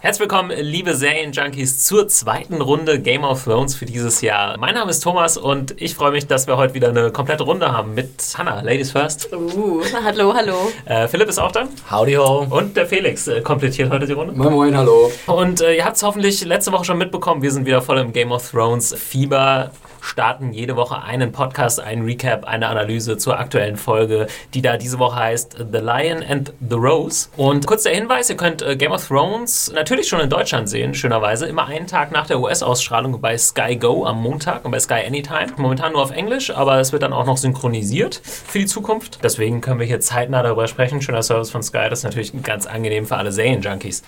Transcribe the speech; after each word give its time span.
Herzlich 0.00 0.20
willkommen, 0.20 0.52
liebe 0.56 0.94
Serienjunkies, 0.94 1.84
zur 1.84 2.06
zweiten 2.06 2.62
Runde 2.62 3.00
Game 3.00 3.24
of 3.24 3.42
Thrones 3.42 3.74
für 3.74 3.84
dieses 3.84 4.20
Jahr. 4.20 4.56
Mein 4.56 4.76
Name 4.76 4.92
ist 4.92 5.00
Thomas 5.00 5.36
und 5.36 5.74
ich 5.82 5.96
freue 5.96 6.12
mich, 6.12 6.28
dass 6.28 6.46
wir 6.46 6.56
heute 6.56 6.74
wieder 6.74 6.90
eine 6.90 7.10
komplette 7.10 7.42
Runde 7.42 7.72
haben 7.72 7.94
mit 7.94 8.08
Hannah, 8.38 8.60
Ladies 8.60 8.92
First. 8.92 9.28
Uh, 9.32 9.82
hallo, 10.04 10.32
hallo. 10.32 10.70
Äh, 10.84 11.08
Philipp 11.08 11.28
ist 11.28 11.40
auch 11.40 11.50
da. 11.50 11.66
Howdy 11.90 12.14
ho. 12.14 12.46
Und 12.48 12.76
der 12.76 12.86
Felix 12.86 13.26
äh, 13.26 13.40
komplettiert 13.40 13.90
heute 13.90 14.06
die 14.06 14.12
Runde. 14.12 14.34
Moin, 14.34 14.52
moin, 14.52 14.76
hallo. 14.76 15.10
Und 15.26 15.60
äh, 15.62 15.74
ihr 15.74 15.84
habt 15.84 15.96
es 15.96 16.04
hoffentlich 16.04 16.44
letzte 16.44 16.70
Woche 16.70 16.84
schon 16.84 16.98
mitbekommen, 16.98 17.42
wir 17.42 17.50
sind 17.50 17.66
wieder 17.66 17.82
voll 17.82 17.98
im 17.98 18.12
Game 18.12 18.30
of 18.30 18.48
Thrones 18.48 18.94
Fieber 18.94 19.72
starten 20.00 20.52
jede 20.52 20.76
Woche 20.76 21.02
einen 21.02 21.32
Podcast, 21.32 21.80
einen 21.80 22.04
Recap, 22.04 22.44
eine 22.44 22.68
Analyse 22.68 23.18
zur 23.18 23.38
aktuellen 23.38 23.76
Folge, 23.76 24.26
die 24.54 24.62
da 24.62 24.76
diese 24.76 24.98
Woche 24.98 25.16
heißt 25.16 25.56
The 25.72 25.78
Lion 25.78 26.22
and 26.28 26.52
the 26.68 26.76
Rose. 26.76 27.28
Und 27.36 27.66
kurz 27.66 27.82
der 27.82 27.94
Hinweis, 27.94 28.30
ihr 28.30 28.36
könnt 28.36 28.62
äh, 28.62 28.76
Game 28.76 28.92
of 28.92 29.06
Thrones 29.06 29.72
natürlich 29.74 30.08
schon 30.08 30.20
in 30.20 30.30
Deutschland 30.30 30.68
sehen, 30.68 30.94
schönerweise, 30.94 31.46
immer 31.46 31.66
einen 31.66 31.86
Tag 31.86 32.12
nach 32.12 32.26
der 32.26 32.40
US-Ausstrahlung 32.40 33.20
bei 33.20 33.36
Sky 33.36 33.76
Go 33.76 34.04
am 34.04 34.22
Montag 34.22 34.64
und 34.64 34.70
bei 34.70 34.80
Sky 34.80 35.04
Anytime. 35.06 35.48
Momentan 35.56 35.92
nur 35.92 36.02
auf 36.02 36.10
Englisch, 36.10 36.50
aber 36.50 36.78
es 36.78 36.92
wird 36.92 37.02
dann 37.02 37.12
auch 37.12 37.26
noch 37.26 37.36
synchronisiert 37.36 38.20
für 38.24 38.58
die 38.58 38.66
Zukunft. 38.66 39.20
Deswegen 39.22 39.60
können 39.60 39.80
wir 39.80 39.86
hier 39.86 40.00
zeitnah 40.00 40.42
darüber 40.42 40.66
sprechen. 40.66 41.02
Schöner 41.02 41.22
Service 41.22 41.50
von 41.50 41.62
Sky, 41.62 41.88
das 41.90 42.00
ist 42.00 42.04
natürlich 42.04 42.32
ganz 42.42 42.66
angenehm 42.66 43.06
für 43.06 43.16
alle 43.16 43.32
Serienjunkies. 43.32 44.02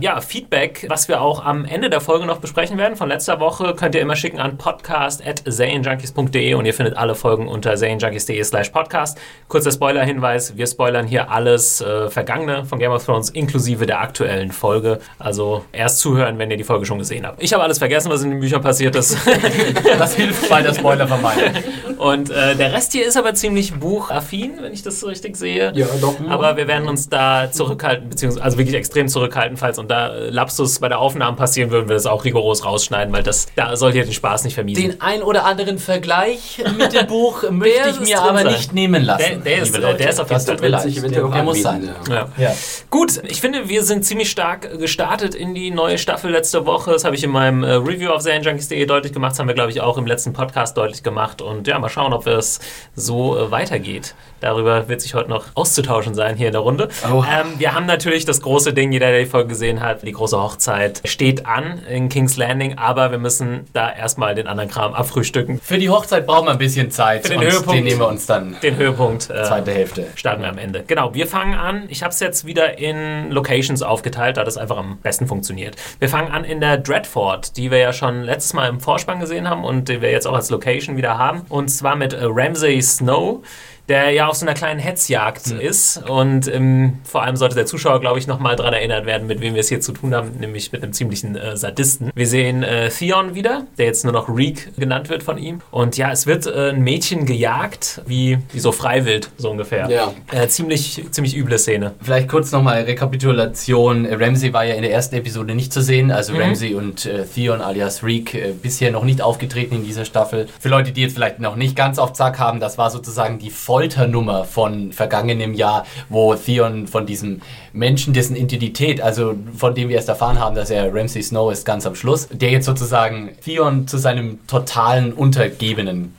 Ja, 0.00 0.20
Feedback, 0.20 0.86
was 0.88 1.08
wir 1.08 1.20
auch 1.20 1.44
am 1.44 1.64
Ende 1.64 1.90
der 1.90 2.00
Folge 2.00 2.26
noch 2.26 2.38
besprechen 2.38 2.78
werden 2.78 2.96
von 2.96 3.08
letzter 3.08 3.40
Woche, 3.40 3.74
könnt 3.74 3.94
ihr 3.94 4.00
immer 4.00 4.16
schicken 4.16 4.40
an 4.40 4.58
podcast@ 4.58 5.45
serienjunkies.de 5.46 6.54
und 6.54 6.66
ihr 6.66 6.74
findet 6.74 6.96
alle 6.96 7.14
Folgen 7.14 7.48
unter 7.48 7.76
serienjunkies.de 7.76 8.42
slash 8.44 8.70
podcast. 8.70 9.18
Kurzer 9.48 9.70
Spoiler-Hinweis, 9.70 10.56
wir 10.56 10.66
spoilern 10.66 11.06
hier 11.06 11.30
alles 11.30 11.80
äh, 11.80 12.10
Vergangene 12.10 12.64
von 12.64 12.78
Game 12.78 12.92
of 12.92 13.04
Thrones 13.04 13.30
inklusive 13.30 13.86
der 13.86 14.00
aktuellen 14.00 14.52
Folge. 14.52 14.98
Also 15.18 15.64
erst 15.72 16.00
zuhören, 16.00 16.38
wenn 16.38 16.50
ihr 16.50 16.56
die 16.56 16.64
Folge 16.64 16.86
schon 16.86 16.98
gesehen 16.98 17.26
habt. 17.26 17.42
Ich 17.42 17.52
habe 17.52 17.62
alles 17.62 17.78
vergessen, 17.78 18.10
was 18.10 18.22
in 18.22 18.30
den 18.30 18.40
Büchern 18.40 18.62
passiert 18.62 18.96
ist. 18.96 19.16
das 19.98 20.14
hilft 20.14 20.48
bei 20.48 20.62
der 20.62 20.74
Spoiler-Vermeidung. 20.74 21.62
Und 21.98 22.30
äh, 22.30 22.54
der 22.56 22.72
Rest 22.72 22.92
hier 22.92 23.06
ist 23.06 23.16
aber 23.16 23.34
ziemlich 23.34 23.74
buchaffin, 23.74 24.54
wenn 24.60 24.72
ich 24.72 24.82
das 24.82 25.00
so 25.00 25.06
richtig 25.06 25.36
sehe. 25.36 25.72
Ja, 25.74 25.86
doch. 26.00 26.16
Aber 26.28 26.56
wir 26.56 26.68
werden 26.68 26.88
uns 26.88 27.08
da 27.08 27.50
zurückhalten, 27.50 28.08
beziehungsweise 28.10 28.44
also 28.44 28.58
wirklich 28.58 28.76
extrem 28.76 29.08
zurückhalten, 29.08 29.56
falls 29.56 29.78
und 29.78 29.90
da 29.90 30.08
Lapsus 30.08 30.78
bei 30.78 30.88
der 30.88 30.98
Aufnahme 30.98 31.36
passieren, 31.36 31.70
würden 31.70 31.88
wir 31.88 31.94
das 31.94 32.06
auch 32.06 32.24
rigoros 32.24 32.64
rausschneiden, 32.64 33.12
weil 33.14 33.22
das 33.22 33.46
da 33.56 33.76
soll 33.76 33.92
hier 33.92 34.04
den 34.04 34.12
Spaß 34.12 34.44
nicht 34.44 34.54
vermiesen. 34.54 34.82
Den 34.82 35.00
ein 35.00 35.22
oder 35.26 35.44
anderen 35.44 35.78
Vergleich 35.78 36.62
mit 36.78 36.92
dem 36.92 37.06
Buch 37.06 37.42
möchte 37.50 37.90
ich 37.90 38.00
mir 38.00 38.20
aber 38.20 38.42
sein. 38.42 38.52
nicht 38.52 38.72
nehmen 38.72 39.02
lassen. 39.02 39.42
Der, 39.44 39.56
der 39.56 39.62
ist, 39.62 39.74
der 39.74 40.08
ist 40.08 40.20
auf 40.20 40.30
jeden 40.30 40.40
Fall 40.40 40.56
drin. 40.56 41.10
Der, 41.10 41.28
der 41.28 41.42
muss 41.42 41.62
sein. 41.62 41.90
Ja. 42.08 42.14
Ja. 42.14 42.28
Ja. 42.36 42.54
Gut, 42.90 43.20
ich 43.24 43.40
finde, 43.40 43.68
wir 43.68 43.82
sind 43.82 44.04
ziemlich 44.04 44.30
stark 44.30 44.78
gestartet 44.78 45.34
in 45.34 45.54
die 45.54 45.70
neue 45.70 45.98
Staffel 45.98 46.30
letzte 46.30 46.66
Woche. 46.66 46.92
Das 46.92 47.04
habe 47.04 47.16
ich 47.16 47.24
in 47.24 47.30
meinem 47.30 47.64
äh, 47.64 47.72
Review 47.72 48.10
auf 48.10 48.22
serienjunkies.de 48.22 48.86
deutlich 48.86 49.12
gemacht. 49.12 49.32
Das 49.32 49.38
haben 49.38 49.48
wir, 49.48 49.54
glaube 49.54 49.70
ich, 49.70 49.80
auch 49.80 49.98
im 49.98 50.06
letzten 50.06 50.32
Podcast 50.32 50.76
deutlich 50.76 51.02
gemacht. 51.02 51.42
Und 51.42 51.66
ja, 51.66 51.78
mal 51.78 51.88
schauen, 51.88 52.12
ob 52.12 52.26
es 52.26 52.60
so 52.94 53.36
äh, 53.38 53.50
weitergeht. 53.50 54.14
Darüber 54.40 54.88
wird 54.88 55.00
sich 55.00 55.14
heute 55.14 55.30
noch 55.30 55.46
auszutauschen 55.54 56.14
sein 56.14 56.36
hier 56.36 56.48
in 56.48 56.52
der 56.52 56.60
Runde. 56.60 56.88
Oh. 57.10 57.24
Ähm, 57.24 57.58
wir 57.58 57.74
haben 57.74 57.86
natürlich 57.86 58.24
das 58.24 58.40
große 58.42 58.72
Ding, 58.72 58.92
jeder, 58.92 59.10
der 59.10 59.20
die 59.20 59.26
Folge 59.26 59.48
gesehen 59.48 59.80
hat, 59.80 60.02
die 60.02 60.12
große 60.12 60.40
Hochzeit 60.40 61.00
steht 61.04 61.46
an 61.46 61.80
in 61.90 62.08
King's 62.08 62.36
Landing, 62.36 62.78
aber 62.78 63.10
wir 63.10 63.18
müssen 63.18 63.66
da 63.72 63.90
erstmal 63.90 64.34
den 64.34 64.46
anderen 64.46 64.70
Kram 64.70 64.94
abfrühstücken. 65.16 65.60
Für 65.60 65.78
die 65.78 65.88
Hochzeit 65.88 66.26
brauchen 66.26 66.46
wir 66.46 66.52
ein 66.52 66.58
bisschen 66.58 66.90
Zeit. 66.90 67.26
Für 67.26 67.32
den 67.32 67.40
Höhepunkt. 67.40 67.72
Den 67.72 67.84
nehmen 67.84 68.00
wir 68.00 68.08
uns 68.08 68.26
dann. 68.26 68.56
Den 68.62 68.76
Höhepunkt. 68.76 69.30
Äh, 69.30 69.44
zweite 69.44 69.72
Hälfte. 69.72 70.06
Starten 70.14 70.42
wir 70.42 70.48
am 70.50 70.58
Ende. 70.58 70.84
Genau, 70.86 71.14
wir 71.14 71.26
fangen 71.26 71.54
an. 71.54 71.84
Ich 71.88 72.02
habe 72.02 72.12
es 72.12 72.20
jetzt 72.20 72.44
wieder 72.44 72.78
in 72.78 73.30
Locations 73.30 73.82
aufgeteilt, 73.82 74.36
da 74.36 74.44
das 74.44 74.58
einfach 74.58 74.76
am 74.76 74.98
besten 74.98 75.26
funktioniert. 75.26 75.76
Wir 75.98 76.08
fangen 76.08 76.30
an 76.30 76.44
in 76.44 76.60
der 76.60 76.76
Dreadfort, 76.76 77.56
die 77.56 77.70
wir 77.70 77.78
ja 77.78 77.92
schon 77.92 78.22
letztes 78.22 78.52
Mal 78.52 78.68
im 78.68 78.80
Vorspann 78.80 79.20
gesehen 79.20 79.48
haben 79.48 79.64
und 79.64 79.88
die 79.88 80.02
wir 80.02 80.10
jetzt 80.10 80.26
auch 80.26 80.34
als 80.34 80.50
Location 80.50 80.96
wieder 80.96 81.16
haben. 81.16 81.42
Und 81.48 81.68
zwar 81.68 81.96
mit 81.96 82.16
Ramsay 82.18 82.80
Snow 82.82 83.42
der 83.88 84.10
ja 84.10 84.26
auf 84.26 84.36
so 84.36 84.44
einer 84.44 84.54
kleinen 84.54 84.80
Hetzjagd 84.80 85.48
mhm. 85.48 85.60
ist. 85.60 86.08
Und 86.08 86.52
ähm, 86.52 86.98
vor 87.04 87.22
allem 87.22 87.36
sollte 87.36 87.54
der 87.54 87.66
Zuschauer, 87.66 88.00
glaube 88.00 88.18
ich, 88.18 88.26
nochmal 88.26 88.56
daran 88.56 88.74
erinnert 88.74 89.06
werden, 89.06 89.26
mit 89.26 89.40
wem 89.40 89.54
wir 89.54 89.60
es 89.60 89.68
hier 89.68 89.80
zu 89.80 89.92
tun 89.92 90.14
haben, 90.14 90.32
nämlich 90.38 90.72
mit 90.72 90.82
einem 90.82 90.92
ziemlichen 90.92 91.36
äh, 91.36 91.56
Sadisten. 91.56 92.10
Wir 92.14 92.26
sehen 92.26 92.62
äh, 92.62 92.88
Theon 92.88 93.34
wieder, 93.34 93.66
der 93.78 93.86
jetzt 93.86 94.04
nur 94.04 94.12
noch 94.12 94.28
Reek 94.28 94.76
genannt 94.76 95.08
wird 95.08 95.22
von 95.22 95.38
ihm. 95.38 95.60
Und 95.70 95.96
ja, 95.96 96.10
es 96.10 96.26
wird 96.26 96.46
äh, 96.46 96.70
ein 96.70 96.82
Mädchen 96.82 97.26
gejagt, 97.26 98.02
wie, 98.06 98.38
wie 98.52 98.60
so 98.60 98.72
Freiwild, 98.72 99.30
so 99.36 99.50
ungefähr. 99.50 99.88
Ja. 99.88 100.12
Äh, 100.32 100.48
ziemlich, 100.48 101.04
ziemlich 101.10 101.36
üble 101.36 101.58
Szene. 101.58 101.94
Vielleicht 102.02 102.28
kurz 102.28 102.50
nochmal 102.50 102.82
Rekapitulation. 102.82 104.06
Ramsey 104.06 104.52
war 104.52 104.64
ja 104.64 104.74
in 104.74 104.82
der 104.82 104.92
ersten 104.92 105.14
Episode 105.14 105.54
nicht 105.54 105.72
zu 105.72 105.80
sehen, 105.80 106.10
also 106.10 106.32
mhm. 106.32 106.40
Ramsey 106.40 106.74
und 106.74 107.06
äh, 107.06 107.24
Theon 107.24 107.60
alias 107.60 108.02
Reek 108.02 108.34
äh, 108.34 108.52
bisher 108.60 108.90
noch 108.90 109.04
nicht 109.04 109.22
aufgetreten 109.22 109.76
in 109.76 109.84
dieser 109.84 110.04
Staffel. 110.04 110.48
Für 110.58 110.68
Leute, 110.68 110.90
die 110.92 111.02
jetzt 111.02 111.14
vielleicht 111.14 111.38
noch 111.38 111.56
nicht 111.56 111.76
ganz 111.76 111.98
auf 111.98 112.12
Zack 112.12 112.38
haben, 112.38 112.58
das 112.58 112.78
war 112.78 112.90
sozusagen 112.90 113.38
die 113.38 113.50
Folge 113.50 113.75
Folternummer 113.76 114.46
von 114.46 114.90
vergangenem 114.90 115.52
Jahr, 115.52 115.84
wo 116.08 116.34
Theon 116.34 116.86
von 116.86 117.04
diesem 117.04 117.42
Menschen, 117.74 118.14
dessen 118.14 118.34
Identität, 118.34 119.02
also 119.02 119.34
von 119.54 119.74
dem 119.74 119.90
wir 119.90 119.96
erst 119.96 120.08
erfahren 120.08 120.40
haben, 120.40 120.56
dass 120.56 120.70
er 120.70 120.94
Ramsay 120.94 121.20
Snow 121.20 121.52
ist, 121.52 121.66
ganz 121.66 121.84
am 121.84 121.94
Schluss, 121.94 122.26
der 122.32 122.50
jetzt 122.52 122.64
sozusagen 122.64 123.36
Theon 123.44 123.86
zu 123.86 123.98
seinem 123.98 124.38
totalen 124.46 125.12
Untergebenen 125.12 126.14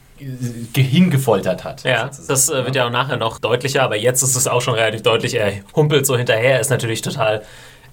hingefoltert 0.75 1.63
hat. 1.63 1.83
Ja, 1.83 2.11
das 2.27 2.49
äh, 2.49 2.63
wird 2.63 2.75
ja 2.75 2.85
auch 2.85 2.91
nachher 2.91 3.17
noch 3.17 3.39
deutlicher, 3.39 3.81
aber 3.81 3.95
jetzt 3.95 4.21
ist 4.21 4.35
es 4.35 4.47
auch 4.47 4.61
schon 4.61 4.75
relativ 4.75 5.01
deutlich. 5.01 5.33
Er 5.33 5.53
humpelt 5.75 6.05
so 6.05 6.15
hinterher, 6.15 6.59
ist 6.59 6.69
natürlich 6.69 7.01
total 7.01 7.41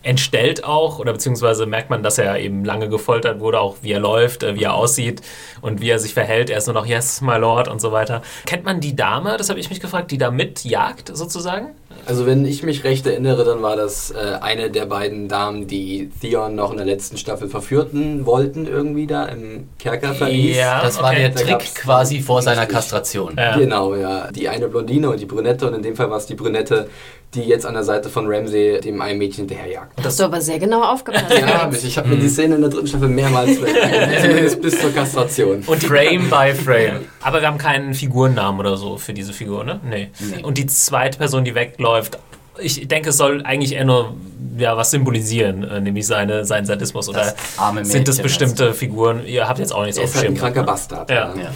entstellt 0.04 0.64
auch, 0.64 0.98
oder 0.98 1.12
beziehungsweise 1.12 1.66
merkt 1.66 1.90
man, 1.90 2.02
dass 2.02 2.18
er 2.18 2.38
eben 2.38 2.64
lange 2.64 2.88
gefoltert 2.88 3.40
wurde, 3.40 3.60
auch 3.60 3.76
wie 3.82 3.92
er 3.92 4.00
läuft, 4.00 4.42
äh, 4.42 4.54
wie 4.54 4.64
er 4.64 4.74
aussieht 4.74 5.22
und 5.60 5.80
wie 5.80 5.88
er 5.88 5.98
sich 5.98 6.14
verhält. 6.14 6.50
Er 6.50 6.58
ist 6.58 6.66
nur 6.66 6.74
noch 6.74 6.86
Yes, 6.86 7.20
my 7.20 7.36
Lord 7.36 7.68
und 7.68 7.80
so 7.80 7.90
weiter. 7.90 8.22
Kennt 8.46 8.64
man 8.64 8.80
die 8.80 8.94
Dame, 8.94 9.36
das 9.36 9.48
habe 9.48 9.58
ich 9.58 9.70
mich 9.70 9.80
gefragt, 9.80 10.10
die 10.10 10.18
da 10.18 10.30
mitjagt 10.30 11.10
sozusagen? 11.14 11.74
Also 12.06 12.26
wenn 12.26 12.44
ich 12.44 12.62
mich 12.62 12.84
recht 12.84 13.06
erinnere, 13.06 13.44
dann 13.44 13.62
war 13.62 13.76
das 13.76 14.10
äh, 14.10 14.38
eine 14.40 14.70
der 14.70 14.86
beiden 14.86 15.28
Damen, 15.28 15.66
die 15.66 16.10
Theon 16.20 16.54
noch 16.54 16.70
in 16.70 16.76
der 16.76 16.86
letzten 16.86 17.16
Staffel 17.16 17.48
verführten 17.48 18.26
wollten, 18.26 18.66
irgendwie 18.66 19.06
da 19.06 19.24
im 19.26 19.68
Kerkerverlies. 19.78 20.56
Ja, 20.56 20.82
das 20.82 21.00
war 21.00 21.14
der 21.14 21.34
Trick 21.34 21.74
quasi 21.74 22.20
vor 22.20 22.42
seiner 22.42 22.66
Kastration. 22.66 23.36
Ja. 23.38 23.56
Genau, 23.56 23.94
ja. 23.94 24.30
Die 24.32 24.48
eine 24.48 24.68
Blondine 24.68 25.08
und 25.10 25.20
die 25.20 25.26
Brünette 25.26 25.66
und 25.66 25.74
in 25.74 25.82
dem 25.82 25.96
Fall 25.96 26.10
war 26.10 26.18
es 26.18 26.26
die 26.26 26.34
Brünette, 26.34 26.88
die 27.34 27.42
jetzt 27.42 27.66
an 27.66 27.74
der 27.74 27.84
Seite 27.84 28.08
von 28.08 28.26
Ramsey 28.26 28.80
dem 28.80 29.00
einen 29.00 29.18
Mädchen 29.18 29.46
hinterherjagt. 29.48 29.92
Das 29.96 30.06
hast 30.06 30.20
du 30.20 30.24
aber 30.24 30.40
sehr 30.40 30.58
genau 30.58 30.82
aufgepasst. 30.82 31.26
ja, 31.30 31.70
ich 31.70 31.98
habe 31.98 32.08
mir 32.08 32.16
die 32.16 32.28
Szene 32.28 32.56
in 32.56 32.60
der 32.60 32.70
dritten 32.70 32.86
Staffel 32.86 33.08
mehrmals 33.08 33.58
zumindest 34.22 34.60
bis 34.60 34.80
zur 34.80 34.92
Kastration. 34.92 35.62
Und 35.66 35.84
Frame 35.84 36.28
by 36.30 36.54
Frame. 36.54 37.00
Aber 37.22 37.40
wir 37.40 37.48
haben 37.48 37.58
keinen 37.58 37.94
Figurennamen 37.94 38.60
oder 38.60 38.76
so 38.76 38.96
für 38.96 39.12
diese 39.12 39.32
Figur, 39.32 39.64
ne? 39.64 39.80
Nee. 39.82 40.10
nee. 40.20 40.42
Und 40.42 40.58
die 40.58 40.66
zweite 40.66 41.18
Person, 41.18 41.44
die 41.44 41.54
wegläuft, 41.54 42.18
ich 42.58 42.86
denke, 42.88 43.10
es 43.10 43.16
soll 43.16 43.42
eigentlich 43.44 43.72
eher 43.72 43.84
nur 43.84 44.14
ja, 44.56 44.76
was 44.76 44.90
symbolisieren, 44.90 45.64
äh, 45.64 45.80
nämlich 45.80 46.06
seine, 46.06 46.44
seinen 46.44 46.64
Sadismus. 46.64 47.08
Oder 47.08 47.34
sind 47.82 48.06
das 48.08 48.20
bestimmte 48.20 48.68
das. 48.68 48.78
Figuren? 48.78 49.26
Ihr 49.26 49.48
habt 49.48 49.58
jetzt 49.58 49.72
auch 49.72 49.82
nichts 49.82 49.98
er 49.98 50.04
ist 50.04 50.16
halt 50.16 50.26
ein 50.26 50.36
kranker 50.36 50.62
Bastard. 50.62 51.10
Ja. 51.10 51.34
ja. 51.34 51.52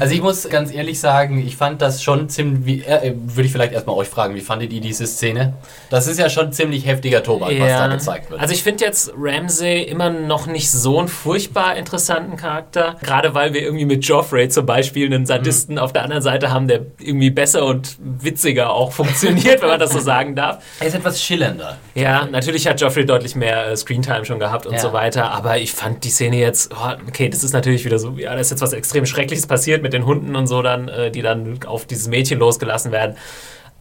Also 0.00 0.14
ich 0.14 0.20
muss 0.20 0.48
ganz 0.48 0.72
ehrlich 0.72 1.00
sagen, 1.00 1.44
ich 1.46 1.56
fand 1.56 1.80
das 1.80 2.02
schon 2.02 2.28
ziemlich, 2.28 2.86
äh, 2.86 3.14
würde 3.16 3.46
ich 3.46 3.52
vielleicht 3.52 3.72
erstmal 3.72 3.96
euch 3.96 4.08
fragen, 4.08 4.34
wie 4.34 4.40
fandet 4.40 4.72
ihr 4.72 4.80
diese 4.80 5.06
Szene? 5.06 5.54
Das 5.90 6.06
ist 6.06 6.18
ja 6.18 6.28
schon 6.28 6.52
ziemlich 6.52 6.86
heftiger 6.86 7.22
Tobak, 7.22 7.52
ja. 7.52 7.64
was 7.64 7.70
da 7.70 7.86
gezeigt 7.88 8.30
wird. 8.30 8.40
Also 8.40 8.54
ich 8.54 8.62
finde 8.62 8.84
jetzt 8.84 9.12
Ramsey 9.16 9.82
immer 9.82 10.10
noch 10.10 10.46
nicht 10.46 10.70
so 10.70 10.98
einen 10.98 11.08
furchtbar 11.08 11.76
interessanten 11.76 12.36
Charakter, 12.36 12.96
gerade 13.02 13.34
weil 13.34 13.54
wir 13.54 13.62
irgendwie 13.62 13.86
mit 13.86 14.04
Joffrey 14.04 14.48
zum 14.48 14.66
Beispiel 14.66 15.06
einen 15.06 15.26
Sadisten 15.26 15.74
mhm. 15.74 15.80
auf 15.80 15.92
der 15.92 16.02
anderen 16.02 16.22
Seite 16.22 16.50
haben, 16.50 16.68
der 16.68 16.80
irgendwie 16.98 17.30
besser 17.30 17.64
und 17.64 17.96
witziger 17.98 18.72
auch 18.72 18.92
funktioniert, 18.92 19.62
wenn 19.62 19.68
man 19.68 19.80
das 19.80 19.92
so 19.92 20.00
sagen 20.00 20.34
darf. 20.34 20.41
Er 20.80 20.86
ist 20.86 20.94
etwas 20.94 21.22
schillernder. 21.22 21.78
Ja, 21.94 22.26
natürlich 22.26 22.66
hat 22.66 22.80
Joffrey 22.80 23.06
deutlich 23.06 23.36
mehr 23.36 23.68
äh, 23.68 23.76
Screentime 23.76 24.24
schon 24.24 24.38
gehabt 24.38 24.66
und 24.66 24.74
ja. 24.74 24.78
so 24.80 24.92
weiter, 24.92 25.30
aber 25.30 25.58
ich 25.58 25.72
fand 25.72 26.04
die 26.04 26.10
Szene 26.10 26.36
jetzt, 26.36 26.72
oh, 26.72 26.92
okay, 27.08 27.28
das 27.28 27.44
ist 27.44 27.52
natürlich 27.52 27.84
wieder 27.84 27.98
so, 27.98 28.14
ja, 28.16 28.32
da 28.34 28.40
ist 28.40 28.50
jetzt 28.50 28.60
was 28.60 28.72
extrem 28.72 29.06
Schreckliches 29.06 29.46
passiert 29.46 29.82
mit 29.82 29.92
den 29.92 30.06
Hunden 30.06 30.36
und 30.36 30.46
so 30.46 30.62
dann, 30.62 30.88
äh, 30.88 31.10
die 31.10 31.22
dann 31.22 31.60
auf 31.66 31.86
dieses 31.86 32.08
Mädchen 32.08 32.38
losgelassen 32.38 32.92
werden. 32.92 33.16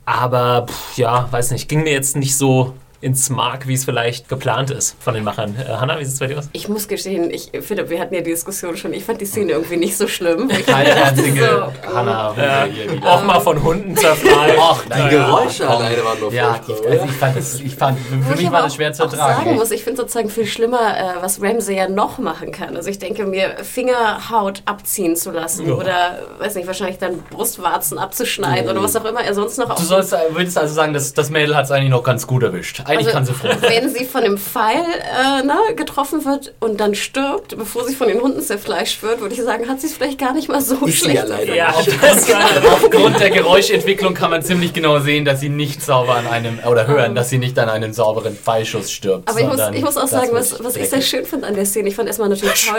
Aber 0.05 0.65
pff, 0.67 0.97
ja, 0.97 1.27
weiß 1.31 1.51
nicht, 1.51 1.69
ging 1.69 1.83
mir 1.83 1.93
jetzt 1.93 2.15
nicht 2.15 2.35
so 2.35 2.73
ins 3.01 3.29
Mark, 3.31 3.67
wie 3.67 3.73
es 3.73 3.83
vielleicht 3.83 4.29
geplant 4.29 4.69
ist 4.69 4.95
von 4.99 5.15
den 5.15 5.23
Machern. 5.23 5.55
Äh, 5.55 5.71
Hanna, 5.73 5.99
wie 5.99 6.05
sieht 6.05 6.13
es 6.13 6.19
bei 6.19 6.27
dir 6.27 6.37
aus? 6.37 6.49
Ich 6.53 6.69
muss 6.69 6.87
gestehen, 6.87 7.31
ich, 7.31 7.51
Philipp, 7.61 7.89
wir 7.89 7.99
hatten 7.99 8.13
ja 8.13 8.21
die 8.21 8.29
Diskussion 8.29 8.77
schon, 8.77 8.93
ich 8.93 9.03
fand 9.03 9.19
die 9.19 9.25
Szene 9.25 9.53
irgendwie 9.53 9.77
nicht 9.77 9.97
so 9.97 10.07
schlimm. 10.07 10.49
Keine 10.65 10.95
einzige 11.03 11.71
so, 11.83 11.93
Hanna. 11.95 12.35
Äh, 12.37 13.03
auch 13.03 13.23
mal 13.23 13.39
von 13.39 13.61
Hunden 13.61 13.97
zerfallen. 13.97 14.57
Och, 14.57 14.83
die 14.85 15.09
Geräusche 15.09 15.67
alleine 15.67 16.03
waren 16.05 16.19
noch 16.19 16.31
Ja, 16.31 16.59
die, 16.65 16.73
also 16.73 17.05
ich 17.05 17.11
fand, 17.11 17.37
das, 17.37 17.59
ich 17.59 17.75
fand 17.75 17.97
für 17.99 18.37
mich 18.37 18.51
war 18.51 18.61
das 18.63 18.75
schwer 18.75 18.93
zu 18.93 19.03
ertragen. 19.03 19.31
Ich 19.31 19.45
sagen 19.45 19.55
muss, 19.55 19.71
ich 19.71 19.83
finde 19.83 20.01
sozusagen 20.01 20.29
viel 20.29 20.45
schlimmer, 20.45 20.97
äh, 20.97 21.21
was 21.21 21.41
Ramsey 21.41 21.75
ja 21.75 21.89
noch 21.89 22.19
machen 22.19 22.51
kann. 22.51 22.77
Also 22.77 22.89
ich 22.89 22.99
denke 22.99 23.25
mir, 23.25 23.57
Fingerhaut 23.63 24.61
abziehen 24.65 25.15
zu 25.15 25.31
lassen 25.31 25.67
ja. 25.67 25.73
oder, 25.73 26.19
weiß 26.37 26.53
nicht, 26.55 26.67
wahrscheinlich 26.67 26.99
dann 26.99 27.23
Brustwarzen 27.31 27.97
abzuschneiden 27.97 28.65
mhm. 28.65 28.71
oder 28.71 28.83
was 28.83 28.95
auch 28.95 29.05
immer 29.05 29.21
er 29.21 29.33
sonst 29.33 29.57
noch 29.57 29.75
Du 29.75 29.83
sollst, 29.83 30.15
würdest 30.29 30.57
also 30.57 30.73
sagen, 30.75 30.93
dass 30.93 31.13
das 31.13 31.31
Mädel 31.31 31.55
hat 31.55 31.65
es 31.65 31.71
eigentlich 31.71 31.89
noch 31.89 32.03
ganz 32.03 32.27
gut 32.27 32.43
erwischt 32.43 32.83
Eigentlich 32.91 33.07
Also, 33.07 33.11
kann 33.17 33.25
sie 33.25 33.33
froh 33.33 33.47
sein. 33.49 33.71
Wenn 33.83 33.89
sie 33.89 34.05
von 34.05 34.23
dem 34.23 34.37
Pfeil 34.37 34.75
äh, 34.81 35.43
ne, 35.45 35.55
getroffen 35.75 36.25
wird 36.25 36.53
und 36.59 36.79
dann 36.79 36.95
stirbt, 36.95 37.57
bevor 37.57 37.85
sie 37.85 37.95
von 37.95 38.07
den 38.07 38.21
Hunden 38.21 38.41
zerfleischt 38.41 39.01
wird, 39.03 39.21
würde 39.21 39.33
ich 39.35 39.41
sagen, 39.41 39.67
hat 39.67 39.81
sie 39.81 39.87
es 39.87 39.93
vielleicht 39.93 40.19
gar 40.19 40.33
nicht 40.33 40.47
mal 40.49 40.61
so 40.61 40.75
Ist 40.85 40.99
sie 40.99 41.05
schlecht. 41.05 41.15
ja 41.15 41.23
leider. 41.25 41.55
Ja, 41.55 41.73
war, 41.73 42.73
Aufgrund 42.73 43.19
der 43.19 43.29
Geräuschentwicklung 43.29 44.13
kann 44.13 44.29
man 44.31 44.41
ziemlich 44.43 44.73
genau 44.73 44.99
sehen, 44.99 45.25
dass 45.25 45.39
sie 45.39 45.49
nicht 45.49 45.81
sauber 45.81 46.15
an 46.15 46.27
einem, 46.27 46.59
oder 46.69 46.87
hören, 46.87 47.15
dass 47.15 47.29
sie 47.29 47.37
nicht 47.37 47.57
an 47.59 47.69
einem 47.69 47.93
sauberen 47.93 48.35
Pfeilschuss 48.35 48.91
stirbt. 48.91 49.29
Aber 49.29 49.39
ich 49.39 49.47
muss, 49.47 49.59
ich 49.73 49.81
muss 49.83 49.97
auch 49.97 50.07
sagen, 50.07 50.29
was, 50.31 50.63
was 50.63 50.75
ich 50.75 50.89
sehr 50.89 51.01
schön 51.01 51.25
fand 51.25 51.43
an 51.43 51.55
der 51.55 51.65
Szene, 51.65 51.89
ich 51.89 51.95
fand 51.95 52.07
erstmal 52.07 52.29
natürlich 52.29 52.65
toll 52.65 52.77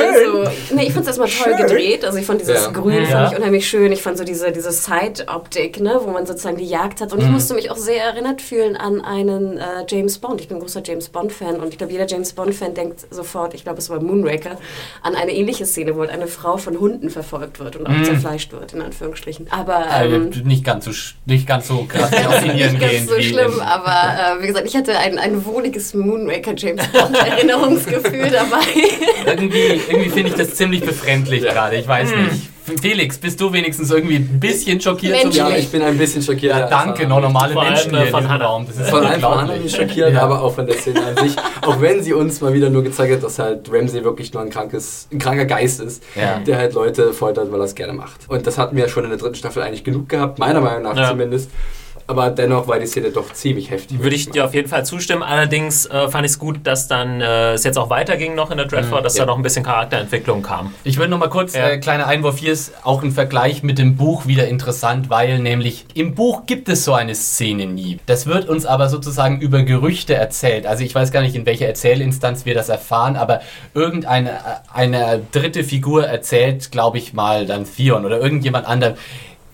so, 0.68 0.74
nee, 0.74 0.86
ich 0.86 0.92
fand 0.92 1.06
es 1.08 1.16
erstmal 1.18 1.28
toll 1.28 1.66
gedreht, 1.66 2.04
also 2.04 2.18
ich 2.18 2.26
fand 2.26 2.40
dieses 2.40 2.64
Ja. 2.64 2.70
Grün 2.70 3.02
Ja. 3.04 3.08
fand 3.24 3.32
ich 3.32 3.38
unheimlich 3.38 3.68
schön, 3.68 3.92
ich 3.92 4.02
fand 4.02 4.18
so 4.18 4.24
diese, 4.24 4.52
diese 4.52 4.70
Side-Optik, 4.72 5.80
ne, 5.80 6.00
wo 6.02 6.10
man 6.10 6.26
sozusagen 6.26 6.56
die 6.56 6.66
Jagd 6.66 7.00
hat 7.00 7.12
und 7.12 7.20
ich 7.20 7.28
musste 7.28 7.54
mich 7.54 7.70
auch 7.70 7.76
sehr 7.76 8.02
erinnert 8.04 8.40
fühlen 8.42 8.76
an 8.76 9.00
einen 9.00 9.58
äh, 9.58 9.62
James 9.88 10.01
Bond, 10.18 10.40
ich 10.40 10.48
bin 10.48 10.56
ein 10.56 10.60
großer 10.60 10.82
James 10.84 11.08
Bond-Fan 11.08 11.56
und 11.60 11.68
ich 11.70 11.78
glaube, 11.78 11.92
jeder 11.92 12.06
James 12.06 12.32
Bond-Fan 12.32 12.74
denkt 12.74 13.00
sofort, 13.10 13.54
ich 13.54 13.62
glaube, 13.64 13.78
es 13.78 13.88
war 13.90 14.00
Moonraker, 14.00 14.58
an 15.02 15.14
eine 15.14 15.32
ähnliche 15.32 15.64
Szene, 15.66 15.94
wo 15.96 16.00
halt 16.00 16.10
eine 16.10 16.26
Frau 16.26 16.56
von 16.56 16.78
Hunden 16.80 17.10
verfolgt 17.10 17.60
wird 17.60 17.76
und 17.76 17.86
auch 17.86 18.02
zerfleischt 18.02 18.52
wird, 18.52 18.72
in 18.74 18.82
Anführungsstrichen. 18.82 19.46
Aber 19.50 19.76
Also, 19.90 20.16
ähm, 20.16 20.30
nicht, 20.44 20.64
ganz 20.64 20.84
so, 20.84 20.90
nicht 21.26 21.46
ganz 21.46 21.68
so 21.68 21.84
krass 21.88 22.10
nicht 22.42 22.80
ganz 22.80 23.06
so 23.08 23.20
schlimm, 23.20 23.52
im- 23.54 23.60
aber 23.60 24.38
äh, 24.38 24.42
wie 24.42 24.46
gesagt, 24.48 24.66
ich 24.66 24.76
hatte 24.76 24.96
ein, 24.98 25.18
ein 25.18 25.44
wohliges 25.44 25.94
Moonraker 25.94 26.54
James 26.56 26.86
Bond 26.88 27.16
Erinnerungsgefühl 27.26 28.30
dabei. 28.30 28.60
irgendwie 29.26 29.80
irgendwie 29.88 30.10
finde 30.10 30.28
ich 30.30 30.34
das 30.34 30.54
ziemlich 30.54 30.80
befremdlich 30.82 31.42
gerade. 31.42 31.76
Ich 31.76 31.86
weiß 31.88 32.10
nicht. 32.10 32.51
Felix, 32.80 33.18
bist 33.18 33.40
du 33.40 33.52
wenigstens 33.52 33.90
irgendwie 33.90 34.16
ein 34.16 34.38
bisschen 34.40 34.80
schockiert? 34.80 35.32
wie 35.32 35.36
Ja, 35.36 35.50
ich? 35.50 35.68
bin 35.70 35.82
ein 35.82 35.98
bisschen 35.98 36.22
schockiert. 36.22 36.56
Ja, 36.56 36.66
danke, 36.68 37.06
noch 37.08 37.20
normale 37.20 37.52
Vor 37.52 37.62
allem, 37.62 37.72
Menschen 37.72 37.92
äh, 37.94 37.96
hier 37.98 38.06
in 38.06 38.10
von 38.12 38.28
Hannah. 38.28 38.44
Raum. 38.46 38.66
Das 38.66 38.76
ist 38.78 38.90
Von 38.90 39.04
allen 39.04 39.20
von 39.20 39.32
anderen 39.32 39.68
schockiert, 39.68 40.12
Ja. 40.14 40.22
aber 40.22 40.42
auch 40.42 40.54
von 40.54 40.66
der 40.66 40.76
Szene 40.76 41.00
an 41.04 41.16
sich. 41.16 41.36
Auch 41.62 41.80
wenn 41.80 42.02
sie 42.02 42.12
uns 42.14 42.40
mal 42.40 42.54
wieder 42.54 42.70
nur 42.70 42.82
gezeigt 42.84 43.12
hat, 43.14 43.22
dass 43.22 43.38
halt 43.38 43.68
Ramsey 43.72 44.04
wirklich 44.04 44.32
nur 44.32 44.42
ein, 44.42 44.50
krankes, 44.50 45.08
ein 45.12 45.18
kranker 45.18 45.44
Geist 45.44 45.80
ist, 45.80 46.02
Ja. 46.14 46.38
der 46.38 46.56
halt 46.58 46.74
Leute 46.74 47.12
foltert, 47.12 47.50
weil 47.50 47.60
er 47.60 47.64
es 47.64 47.74
gerne 47.74 47.92
macht. 47.94 48.28
Und 48.28 48.46
das 48.46 48.58
hatten 48.58 48.76
wir 48.76 48.84
ja 48.84 48.88
schon 48.88 49.04
in 49.04 49.10
der 49.10 49.18
dritten 49.18 49.34
Staffel 49.34 49.62
eigentlich 49.62 49.84
genug 49.84 50.08
gehabt, 50.08 50.38
meiner 50.38 50.60
Meinung 50.60 50.82
nach 50.84 50.96
Ja. 50.96 51.10
zumindest. 51.10 51.50
Aber 52.12 52.28
dennoch 52.30 52.68
war 52.68 52.78
die 52.78 52.86
Szene 52.86 53.10
doch 53.10 53.32
ziemlich 53.32 53.70
heftig. 53.70 53.98
würde 54.02 54.14
ich 54.14 54.28
dir 54.28 54.44
auf 54.44 54.52
jeden 54.54 54.68
Fall 54.68 54.84
zustimmen. 54.84 55.22
Allerdings 55.22 55.86
äh, 55.86 56.08
fand 56.10 56.26
ich 56.26 56.32
es 56.32 56.38
gut, 56.38 56.60
dass 56.64 56.88
dann 56.88 57.22
äh, 57.22 57.52
es 57.54 57.64
jetzt 57.64 57.78
auch 57.78 57.88
weiterging 57.88 58.34
noch 58.34 58.50
in 58.50 58.58
der 58.58 58.66
Dreadfort, 58.66 59.02
dass 59.02 59.16
Ja. 59.16 59.24
da 59.24 59.30
noch 59.32 59.36
ein 59.38 59.42
bisschen 59.42 59.64
Charakterentwicklung 59.64 60.42
kam. 60.42 60.74
Ich 60.84 60.98
würde 60.98 61.10
noch 61.10 61.18
mal 61.18 61.30
kurz, 61.30 61.54
Ja. 61.54 61.70
äh, 61.70 61.78
kleiner 61.78 62.06
Einwurf, 62.06 62.36
hier 62.36 62.52
ist 62.52 62.72
auch 62.84 63.02
ein 63.02 63.12
Vergleich 63.12 63.62
mit 63.62 63.78
dem 63.78 63.96
Buch 63.96 64.26
wieder 64.26 64.46
interessant, 64.46 65.08
weil 65.08 65.38
nämlich 65.38 65.86
im 65.94 66.14
Buch 66.14 66.44
gibt 66.46 66.68
es 66.68 66.84
so 66.84 66.92
eine 66.92 67.14
Szene 67.14 67.64
nie. 67.66 67.98
Das 68.04 68.26
wird 68.26 68.46
uns 68.48 68.66
aber 68.66 68.90
sozusagen 68.90 69.40
über 69.40 69.62
Gerüchte 69.62 70.14
erzählt. 70.14 70.66
Also 70.66 70.84
ich 70.84 70.94
weiß 70.94 71.12
gar 71.12 71.22
nicht, 71.22 71.34
in 71.34 71.46
welcher 71.46 71.66
Erzählinstanz 71.66 72.44
wir 72.44 72.54
das 72.54 72.68
erfahren, 72.68 73.16
aber 73.16 73.40
irgendeine 73.72 74.30
äh, 74.32 74.34
eine 74.74 75.22
dritte 75.32 75.64
Figur 75.64 76.04
erzählt, 76.04 76.70
glaube 76.70 76.98
ich 76.98 77.14
mal, 77.14 77.46
dann 77.46 77.64
Theon 77.64 78.04
oder 78.04 78.20
irgendjemand 78.20 78.66
anderem. 78.66 78.94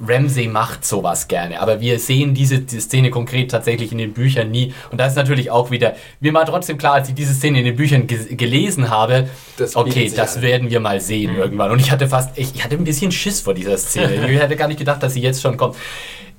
Ramsey 0.00 0.46
macht 0.46 0.84
sowas 0.84 1.28
gerne, 1.28 1.60
aber 1.60 1.80
wir 1.80 1.98
sehen 1.98 2.34
diese, 2.34 2.60
diese 2.60 2.80
Szene 2.80 3.10
konkret 3.10 3.50
tatsächlich 3.50 3.92
in 3.92 3.98
den 3.98 4.12
Büchern 4.12 4.50
nie. 4.50 4.72
Und 4.90 4.98
da 4.98 5.06
ist 5.06 5.16
natürlich 5.16 5.50
auch 5.50 5.70
wieder, 5.70 5.96
mir 6.20 6.32
war 6.34 6.46
trotzdem 6.46 6.78
klar, 6.78 6.94
als 6.94 7.08
ich 7.08 7.14
diese 7.14 7.34
Szene 7.34 7.58
in 7.58 7.64
den 7.64 7.76
Büchern 7.76 8.06
ge 8.06 8.34
gelesen 8.34 8.90
habe, 8.90 9.28
Das 9.56 9.76
okay, 9.76 10.10
das 10.14 10.36
an. 10.36 10.42
werden 10.42 10.70
wir 10.70 10.80
mal 10.80 11.00
sehen 11.00 11.36
irgendwann. 11.36 11.70
Und 11.70 11.80
ich 11.80 11.90
hatte 11.90 12.08
fast, 12.08 12.36
ich, 12.38 12.54
ich 12.54 12.64
hatte 12.64 12.76
ein 12.76 12.84
bisschen 12.84 13.10
Schiss 13.12 13.40
vor 13.40 13.54
dieser 13.54 13.76
Szene. 13.76 14.28
ich 14.30 14.40
hätte 14.40 14.56
gar 14.56 14.68
nicht 14.68 14.78
gedacht, 14.78 15.02
dass 15.02 15.14
sie 15.14 15.22
jetzt 15.22 15.42
schon 15.42 15.56
kommt. 15.56 15.76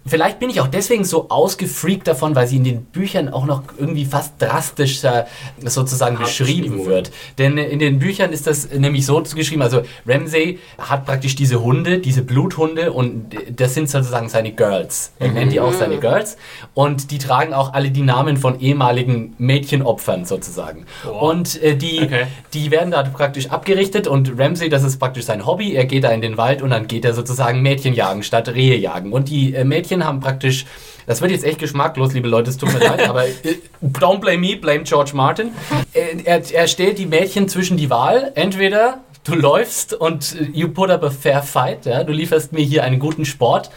Vielleicht 0.06 0.40
bin 0.40 0.50
ich 0.50 0.60
auch 0.62 0.68
deswegen 0.68 1.04
so 1.04 1.30
ausgefreakt 1.30 2.08
davon, 2.08 2.34
weil 2.36 2.48
sie 2.48 2.58
in 2.58 2.64
den 2.64 2.84
Büchern 2.84 3.30
auch 3.30 3.46
noch 3.46 3.64
irgendwie 3.78 4.06
fast 4.06 4.42
drastischer 4.42 5.28
sozusagen 5.64 6.18
Hart 6.18 6.28
beschrieben 6.28 6.86
wird. 6.86 7.12
Denn 7.38 7.58
in 7.58 7.80
den 7.80 8.00
Büchern 8.00 8.32
ist 8.32 8.48
das 8.48 8.72
nämlich 8.72 9.06
so 9.06 9.22
geschrieben, 9.22 9.62
also 9.62 9.82
Ramsey 10.08 10.60
hat 10.78 11.06
praktisch 11.06 11.36
diese 11.36 11.62
Hunde, 11.62 12.00
diese 12.00 12.22
Bluthunde 12.24 12.92
und 12.92 13.36
das 13.56 13.74
sind 13.74 13.90
sozusagen 13.90 14.30
seine 14.30 14.52
Girls. 14.52 15.12
Er 15.20 15.30
nennt 15.32 15.52
die 15.52 15.60
auch 15.60 15.74
seine 15.74 15.98
Girls 15.98 16.38
und 16.74 17.12
die 17.12 17.18
tragen 17.18 17.54
auch 17.54 17.74
alle 17.74 17.92
die 17.92 18.02
Namen 18.02 18.38
von 18.38 18.60
ehemaligen 18.60 19.36
Mädchenopfern 19.38 20.26
sozusagen. 20.26 20.86
Wow. 21.04 21.22
Und 21.22 21.62
äh, 21.62 21.76
die, 21.76 22.00
Okay. 22.00 22.28
die 22.54 22.72
werden 22.72 22.92
da 22.92 23.04
praktisch 23.04 23.50
abgerichtet 23.50 24.08
und 24.08 24.40
Ramsey, 24.40 24.70
das 24.70 24.84
ist 24.84 24.98
praktisch 24.98 25.26
sein 25.26 25.46
Hobby, 25.46 25.76
er 25.76 25.86
geht 25.86 26.06
da 26.06 26.12
in 26.12 26.22
den 26.22 26.38
Wald 26.38 26.62
und 26.62 26.70
dann 26.70 26.88
geht 26.88 27.04
er 27.04 27.14
sozusagen 27.14 27.62
Mädchen 27.62 27.94
jagen 27.94 28.24
statt 28.24 28.48
Rehe 28.50 28.78
jagen. 28.78 29.12
Und 29.12 29.30
die 29.30 29.54
äh, 29.54 29.66
Mädchen 29.66 29.89
haben 29.98 30.20
praktisch, 30.20 30.66
das 31.08 31.22
wird 31.22 31.32
jetzt 31.32 31.44
echt 31.44 31.60
geschmacklos, 31.60 32.14
liebe 32.14 32.28
Leute, 32.28 32.50
es 32.50 32.58
tut 32.58 32.72
mir 32.74 32.80
leid, 32.80 33.08
aber 33.10 33.26
äh, 33.26 33.34
don't 33.82 34.20
blame 34.20 34.38
me, 34.38 34.56
blame 34.56 34.84
George 34.84 35.12
Martin. 35.14 35.52
Äh, 35.94 36.22
Er, 36.24 36.42
er 36.52 36.68
stellt 36.68 36.98
die 36.98 37.06
Mädchen 37.06 37.48
zwischen 37.50 37.78
die 37.78 37.90
Wahl, 37.90 38.32
entweder 38.36 39.00
du 39.24 39.36
läufst 39.36 39.94
und 39.94 40.36
äh, 40.40 40.46
you 40.54 40.70
put 40.70 40.90
up 40.90 41.04
a 41.04 41.10
fair 41.10 41.42
fight, 41.42 41.86
ja, 41.86 42.04
du 42.04 42.14
lieferst 42.14 42.54
mir 42.54 42.64
hier 42.64 42.84
einen 42.84 43.00
guten 43.00 43.26
Sport. 43.26 43.70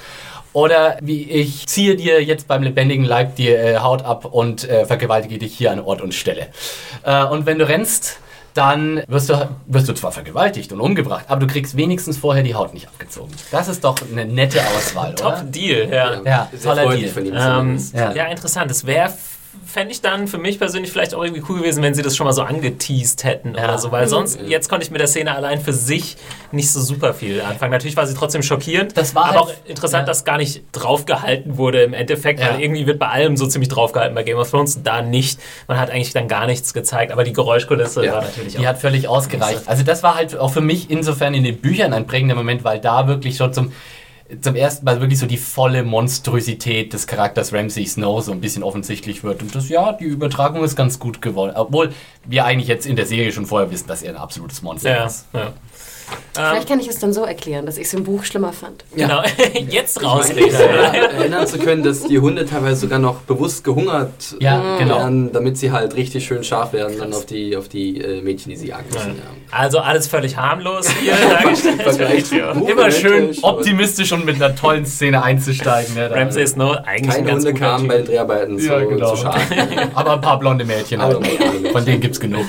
Oder 0.54 0.98
wie 1.00 1.22
ich 1.22 1.66
ziehe 1.66 1.96
dir 1.96 2.22
jetzt 2.22 2.46
beim 2.46 2.62
lebendigen 2.62 3.06
Leib 3.06 3.36
die 3.36 3.48
äh, 3.48 3.78
Haut 3.78 4.04
ab 4.04 4.26
und 4.26 4.68
äh, 4.68 4.84
vergewaltige 4.84 5.38
dich 5.38 5.56
hier 5.56 5.72
an 5.72 5.80
Ort 5.80 6.02
und 6.02 6.12
Stelle. 6.12 6.48
Äh, 7.04 7.24
und 7.24 7.46
wenn 7.46 7.58
du 7.58 7.66
rennst, 7.66 8.18
dann 8.54 9.02
wirst 9.06 9.28
du, 9.30 9.48
wirst 9.66 9.88
du 9.88 9.94
zwar 9.94 10.12
vergewaltigt 10.12 10.72
und 10.72 10.80
umgebracht, 10.80 11.24
aber 11.28 11.40
du 11.40 11.46
kriegst 11.46 11.76
wenigstens 11.76 12.18
vorher 12.18 12.42
die 12.42 12.54
Haut 12.54 12.74
nicht 12.74 12.86
abgezogen. 12.88 13.32
Das 13.50 13.68
ist 13.68 13.82
doch 13.84 13.96
eine 14.10 14.24
nette 14.24 14.60
Auswahl, 14.60 15.14
Top 15.16 15.32
oder? 15.34 15.42
Deal, 15.44 15.88
ja. 15.90 16.20
Ja, 16.24 16.48
toller 16.62 16.88
Deal. 16.96 17.08
von 17.08 17.26
ihm 17.26 17.34
Ähm, 17.34 17.90
ja. 17.94 18.12
Ja. 18.12 18.26
interessant. 18.26 18.70
Es 18.70 18.86
wäre, 18.86 19.10
fände 19.66 19.92
ich 19.92 20.00
dann 20.00 20.28
für 20.28 20.38
mich 20.38 20.58
persönlich 20.58 20.90
vielleicht 20.92 21.14
auch 21.14 21.22
irgendwie 21.22 21.42
cool 21.48 21.58
gewesen, 21.60 21.82
wenn 21.82 21.94
sie 21.94 22.02
das 22.02 22.16
schon 22.16 22.26
mal 22.26 22.32
so 22.32 22.42
angeteased 22.42 23.24
hätten 23.24 23.54
Ja. 23.54 23.64
oder 23.64 23.78
so, 23.78 23.92
weil 23.92 24.08
sonst, 24.08 24.40
jetzt 24.46 24.68
konnte 24.68 24.84
ich 24.84 24.90
mit 24.90 25.00
der 25.00 25.06
Szene 25.08 25.34
allein 25.34 25.60
für 25.60 25.72
sich 25.72 26.16
nicht 26.50 26.70
so 26.70 26.80
super 26.80 27.14
viel 27.14 27.40
anfangen. 27.40 27.72
Natürlich 27.72 27.96
war 27.96 28.06
sie 28.06 28.14
trotzdem 28.14 28.42
schockierend, 28.42 28.96
Das 28.96 29.14
war 29.14 29.26
aber 29.26 29.32
halt- 29.32 29.40
auch 29.42 29.52
interessant, 29.68 30.02
ja. 30.02 30.06
dass 30.06 30.24
gar 30.24 30.36
nicht 30.38 30.62
draufgehalten 30.72 31.56
wurde 31.58 31.82
im 31.82 31.94
Endeffekt, 31.94 32.40
Ja. 32.40 32.50
weil 32.54 32.60
irgendwie 32.60 32.86
wird 32.86 32.98
bei 32.98 33.08
allem 33.08 33.36
so 33.36 33.46
ziemlich 33.46 33.68
draufgehalten 33.68 34.14
bei 34.14 34.22
Game 34.22 34.38
of 34.38 34.50
Thrones, 34.50 34.82
da 34.82 35.02
nicht. 35.02 35.38
Man 35.68 35.78
hat 35.78 35.90
eigentlich 35.90 36.12
dann 36.12 36.28
gar 36.28 36.46
nichts 36.46 36.74
gezeigt, 36.74 37.12
aber 37.12 37.24
die 37.24 37.32
Geräuschkulisse 37.32 38.04
Ja. 38.04 38.12
war 38.14 38.22
natürlich 38.22 38.54
Die 38.54 38.58
auch. 38.60 38.64
hat 38.64 38.78
völlig 38.78 39.08
ausgereicht. 39.08 39.62
Also 39.66 39.82
das 39.84 40.02
war 40.02 40.14
halt 40.16 40.36
auch 40.36 40.52
für 40.52 40.60
mich 40.60 40.90
insofern 40.90 41.34
in 41.34 41.44
den 41.44 41.58
Büchern 41.58 41.92
ein 41.92 42.06
prägender 42.06 42.34
Moment, 42.34 42.64
weil 42.64 42.80
da 42.80 43.06
wirklich 43.06 43.36
schon 43.36 43.52
zum, 43.52 43.72
zum 44.40 44.54
ersten 44.54 44.84
Mal 44.84 45.00
wirklich 45.00 45.18
so 45.18 45.26
die 45.26 45.36
volle 45.36 45.82
Monstrosität 45.82 46.92
des 46.92 47.06
Charakters 47.06 47.52
Ramsay 47.52 47.86
Snow 47.86 48.22
so 48.22 48.32
ein 48.32 48.40
bisschen 48.40 48.62
offensichtlich 48.62 49.24
wird. 49.24 49.42
Und 49.42 49.54
das, 49.54 49.68
ja, 49.68 49.92
die 49.92 50.04
Übertragung 50.04 50.64
ist 50.64 50.76
ganz 50.76 50.98
gut 50.98 51.20
geworden. 51.20 51.52
Obwohl 51.54 51.92
wir 52.24 52.44
eigentlich 52.44 52.68
jetzt 52.68 52.86
in 52.86 52.96
der 52.96 53.06
Serie 53.06 53.32
schon 53.32 53.46
vorher 53.46 53.70
wissen, 53.70 53.88
dass 53.88 54.02
er 54.02 54.14
ein 54.14 54.16
absolutes 54.16 54.62
Monster 54.62 54.90
ja, 54.90 55.06
ist. 55.06 55.26
ja. 55.32 55.52
Vielleicht 56.34 56.68
kann 56.68 56.80
ich 56.80 56.88
es 56.88 56.98
dann 56.98 57.12
so 57.12 57.24
erklären, 57.24 57.66
dass 57.66 57.76
ich 57.76 57.84
es 57.86 57.94
im 57.94 58.04
Buch 58.04 58.24
schlimmer 58.24 58.52
fand. 58.52 58.84
Genau, 58.96 59.22
jetzt 59.68 60.02
rausreden. 60.02 60.54
äh, 60.54 60.98
erinnern 61.18 61.46
zu 61.46 61.58
können, 61.58 61.82
dass 61.82 62.04
die 62.04 62.18
Hunde 62.18 62.46
teilweise 62.46 62.80
sogar 62.80 62.98
noch 62.98 63.16
bewusst 63.22 63.64
gehungert 63.64 64.36
Ja, 64.40 64.76
äh, 64.76 64.78
genau. 64.78 64.98
werden, 64.98 65.32
damit 65.32 65.58
sie 65.58 65.70
halt 65.72 65.94
richtig 65.96 66.24
schön 66.26 66.42
scharf 66.42 66.72
werden 66.72 66.98
dann 66.98 67.12
auf 67.12 67.26
die, 67.26 67.56
auf 67.56 67.68
die 67.68 68.00
äh, 68.00 68.22
Mädchen, 68.22 68.50
die 68.50 68.56
sie 68.56 68.68
jagen 68.68 68.86
müssen. 68.92 69.16
Ja. 69.16 69.22
Also 69.56 69.78
alles 69.78 70.06
völlig 70.08 70.36
harmlos 70.36 70.88
hier 70.90 71.12
dargestellt. 71.30 72.26
Zu 72.26 72.36
Ja. 72.36 72.52
Immer 72.52 72.90
schön 72.90 73.36
optimistisch 73.42 74.12
und 74.12 74.24
mit 74.24 74.36
einer 74.36 74.54
tollen 74.56 74.86
Szene 74.86 75.22
einzusteigen. 75.22 75.96
Ja, 75.96 76.08
da- 76.08 76.14
Ramsay 76.16 76.42
ist 76.42 76.56
nur 76.56 76.86
eigentlich 76.86 77.10
ein 77.10 77.24
Keine 77.24 77.26
ganz 77.26 77.44
Hunde 77.44 77.58
kamen 77.60 77.88
bei 77.88 77.96
den 77.98 78.06
Dreharbeiten 78.06 78.58
zu, 78.58 78.66
Ja, 78.66 78.80
genau. 78.80 79.10
zu 79.14 79.22
scharf. 79.22 79.40
Aber 79.94 80.14
ein 80.14 80.20
paar 80.20 80.38
blonde 80.38 80.64
Mädchen 80.64 80.72
Mädchen. 81.00 81.66
Von 81.72 81.84
denen 81.84 82.00
gibt's 82.00 82.18
genug. 82.18 82.44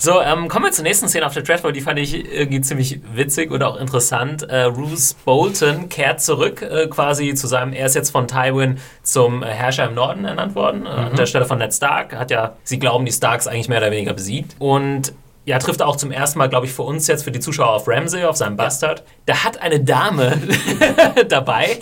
So, 0.00 0.22
ähm, 0.22 0.46
kommen 0.46 0.64
wir 0.64 0.70
zur 0.70 0.84
nächsten 0.84 1.08
Szene 1.08 1.26
auf 1.26 1.34
der 1.34 1.42
Dreadfort. 1.42 1.72
Die 1.72 1.80
fand 1.80 1.98
ich 1.98 2.14
irgendwie 2.14 2.60
ziemlich 2.60 3.00
witzig 3.14 3.50
und 3.50 3.64
auch 3.64 3.76
interessant. 3.76 4.44
Äh, 4.44 4.62
Roose 4.62 5.16
Bolton 5.24 5.88
kehrt 5.88 6.20
zurück 6.20 6.62
äh, 6.62 6.86
quasi 6.86 7.34
zu 7.34 7.48
seinem, 7.48 7.72
er 7.72 7.86
ist 7.86 7.96
jetzt 7.96 8.10
von 8.10 8.28
Tywin 8.28 8.78
zum 9.02 9.42
äh, 9.42 9.46
Herrscher 9.46 9.88
im 9.88 9.94
Norden 9.94 10.24
ernannt 10.24 10.54
worden, 10.54 10.86
äh, 10.86 10.90
an 10.90 11.16
der 11.16 11.26
Stelle 11.26 11.46
von 11.46 11.58
Ned 11.58 11.74
Stark. 11.74 12.14
Hat 12.14 12.30
ja, 12.30 12.54
sie 12.62 12.78
glauben, 12.78 13.06
die 13.06 13.12
Starks 13.12 13.48
eigentlich 13.48 13.68
mehr 13.68 13.78
oder 13.78 13.90
weniger 13.90 14.14
besiegt. 14.14 14.54
Und 14.60 15.12
ja, 15.48 15.58
trifft 15.58 15.80
er 15.80 15.88
auch 15.88 15.96
zum 15.96 16.10
ersten 16.12 16.38
Mal, 16.38 16.48
glaube 16.48 16.66
ich, 16.66 16.72
für 16.72 16.82
uns 16.82 17.06
jetzt, 17.06 17.24
für 17.24 17.30
die 17.32 17.40
Zuschauer 17.40 17.70
auf 17.70 17.88
Ramsay, 17.88 18.24
auf 18.24 18.36
seinem 18.36 18.56
Bastard. 18.56 19.02
Da 19.26 19.44
hat 19.44 19.60
eine 19.62 19.80
Dame 19.80 20.38
dabei. 21.28 21.78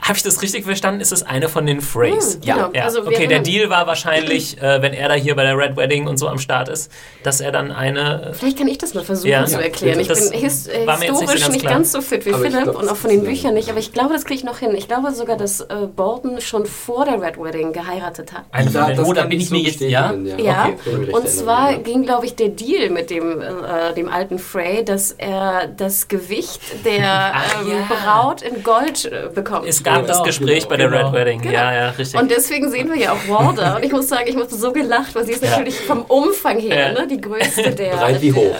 Habe 0.00 0.16
ich 0.16 0.22
das 0.22 0.42
richtig 0.42 0.64
verstanden? 0.64 1.00
Ist 1.00 1.12
es 1.12 1.22
eine 1.22 1.48
von 1.48 1.66
den 1.66 1.80
Freys? 1.80 2.34
Hm, 2.34 2.40
genau. 2.40 2.70
Ja, 2.72 2.84
Also 2.84 3.06
okay, 3.06 3.26
der 3.26 3.40
Deal 3.40 3.70
war 3.70 3.86
wahrscheinlich, 3.86 4.60
äh, 4.60 4.82
wenn 4.82 4.92
er 4.92 5.08
da 5.08 5.14
hier 5.14 5.34
bei 5.34 5.42
der 5.44 5.56
Red 5.56 5.76
Wedding 5.76 6.06
und 6.06 6.16
so 6.18 6.28
am 6.28 6.38
Start 6.38 6.68
ist, 6.68 6.90
dass 7.22 7.40
er 7.40 7.52
dann 7.52 7.70
eine. 7.72 8.32
Vielleicht 8.34 8.58
kann 8.58 8.68
ich 8.68 8.78
das 8.78 8.94
mal 8.94 9.04
versuchen 9.04 9.30
Ja. 9.30 9.44
zu 9.46 9.62
erklären. 9.62 10.00
Ich 10.00 10.08
Das 10.08 10.30
bin 10.30 10.40
his 10.40 10.66
äh, 10.66 10.84
jetzt 10.84 11.00
nicht 11.00 11.08
so 11.14 11.20
historisch 11.20 11.48
nicht 11.50 11.66
ganz 11.66 11.92
so 11.92 12.00
fit 12.00 12.26
wie 12.26 12.32
Aber 12.32 12.42
Philipp 12.42 12.62
glaub, 12.64 12.76
und 12.82 12.88
auch 12.88 12.96
von 12.96 13.10
den 13.10 13.22
Büchern 13.24 13.54
nicht, 13.54 13.68
aber 13.70 13.78
ich 13.78 13.92
glaube, 13.92 14.12
das 14.14 14.24
kriege 14.24 14.38
ich 14.38 14.44
noch 14.44 14.58
hin. 14.58 14.72
Ich 14.76 14.88
glaube 14.88 15.12
sogar, 15.12 15.36
dass 15.36 15.60
äh, 15.60 15.86
Bolton 15.94 16.40
schon 16.40 16.66
vor 16.66 17.04
der 17.04 17.20
Red 17.20 17.38
Wedding 17.40 17.72
geheiratet 17.72 18.32
hat. 18.32 18.44
Eine 18.52 18.70
von 18.70 18.80
Ja, 18.80 18.86
den 18.90 19.00
Oh, 19.04 19.12
da 19.12 19.24
bin 19.24 19.40
ich 19.40 19.50
mir 19.50 19.58
jetzt- 19.60 19.78
bestätigen, 19.78 20.38
Ja, 20.44 20.68
Okay, 20.68 21.12
und 21.12 21.28
zwar 21.28 21.74
ging, 21.78 22.02
glaube 22.02 22.26
ich, 22.26 22.34
der 22.34 22.48
Deal 22.48 22.90
mit 22.90 23.03
mit 23.04 23.10
dem, 23.10 23.40
äh, 23.42 23.92
dem 23.94 24.08
alten 24.08 24.38
Frey, 24.38 24.82
dass 24.84 25.12
er 25.12 25.66
das 25.76 26.08
Gewicht 26.08 26.60
der 26.84 26.94
ähm, 27.60 27.68
ja. 27.70 27.86
Braut 27.88 28.40
in 28.42 28.62
Gold 28.62 29.04
äh, 29.04 29.28
bekommt. 29.34 29.66
Es 29.68 29.82
gab 29.82 29.96
Genau, 29.96 30.08
das 30.08 30.22
Gespräch 30.22 30.60
genau, 30.60 30.68
bei 30.70 30.76
der 30.78 30.88
genau. 30.88 31.06
Red 31.08 31.12
Wedding. 31.12 31.40
Genau. 31.42 31.54
Ja, 31.54 31.72
ja, 31.74 31.88
richtig. 31.90 32.18
Und 32.20 32.30
deswegen 32.30 32.70
sehen 32.70 32.88
wir 32.88 32.96
ja 32.96 33.12
auch 33.12 33.28
Walder. 33.28 33.76
Und 33.76 33.84
ich 33.84 33.92
muss 33.92 34.08
sagen, 34.08 34.24
ich 34.26 34.34
musste 34.36 34.56
so 34.56 34.72
gelacht, 34.72 35.14
weil 35.14 35.24
sie 35.26 35.32
ist 35.32 35.42
natürlich 35.42 35.78
vom 35.80 36.02
Umfang 36.02 36.58
her 36.58 36.92
Ja. 36.92 37.00
ne, 37.00 37.06
die 37.06 37.20
größte 37.20 37.70
der. 37.74 37.96
Breit 37.96 38.22
wie 38.22 38.32
hoch. 38.32 38.54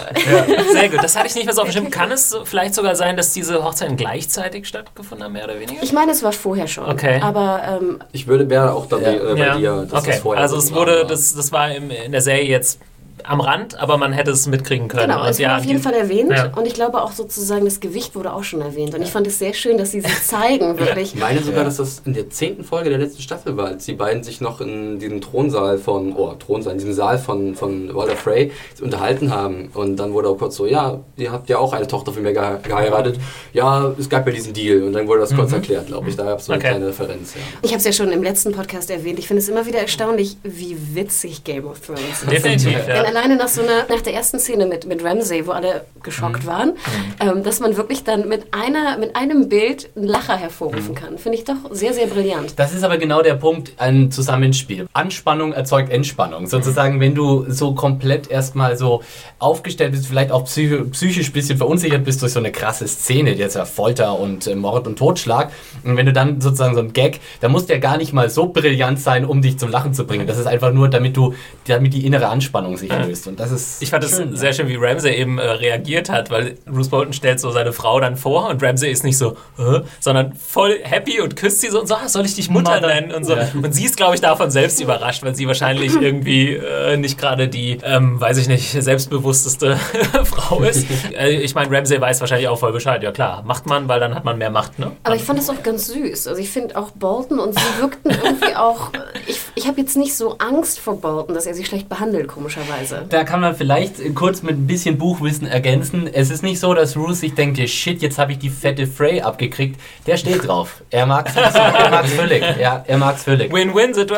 Sehr 0.72 0.88
gut, 0.90 1.02
das 1.02 1.16
hatte 1.16 1.28
ich 1.28 1.34
nicht 1.34 1.46
mehr 1.46 1.54
so 1.54 1.62
auf 1.62 1.68
dem 1.68 1.72
Schirm. 1.72 1.90
Kann 1.90 2.10
es 2.12 2.30
so, 2.30 2.44
vielleicht 2.44 2.74
sogar 2.74 2.96
sein, 2.96 3.16
dass 3.16 3.32
diese 3.32 3.64
Hochzeiten 3.64 3.96
gleichzeitig 3.96 4.66
stattgefunden 4.68 5.24
haben, 5.24 5.32
mehr 5.32 5.44
oder 5.44 5.58
weniger? 5.58 5.82
Ich 5.82 5.92
meine, 5.92 6.12
es 6.12 6.22
war 6.22 6.32
vorher 6.32 6.66
schon. 6.66 6.84
Okay. 6.88 7.20
Aber 7.22 7.62
ähm, 7.80 7.98
Ich 8.12 8.26
würde 8.26 8.48
wäre 8.50 8.72
auch 8.74 8.86
dabei, 8.86 9.16
Ja. 9.16 9.32
äh, 9.32 9.34
bei 9.34 9.58
dir, 9.58 9.86
dass 9.90 10.02
okay. 10.02 10.10
das 10.12 10.20
vorher 10.20 10.42
also 10.42 10.58
so 10.60 10.66
es 10.68 10.74
wurde, 10.74 11.06
das, 11.08 11.34
das 11.34 11.50
war 11.52 11.70
im, 11.74 11.90
in 11.90 12.12
der 12.12 12.20
Serie 12.20 12.44
jetzt 12.44 12.78
am 13.24 13.40
Rand, 13.40 13.78
aber 13.80 13.96
man 13.96 14.12
hätte 14.12 14.30
es 14.30 14.46
mitkriegen 14.46 14.88
können. 14.88 15.08
genau, 15.10 15.24
es 15.24 15.38
wurde 15.38 15.42
ja, 15.42 15.56
auf 15.58 15.64
jeden 15.64 15.78
die- 15.78 15.82
Fall 15.82 15.94
erwähnt. 15.94 16.30
Ja. 16.30 16.52
Und 16.56 16.66
ich 16.66 16.74
glaube 16.74 17.02
auch 17.02 17.12
sozusagen, 17.12 17.64
das 17.64 17.80
Gewicht 17.80 18.14
wurde 18.14 18.32
auch 18.32 18.44
schon 18.44 18.60
erwähnt. 18.60 18.94
Und 18.94 19.02
ich 19.02 19.10
fand 19.10 19.26
es 19.26 19.38
sehr 19.38 19.54
schön, 19.54 19.78
dass 19.78 19.90
sie 19.92 20.00
sie 20.00 20.08
zeigen, 20.26 20.78
wirklich. 20.78 21.14
Ich 21.14 21.20
meine 21.20 21.42
sogar, 21.42 21.64
dass 21.64 21.76
das 21.78 22.02
in 22.04 22.12
der 22.14 22.30
zehnten 22.30 22.64
Folge 22.64 22.90
der 22.90 22.98
letzten 22.98 23.22
Staffel 23.22 23.56
war, 23.56 23.66
als 23.66 23.84
die 23.86 23.94
beiden 23.94 24.22
sich 24.22 24.40
noch 24.40 24.60
in 24.60 24.98
diesem 24.98 25.20
Thronsaal 25.20 25.78
von, 25.78 26.14
oh, 26.14 26.34
Thronsaal, 26.34 26.72
in 26.74 26.78
diesem 26.78 26.92
Saal 26.94 27.18
von, 27.18 27.54
von 27.54 27.94
Walter 27.94 28.16
Frey 28.16 28.52
unterhalten 28.82 29.30
haben. 29.34 29.70
Und 29.74 29.96
dann 29.96 30.12
wurde 30.12 30.28
auch 30.28 30.36
kurz 30.38 30.56
so, 30.56 30.66
ja, 30.66 31.00
ihr 31.16 31.32
habt 31.32 31.48
ja 31.48 31.58
auch 31.58 31.72
eine 31.72 31.86
Tochter 31.86 32.12
von 32.12 32.22
mir 32.22 32.32
gehe- 32.32 32.60
geheiratet. 32.62 33.18
Ja, 33.52 33.92
es 33.98 34.08
gab 34.08 34.26
ja 34.26 34.32
diesen 34.32 34.52
Deal. 34.52 34.82
Und 34.82 34.92
dann 34.92 35.08
wurde 35.08 35.20
das 35.20 35.34
kurz 35.34 35.52
erklärt, 35.52 35.86
glaube 35.86 36.08
ich. 36.10 36.16
Da 36.16 36.24
gab 36.24 36.38
es 36.40 36.46
so 36.46 36.52
eine 36.52 36.60
Okay. 36.60 36.70
kleine 36.70 36.86
Referenz, 36.88 37.34
ja. 37.34 37.40
Ich 37.62 37.70
habe 37.70 37.78
es 37.78 37.84
ja 37.84 37.92
schon 37.92 38.12
im 38.12 38.22
letzten 38.22 38.52
Podcast 38.52 38.90
erwähnt. 38.90 39.18
Ich 39.18 39.26
finde 39.28 39.42
es 39.42 39.48
immer 39.48 39.64
wieder 39.66 39.78
erstaunlich, 39.78 40.36
wie 40.42 40.76
witzig 40.94 41.42
Game 41.44 41.66
of 41.66 41.80
Thrones 41.80 42.00
ist. 42.22 42.30
Definitiv, 42.30 42.86
ja. 42.86 43.02
Alleine 43.16 43.36
nach 43.36 43.48
so 43.48 43.62
einer, 43.62 43.86
nach 43.88 44.00
der 44.00 44.14
ersten 44.14 44.38
Szene 44.38 44.66
mit, 44.66 44.86
mit 44.86 45.04
Ramsay, 45.04 45.46
wo 45.46 45.52
alle 45.52 45.84
geschockt 46.02 46.42
Mhm. 46.44 46.46
waren, 46.46 46.72
ähm, 47.20 47.42
dass 47.42 47.60
man 47.60 47.76
wirklich 47.76 48.04
dann 48.04 48.28
mit 48.28 48.46
einer, 48.52 48.98
mit 48.98 49.14
einem 49.16 49.48
Bild 49.48 49.90
einen 49.96 50.06
Lacher 50.06 50.36
hervorrufen 50.36 50.94
kann, 50.94 51.18
finde 51.18 51.38
ich 51.38 51.44
doch 51.44 51.54
sehr, 51.70 51.92
sehr 51.94 52.06
brillant. 52.06 52.54
Das 52.58 52.74
ist 52.74 52.82
aber 52.82 52.98
genau 52.98 53.22
der 53.22 53.34
Punkt, 53.34 53.72
ein 53.78 54.10
Zusammenspiel. 54.10 54.86
Anspannung 54.92 55.52
erzeugt 55.52 55.90
Entspannung. 55.90 56.46
Sozusagen, 56.46 57.00
wenn 57.00 57.14
du 57.14 57.44
so 57.48 57.74
komplett 57.74 58.30
erstmal 58.30 58.76
so 58.76 59.02
aufgestellt 59.38 59.92
bist, 59.92 60.06
vielleicht 60.06 60.32
auch 60.32 60.44
psychi 60.44 60.84
psychisch 60.90 61.28
ein 61.28 61.32
bisschen 61.32 61.58
verunsichert 61.58 62.04
bist 62.04 62.20
durch 62.22 62.32
so 62.32 62.38
eine 62.38 62.52
krasse 62.52 62.86
Szene, 62.88 63.32
jetzt 63.34 63.54
ja 63.56 63.64
Folter 63.64 64.18
und 64.18 64.46
äh, 64.46 64.54
Mord 64.54 64.86
und 64.86 64.98
Totschlag. 64.98 65.50
Und 65.84 65.96
wenn 65.96 66.06
du 66.06 66.12
dann 66.12 66.40
sozusagen 66.40 66.74
so 66.74 66.80
ein 66.80 66.92
Gag, 66.92 67.20
da 67.40 67.48
muss 67.48 67.66
der 67.66 67.78
gar 67.78 67.96
nicht 67.96 68.12
mal 68.12 68.28
so 68.30 68.46
brillant 68.48 69.00
sein, 69.00 69.24
um 69.24 69.40
dich 69.42 69.58
zum 69.58 69.70
Lachen 69.70 69.94
zu 69.94 70.04
bringen. 70.06 70.26
Das 70.26 70.38
ist 70.38 70.46
einfach 70.46 70.72
nur, 70.72 70.88
damit 70.88 71.16
du, 71.16 71.34
damit 71.66 71.94
die 71.94 72.04
innere 72.06 72.28
Anspannung 72.28 72.76
sich 72.76 72.90
löst. 72.90 73.26
Und 73.26 73.40
das 73.40 73.50
ist 73.50 73.82
Ich 73.82 73.90
fand 73.90 74.04
es 74.04 74.16
sehr 74.16 74.52
schön, 74.52 74.68
wie 74.68 74.76
Ramsey 74.76 75.14
eben 75.14 75.38
äh, 75.38 75.42
reagiert 75.42 76.10
hat, 76.10 76.30
weil 76.30 76.56
Bruce 76.66 76.88
Bolton 76.88 77.12
stellt 77.12 77.40
so 77.40 77.50
seine 77.50 77.72
Frau 77.72 78.00
dann 78.00 78.16
vor 78.16 78.48
und 78.48 78.62
Ramsey 78.62 78.90
ist 78.90 79.04
nicht 79.04 79.18
so, 79.18 79.36
äh, 79.58 79.80
sondern 80.00 80.34
voll 80.34 80.78
happy 80.82 81.20
und 81.20 81.36
küsst 81.36 81.60
sie 81.60 81.68
so 81.68 81.80
und 81.80 81.86
so, 81.86 81.94
ah, 81.94 82.08
soll 82.08 82.24
ich 82.24 82.34
dich 82.34 82.50
Mutter 82.50 82.80
nennen 82.80 83.12
und 83.12 83.24
so. 83.24 83.34
Ja. 83.34 83.48
Und 83.54 83.74
sie 83.74 83.84
ist, 83.84 83.96
glaube 83.96 84.14
ich, 84.14 84.20
davon 84.20 84.50
selbst 84.50 84.80
überrascht, 84.80 85.22
weil 85.22 85.34
sie 85.34 85.46
wahrscheinlich 85.46 85.94
irgendwie 86.00 86.54
äh, 86.54 86.96
nicht 86.96 87.18
gerade 87.18 87.48
die, 87.48 87.78
ähm, 87.82 88.20
weiß 88.20 88.38
ich 88.38 88.48
nicht, 88.48 88.70
selbstbewussteste 88.70 89.76
Frau 90.24 90.60
ist. 90.60 90.86
Äh, 91.16 91.30
ich 91.30 91.54
meine, 91.54 91.70
Ramsey 91.76 92.00
weiß 92.00 92.20
wahrscheinlich 92.20 92.48
auch 92.48 92.58
voll 92.58 92.72
Bescheid. 92.72 93.02
Ja 93.02 93.12
klar, 93.12 93.42
macht 93.44 93.66
man, 93.66 93.88
weil 93.88 94.00
dann 94.00 94.14
hat 94.14 94.24
man 94.24 94.38
mehr 94.38 94.50
Macht, 94.50 94.78
ne? 94.78 94.92
Aber 95.02 95.16
ich 95.16 95.22
fand 95.22 95.38
das 95.38 95.50
auch 95.50 95.62
ganz 95.62 95.86
süß. 95.86 96.28
Also 96.28 96.40
ich 96.40 96.50
finde 96.50 96.76
auch 96.76 96.90
Bolton 96.90 97.38
und 97.38 97.58
sie 97.58 97.80
wirkten 97.80 98.10
irgendwie 98.24 98.54
auch. 98.56 98.90
Ich, 99.26 99.40
ich 99.54 99.66
habe 99.66 99.80
jetzt 99.80 99.96
nicht 99.96 100.16
so 100.16 100.36
Angst 100.38 100.80
vor 100.80 101.00
Bolton, 101.00 101.34
dass 101.34 101.46
er 101.46 101.53
sie 101.54 101.64
schlecht 101.64 101.88
behandelt, 101.88 102.28
komischerweise. 102.28 103.06
Da 103.08 103.24
kann 103.24 103.40
man 103.40 103.54
vielleicht 103.54 104.00
äh, 104.00 104.10
kurz 104.10 104.42
mit 104.42 104.56
ein 104.56 104.66
bisschen 104.66 104.98
Buchwissen 104.98 105.46
ergänzen. 105.46 106.08
Es 106.12 106.30
ist 106.30 106.42
nicht 106.42 106.60
so, 106.60 106.74
dass 106.74 106.96
Ruth 106.96 107.16
sich 107.16 107.34
denkt, 107.34 107.58
shit, 107.68 108.02
jetzt 108.02 108.18
habe 108.18 108.32
ich 108.32 108.38
die 108.38 108.50
fette 108.50 108.86
Frey 108.86 109.20
abgekriegt. 109.20 109.80
Der 110.06 110.16
steht 110.16 110.46
drauf. 110.46 110.82
Er 110.90 111.06
mag 111.06 111.28
es 111.28 111.34
er 111.36 111.90
mag's 111.90 112.12
völlig. 112.12 112.42
Ja, 112.60 112.84
er 112.86 112.98
mag 112.98 113.16
es 113.16 113.24
völlig. 113.24 113.52
Win-Win-Situation 113.52 114.14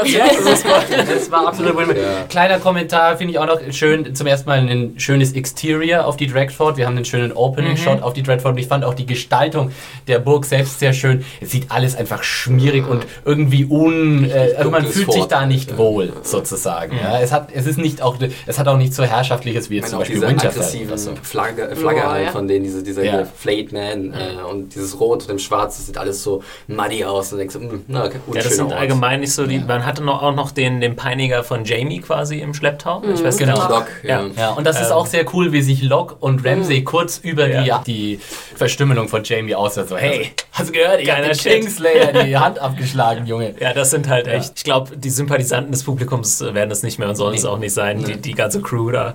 Bolton. 0.66 1.14
Das 1.14 1.30
war 1.30 1.48
absolut 1.48 1.76
win 1.76 1.96
Ja. 1.96 2.24
Kleiner 2.28 2.58
Kommentar 2.58 3.16
finde 3.16 3.32
ich 3.32 3.38
auch 3.38 3.46
noch 3.46 3.60
schön. 3.70 4.14
Zum 4.14 4.26
ersten 4.26 4.48
Mal 4.48 4.58
ein 4.58 4.94
schönes 4.98 5.32
Exterior 5.32 6.04
auf 6.04 6.16
die 6.16 6.26
Dreadfort. 6.26 6.76
Wir 6.76 6.86
haben 6.86 6.96
einen 6.96 7.04
schönen 7.04 7.32
Opening-Shot 7.32 8.02
auf 8.02 8.12
die 8.12 8.22
Dreadfort. 8.22 8.52
Und 8.52 8.58
ich 8.58 8.68
fand 8.68 8.84
auch 8.84 8.94
die 8.94 9.06
Gestaltung 9.06 9.70
der 10.06 10.18
Burg 10.18 10.44
selbst 10.44 10.78
sehr 10.78 10.92
schön. 10.92 11.24
Es 11.40 11.50
sieht 11.50 11.70
alles 11.70 11.96
einfach 11.96 12.22
schmierig 12.22 12.86
und 12.88 13.06
irgendwie 13.24 13.64
un... 13.64 14.28
Äh, 14.30 14.54
man 14.64 14.82
dunkles 14.82 14.92
fühlt 14.94 15.12
sich 15.12 15.24
da 15.26 15.46
nicht 15.46 15.76
wohl, 15.78 16.12
sozusagen. 16.22 16.96
Ja, 16.96 17.18
es, 17.26 17.32
hat, 17.32 17.48
es 17.52 17.66
ist 17.66 17.78
nicht 17.78 18.00
auch... 18.02 18.16
Es 18.46 18.58
hat 18.58 18.68
auch 18.68 18.76
nicht 18.76 18.94
so 18.94 19.02
herrschaftliches 19.04 19.68
wie 19.70 19.76
jetzt 19.76 19.90
zum 19.90 19.98
Beispiel 19.98 20.16
diese 20.16 20.28
Winterfell. 20.28 20.50
aggressiven 20.62 20.88
oder 20.88 20.98
so. 20.98 21.10
Flagge, 21.22 21.76
Flagge 21.76 22.00
Boah, 22.00 22.10
halt 22.10 22.24
ja. 22.26 22.32
von 22.32 22.48
denen, 22.48 22.64
diese, 22.64 22.82
dieser 22.82 23.04
Ja. 23.04 23.24
Flayed 23.24 23.72
Man 23.72 24.12
äh, 24.14 24.42
und 24.50 24.74
dieses 24.74 24.98
Rot 24.98 25.22
und 25.22 25.30
dem 25.30 25.38
Schwarz, 25.38 25.76
das 25.76 25.86
sieht 25.86 25.98
alles 25.98 26.22
so 26.22 26.42
muddy 26.68 27.04
aus 27.04 27.32
und 27.32 27.38
denkst 27.38 27.54
so, 27.54 27.60
mm, 27.60 27.84
na, 27.88 28.04
okay, 28.06 28.18
Ja, 28.32 28.42
das 28.42 28.56
sind 28.56 28.72
allgemein 28.72 29.20
nicht 29.20 29.32
so 29.32 29.46
die. 29.46 29.58
Man 29.58 29.84
hatte 29.84 30.02
noch, 30.02 30.22
auch 30.22 30.34
noch 30.34 30.50
den, 30.52 30.80
den 30.80 30.96
Peiniger 30.96 31.44
von 31.44 31.64
Jamie 31.64 32.00
quasi 32.00 32.38
im 32.38 32.54
Schlepptau. 32.54 33.02
Ich 33.12 33.22
weiß 33.22 33.36
Genau. 33.36 33.54
genau. 33.54 33.68
Doc, 33.68 33.86
ja. 34.02 34.22
Ja. 34.22 34.26
Ja, 34.36 34.50
und 34.52 34.64
das 34.66 34.80
ist 34.80 34.86
Ähm. 34.88 34.92
auch 34.94 35.06
sehr 35.06 35.24
cool, 35.34 35.52
wie 35.52 35.62
sich 35.62 35.82
Locke 35.82 36.14
und 36.20 36.44
Ramsey 36.46 36.84
kurz 36.84 37.18
über 37.18 37.48
Ja. 37.48 37.82
die, 37.86 38.16
die 38.16 38.20
Verstümmelung 38.56 39.08
von 39.08 39.22
Jamie 39.24 39.54
aussehen. 39.54 39.86
So, 39.88 39.96
hey, 39.96 40.32
hast 40.52 40.68
du 40.68 40.72
gehört? 40.72 41.00
Ich 41.00 41.08
hab 41.10 41.16
Geiler 41.18 41.28
den 41.32 41.38
Shit. 41.38 41.52
Kingslayer 41.52 42.12
die 42.24 42.36
Hand 42.38 42.58
abgeschlagen, 42.58 43.26
Junge. 43.26 43.54
Ja, 43.60 43.72
das 43.72 43.90
sind 43.90 44.08
halt 44.08 44.26
echt. 44.28 44.52
Ich 44.56 44.64
glaube, 44.64 44.96
die 44.96 45.10
Sympathisanten 45.10 45.72
des 45.72 45.82
Publikums 45.84 46.40
werden 46.40 46.70
es 46.70 46.82
nicht 46.82 46.98
mehr 46.98 47.08
sollen 47.16 47.34
es 47.34 47.44
auch 47.44 47.58
nicht 47.58 47.72
sein. 47.72 48.04
Die, 48.04 48.16
die 48.16 48.32
ganze 48.32 48.60
Crew 48.60 48.90
da. 48.90 49.14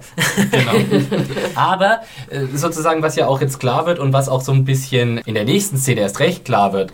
Genau. 0.51 0.71
Aber 1.55 2.01
äh, 2.29 2.45
sozusagen, 2.53 3.01
was 3.01 3.15
ja 3.15 3.27
auch 3.27 3.41
jetzt 3.41 3.59
klar 3.59 3.85
wird 3.85 3.99
und 3.99 4.13
was 4.13 4.29
auch 4.29 4.41
so 4.41 4.51
ein 4.51 4.65
bisschen 4.65 5.19
in 5.19 5.35
der 5.35 5.45
nächsten 5.45 5.77
Szene 5.77 6.01
erst 6.01 6.19
recht 6.19 6.45
klar 6.45 6.73
wird, 6.73 6.91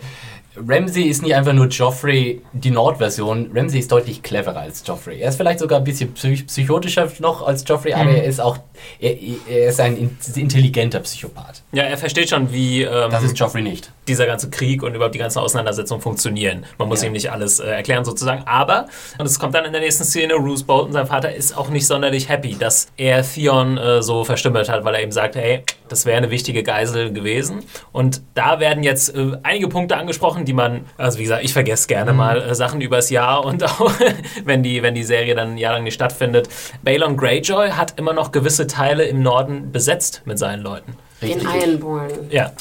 Ramsey 0.66 1.04
ist 1.04 1.22
nicht 1.22 1.34
einfach 1.34 1.52
nur 1.52 1.66
Joffrey, 1.68 2.42
die 2.52 2.70
Nordversion. 2.70 3.50
Ramsey 3.54 3.80
ist 3.80 3.90
deutlich 3.92 4.22
cleverer 4.22 4.60
als 4.60 4.82
Joffrey. 4.86 5.20
Er 5.20 5.28
ist 5.28 5.36
vielleicht 5.36 5.58
sogar 5.58 5.78
ein 5.78 5.84
bisschen 5.84 6.12
psych 6.14 6.46
psychotischer 6.46 7.08
noch 7.20 7.46
als 7.46 7.64
Joffrey, 7.66 7.92
aber 7.94 8.10
er 8.10 8.24
ist 8.24 8.40
auch, 8.40 8.58
er, 9.00 9.14
er 9.48 9.68
ist 9.68 9.80
ein 9.80 9.96
in- 9.96 10.16
intelligenter 10.34 11.00
Psychopath. 11.00 11.62
Ja, 11.72 11.84
er 11.84 11.98
versteht 11.98 12.30
schon, 12.30 12.52
wie 12.52 12.82
ähm, 12.82 13.10
Das 13.10 13.22
ist 13.22 13.38
Joffrey 13.38 13.62
nicht. 13.62 13.92
dieser 14.06 14.26
ganze 14.26 14.50
Krieg 14.50 14.82
und 14.82 14.94
überhaupt 14.94 15.14
die 15.14 15.18
ganze 15.18 15.40
Auseinandersetzung 15.40 16.00
funktionieren. 16.00 16.64
Man 16.78 16.88
muss 16.88 17.02
Ja. 17.02 17.08
ihm 17.08 17.12
nicht 17.12 17.30
alles 17.30 17.60
äh, 17.60 17.66
erklären 17.68 18.04
sozusagen. 18.04 18.42
Aber, 18.46 18.86
und 19.18 19.26
es 19.26 19.38
kommt 19.38 19.54
dann 19.54 19.64
in 19.64 19.72
der 19.72 19.80
nächsten 19.80 20.04
Szene, 20.04 20.34
Bruce 20.38 20.62
Bolton, 20.62 20.92
sein 20.92 21.06
Vater, 21.06 21.34
ist 21.34 21.56
auch 21.56 21.68
nicht 21.68 21.86
sonderlich 21.86 22.28
happy, 22.28 22.56
dass 22.58 22.88
er 22.96 23.22
Theon 23.22 23.76
äh, 23.78 24.02
so 24.02 24.24
verstümmelt 24.24 24.68
hat, 24.68 24.84
weil 24.84 24.94
er 24.94 25.02
ihm 25.02 25.12
sagt, 25.12 25.36
hey, 25.36 25.62
das 25.88 26.04
wäre 26.06 26.18
eine 26.18 26.30
wichtige 26.30 26.62
Geisel 26.62 27.12
gewesen. 27.12 27.60
Und 27.92 28.22
da 28.34 28.60
werden 28.60 28.82
jetzt 28.82 29.14
äh, 29.14 29.32
einige 29.42 29.68
Punkte 29.68 29.96
angesprochen, 29.96 30.44
die 30.48 30.54
man, 30.54 30.86
also 30.96 31.18
wie 31.18 31.24
gesagt, 31.24 31.44
ich 31.44 31.52
vergesse 31.52 31.86
gerne 31.86 32.14
mal 32.14 32.40
äh, 32.40 32.54
Sachen 32.54 32.80
übers 32.80 33.10
Jahr 33.10 33.44
und 33.44 33.62
auch 33.80 33.92
wenn 34.44 34.62
die, 34.62 34.82
wenn 34.82 34.94
die 34.94 35.04
Serie 35.04 35.34
dann 35.34 35.52
ein 35.52 35.58
Jahr 35.58 35.74
lang 35.74 35.84
nicht 35.84 35.94
stattfindet. 35.94 36.48
Balon 36.82 37.16
Greyjoy 37.16 37.70
hat 37.70 37.98
immer 37.98 38.14
noch 38.14 38.32
gewisse 38.32 38.66
Teile 38.66 39.04
im 39.04 39.22
Norden 39.22 39.70
besetzt 39.70 40.22
mit 40.24 40.38
seinen 40.38 40.62
Leuten. 40.62 40.96
Den 41.20 41.34
Richtig. 41.34 41.62
Ironborn. 41.62 42.10
Ja. 42.30 42.52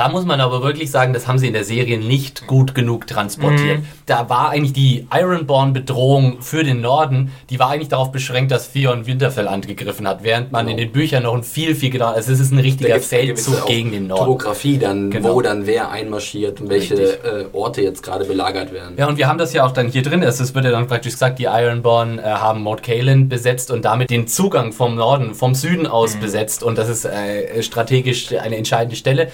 Da 0.00 0.08
muss 0.08 0.24
man 0.24 0.40
aber 0.40 0.62
wirklich 0.62 0.90
sagen, 0.90 1.12
das 1.12 1.28
haben 1.28 1.38
sie 1.38 1.48
in 1.48 1.52
der 1.52 1.64
Serie 1.64 1.98
nicht 1.98 2.46
gut 2.46 2.74
genug 2.74 3.06
transportiert. 3.06 3.80
Da 4.06 4.30
war 4.30 4.48
eigentlich 4.48 4.72
die 4.72 5.06
Ironborn-Bedrohung 5.12 6.40
für 6.40 6.64
den 6.64 6.80
Norden, 6.80 7.32
die 7.50 7.58
war 7.58 7.68
eigentlich 7.68 7.90
darauf 7.90 8.10
beschränkt, 8.10 8.50
dass 8.50 8.72
Theon 8.72 9.06
Winterfell 9.06 9.46
angegriffen 9.46 10.08
hat, 10.08 10.24
während 10.24 10.52
man 10.52 10.68
in 10.68 10.78
den 10.78 10.90
Büchern 10.90 11.24
noch 11.24 11.34
ein 11.34 11.42
viel, 11.42 11.74
viel 11.74 11.90
genau, 11.90 12.06
also 12.06 12.32
es 12.32 12.40
ist 12.40 12.50
ein 12.50 12.58
richtiger 12.60 12.98
Feldzug 12.98 13.66
gegen 13.66 13.92
den 13.92 14.06
Norden. 14.06 14.24
Topografie 14.24 14.78
dann, 14.78 15.10
Genau. 15.10 15.34
wo 15.34 15.42
dann 15.42 15.66
wer 15.66 15.90
einmarschiert 15.90 16.62
und 16.62 16.70
welche 16.70 16.94
äh, 16.94 17.44
Orte 17.52 17.82
jetzt 17.82 18.02
gerade 18.02 18.24
belagert 18.24 18.72
werden. 18.72 18.94
Ja, 18.96 19.06
und 19.06 19.18
wir 19.18 19.28
haben 19.28 19.36
das 19.36 19.52
ja 19.52 19.66
auch 19.66 19.72
dann 19.72 19.88
hier 19.88 20.00
drin. 20.00 20.22
Es 20.22 20.54
wird 20.54 20.64
ja 20.64 20.70
dann 20.70 20.86
praktisch 20.86 21.12
gesagt, 21.12 21.38
die 21.38 21.44
Ironborn 21.44 22.18
äh, 22.18 22.22
haben 22.22 22.62
Mount 22.62 22.82
Caelan 22.82 23.28
besetzt 23.28 23.70
und 23.70 23.84
damit 23.84 24.08
den 24.08 24.26
Zugang 24.26 24.72
vom 24.72 24.94
Norden, 24.94 25.34
vom 25.34 25.54
Süden 25.54 25.86
aus 25.86 26.16
besetzt. 26.16 26.62
Und 26.62 26.78
das 26.78 26.88
ist 26.88 27.04
äh, 27.04 27.62
strategisch 27.62 28.32
eine 28.32 28.56
entscheidende 28.56 28.96
Stelle. 28.96 29.30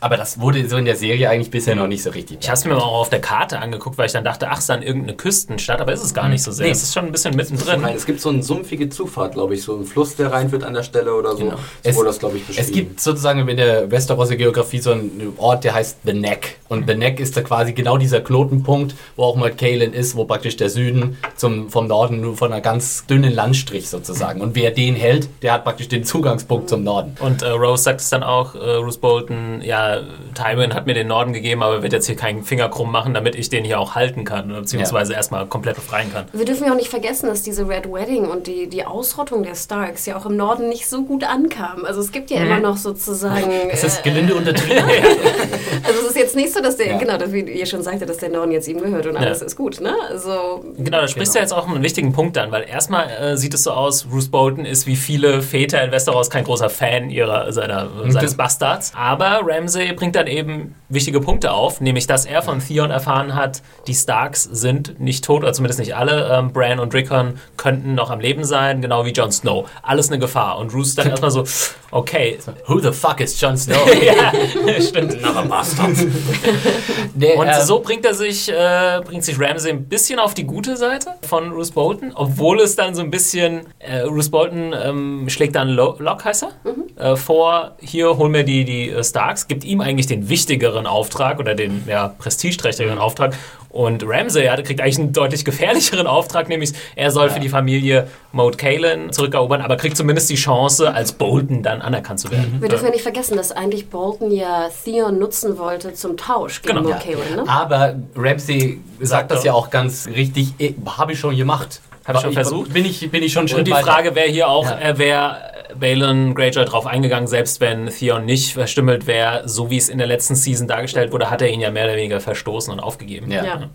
Aber 0.00 0.16
das 0.16 0.38
wurde 0.40 0.68
so 0.68 0.76
in 0.76 0.84
der 0.84 0.96
Serie 0.96 1.30
eigentlich 1.30 1.50
bisher 1.50 1.74
noch 1.74 1.86
nicht 1.86 2.02
so 2.02 2.10
richtig. 2.10 2.38
Ich 2.42 2.48
habe 2.48 2.58
es 2.58 2.64
mir 2.64 2.76
auch 2.76 3.00
auf 3.00 3.08
der 3.10 3.20
Karte 3.20 3.58
angeguckt, 3.60 3.96
weil 3.98 4.06
ich 4.06 4.12
dann 4.12 4.24
dachte, 4.24 4.48
ach, 4.48 4.54
es 4.54 4.60
ist 4.60 4.68
dann 4.68 4.82
irgendeine 4.82 5.16
Küstenstadt, 5.16 5.80
aber 5.80 5.92
ist 5.92 6.02
es 6.04 6.12
gar 6.12 6.28
nicht 6.28 6.42
so 6.42 6.50
sehr. 6.52 6.66
Nee. 6.66 6.72
Es 6.72 6.82
ist 6.82 6.92
schon 6.94 7.06
ein 7.06 7.12
bisschen 7.12 7.34
mittendrin. 7.34 7.82
Es 7.84 8.04
gibt 8.04 8.20
so 8.20 8.28
eine 8.28 8.42
sumpfige 8.42 8.88
Zufahrt, 8.90 9.32
glaube 9.34 9.54
ich, 9.54 9.62
so 9.62 9.74
ein 9.76 9.84
Fluss, 9.84 10.16
der 10.16 10.32
reinführt 10.32 10.64
an 10.64 10.74
der 10.74 10.82
Stelle 10.82 11.14
oder 11.14 11.32
so. 11.32 11.38
Genau. 11.44 11.56
So 11.56 11.60
Es- 11.82 11.96
wurde 11.96 12.08
das, 12.08 12.18
glaube 12.18 12.36
ich, 12.36 12.44
beschrieben. 12.46 12.66
Es 12.68 12.72
gibt 12.74 13.00
sozusagen 13.00 13.46
in 13.48 13.56
der 13.56 13.90
Westerosser 13.90 14.36
Geografie 14.36 14.78
so 14.80 14.92
einen 14.92 15.32
Ort, 15.38 15.64
der 15.64 15.74
heißt 15.74 15.98
The 16.04 16.12
Neck. 16.12 16.58
Und 16.68 16.86
The 16.88 16.94
Neck 16.94 17.18
ist 17.20 17.36
da 17.36 17.40
quasi 17.42 17.72
genau 17.72 17.96
dieser 17.96 18.20
Knotenpunkt, 18.20 18.94
wo 19.16 19.24
auch 19.24 19.36
mal 19.36 19.50
Caelan 19.52 19.92
ist, 19.92 20.14
wo 20.16 20.24
praktisch 20.24 20.56
der 20.56 20.68
Süden 20.68 21.16
zum, 21.36 21.70
vom 21.70 21.86
Norden 21.86 22.20
nur 22.20 22.36
von 22.36 22.52
einer 22.52 22.60
ganz 22.60 23.06
dünnen 23.06 23.32
Landstrich 23.32 23.88
sozusagen. 23.88 24.40
Und 24.40 24.54
wer 24.56 24.72
den 24.72 24.94
hält, 24.96 25.28
der 25.42 25.52
hat 25.54 25.64
praktisch 25.64 25.88
den 25.88 26.04
Zugangspunkt 26.04 26.68
zum 26.68 26.82
Norden. 26.84 27.14
Und 27.20 27.42
äh, 27.42 27.48
Rose 27.48 27.84
sagt 27.84 28.00
es 28.00 28.10
dann 28.10 28.22
auch, 28.22 28.54
äh, 28.56 28.58
Bruce 28.80 28.98
Bolton, 28.98 29.62
ja, 29.62 29.85
ja, 29.94 30.02
Tywin 30.34 30.74
hat 30.74 30.86
mir 30.86 30.94
den 30.94 31.08
Norden 31.08 31.32
gegeben, 31.32 31.62
aber 31.62 31.82
wird 31.82 31.92
jetzt 31.92 32.06
hier 32.06 32.16
keinen 32.16 32.44
Finger 32.44 32.68
krumm 32.68 32.92
machen, 32.92 33.14
damit 33.14 33.34
ich 33.34 33.48
den 33.48 33.64
hier 33.64 33.80
auch 33.80 33.94
halten 33.94 34.24
kann, 34.24 34.48
beziehungsweise 34.48 35.12
ja. 35.12 35.18
erstmal 35.18 35.46
komplett 35.46 35.76
befreien 35.76 36.12
kann. 36.12 36.26
Wir 36.32 36.44
dürfen 36.44 36.66
ja 36.66 36.72
auch 36.72 36.76
nicht 36.76 36.88
vergessen, 36.88 37.26
dass 37.26 37.42
diese 37.42 37.68
Red 37.68 37.90
Wedding 37.90 38.26
und 38.26 38.46
die, 38.46 38.68
die 38.68 38.84
Ausrottung 38.84 39.42
der 39.42 39.54
Starks 39.54 40.06
ja 40.06 40.16
auch 40.16 40.26
im 40.26 40.36
Norden 40.36 40.68
nicht 40.68 40.88
so 40.88 41.02
gut 41.02 41.24
ankam. 41.24 41.84
Also 41.84 42.00
es 42.00 42.12
gibt 42.12 42.30
ja 42.30 42.40
mhm. 42.40 42.46
immer 42.46 42.60
noch 42.60 42.76
sozusagen... 42.76 43.50
Es 43.70 43.84
ist 43.84 44.02
gelinde 44.02 44.34
äh, 44.34 44.36
untertrieben. 44.36 44.84
also 45.84 46.00
es 46.00 46.10
ist 46.10 46.16
jetzt 46.16 46.36
nicht 46.36 46.52
so, 46.52 46.60
dass 46.60 46.76
der, 46.76 46.88
ja. 46.88 46.98
genau, 46.98 47.14
wie 47.28 47.40
ihr 47.40 47.66
schon 47.66 47.82
sagte, 47.82 48.06
dass 48.06 48.18
der 48.18 48.30
Norden 48.30 48.52
jetzt 48.52 48.68
ihm 48.68 48.80
gehört 48.80 49.06
und 49.06 49.16
alles 49.16 49.42
ist 49.42 49.56
gut, 49.56 49.80
ne? 49.80 49.94
Also, 50.08 50.64
genau, 50.76 51.00
da 51.00 51.08
sprichst 51.08 51.34
genau. 51.34 51.46
du 51.46 51.50
jetzt 51.50 51.52
auch 51.52 51.68
einen 51.68 51.82
wichtigen 51.82 52.12
Punkt 52.12 52.38
an, 52.38 52.50
weil 52.50 52.64
erstmal 52.68 53.08
äh, 53.08 53.36
sieht 53.36 53.54
es 53.54 53.64
so 53.64 53.72
aus, 53.72 54.04
Bruce 54.04 54.28
Bolton 54.28 54.64
ist 54.64 54.86
wie 54.86 54.96
viele 54.96 55.42
Väter 55.42 55.82
in 55.82 55.90
Westeros 55.90 56.30
kein 56.30 56.44
großer 56.44 56.70
Fan 56.70 57.10
ihrer, 57.10 57.52
seiner, 57.52 57.88
seines 58.08 58.34
Bastards. 58.34 58.92
Aber 58.94 59.40
Ramsay 59.44 59.75
bringt 59.94 60.16
dann 60.16 60.26
eben 60.26 60.74
wichtige 60.88 61.20
Punkte 61.20 61.52
auf, 61.52 61.80
nämlich 61.80 62.06
dass 62.06 62.26
er 62.26 62.42
von 62.42 62.60
Theon 62.60 62.90
erfahren 62.90 63.34
hat, 63.34 63.62
die 63.86 63.94
Starks 63.94 64.44
sind 64.44 65.00
nicht 65.00 65.24
tot, 65.24 65.42
oder 65.42 65.52
zumindest 65.52 65.80
nicht 65.80 65.96
alle. 65.96 66.28
Ähm, 66.32 66.52
Bran 66.52 66.78
und 66.78 66.94
Rickon 66.94 67.38
könnten 67.56 67.94
noch 67.94 68.10
am 68.10 68.20
Leben 68.20 68.44
sein, 68.44 68.80
genau 68.80 69.04
wie 69.04 69.10
Jon 69.10 69.32
Snow. 69.32 69.68
Alles 69.82 70.08
eine 70.08 70.18
Gefahr. 70.18 70.58
Und 70.58 70.72
Roose 70.74 70.96
dann 70.96 71.08
erstmal 71.08 71.30
so, 71.30 71.44
okay. 71.90 72.38
Who 72.66 72.80
the 72.80 72.92
fuck 72.92 73.20
is 73.20 73.40
Jon 73.40 73.56
Snow? 73.56 73.76
ja, 74.02 74.32
stimmt. 74.80 75.22
Another 75.22 75.44
Bastard. 75.48 75.96
Der, 77.14 77.38
und 77.38 77.46
ähm, 77.46 77.54
so 77.62 77.80
bringt 77.80 78.04
er 78.04 78.14
sich, 78.14 78.50
äh, 78.50 79.00
bringt 79.04 79.24
sich 79.24 79.40
Ramsay 79.40 79.70
ein 79.70 79.84
bisschen 79.88 80.18
auf 80.18 80.34
die 80.34 80.44
gute 80.44 80.76
Seite 80.76 81.12
von 81.22 81.52
Roose 81.52 81.72
Bolton, 81.72 82.12
obwohl 82.14 82.60
es 82.60 82.76
dann 82.76 82.94
so 82.94 83.02
ein 83.02 83.10
bisschen, 83.10 83.62
äh, 83.78 84.00
Roose 84.00 84.30
Bolton 84.30 84.74
ähm, 84.78 85.28
schlägt 85.28 85.56
dann 85.56 85.70
Locke, 85.70 86.24
heißt 86.24 86.44
er, 86.44 86.70
mhm. 86.70 86.84
äh, 86.96 87.16
vor, 87.16 87.76
hier 87.80 88.16
hol 88.16 88.28
mir 88.28 88.44
die, 88.44 88.64
die 88.64 88.90
äh, 88.90 89.02
Starks, 89.02 89.48
gibt 89.48 89.64
ihm 89.66 89.80
eigentlich 89.80 90.06
den 90.06 90.28
wichtigeren 90.28 90.86
Auftrag 90.86 91.38
oder 91.38 91.54
den 91.54 91.82
ja, 91.86 92.08
prestigeträchtigeren 92.08 92.98
Auftrag 92.98 93.34
und 93.76 94.04
Ramsay 94.06 94.46
hatte, 94.48 94.62
kriegt 94.62 94.80
eigentlich 94.80 94.98
einen 94.98 95.12
deutlich 95.12 95.44
gefährlicheren 95.44 96.06
Auftrag, 96.06 96.48
nämlich 96.48 96.72
er 96.94 97.10
soll 97.10 97.28
ja. 97.28 97.34
für 97.34 97.40
die 97.40 97.50
Familie 97.50 98.08
Maud 98.32 98.56
Kalen 98.56 99.12
zurückerobern, 99.12 99.60
aber 99.60 99.76
kriegt 99.76 99.98
zumindest 99.98 100.30
die 100.30 100.36
Chance, 100.36 100.94
als 100.94 101.12
Bolton 101.12 101.62
dann 101.62 101.82
anerkannt 101.82 102.20
zu 102.20 102.30
werden. 102.30 102.56
Wir 102.58 102.70
dürfen 102.70 102.86
ja 102.86 102.90
nicht 102.90 103.02
vergessen, 103.02 103.36
dass 103.36 103.52
eigentlich 103.52 103.90
Bolton 103.90 104.30
ja 104.30 104.70
Theon 104.84 105.18
nutzen 105.18 105.58
wollte 105.58 105.92
zum 105.92 106.16
Tausch 106.16 106.62
gegen 106.62 106.76
genau. 106.76 106.88
Maud 106.88 107.00
Kalen. 107.00 107.36
Ne? 107.36 107.44
Aber 107.46 107.96
Ramsay 108.16 108.80
sagt 109.00 109.30
das 109.30 109.44
ja 109.44 109.52
auch 109.52 109.68
ganz 109.68 110.06
richtig, 110.06 110.54
eh, 110.58 110.74
habe 110.96 111.12
ich 111.12 111.18
schon 111.18 111.36
gemacht. 111.36 111.82
Habe 112.06 112.18
ich 112.18 112.24
schon 112.24 112.32
versucht. 112.32 112.72
Bin 112.72 112.86
ich, 112.86 113.10
bin 113.10 113.22
ich 113.22 113.32
schon 113.32 113.46
Und 113.52 113.66
die 113.66 113.72
Frage 113.72 114.14
wäre 114.14 114.28
hier 114.28 114.48
auch, 114.48 114.64
ja. 114.64 114.78
äh, 114.78 114.94
wer 114.96 115.55
Balin 115.74 116.34
Greyjoy 116.34 116.64
drauf 116.64 116.86
eingegangen, 116.86 117.26
selbst 117.26 117.60
wenn 117.60 117.88
Theon 117.88 118.24
nicht 118.24 118.52
verstümmelt 118.52 119.06
wäre, 119.06 119.48
so 119.48 119.70
wie 119.70 119.76
es 119.76 119.88
in 119.88 119.98
der 119.98 120.06
letzten 120.06 120.34
Season 120.34 120.68
dargestellt 120.68 121.12
wurde, 121.12 121.30
hat 121.30 121.42
er 121.42 121.48
ihn 121.48 121.60
ja 121.60 121.70
mehr 121.70 121.84
oder 121.84 121.96
weniger 121.96 122.20
verstoßen 122.20 122.72
und 122.72 122.80
aufgegeben. 122.80 123.30
Ja. 123.30 123.44
ja. 123.44 123.70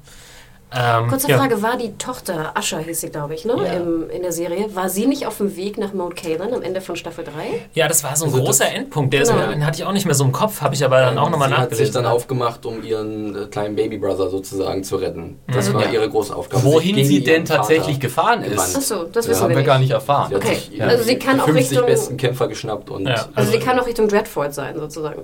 Ähm, 0.73 1.07
Kurze 1.09 1.29
ja. 1.29 1.37
Frage, 1.37 1.61
war 1.61 1.75
die 1.75 1.97
Tochter, 1.97 2.51
Asha 2.55 2.77
hieß 2.77 3.01
sie, 3.01 3.09
glaube 3.09 3.33
ich, 3.33 3.43
ne? 3.43 3.55
Ja. 3.57 3.73
Im, 3.73 4.09
in 4.09 4.21
der 4.21 4.31
Serie, 4.31 4.73
war 4.73 4.87
sie 4.89 5.05
nicht 5.05 5.27
auf 5.27 5.37
dem 5.37 5.57
Weg 5.57 5.77
nach 5.77 5.93
Mount 5.93 6.15
Kalan 6.15 6.53
am 6.53 6.61
Ende 6.61 6.79
von 6.79 6.95
Staffel 6.95 7.25
3? 7.25 7.31
Ja, 7.73 7.89
das 7.89 8.03
war 8.05 8.15
so 8.15 8.25
ein 8.25 8.31
also 8.31 8.43
großer 8.43 8.71
Endpunkt, 8.71 9.13
der 9.13 9.23
genau. 9.23 9.37
ist, 9.37 9.51
den 9.51 9.65
hatte 9.65 9.79
ich 9.79 9.85
auch 9.85 9.91
nicht 9.91 10.05
mehr 10.05 10.15
so 10.15 10.23
im 10.23 10.31
Kopf, 10.31 10.61
habe 10.61 10.73
ich 10.73 10.85
aber 10.85 11.01
dann 11.01 11.17
auch 11.17 11.29
nochmal 11.29 11.49
nachgelesen. 11.49 11.75
Sie 11.75 11.83
hat 11.83 11.87
sich 11.87 11.93
dann 11.93 12.05
aufgemacht, 12.05 12.65
um 12.65 12.83
ihren 12.83 13.35
äh, 13.35 13.45
kleinen 13.47 13.75
Babybrother 13.75 14.29
sozusagen 14.29 14.83
zu 14.83 14.95
retten. 14.95 15.39
Das 15.53 15.69
mhm. 15.69 15.73
war 15.73 15.85
ja. 15.85 15.91
ihre 15.91 16.09
große 16.09 16.33
Aufgabe. 16.33 16.63
Wohin 16.63 17.03
sie 17.03 17.21
denn 17.21 17.43
tatsächlich 17.43 17.95
Vater 17.95 17.99
gefahren 17.99 18.43
ist, 18.43 18.75
Achso, 18.77 19.03
das 19.11 19.27
wissen 19.27 19.49
wir 19.49 19.57
nicht. 19.57 19.65
gar 19.65 19.79
nicht 19.79 19.91
erfahren. 19.91 20.29
Sie 20.29 20.35
okay. 20.35 20.57
Also 20.79 21.03
sie 21.03 21.17
kann 21.17 21.41
auch 21.41 21.53
Richtung... 21.53 21.85
besten 21.85 22.15
Kämpfer 22.15 22.47
geschnappt 22.47 22.89
und... 22.89 23.07
Also, 23.07 23.25
also 23.35 23.51
sie 23.51 23.59
kann 23.59 23.77
auch 23.77 23.85
Richtung 23.85 24.07
Dreadfort 24.07 24.51
sein, 24.51 24.79
sozusagen. 24.79 25.23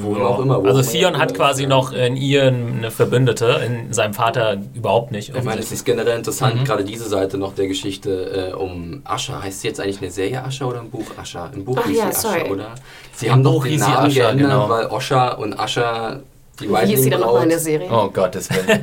Wo 0.00 0.16
auch 0.16 0.40
immer. 0.40 0.62
Wo 0.62 0.66
also 0.66 0.82
Theon 0.82 1.18
hat 1.18 1.34
quasi 1.34 1.66
noch 1.66 1.92
in 1.92 2.16
ihr 2.16 2.48
eine 2.48 2.90
Verbündete, 2.90 3.60
in 3.64 3.92
seinem 3.92 4.14
Vater 4.14 4.56
überhaupt 4.88 5.12
nicht. 5.12 5.34
Ich 5.34 5.44
meine, 5.44 5.60
es 5.60 5.70
ist 5.70 5.84
generell 5.84 6.16
interessant, 6.16 6.56
mhm. 6.56 6.64
gerade 6.64 6.84
diese 6.84 7.08
Seite 7.08 7.36
noch 7.36 7.54
der 7.54 7.68
Geschichte 7.68 8.52
äh, 8.52 8.54
um 8.54 9.02
Ascha. 9.04 9.42
Heißt 9.42 9.60
sie 9.60 9.68
jetzt 9.68 9.80
eigentlich 9.80 10.00
eine 10.00 10.10
Serie 10.10 10.42
Ascha 10.42 10.64
oder 10.64 10.80
ein 10.80 10.90
Buch 10.90 11.06
Ascha? 11.20 11.50
Ein 11.54 11.64
Buch 11.64 11.78
Ach, 11.80 11.86
hieß 11.86 11.98
ja, 11.98 12.12
sie 12.12 12.28
Ascha, 12.28 12.46
oder? 12.46 12.74
Sie 13.12 13.26
Im 13.26 13.32
haben 13.32 13.42
Buch 13.42 13.64
doch 13.64 13.64
den 13.64 13.80
Namen 13.80 14.06
Ascha, 14.06 14.08
geändert, 14.08 14.50
genau. 14.50 14.68
weil 14.68 14.86
Osha 14.86 15.28
und 15.32 15.58
Ascha 15.60 16.20
die 16.60 16.68
Wie 16.68 16.86
hieß 16.86 17.02
sie 17.04 17.10
dann 17.10 17.20
nochmal 17.20 17.44
in 17.44 17.50
der 17.50 17.58
Serie? 17.58 17.88
Oh 17.90 18.08
Gott, 18.12 18.34
das 18.34 18.50
wäre. 18.50 18.66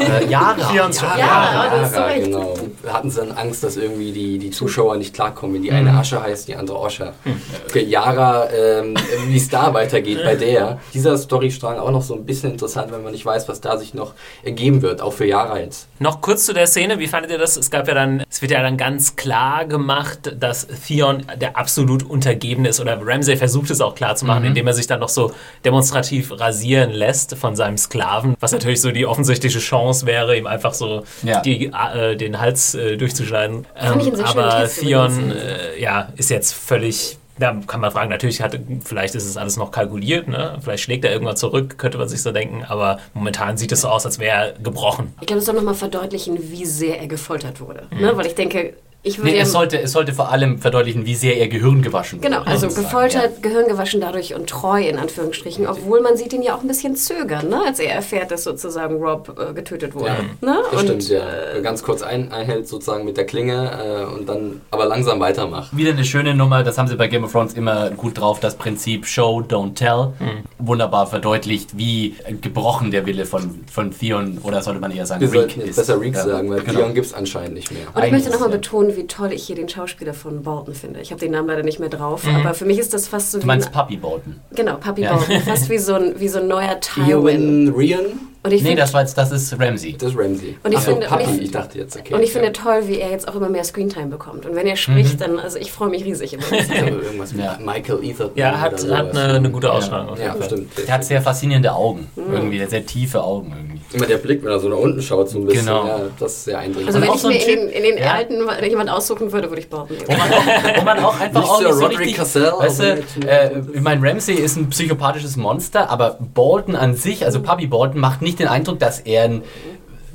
äh, 0.00 0.26
Yara. 0.28 0.56
Yara, 0.74 0.90
Yara, 0.92 1.18
Yara, 1.18 1.88
Yara 1.88 2.18
genau. 2.18 2.54
Hatten 2.88 3.10
sie 3.10 3.20
dann 3.20 3.32
Angst, 3.32 3.62
dass 3.62 3.76
irgendwie 3.76 4.12
die, 4.12 4.38
die 4.38 4.50
Zuschauer 4.50 4.96
nicht 4.96 5.14
klarkommen, 5.14 5.54
wenn 5.54 5.62
die 5.62 5.70
eine 5.70 5.92
mhm. 5.92 5.98
Asche 5.98 6.20
heißt, 6.20 6.48
die 6.48 6.56
andere 6.56 6.78
Osha. 6.78 7.12
Mhm. 7.24 7.40
Für 7.68 7.80
Yara, 7.80 8.50
ähm, 8.50 8.94
wie 9.26 9.36
es 9.36 9.48
da 9.48 9.72
weitergeht 9.72 10.24
bei 10.24 10.34
der. 10.34 10.80
Dieser 10.92 11.16
Storystrang 11.16 11.78
auch 11.78 11.90
noch 11.90 12.02
so 12.02 12.14
ein 12.14 12.24
bisschen 12.24 12.52
interessant, 12.52 12.90
wenn 12.92 13.02
man 13.02 13.12
nicht 13.12 13.24
weiß, 13.24 13.48
was 13.48 13.60
da 13.60 13.76
sich 13.76 13.94
noch 13.94 14.14
ergeben 14.42 14.82
wird, 14.82 15.00
auch 15.00 15.12
für 15.12 15.26
Yara 15.26 15.60
jetzt. 15.60 15.86
Noch 16.00 16.20
kurz 16.20 16.46
zu 16.46 16.52
der 16.52 16.66
Szene, 16.66 16.98
wie 16.98 17.06
fandet 17.06 17.30
ihr 17.30 17.38
das? 17.38 17.56
Es 17.56 17.70
gab 17.70 17.86
ja 17.86 17.94
dann, 17.94 18.24
es 18.28 18.42
wird 18.42 18.50
ja 18.50 18.62
dann 18.62 18.76
ganz 18.76 19.16
klar 19.16 19.66
gemacht, 19.66 20.34
dass 20.38 20.66
Theon 20.86 21.24
der 21.40 21.56
absolut 21.56 22.02
Untergebene 22.02 22.68
ist 22.68 22.80
oder 22.80 22.98
Ramsay 23.00 23.36
versucht 23.36 23.70
es 23.70 23.80
auch 23.80 23.94
klar 23.94 24.16
zu 24.16 24.24
machen, 24.24 24.42
mhm. 24.42 24.48
indem 24.48 24.66
er 24.66 24.74
sich 24.74 24.86
dann 24.86 25.00
noch 25.00 25.08
so 25.08 25.32
demonstrativ 25.64 26.32
rasieren 26.32 26.90
lässt 26.90 27.03
lässt 27.06 27.36
von 27.36 27.54
seinem 27.54 27.76
Sklaven, 27.76 28.34
was 28.40 28.52
natürlich 28.52 28.80
so 28.80 28.90
die 28.90 29.06
offensichtliche 29.06 29.58
Chance 29.58 30.06
wäre, 30.06 30.36
ihm 30.36 30.46
einfach 30.46 30.74
so 30.74 31.04
ja. 31.22 31.40
die, 31.40 31.66
äh, 31.66 32.16
den 32.16 32.40
Hals 32.40 32.74
äh, 32.74 32.96
durchzuschneiden. 32.96 33.66
Ähm, 33.78 34.14
aber 34.24 34.68
Theon 34.68 35.32
äh, 35.32 35.80
ja, 35.80 36.08
ist 36.16 36.30
jetzt 36.30 36.54
völlig 36.54 37.18
da 37.36 37.52
kann 37.66 37.80
man 37.80 37.90
fragen, 37.90 38.10
natürlich 38.10 38.40
hat, 38.40 38.56
vielleicht 38.84 39.16
ist 39.16 39.24
es 39.24 39.36
alles 39.36 39.56
noch 39.56 39.72
kalkuliert, 39.72 40.28
ne? 40.28 40.56
vielleicht 40.62 40.84
schlägt 40.84 41.04
er 41.04 41.10
irgendwann 41.10 41.36
zurück, 41.36 41.78
könnte 41.78 41.98
man 41.98 42.08
sich 42.08 42.22
so 42.22 42.30
denken, 42.30 42.62
aber 42.62 43.00
momentan 43.12 43.56
sieht 43.56 43.72
es 43.72 43.80
so 43.80 43.88
aus, 43.88 44.06
als 44.06 44.20
wäre 44.20 44.36
er 44.36 44.52
gebrochen. 44.52 45.12
Ich 45.20 45.26
glaube, 45.26 45.40
es 45.40 45.46
soll 45.46 45.56
nochmal 45.56 45.74
verdeutlichen, 45.74 46.38
wie 46.52 46.64
sehr 46.64 47.00
er 47.00 47.08
gefoltert 47.08 47.60
wurde. 47.60 47.88
Ne? 47.90 47.96
Mhm. 47.96 48.02
Ne? 48.02 48.16
Weil 48.16 48.26
ich 48.26 48.36
denke, 48.36 48.74
ich 49.06 49.18
nee, 49.18 49.38
es 49.38 49.52
sollte, 49.52 49.78
es 49.78 49.92
sollte 49.92 50.14
vor 50.14 50.30
allem 50.30 50.58
verdeutlichen, 50.58 51.04
wie 51.04 51.14
sehr 51.14 51.36
ihr 51.36 51.48
Gehirn 51.48 51.82
gewaschen 51.82 52.20
wurde. 52.20 52.30
Genau, 52.30 52.42
also 52.42 52.68
gefoltert, 52.68 53.32
ja. 53.34 53.40
Gehirn 53.42 53.68
gewaschen 53.68 54.00
dadurch 54.00 54.34
und 54.34 54.48
treu 54.48 54.80
in 54.80 54.98
Anführungsstrichen, 54.98 55.66
obwohl 55.66 56.00
man 56.00 56.16
sieht 56.16 56.32
ihn 56.32 56.40
ja 56.40 56.56
auch 56.56 56.62
ein 56.62 56.68
bisschen 56.68 56.96
zögern, 56.96 57.50
ne? 57.50 57.60
als 57.66 57.80
er 57.80 57.92
erfährt, 57.92 58.30
dass 58.30 58.44
sozusagen 58.44 58.96
Rob 58.96 59.38
äh, 59.38 59.52
getötet 59.52 59.94
wurde. 59.94 60.06
Ja. 60.40 60.52
Ne? 60.52 60.58
Das 60.70 60.80
und, 60.80 60.86
stimmt, 60.86 61.08
ja. 61.10 61.20
Äh, 61.54 61.60
Ganz 61.60 61.82
kurz 61.82 62.00
ein, 62.00 62.32
einhält 62.32 62.66
sozusagen 62.66 63.04
mit 63.04 63.18
der 63.18 63.26
Klinge 63.26 64.06
äh, 64.10 64.14
und 64.14 64.26
dann 64.26 64.62
aber 64.70 64.86
langsam 64.86 65.20
weitermacht. 65.20 65.76
Wieder 65.76 65.90
eine 65.90 66.04
schöne 66.04 66.34
Nummer, 66.34 66.62
das 66.62 66.78
haben 66.78 66.88
sie 66.88 66.96
bei 66.96 67.08
Game 67.08 67.24
of 67.24 67.32
Thrones 67.32 67.52
immer 67.52 67.90
gut 67.90 68.18
drauf, 68.18 68.40
das 68.40 68.54
Prinzip 68.54 69.06
Show, 69.06 69.42
Don't 69.46 69.74
Tell. 69.74 70.14
Mhm. 70.18 70.44
Wunderbar 70.58 71.06
verdeutlicht, 71.06 71.76
wie 71.76 72.14
gebrochen 72.40 72.90
der 72.90 73.04
Wille 73.04 73.26
von, 73.26 73.64
von 73.70 73.90
Theon, 73.90 74.38
oder 74.42 74.62
sollte 74.62 74.80
man 74.80 74.92
eher 74.92 75.04
sagen, 75.04 75.20
Wir 75.20 75.42
Reek 75.42 75.58
ist. 75.58 75.76
besser 75.76 76.00
Reek 76.00 76.14
ja. 76.14 76.24
sagen, 76.24 76.48
weil 76.48 76.60
genau. 76.60 76.78
Theon 76.80 76.94
gibt 76.94 77.06
es 77.06 77.12
anscheinend 77.12 77.52
nicht 77.52 77.70
mehr. 77.70 77.82
Und 77.92 78.02
ich 78.02 78.10
möchte 78.10 78.30
nochmal 78.30 78.48
betonen, 78.48 78.93
wie 78.96 79.06
toll 79.06 79.32
ich 79.32 79.44
hier 79.46 79.56
den 79.56 79.68
Schauspieler 79.68 80.14
von 80.14 80.42
Bolton 80.42 80.74
finde. 80.74 81.00
Ich 81.00 81.10
habe 81.10 81.20
den 81.20 81.32
Namen 81.32 81.48
leider 81.48 81.62
nicht 81.62 81.80
mehr 81.80 81.88
drauf, 81.88 82.24
mhm. 82.24 82.36
aber 82.36 82.54
für 82.54 82.64
mich 82.64 82.78
ist 82.78 82.94
das 82.94 83.08
fast 83.08 83.32
so 83.32 83.38
du 83.38 83.42
wie. 83.42 83.46
Du 83.46 83.48
meinst 83.48 83.72
Puppy 83.72 83.96
Bolton? 83.96 84.40
Genau, 84.54 84.76
Puppy 84.76 85.02
ja. 85.02 85.16
Bolton. 85.16 85.40
Fast 85.40 85.70
wie 85.70 85.78
so 85.78 85.94
ein, 85.94 86.18
wie 86.18 86.28
so 86.28 86.40
ein 86.40 86.48
neuer 86.48 86.80
Tywin. 86.80 87.10
Ewan 87.10 87.74
Rian? 87.74 88.33
Und 88.44 88.52
ich 88.52 88.62
nee, 88.62 88.74
das, 88.74 88.92
war 88.92 89.00
jetzt, 89.00 89.16
das 89.16 89.32
ist 89.32 89.58
Ramsey. 89.58 89.96
Das 89.96 90.10
ist 90.10 90.18
Ramsey. 90.18 90.58
Und 90.62 90.72
ich, 90.72 90.76
Ach, 90.76 90.82
finde, 90.82 91.06
Papi, 91.06 91.24
und 91.24 91.36
ich, 91.36 91.44
ich, 91.44 91.50
dachte 91.50 91.78
jetzt, 91.78 91.98
okay. 91.98 92.12
Und 92.12 92.22
ich 92.22 92.30
finde 92.30 92.52
toll, 92.52 92.82
wie 92.88 93.00
er 93.00 93.10
jetzt 93.10 93.26
auch 93.26 93.34
immer 93.36 93.48
mehr 93.48 93.64
Screentime 93.64 94.08
bekommt. 94.08 94.44
Und 94.44 94.54
wenn 94.54 94.66
er 94.66 94.76
spricht, 94.76 95.14
mhm. 95.14 95.18
dann, 95.18 95.38
also 95.38 95.58
ich 95.58 95.72
freue 95.72 95.88
mich 95.88 96.04
riesig. 96.04 96.34
Immer 96.34 96.44
irgendwas 97.02 97.32
mit 97.32 97.42
ja. 97.42 97.58
Michael 97.58 98.04
Ether. 98.04 98.30
Ja, 98.34 98.60
hat, 98.60 98.86
hat 98.86 99.16
eine, 99.16 99.36
eine, 99.36 99.50
gute 99.50 99.72
Ausstrahlung. 99.72 100.18
Ja, 100.18 100.36
ja 100.36 100.42
stimmt. 100.42 100.72
Er 100.86 100.92
hat 100.92 101.04
sehr 101.06 101.22
faszinierende 101.22 101.72
Augen. 101.72 102.06
Mhm. 102.16 102.34
Irgendwie, 102.34 102.66
sehr 102.66 102.84
tiefe 102.84 103.24
Augen 103.24 103.54
irgendwie. 103.56 103.80
Immer 103.94 104.06
der 104.06 104.18
Blick, 104.18 104.44
wenn 104.44 104.50
er 104.50 104.58
so 104.58 104.68
nach 104.68 104.76
unten 104.76 105.00
schaut, 105.00 105.30
so 105.30 105.38
ein 105.38 105.46
bisschen. 105.46 105.64
Genau. 105.64 105.86
Ja, 105.86 106.00
das 106.18 106.32
ist 106.32 106.44
sehr 106.44 106.58
eindringlich. 106.58 106.94
Also 106.94 107.00
wenn 107.00 107.14
ich 107.14 107.20
so 107.20 107.28
mir 107.28 107.48
in 107.48 107.60
den, 107.60 107.68
in 107.70 107.82
den 107.96 108.04
alten 108.04 108.42
jemand 108.68 108.90
aussuchen 108.90 109.32
würde, 109.32 109.48
würde 109.48 109.62
ich 109.62 109.70
Bolton 109.70 109.96
nehmen. 109.96 110.06
Wo 110.06 110.16
man 110.16 110.32
auch, 110.32 110.76
wo 110.76 110.84
man 110.84 110.98
auch 110.98 111.20
einfach 111.20 111.40
nicht 111.40 111.50
auch 111.50 111.62
so 111.62 111.68
Roderick 111.68 111.98
richtig, 112.00 112.16
Cassell. 112.16 112.52
Weißt 112.58 112.80
du, 112.80 112.84
äh, 113.26 113.62
ich 113.72 113.80
meine, 113.80 114.06
Ramsey 114.06 114.34
ist 114.34 114.56
ein 114.56 114.68
psychopathisches 114.68 115.38
Monster, 115.38 115.88
aber 115.88 116.18
Bolton 116.34 116.76
an 116.76 116.94
sich, 116.94 117.24
also 117.24 117.40
Puppy 117.40 117.68
Bolton, 117.68 118.00
macht 118.00 118.20
nicht 118.20 118.33
den 118.36 118.48
Eindruck, 118.48 118.78
dass 118.78 119.00
er 119.00 119.24
er 119.24 119.24
ein 119.24 119.42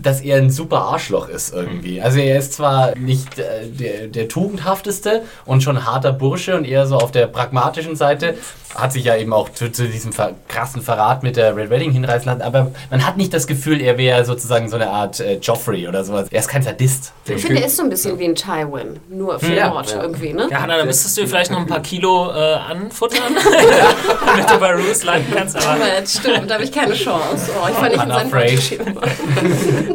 dass 0.02 0.22
er 0.22 0.38
ein 0.38 0.50
super 0.50 0.82
Arschloch 0.82 1.28
ist 1.30 1.54
irgendwie. 1.54 2.02
Also 2.02 2.20
er 2.20 2.38
ist 2.38 2.54
zwar 2.54 2.96
nicht 2.98 3.40
äh, 3.40 3.68
der, 3.68 4.08
der 4.08 4.28
tugendhafteste 4.28 5.24
und 5.46 5.64
schon 5.64 5.86
harter 5.86 6.14
Bursche 6.14 6.56
und 6.56 6.66
eher 6.66 6.86
so 6.88 6.98
auf 6.98 7.12
der 7.12 7.28
pragmatischen 7.28 7.96
Seite, 7.96 8.36
hat 8.76 8.94
sich 8.94 9.06
ja 9.06 9.16
eben 9.16 9.34
auch 9.34 9.50
zu, 9.50 9.72
zu 9.72 9.88
diesem 9.88 10.14
ver 10.14 10.36
krassen 10.48 10.82
Verrat 10.82 11.24
mit 11.24 11.38
der 11.38 11.56
Red 11.56 11.70
Wedding 11.70 11.92
hinreißen 11.92 12.26
lassen, 12.28 12.42
aber 12.42 12.72
man 12.92 13.06
hat 13.06 13.18
nicht 13.18 13.34
das 13.34 13.48
Gefühl, 13.48 13.82
er 13.82 13.98
wäre 13.98 14.26
sozusagen 14.26 14.70
so 14.70 14.76
eine 14.76 14.90
Art 14.90 15.20
äh, 15.20 15.38
Joffrey 15.38 15.88
oder 15.88 16.04
sowas. 16.04 16.28
Er 16.30 16.40
ist 16.40 16.48
kein 16.48 16.62
Sadist. 16.62 17.14
Ich 17.26 17.42
finde, 17.42 17.62
er 17.62 17.68
ist 17.68 17.78
so 17.78 17.84
ein 17.84 17.90
bisschen 17.90 18.20
wie 18.20 18.26
ein 18.26 18.36
Tywin, 18.36 19.00
nur 19.10 19.40
für 19.40 19.54
ja, 19.54 19.70
Mord 19.70 19.92
ja. 19.92 20.04
irgendwie, 20.04 20.34
ne? 20.34 20.48
Ja, 20.52 20.62
Hanna, 20.62 20.78
da 20.78 20.86
müsstest 20.86 21.18
du 21.18 21.28
vielleicht 21.28 21.52
noch 21.52 21.60
ein 21.60 21.68
paar 21.68 21.82
Kilo 21.82 22.30
äh, 22.32 22.54
anfuttern, 22.56 23.36
damit 24.26 24.50
du 24.50 24.60
bei 24.60 24.74
Roos 24.74 25.04
landen 25.04 25.34
kannst. 25.36 25.56
Aber 25.56 26.06
stimmt, 26.06 26.50
da 26.50 26.56
habe 26.56 26.64
ich 26.64 26.72
keine 26.72 26.94
Chance. 26.94 27.52
Oh, 27.60 27.68
ich 27.68 27.76
fand 27.76 27.94
nicht 27.94 28.04
in 28.04 28.10
seinen 28.10 28.30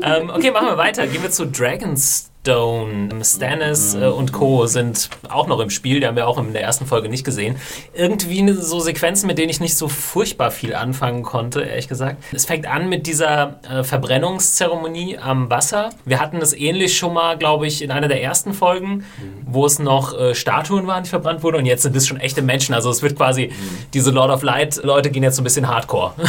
ähm, 0.03 0.31
Okay, 0.31 0.51
machen 0.51 0.69
wir 0.69 0.77
weiter. 0.77 1.07
Gehen 1.07 1.23
wir 1.23 1.31
zu 1.31 1.47
Dragons 1.47 2.31
Stone, 2.49 3.09
Stannis 3.25 3.95
äh, 3.95 4.05
und 4.05 4.33
Co. 4.33 4.67
sind 4.67 5.09
auch 5.31 5.47
noch 5.47 5.61
im 5.61 5.71
Spiel. 5.71 6.01
Die 6.01 6.07
haben 6.07 6.15
wir 6.17 6.29
auch 6.29 6.37
in 6.37 6.53
der 6.53 6.61
ersten 6.63 6.85
Folge 6.85 7.09
nicht 7.09 7.25
gesehen. 7.25 7.57
Irgendwie 7.95 8.43
ne- 8.43 8.53
so 8.53 8.81
Sequenzen, 8.81 9.27
mit 9.29 9.39
denen 9.39 9.49
ich 9.49 9.61
nicht 9.61 9.79
so 9.79 9.89
furchtbar 9.89 10.51
viel 10.51 10.75
anfangen 10.75 11.23
konnte, 11.23 11.63
ehrlich 11.63 11.89
gesagt. 11.89 12.23
Es 12.33 12.45
fängt 12.45 12.67
an 12.67 12.91
mit 12.91 13.07
dieser 13.07 13.61
äh, 13.71 13.83
Verbrennungszeremonie 13.83 15.17
am 15.17 15.49
Wasser. 15.49 15.89
Wir 16.05 16.21
hatten 16.21 16.39
das 16.39 16.53
ähnlich 16.53 16.99
schon 16.99 17.15
mal, 17.15 17.39
glaube 17.39 17.67
ich, 17.67 17.81
in 17.81 17.91
einer 17.91 18.09
der 18.09 18.23
ersten 18.23 18.53
Folgen, 18.53 19.05
wo 19.47 19.65
es 19.65 19.79
noch 19.79 20.13
äh, 20.13 20.35
Statuen 20.35 20.87
waren, 20.87 21.05
die 21.05 21.09
verbrannt 21.09 21.43
wurden. 21.43 21.57
Und 21.57 21.65
jetzt 21.67 21.83
sind 21.83 21.97
es 21.97 22.07
schon 22.07 22.21
echte 22.21 22.43
Menschen. 22.43 22.75
Also 22.75 22.91
es 22.91 23.01
wird 23.01 23.17
quasi, 23.17 23.53
diese 23.95 24.11
Lord 24.11 24.31
of 24.31 24.43
Light 24.43 24.85
Leute 24.85 25.11
gehen 25.11 25.23
jetzt 25.23 25.37
so 25.37 25.41
ein 25.41 25.45
bisschen 25.45 25.67
hardcore. 25.67 26.13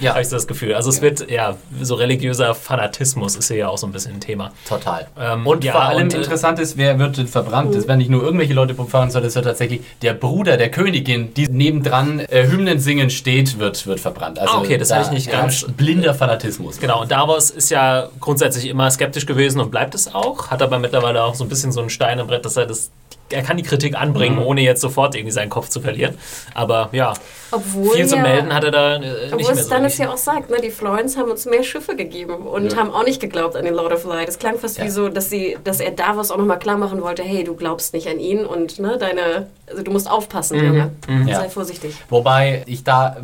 Ja. 0.00 0.10
Habe 0.12 0.22
ich 0.22 0.28
so 0.28 0.34
das 0.36 0.46
Gefühl. 0.48 0.74
Also 0.74 0.90
es 0.90 1.00
wird, 1.02 1.30
ja, 1.30 1.56
so 1.80 1.94
religiöser 1.94 2.54
Fanatismus 2.56 3.36
ist 3.36 3.48
hier 3.48 3.56
ja 3.58 3.68
auch 3.68 3.78
so 3.78 3.86
ein 3.86 3.92
bisschen 3.92 4.14
ein 4.14 4.20
Thema. 4.20 4.50
Total. 4.68 5.06
Ähm, 5.18 5.44
und 5.52 5.64
ja, 5.64 5.72
vor 5.72 5.82
allem 5.82 6.04
und, 6.04 6.14
äh, 6.14 6.18
interessant 6.18 6.58
ist, 6.58 6.76
wer 6.76 6.98
wird 6.98 7.16
denn 7.18 7.26
verbrannt? 7.26 7.74
Das 7.74 7.86
werden 7.88 7.98
nicht 7.98 8.10
nur 8.10 8.22
irgendwelche 8.22 8.54
Leute 8.54 8.74
verbrannt, 8.74 9.12
sondern 9.12 9.28
es 9.28 9.34
wird 9.34 9.44
tatsächlich 9.44 9.80
der 10.02 10.14
Bruder 10.14 10.56
der 10.56 10.70
Königin, 10.70 11.32
die 11.34 11.48
nebendran 11.48 12.20
äh, 12.20 12.46
Hymnen 12.48 12.78
singen 12.80 13.10
steht, 13.10 13.58
wird, 13.58 13.86
wird 13.86 14.00
verbrannt. 14.00 14.38
Also 14.38 14.54
Ah, 14.54 14.60
okay, 14.60 14.78
das 14.78 14.88
da 14.88 14.96
habe 14.96 15.04
ich 15.06 15.10
nicht 15.12 15.30
ganz- 15.30 15.64
Blinder 15.76 16.14
Fanatismus. 16.14 16.78
Genau, 16.80 17.02
und 17.02 17.10
Davos 17.10 17.50
ist 17.50 17.70
ja 17.70 18.08
grundsätzlich 18.20 18.66
immer 18.68 18.90
skeptisch 18.90 19.26
gewesen 19.26 19.60
und 19.60 19.70
bleibt 19.70 19.94
es 19.94 20.14
auch. 20.14 20.50
Hat 20.50 20.62
aber 20.62 20.78
mittlerweile 20.78 21.22
auch 21.22 21.34
so 21.34 21.44
ein 21.44 21.48
bisschen 21.48 21.72
so 21.72 21.80
ein 21.80 21.90
Stein 21.90 22.18
im 22.18 22.26
Brett, 22.26 22.44
dass 22.44 22.56
er 22.56 22.66
das. 22.66 22.90
Er 23.30 23.42
kann 23.42 23.56
die 23.56 23.62
Kritik 23.62 23.94
anbringen, 23.98 24.36
Mhm. 24.36 24.42
ohne 24.42 24.60
jetzt 24.60 24.80
sofort 24.82 25.14
irgendwie 25.14 25.32
seinen 25.32 25.48
Kopf 25.48 25.68
zu 25.70 25.80
verlieren. 25.80 26.14
Aber 26.54 26.90
ja, 26.92 27.14
Obwohl 27.52 27.94
viel 27.94 28.06
zu 28.06 28.16
ja, 28.16 28.22
melden 28.22 28.52
hat 28.52 28.64
er 28.64 28.70
da 28.70 28.94
äh, 28.96 28.98
nicht 28.98 29.32
Obwohl 29.32 29.46
mehr 29.54 29.62
so. 29.62 29.62
Stannis 29.68 29.98
ja 29.98 30.10
auch 30.10 30.16
sagt, 30.16 30.50
ne, 30.50 30.56
die 30.62 30.70
Florence 30.70 31.16
haben 31.16 31.30
uns 31.30 31.46
mehr 31.46 31.62
Schiffe 31.62 31.94
gegeben 31.94 32.34
und 32.46 32.72
Ja. 32.72 32.78
haben 32.78 32.90
auch 32.90 33.04
nicht 33.04 33.20
geglaubt 33.20 33.54
an 33.56 33.64
den 33.64 33.74
Lord 33.74 33.92
of 33.92 34.04
Light. 34.04 34.28
Es 34.28 34.38
klang 34.38 34.58
fast 34.58 34.78
Ja. 34.78 34.84
wie 34.84 34.90
so, 34.90 35.08
dass, 35.08 35.30
sie, 35.30 35.56
dass 35.62 35.80
er 35.80 35.92
Davos 35.92 36.30
auch 36.30 36.38
nochmal 36.38 36.58
klar 36.58 36.76
machen 36.78 37.00
wollte, 37.02 37.22
hey, 37.22 37.44
du 37.44 37.54
glaubst 37.54 37.94
nicht 37.94 38.08
an 38.08 38.18
ihn 38.18 38.44
und 38.44 38.78
ne, 38.80 38.96
deine, 38.98 39.46
also 39.70 39.82
du 39.82 39.90
musst 39.90 40.10
aufpassen, 40.10 40.56
Junge. 40.64 40.90
Ja. 41.26 41.40
Sei 41.40 41.48
vorsichtig. 41.48 41.94
Wobei 42.08 42.62
ich 42.66 42.84
da 42.84 43.16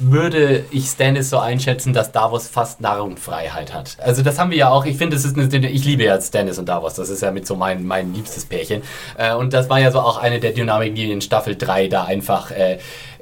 würde 0.00 0.64
ich 0.70 0.86
Stannis 0.88 1.30
so 1.30 1.38
einschätzen, 1.38 1.92
dass 1.92 2.12
Davos 2.12 2.48
fast 2.48 2.80
Narrenfreiheit 2.80 3.72
hat. 3.74 3.96
Also 4.00 4.22
das 4.22 4.38
haben 4.38 4.50
wir 4.50 4.58
ja 4.58 4.70
auch. 4.70 4.84
Ich 4.86 4.96
finde, 4.96 5.16
es 5.16 5.24
ist 5.24 5.36
eine, 5.36 5.68
ich 5.68 5.84
liebe 5.84 6.04
ja 6.04 6.20
Stannis 6.20 6.58
und 6.58 6.68
Davos. 6.68 6.94
Das 6.94 7.08
ist 7.08 7.20
ja 7.22 7.30
mit 7.30 7.46
so 7.46 7.54
mein, 7.56 7.86
mein 7.86 8.14
liebstes 8.14 8.44
Pärchen. 8.44 8.82
Äh, 9.18 9.34
und 9.34 9.52
das 9.52 9.68
war 9.68 9.78
ja 9.80 9.90
so 9.90 10.00
auch 10.00 10.18
eine 10.18 10.40
der 10.40 10.52
Dynamiken, 10.52 10.94
die 10.94 11.10
in 11.12 11.20
Staffel 11.20 11.56
3 11.56 11.88
da 11.88 12.04
einfach 12.04 12.50
äh, 12.50 12.78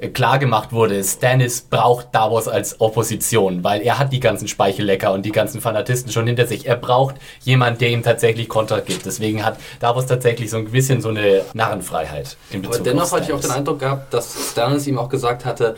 klar 0.09 0.39
gemacht 0.39 0.71
wurde. 0.71 1.03
Stannis 1.03 1.61
braucht 1.61 2.07
Davos 2.13 2.47
als 2.47 2.81
Opposition, 2.81 3.63
weil 3.63 3.81
er 3.81 3.99
hat 3.99 4.11
die 4.11 4.19
ganzen 4.19 4.47
Speichellecker 4.47 5.13
und 5.13 5.23
die 5.25 5.31
ganzen 5.31 5.61
Fanatisten 5.61 6.11
schon 6.11 6.27
hinter 6.27 6.47
sich. 6.47 6.65
Er 6.67 6.75
braucht 6.75 7.15
jemanden, 7.41 7.79
der 7.79 7.89
ihm 7.89 8.03
tatsächlich 8.03 8.49
Kontra 8.49 8.79
gibt. 8.79 9.05
Deswegen 9.05 9.45
hat 9.45 9.57
Davos 9.79 10.05
tatsächlich 10.05 10.49
so 10.49 10.57
ein 10.57 10.71
bisschen 10.71 11.01
so 11.01 11.09
eine 11.09 11.43
Narrenfreiheit 11.53 12.37
in 12.51 12.61
Bezug 12.61 12.75
Aber 12.75 12.83
dennoch 12.83 13.11
hatte 13.11 13.23
ich 13.25 13.33
auch 13.33 13.39
den. 13.39 13.51
Eindruck 13.51 13.79
gehabt, 13.79 14.13
dass 14.13 14.51
Stannis 14.51 14.87
ihm 14.87 14.97
auch 14.97 15.09
gesagt 15.09 15.45
hatte, 15.45 15.75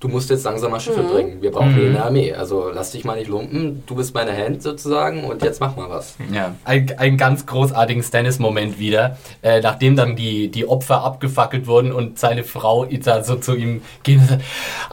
du 0.00 0.08
musst 0.08 0.30
jetzt 0.30 0.44
langsam 0.44 0.70
mal 0.70 0.80
Schiffe 0.80 1.02
bringen. 1.02 1.42
Wir 1.42 1.50
Mhm. 1.50 1.54
brauchen 1.54 1.74
hier 1.74 1.88
eine 1.90 2.02
Armee. 2.04 2.32
Also 2.32 2.70
lass 2.74 2.90
dich 2.92 3.04
mal 3.04 3.18
nicht 3.18 3.28
lumpen. 3.28 3.82
Du 3.86 3.94
bist 3.94 4.14
meine 4.14 4.36
Hand 4.36 4.62
sozusagen 4.62 5.24
und 5.24 5.42
jetzt 5.42 5.60
mach 5.60 5.76
mal 5.76 5.90
was. 5.90 6.14
Ja, 6.32 6.54
ein, 6.64 6.90
einen 6.98 7.16
ganz 7.18 7.44
großartigen 7.46 8.02
Stannis-Moment 8.02 8.78
wieder, 8.78 9.18
äh, 9.42 9.60
nachdem 9.60 9.96
dann 9.96 10.16
die, 10.16 10.48
die 10.50 10.66
Opfer 10.66 11.04
abgefackelt 11.04 11.66
wurden 11.66 11.92
und 11.92 12.18
seine 12.18 12.44
Frau 12.44 12.86
da 12.86 13.22
so 13.22 13.36
zu 13.36 13.54
ihm 13.54 13.82
ging 14.02 14.20
und 14.20 14.28
sagt, 14.28 14.42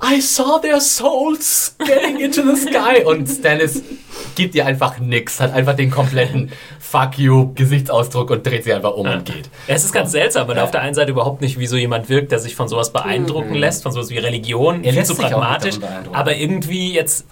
I 0.04 0.20
saw 0.22 0.60
their 0.62 0.80
souls 0.82 1.76
getting 1.80 2.20
into 2.20 2.42
the 2.44 2.56
sky. 2.60 3.04
Und 3.06 3.28
Stannis 3.28 3.82
gibt 4.36 4.56
ihr 4.56 4.66
einfach 4.66 5.00
nix, 5.00 5.40
hat 5.40 5.54
einfach 5.54 5.76
den 5.76 5.90
kompletten 5.92 6.52
Fuck 6.80 7.18
you 7.20 7.54
Gesichtsausdruck 7.54 8.30
und 8.32 8.46
dreht 8.46 8.64
sie 8.64 8.74
einfach 8.74 8.94
um 8.94 9.06
und 9.08 9.26
geht. 9.26 9.50
Es 9.68 9.84
ist 9.84 9.92
ganz 9.94 10.12
seltsam, 10.12 10.48
weil 10.48 10.56
er 10.56 10.60
Ja. 10.60 10.64
auf 10.66 10.72
der 10.72 10.82
einen 10.82 10.94
Seite 10.96 11.12
überhaupt 11.12 11.42
nicht 11.42 11.60
wie 11.60 11.68
so 11.68 11.76
jemand 11.76 12.10
wirkt, 12.10 12.32
der 12.32 12.40
sich 12.40 12.56
von 12.56 12.68
sowas 12.68 12.92
beeindrucken 12.94 13.54
lässt, 13.56 13.84
von 13.84 13.92
sowas 13.92 14.10
wie 14.10 14.18
Religion, 14.18 14.84
Er 14.84 14.94
auch 15.02 15.08
nicht 15.10 15.18
pragmatisch, 15.20 15.80
aber 16.14 16.36
irgendwie 16.36 16.94
jetzt 16.94 17.26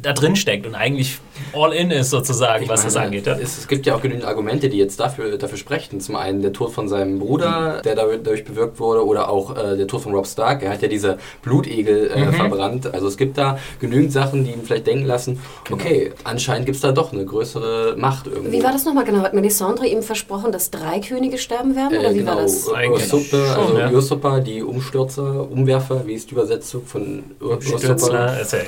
da 0.00 0.12
drin 0.12 0.36
steckt 0.36 0.66
und 0.66 0.74
eigentlich 0.74 1.18
all 1.52 1.72
in 1.72 1.90
ist 1.90 2.10
sozusagen, 2.10 2.64
Ich 2.64 2.68
was 2.68 2.84
das 2.84 2.94
meine, 2.94 3.06
angeht. 3.06 3.26
Ja? 3.26 3.36
Es, 3.40 3.58
es 3.58 3.68
gibt 3.68 3.86
ja 3.86 3.94
auch 3.94 4.00
genügend 4.02 4.24
Argumente, 4.24 4.68
die 4.68 4.78
jetzt 4.78 5.00
dafür, 5.00 5.36
dafür 5.38 5.58
sprechen. 5.58 6.00
Zum 6.00 6.16
einen 6.16 6.42
der 6.42 6.52
Tod 6.52 6.72
von 6.72 6.88
seinem 6.88 7.18
Bruder, 7.18 7.82
der 7.84 7.94
dadurch 7.94 8.44
bewirkt 8.44 8.78
wurde, 8.80 9.04
oder 9.06 9.28
auch 9.28 9.56
äh, 9.56 9.76
der 9.76 9.86
Tod 9.86 10.02
von 10.02 10.14
Rob 10.14 10.26
Stark. 10.26 10.62
Er 10.62 10.70
hat 10.70 10.82
ja 10.82 10.88
diese 10.88 11.18
Blutegel 11.42 12.10
äh, 12.10 12.32
verbrannt. 12.32 12.92
Also 12.94 13.06
es 13.08 13.16
gibt 13.16 13.38
da 13.38 13.58
genügend 13.80 14.12
Sachen, 14.12 14.44
die 14.44 14.52
ihm 14.52 14.62
vielleicht 14.64 14.86
denken 14.86 15.06
lassen, 15.06 15.40
okay, 15.70 16.12
anscheinend 16.24 16.66
gibt 16.66 16.76
es 16.76 16.82
da 16.82 16.92
doch 16.92 17.12
eine 17.12 17.24
größere 17.24 17.94
Macht 17.96 18.26
irgendwo. 18.26 18.52
Wie 18.52 18.62
war 18.62 18.72
das 18.72 18.84
nochmal 18.84 19.04
genau? 19.04 19.22
Hat 19.22 19.34
Melisandre 19.34 19.86
ihm 19.86 20.02
versprochen, 20.02 20.52
dass 20.52 20.70
drei 20.70 21.00
Könige 21.00 21.38
sterben 21.38 21.74
werden? 21.76 21.98
Oder 21.98 22.10
Äh, 22.10 22.14
wie 22.14 22.18
genau, 22.18 22.36
war 22.36 22.42
das? 22.42 22.68
Ur- 22.68 22.76
Eigentlich 22.76 23.12
Usurper, 23.12 23.58
also 23.60 23.78
ja. 23.78 23.90
Usurper, 23.90 24.40
die 24.40 24.62
Umstürzer, 24.62 25.50
Umwerfer, 25.50 26.06
wie 26.06 26.14
ist 26.14 26.30
die 26.30 26.34
Übersetzung 26.34 26.84
von 26.86 27.24
Ur- 27.40 27.58
Usurper? 27.58 27.78
Stürzler, 27.78 28.40
ist 28.40 28.52
ja- 28.52 28.60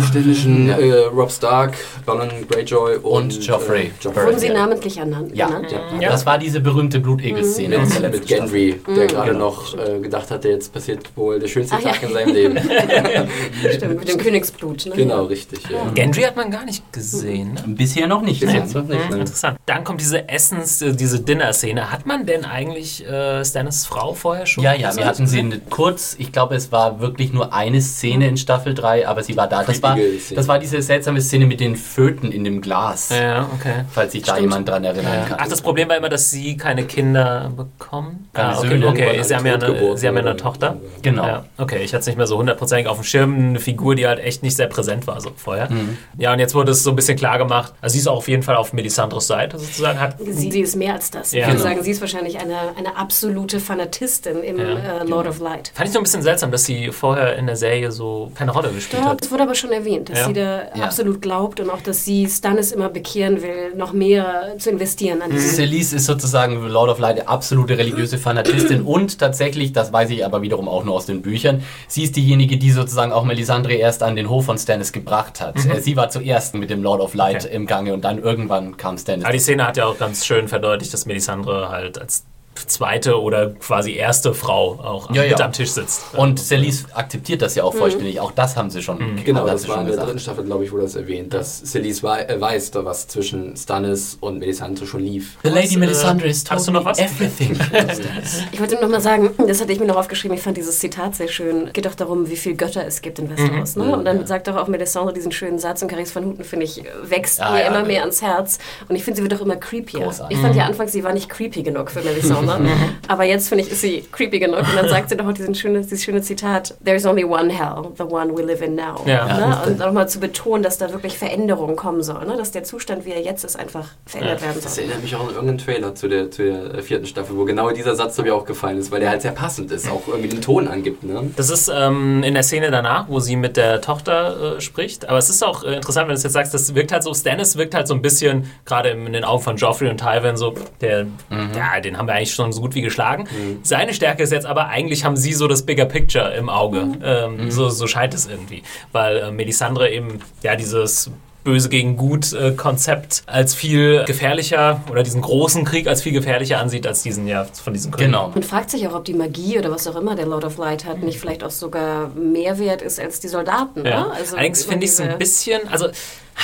Aufständischen 0.00 0.68
äh, 0.70 0.92
Rob 1.14 1.30
Stark, 1.30 1.76
Balon 2.06 2.28
Greyjoy 2.48 2.96
und, 2.96 3.04
Und 3.04 3.46
Joffrey. 3.46 3.86
Äh, 3.86 3.90
Joffrey. 4.00 4.26
Wurden 4.26 4.38
sie 4.38 4.46
Ja. 4.48 4.54
namentlich 4.54 4.96
ernannt? 4.96 5.36
Ja, 5.36 5.46
genannt? 5.46 5.66
ja. 6.00 6.10
das 6.10 6.24
war 6.26 6.38
diese 6.38 6.60
berühmte 6.60 7.00
Blutegel-Szene. 7.00 7.76
der 7.78 8.00
Mit, 8.10 8.12
mit. 8.12 8.26
Gendry, 8.26 8.80
der 8.96 9.06
gerade 9.06 9.32
Genau. 9.32 9.46
noch 9.50 9.76
äh, 9.78 9.98
gedacht 10.00 10.30
hatte, 10.30 10.48
jetzt 10.48 10.72
passiert 10.72 11.00
wohl 11.16 11.38
der 11.38 11.48
schönste 11.48 11.76
Ach 11.78 11.82
ja. 11.82 11.92
Tag 11.92 12.02
in 12.02 12.12
seinem 12.14 12.34
Leben. 12.34 12.58
Stimmt, 13.76 14.00
mit 14.00 14.08
dem 14.08 14.18
Königsblut. 14.18 14.86
Ne? 14.86 14.92
genau, 14.96 15.24
richtig. 15.24 15.60
Ja. 15.70 15.90
Gendry 15.94 16.22
hat 16.22 16.36
man 16.36 16.50
gar 16.50 16.64
nicht 16.64 16.90
gesehen. 16.92 17.54
Ne? 17.54 17.62
Bisher 17.66 18.06
noch 18.06 18.22
nicht. 18.22 18.40
Bis 18.40 18.48
nein. 18.50 18.62
jetzt 18.62 18.74
noch 18.74 18.84
nicht. 18.86 19.04
Mhm, 19.04 19.10
Ne? 19.16 19.20
interessant. 19.20 19.58
Dann 19.66 19.84
kommt 19.84 20.00
diese 20.00 20.28
Essens, 20.28 20.80
äh, 20.82 20.92
diese 20.94 21.20
Dinner-Szene. 21.20 21.90
Hat 21.92 22.06
man 22.06 22.26
denn 22.26 22.44
eigentlich 22.44 23.06
äh, 23.06 23.44
Stannis 23.44 23.86
Frau 23.86 24.14
vorher 24.14 24.46
schon? 24.46 24.64
Ja, 24.64 24.72
ja, 24.74 24.94
wir 24.96 25.04
hatten 25.04 25.26
sie 25.26 25.60
kurz, 25.70 26.14
ich 26.18 26.32
glaube, 26.32 26.54
es 26.54 26.70
war 26.72 27.00
wirklich 27.00 27.32
nur 27.32 27.52
eine 27.52 27.80
Szene 27.80 28.28
in 28.28 28.36
Staffel 28.36 28.74
3, 28.74 29.06
aber 29.08 29.22
sie 29.22 29.36
war 29.36 29.48
da. 29.48 29.62
Das 29.80 29.90
war, 29.90 29.98
das 30.36 30.48
war 30.48 30.58
diese 30.58 30.80
seltsame 30.82 31.20
Szene 31.20 31.46
mit 31.46 31.60
den 31.60 31.76
Föten 31.76 32.32
in 32.32 32.44
dem 32.44 32.60
Glas, 32.60 33.10
Ja, 33.10 33.48
okay. 33.54 33.84
falls 33.90 34.12
sich 34.12 34.22
da 34.22 34.38
jemand 34.38 34.68
dran 34.68 34.84
erinnern 34.84 35.12
Ja. 35.14 35.24
kann. 35.26 35.38
Ach, 35.40 35.48
das 35.48 35.60
Problem 35.62 35.88
war 35.88 35.96
immer, 35.96 36.08
dass 36.08 36.30
sie 36.30 36.56
keine 36.56 36.84
Kinder 36.84 37.50
bekommen. 37.56 38.28
Keine 38.32 38.48
ah, 38.54 38.58
okay, 38.58 38.68
Söhne, 38.68 38.86
okay. 38.88 39.22
Sie 39.22 39.34
haben 39.34 39.46
ja 39.46 39.54
eine, 39.54 39.96
sie 39.96 40.06
haben 40.08 40.16
ja 40.16 40.22
eine. 40.22 40.36
Tochter. 40.36 40.76
Genau. 41.02 41.26
Ja, 41.26 41.44
okay, 41.58 41.78
ich 41.82 41.92
hatte 41.92 42.00
es 42.00 42.06
nicht 42.06 42.16
mehr 42.16 42.26
so 42.26 42.38
hundertprozentig 42.38 42.86
auf 42.86 42.98
dem 42.98 43.04
Schirm. 43.04 43.34
Eine 43.34 43.58
Figur, 43.60 43.94
die 43.94 44.06
halt 44.06 44.20
echt 44.20 44.42
nicht 44.42 44.56
sehr 44.56 44.68
präsent 44.68 45.06
war 45.06 45.20
so 45.20 45.30
vorher. 45.36 45.70
Mhm. 45.70 45.98
Ja, 46.18 46.32
und 46.32 46.38
jetzt 46.38 46.54
wurde 46.54 46.70
es 46.72 46.82
so 46.82 46.90
ein 46.90 46.96
bisschen 46.96 47.16
klar 47.18 47.38
gemacht. 47.38 47.72
Also 47.80 47.94
sie 47.94 47.98
ist 47.98 48.06
auch 48.08 48.16
auf 48.18 48.28
jeden 48.28 48.42
Fall 48.42 48.56
auf 48.56 48.72
Melisandres 48.72 49.26
Seite 49.26 49.58
sozusagen. 49.58 49.98
Hat, 50.00 50.16
Sie, 50.20 50.50
sie 50.50 50.60
ist 50.60 50.76
mehr 50.76 50.94
als 50.94 51.10
das. 51.10 51.32
Ja. 51.32 51.40
ich 51.40 51.46
würde 51.46 51.58
Genau. 51.58 51.68
sagen, 51.70 51.82
sie 51.84 51.90
ist 51.90 52.00
wahrscheinlich 52.00 52.38
eine, 52.38 52.56
eine 52.78 52.96
absolute 52.96 53.58
Fanatistin 53.60 54.42
im 54.42 54.58
Ja, 54.58 55.00
äh, 55.00 55.04
Lord 55.04 55.26
of 55.26 55.40
Light. 55.40 55.72
fand 55.74 55.88
ich 55.88 55.92
so 55.92 55.98
ein 56.00 56.02
bisschen 56.04 56.22
seltsam, 56.22 56.50
dass 56.52 56.64
sie 56.64 56.90
vorher 56.92 57.36
in 57.36 57.46
der 57.46 57.56
Serie 57.56 57.90
so 57.92 58.30
keine 58.34 58.52
Rolle 58.52 58.70
gespielt 58.70 59.02
Ja, 59.02 59.10
hat. 59.10 59.20
das 59.22 59.30
wurde 59.30 59.42
aber 59.42 59.54
schon 59.54 59.69
erwähnt, 59.72 60.08
dass 60.08 60.18
Ja. 60.20 60.26
sie 60.26 60.32
da 60.32 60.62
Ja. 60.74 60.84
absolut 60.84 61.20
glaubt 61.22 61.60
und 61.60 61.70
auch, 61.70 61.80
dass 61.80 62.04
sie 62.04 62.26
Stannis 62.28 62.72
immer 62.72 62.88
bekehren 62.88 63.42
will, 63.42 63.74
noch 63.76 63.92
mehr 63.92 64.54
zu 64.58 64.70
investieren 64.70 65.22
an 65.22 65.30
diesem 65.30 65.50
Celise 65.50 65.96
ist 65.96 66.06
sozusagen 66.06 66.66
Lord 66.68 66.90
of 66.90 66.98
Light 66.98 67.18
eine 67.20 67.28
absolute 67.28 67.76
religiöse 67.78 68.18
Fanatistin 68.18 68.82
und 68.84 69.18
tatsächlich, 69.18 69.72
das 69.72 69.92
weiß 69.92 70.10
ich 70.10 70.24
aber 70.24 70.42
wiederum 70.42 70.68
auch 70.68 70.84
nur 70.84 70.94
aus 70.94 71.06
den 71.06 71.22
Büchern, 71.22 71.62
sie 71.88 72.02
ist 72.04 72.16
diejenige, 72.16 72.56
die 72.56 72.70
sozusagen 72.70 73.12
auch 73.12 73.24
Melisandre 73.24 73.74
erst 73.74 74.02
an 74.02 74.16
den 74.16 74.28
Hof 74.28 74.46
von 74.46 74.58
Stannis 74.58 74.92
gebracht 74.92 75.40
hat. 75.40 75.56
Äh, 75.66 75.80
Sie 75.80 75.96
war 75.96 76.08
zuerst 76.10 76.54
mit 76.54 76.70
dem 76.70 76.82
Lord 76.82 77.00
of 77.00 77.14
Light 77.14 77.44
Okay. 77.46 77.54
im 77.54 77.66
Gange 77.66 77.94
und 77.94 78.04
dann 78.04 78.18
irgendwann 78.22 78.76
kam 78.76 78.98
Stannis. 78.98 79.24
Aber 79.24 79.32
die 79.32 79.38
Szene 79.38 79.66
hat 79.66 79.76
ja 79.76 79.86
auch 79.86 79.98
ganz 79.98 80.24
schön 80.26 80.48
verdeutlicht, 80.48 80.92
dass 80.92 81.06
Melisandre 81.06 81.68
halt 81.70 81.98
als 81.98 82.24
zweite 82.66 83.20
oder 83.20 83.50
quasi 83.50 83.94
erste 83.94 84.34
Frau 84.34 84.78
auch 84.82 85.10
Ja, 85.14 85.22
mit 85.22 85.38
ja. 85.38 85.44
am 85.44 85.52
Tisch 85.52 85.70
sitzt. 85.70 86.02
Und 86.16 86.38
Celise 86.38 86.86
akzeptiert 86.94 87.42
das 87.42 87.54
ja 87.54 87.64
auch 87.64 87.74
vollständig. 87.74 88.20
Auch 88.20 88.32
das 88.32 88.56
haben 88.56 88.70
sie 88.70 88.82
schon, 88.82 88.98
Genau, 89.24 89.40
haben 89.40 89.46
das 89.48 89.62
sie 89.62 89.68
war 89.68 89.76
schon 89.76 89.80
in 89.82 89.86
der 89.86 89.92
gesagt. 89.92 90.08
dritten 90.08 90.18
Staffel, 90.20 90.44
glaube 90.44 90.64
ich, 90.64 90.72
wurde 90.72 90.82
das 90.84 90.94
erwähnt, 90.96 91.32
dass 91.34 91.62
Celise 91.64 92.02
wei 92.02 92.22
äh, 92.24 92.40
weiß, 92.40 92.70
da 92.72 92.84
was 92.84 93.08
zwischen 93.08 93.56
Stannis 93.56 94.16
und 94.20 94.38
Melisandre 94.38 94.86
schon 94.86 95.00
lief. 95.04 95.36
The 95.42 95.50
Lady 95.50 95.74
äh, 95.74 95.78
Melisandre 95.78 96.28
is 96.28 96.44
hast 96.50 96.68
du 96.68 96.72
noch 96.72 96.84
was? 96.84 96.98
everything. 96.98 97.58
Ich 98.52 98.60
wollte 98.60 98.74
noch 98.76 98.88
mal 98.88 99.00
sagen, 99.00 99.30
das 99.46 99.60
hatte 99.60 99.72
ich 99.72 99.80
mir 99.80 99.86
noch 99.86 99.96
aufgeschrieben, 99.96 100.36
ich 100.36 100.42
fand 100.42 100.56
dieses 100.56 100.78
Zitat 100.78 101.14
sehr 101.14 101.28
schön. 101.28 101.70
Geht 101.72 101.86
doch 101.86 101.94
darum, 101.94 102.28
wie 102.28 102.36
viele 102.36 102.54
Götter 102.56 102.84
es 102.86 103.00
gibt 103.02 103.18
in 103.18 103.30
Westeros. 103.30 103.76
Ne? 103.76 103.96
Und 103.96 104.04
dann 104.04 104.26
sagt 104.26 104.48
doch 104.48 104.56
auch 104.56 104.68
Melisandre 104.68 105.12
diesen 105.12 105.32
schönen 105.32 105.58
Satz 105.58 105.82
und 105.82 105.88
Caris 105.88 106.14
van 106.14 106.24
Houten, 106.26 106.44
finde 106.44 106.64
ich, 106.66 106.82
wächst 107.02 107.40
Ah, 107.40 107.52
mir 107.52 107.60
ja, 107.60 107.66
immer 107.68 107.80
ja. 107.80 107.84
mehr 107.84 108.00
ans 108.02 108.22
Herz. 108.22 108.58
Und 108.88 108.96
ich 108.96 109.04
finde, 109.04 109.18
sie 109.18 109.22
wird 109.22 109.34
auch 109.34 109.44
immer 109.44 109.56
creepier. 109.56 110.00
Großartig. 110.00 110.36
Ich 110.36 110.42
fand 110.42 110.56
ja 110.56 110.64
anfangs, 110.66 110.92
sie 110.92 111.02
war 111.04 111.12
nicht 111.12 111.28
creepy 111.28 111.62
genug 111.62 111.90
für 111.90 112.00
Melisandre. 112.02 112.49
Ne? 112.58 112.70
Aber 113.08 113.24
jetzt 113.24 113.48
finde 113.48 113.64
ich, 113.64 113.70
ist 113.72 113.80
sie 113.80 114.04
creepy 114.12 114.38
genug. 114.38 114.60
Und 114.60 114.76
dann 114.76 114.88
sagt 114.88 115.10
sie 115.10 115.16
doch 115.16 115.26
auch 115.26 115.32
diesen 115.32 115.54
schöne, 115.54 115.80
dieses 115.80 116.02
schöne 116.02 116.22
Zitat: 116.22 116.74
There 116.84 116.96
is 116.96 117.06
only 117.06 117.24
one 117.24 117.50
hell, 117.52 117.90
the 117.96 118.04
one 118.04 118.36
we 118.36 118.42
live 118.42 118.62
in 118.62 118.74
now. 118.74 119.02
Ja. 119.06 119.26
Ne? 119.26 119.58
Und 119.66 119.78
nochmal 119.78 120.08
zu 120.08 120.20
betonen, 120.20 120.62
dass 120.62 120.78
da 120.78 120.92
wirklich 120.92 121.16
Veränderung 121.18 121.76
kommen 121.76 122.02
soll. 122.02 122.24
Ne? 122.26 122.36
Dass 122.36 122.50
der 122.50 122.64
Zustand, 122.64 123.04
wie 123.04 123.10
er 123.12 123.22
jetzt 123.22 123.44
ist, 123.44 123.56
einfach 123.56 123.88
verändert 124.06 124.42
werden 124.42 124.60
Das 124.62 124.74
soll. 124.74 124.84
erinnert 124.84 125.02
mich 125.02 125.14
auch 125.14 125.20
an 125.22 125.34
irgendeinen 125.34 125.58
Trailer 125.58 125.94
zu 125.94 126.08
der, 126.08 126.30
zu 126.30 126.44
der 126.44 126.74
äh, 126.74 126.82
vierten 126.82 127.06
Staffel, 127.06 127.36
wo 127.36 127.44
genau 127.44 127.70
dieser 127.70 127.94
Satz 127.94 128.18
mir 128.18 128.34
auch 128.34 128.44
gefallen 128.44 128.78
ist, 128.78 128.90
weil 128.90 129.00
der 129.00 129.10
halt 129.10 129.22
sehr 129.22 129.32
passend 129.32 129.70
ist, 129.72 129.90
auch 129.90 130.02
irgendwie 130.08 130.28
den 130.28 130.42
Ton 130.42 130.68
angibt. 130.68 131.02
Ne? 131.04 131.30
Das 131.36 131.50
ist 131.50 131.70
ähm, 131.74 132.22
in 132.22 132.34
der 132.34 132.42
Szene 132.42 132.70
danach, 132.70 133.08
wo 133.08 133.20
sie 133.20 133.36
mit 133.36 133.56
der 133.56 133.80
Tochter 133.80 134.56
äh, 134.56 134.60
spricht. 134.60 135.08
Aber 135.08 135.18
es 135.18 135.30
ist 135.30 135.42
auch 135.42 135.64
äh, 135.64 135.74
interessant, 135.76 136.08
wenn 136.08 136.14
du 136.14 136.18
es 136.18 136.22
jetzt 136.22 136.32
sagst, 136.32 136.52
das 136.54 136.74
wirkt 136.74 136.92
halt 136.92 137.02
so, 137.02 137.14
Stannis 137.14 137.56
wirkt 137.56 137.74
halt 137.74 137.88
so 137.88 137.94
ein 137.94 138.02
bisschen, 138.02 138.50
gerade 138.64 138.90
in 138.90 139.12
den 139.12 139.24
Augen 139.24 139.42
von 139.42 139.56
Joffrey 139.56 139.88
und 139.88 139.98
Tywin, 139.98 140.36
so, 140.36 140.54
der, 140.80 141.06
ja, 141.30 141.80
den 141.80 141.96
haben 141.98 142.06
wir 142.06 142.14
eigentlich 142.14 142.34
schon 142.34 142.39
so 142.52 142.60
gut 142.60 142.74
wie 142.74 142.82
geschlagen. 142.82 143.28
Seine 143.62 143.94
Stärke 143.94 144.22
ist 144.22 144.32
jetzt 144.32 144.46
aber, 144.46 144.68
eigentlich 144.68 145.04
haben 145.04 145.16
sie 145.16 145.32
so 145.32 145.48
das 145.48 145.62
Bigger 145.64 145.86
Picture 145.86 146.34
im 146.34 146.48
Auge. 146.48 146.88
Ähm, 147.02 147.50
so, 147.50 147.68
so 147.68 147.86
scheint 147.86 148.14
es 148.14 148.26
irgendwie. 148.26 148.62
Weil 148.92 149.16
äh, 149.16 149.30
Melisandre 149.30 149.90
eben, 149.90 150.20
ja, 150.42 150.56
dieses 150.56 151.10
Böse 151.44 151.68
gegen 151.70 151.96
Gut 151.96 152.32
äh, 152.32 152.52
Konzept 152.52 153.22
als 153.26 153.54
viel 153.54 154.04
gefährlicher 154.04 154.82
oder 154.90 155.02
diesen 155.02 155.22
großen 155.22 155.64
Krieg 155.64 155.86
als 155.86 156.02
viel 156.02 156.12
gefährlicher 156.12 156.58
ansieht 156.58 156.86
als 156.86 157.02
diesen 157.02 157.26
ja 157.26 157.44
von 157.44 157.72
diesen 157.72 157.90
Königen. 157.90 158.12
Genau. 158.12 158.28
Man 158.28 158.42
fragt 158.42 158.70
sich 158.70 158.86
auch, 158.86 158.94
ob 158.94 159.04
die 159.04 159.14
Magie 159.14 159.58
oder 159.58 159.70
was 159.70 159.86
auch 159.86 159.96
immer 159.96 160.16
der 160.16 160.26
Lord 160.26 160.44
of 160.44 160.58
Light 160.58 160.84
hat, 160.84 161.02
nicht 161.02 161.18
vielleicht 161.18 161.42
auch 161.42 161.50
sogar 161.50 162.08
mehr 162.10 162.58
wert 162.58 162.82
ist 162.82 163.00
als 163.00 163.20
die 163.20 163.28
Soldaten. 163.28 163.86
Ja. 163.86 164.04
Ne? 164.04 164.12
Also 164.12 164.36
Allerdings 164.36 164.64
finde 164.64 164.84
ich 164.84 164.92
es 164.92 165.00
ein 165.00 165.18
bisschen, 165.18 165.66
also 165.68 165.88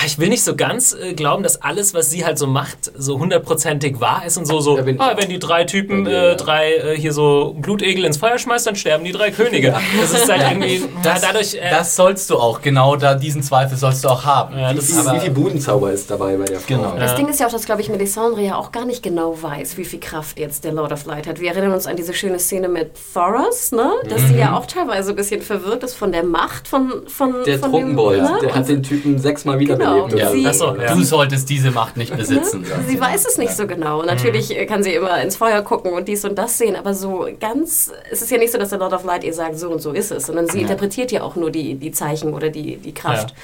ich 0.05 0.19
will 0.19 0.29
nicht 0.29 0.45
so 0.45 0.55
ganz 0.55 0.95
äh, 0.95 1.15
glauben, 1.15 1.43
dass 1.43 1.63
alles, 1.63 1.95
was 1.95 2.11
sie 2.11 2.25
halt 2.25 2.39
so 2.39 2.47
macht, 2.47 2.93
so 2.97 3.19
hundertprozentig 3.19 3.99
wahr 4.01 4.23
ist 4.27 4.37
und 4.37 4.45
so, 4.47 4.61
so 4.61 4.77
Da 4.77 4.83
ah, 4.99 5.15
wenn 5.17 5.29
die 5.29 5.39
drei 5.39 5.65
Typen, 5.65 6.07
äh, 6.07 6.29
ja. 6.31 6.35
drei 6.35 6.75
äh, 6.75 6.97
hier 6.97 7.13
so 7.13 7.55
Blutegel 7.59 8.05
ins 8.05 8.17
Feuer 8.19 8.39
schmeißt, 8.39 8.67
dann 8.67 8.77
sterben 8.77 9.05
die 9.05 9.13
drei 9.13 9.31
Könige. 9.31 9.75
Das 10.01 10.13
ist 10.13 10.31
halt 10.31 10.43
irgendwie, 10.43 10.83
Das, 11.03 11.23
ja, 11.23 11.29
dadurch, 11.33 11.55
äh, 11.55 11.71
das 11.71 11.97
sollst 11.97 12.31
du 12.31 12.37
auch, 12.37 12.61
genau 12.61 12.97
da 12.97 13.15
diesen 13.15 13.43
Zweifel 13.43 13.77
sollst 13.77 14.05
du 14.05 14.09
auch 14.09 14.25
haben. 14.25 14.59
Ja, 14.59 14.71
Wie, 14.73 14.77
das 14.77 14.87
viel, 14.87 14.99
aber- 14.99 15.15
wie 15.17 15.21
viel 15.21 15.31
Budenzauber 15.31 15.91
ist 15.93 16.11
dabei 16.11 16.37
bei 16.37 16.45
der 16.45 16.61
Frau? 16.61 16.77
Genau. 16.77 16.95
Das 16.97 17.13
Ja. 17.13 17.17
Ding 17.17 17.29
ist 17.29 17.41
ja 17.41 17.47
auch, 17.47 17.53
dass, 17.53 17.65
glaube 17.65 17.81
ich, 17.81 17.89
Melisandre 17.89 18.43
ja 18.43 18.57
auch 18.57 18.73
gar 18.73 18.85
nicht 18.85 19.03
genau 19.03 19.41
weiß, 19.43 19.77
wie 19.77 19.85
viel 19.85 20.01
Kraft 20.01 20.39
jetzt 20.39 20.65
der 20.65 20.73
Lord 20.73 20.93
of 20.93 21.05
Light 21.07 21.27
hat. 21.27 21.41
Wir 21.41 21.51
erinnern 21.51 21.73
uns 21.73 21.87
an 21.87 21.97
diese 21.97 22.13
schöne 22.15 22.39
Szene 22.39 22.69
mit 22.69 22.91
Thoros, 23.15 23.73
ne? 23.73 23.91
dass 24.09 24.21
sie 24.29 24.37
ja 24.37 24.57
auch 24.57 24.67
teilweise 24.67 25.11
ein 25.11 25.17
bisschen 25.17 25.43
verwirrt 25.43 25.83
ist 25.83 25.95
von 25.95 26.13
der 26.13 26.23
Macht 26.23 26.69
von, 26.69 27.07
von, 27.09 27.35
Der 27.45 27.59
von 27.59 27.71
Trunkenbold, 27.71 28.23
ne? 28.23 28.39
der 28.43 28.55
hat 28.55 28.69
den 28.69 28.83
Typen 28.83 29.19
sechsmal 29.19 29.59
Genau. 29.79 30.05
oder 30.05 30.31
Sie- 30.33 30.43
so. 30.43 30.49
Ach 30.49 30.55
so, 30.55 30.77
ja. 30.81 30.95
Du 30.95 31.03
solltest 31.03 31.49
diese 31.49 31.71
Macht 31.71 31.97
nicht 31.97 32.17
besitzen. 32.17 32.63
Ne? 32.63 32.67
sagt 32.69 32.89
Sie 32.89 33.01
weiß 33.01 33.27
es 33.27 33.39
nicht 33.39 33.53
so 33.53 33.67
genau. 33.67 34.03
Natürlich 34.03 34.57
äh, 34.57 34.67
kann 34.67 34.83
sie 34.83 34.95
immer 34.95 35.21
ins 35.23 35.37
Feuer 35.37 35.63
gucken 35.63 35.93
und 35.93 36.07
dies 36.09 36.25
und 36.25 36.37
das 36.37 36.59
sehen, 36.59 36.77
aber 36.77 36.95
so 36.95 37.29
ganz, 37.41 37.93
es 38.11 38.23
ist 38.23 38.31
ja 38.31 38.39
nicht 38.39 38.53
so, 38.53 38.59
dass 38.59 38.71
der 38.71 38.79
Lord 38.79 38.93
of 38.93 39.05
Light 39.05 39.25
ihr 39.25 39.35
sagt, 39.35 39.59
so 39.59 39.71
und 39.71 39.81
so 39.81 39.93
ist 39.93 40.11
es, 40.11 40.27
sondern 40.27 40.49
sie 40.49 40.61
interpretiert 40.63 41.13
ja 41.13 41.23
auch 41.23 41.37
nur 41.37 41.51
die, 41.51 41.75
die 41.75 41.93
Zeichen 41.93 42.33
oder 42.35 42.49
die, 42.51 42.77
die 42.77 42.93
Kraft. 42.95 43.35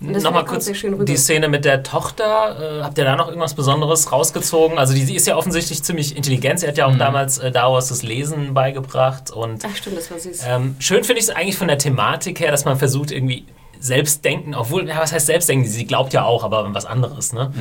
Nochmal 0.00 0.32
kommt 0.32 0.48
kurz 0.48 0.64
sehr 0.64 0.74
schön 0.74 0.94
rüber. 0.94 1.04
die 1.04 1.16
Szene 1.16 1.48
mit 1.48 1.64
der 1.64 1.82
Tochter. 1.84 2.78
Äh, 2.80 2.82
habt 2.82 2.98
ihr 2.98 3.04
da 3.04 3.14
noch 3.14 3.28
irgendwas 3.28 3.54
Besonderes 3.54 4.10
rausgezogen? 4.10 4.76
Also 4.78 4.94
die, 4.94 5.04
die 5.04 5.14
ist 5.14 5.26
ja 5.28 5.36
offensichtlich 5.36 5.82
ziemlich 5.84 6.16
intelligent. 6.16 6.58
Sie 6.60 6.66
hat 6.66 6.76
ja 6.76 6.86
auch 6.86 6.96
damals 6.96 7.38
äh, 7.38 7.52
Davos 7.52 7.88
das 7.88 8.02
Lesen 8.02 8.52
beigebracht. 8.52 9.30
Und 9.30 9.64
Ach 9.64 9.76
stimmt, 9.76 9.98
das 9.98 10.10
war 10.10 10.18
süß. 10.18 10.40
ähm, 10.48 10.74
schön 10.80 11.04
finde 11.04 11.20
ich 11.20 11.28
es 11.28 11.30
eigentlich 11.30 11.56
von 11.56 11.68
der 11.68 11.78
Thematik 11.78 12.40
her, 12.40 12.50
dass 12.50 12.64
man 12.64 12.78
versucht 12.78 13.12
irgendwie 13.12 13.44
Selbstdenken, 13.82 14.54
obwohl, 14.54 14.88
ja, 14.88 15.00
was 15.00 15.12
heißt 15.12 15.26
Selbstdenken? 15.26 15.68
Sie 15.68 15.86
glaubt 15.86 16.12
ja 16.12 16.24
auch, 16.24 16.44
aber 16.44 16.72
was 16.72 16.86
anderes. 16.86 17.32
Ne? 17.32 17.52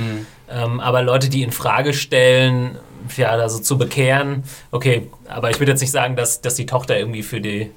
Ähm, 0.49 0.79
aber 0.79 1.01
Leute, 1.01 1.29
die 1.29 1.41
in 1.41 1.51
Frage 1.51 1.93
stellen, 1.93 2.77
ja, 3.17 3.29
also 3.29 3.57
zu 3.57 3.77
bekehren, 3.79 4.43
okay, 4.69 5.09
aber 5.27 5.49
ich 5.49 5.59
würde 5.59 5.71
jetzt 5.71 5.81
nicht 5.81 5.91
sagen, 5.91 6.15
dass, 6.15 6.41
dass 6.41 6.53
die 6.53 6.67
Tochter 6.67 6.97
irgendwie 6.97 7.23
für 7.23 7.41
die 7.41 7.71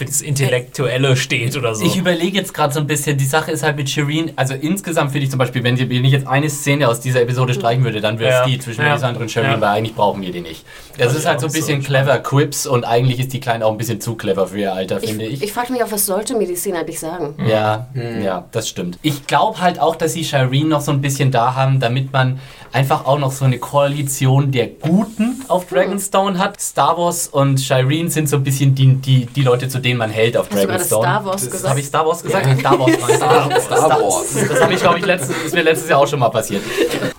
für 0.00 0.06
das 0.06 0.22
Intellektuelle 0.22 1.14
steht 1.14 1.58
oder 1.58 1.74
so. 1.74 1.84
Ich 1.84 1.94
überlege 1.98 2.38
jetzt 2.38 2.54
gerade 2.54 2.72
so 2.72 2.80
ein 2.80 2.86
bisschen, 2.86 3.18
die 3.18 3.26
Sache 3.26 3.50
ist 3.50 3.62
halt 3.62 3.76
mit 3.76 3.90
Shireen, 3.90 4.32
also 4.34 4.54
insgesamt 4.54 5.12
finde 5.12 5.24
ich 5.24 5.30
zum 5.30 5.38
Beispiel, 5.38 5.62
wenn, 5.62 5.78
wenn 5.78 6.04
ich 6.06 6.12
jetzt 6.12 6.26
eine 6.26 6.48
Szene 6.48 6.88
aus 6.88 7.00
dieser 7.00 7.20
Episode 7.20 7.52
streichen 7.52 7.84
würde, 7.84 8.00
dann 8.00 8.18
wäre 8.18 8.30
es 8.32 8.38
Ja. 8.38 8.46
die 8.46 8.58
zwischen 8.58 8.80
Ja. 8.80 8.88
Melisandre 8.88 9.20
und 9.22 9.30
Shireen, 9.30 9.50
Ja. 9.50 9.60
weil 9.60 9.68
eigentlich 9.76 9.94
brauchen 9.94 10.22
wir 10.22 10.32
die 10.32 10.40
nicht. 10.40 10.64
Das 10.96 11.12
ich 11.12 11.18
ist 11.18 11.26
halt 11.26 11.40
so 11.40 11.46
ein 11.48 11.50
so 11.52 11.58
bisschen 11.58 11.82
clever 11.82 12.18
Quips 12.18 12.66
und 12.66 12.84
eigentlich 12.84 13.20
ist 13.20 13.34
die 13.34 13.40
Kleine 13.40 13.66
auch 13.66 13.72
ein 13.72 13.76
bisschen 13.78 14.00
zu 14.00 14.14
clever 14.14 14.46
für 14.46 14.58
ihr 14.58 14.72
Alter, 14.72 15.02
Ich, 15.02 15.10
finde 15.10 15.26
ich. 15.26 15.42
ich 15.42 15.52
frage 15.52 15.70
mich 15.70 15.84
auch, 15.84 15.92
was 15.92 16.06
sollte 16.06 16.34
mir 16.34 16.46
die 16.46 16.56
Szene 16.56 16.78
eigentlich 16.78 16.98
sagen? 16.98 17.34
Ja, 17.46 17.88
ja, 18.24 18.46
das 18.52 18.70
stimmt. 18.70 18.98
Ich 19.02 19.26
glaube 19.26 19.60
halt 19.60 19.78
auch, 19.80 19.96
dass 19.96 20.14
sie 20.14 20.24
Shireen 20.24 20.68
noch 20.68 20.80
so 20.80 20.92
ein 20.92 21.02
bisschen 21.02 21.30
da 21.30 21.54
haben, 21.54 21.78
damit 21.78 22.10
man 22.10 22.40
einfach 22.72 23.04
auch 23.06 23.18
noch 23.18 23.32
so 23.32 23.44
eine 23.44 23.58
Koalition 23.58 24.52
der 24.52 24.68
Guten 24.68 25.44
auf 25.48 25.66
Dragonstone 25.66 26.38
hat. 26.38 26.60
Star 26.60 26.96
Wars 26.96 27.28
und 27.28 27.60
Shireen 27.60 28.08
sind 28.10 28.28
so 28.28 28.36
ein 28.36 28.44
bisschen 28.44 28.74
die, 28.74 28.94
die, 28.94 29.26
die 29.26 29.42
Leute, 29.42 29.68
zu 29.68 29.78
denen 29.80 29.98
man 29.98 30.10
hält 30.10 30.36
auf 30.36 30.48
Hast 30.50 30.64
Dragonstone. 30.64 31.02
Star 31.02 31.24
Wars 31.24 31.42
Das 31.42 31.50
gesagt? 31.50 31.70
Habe 31.70 31.80
ich 31.80 31.86
Star 31.86 32.06
Wars 32.06 32.22
gesagt? 32.22 32.60
Star 32.60 32.78
Wars. 32.78 32.90
ich. 33.08 33.14
Star, 33.16 33.50
Star 33.60 33.90
Wars. 34.02 34.34
Das 34.48 34.60
habe 34.62 34.74
ich, 34.74 34.80
glaube 34.80 34.98
ich, 34.98 35.06
letztes, 35.06 35.36
ist 35.46 35.54
mir 35.54 35.62
letztes 35.62 35.88
Jahr 35.88 35.98
auch 36.00 36.06
schon 36.06 36.20
mal 36.20 36.28
passiert. 36.28 36.62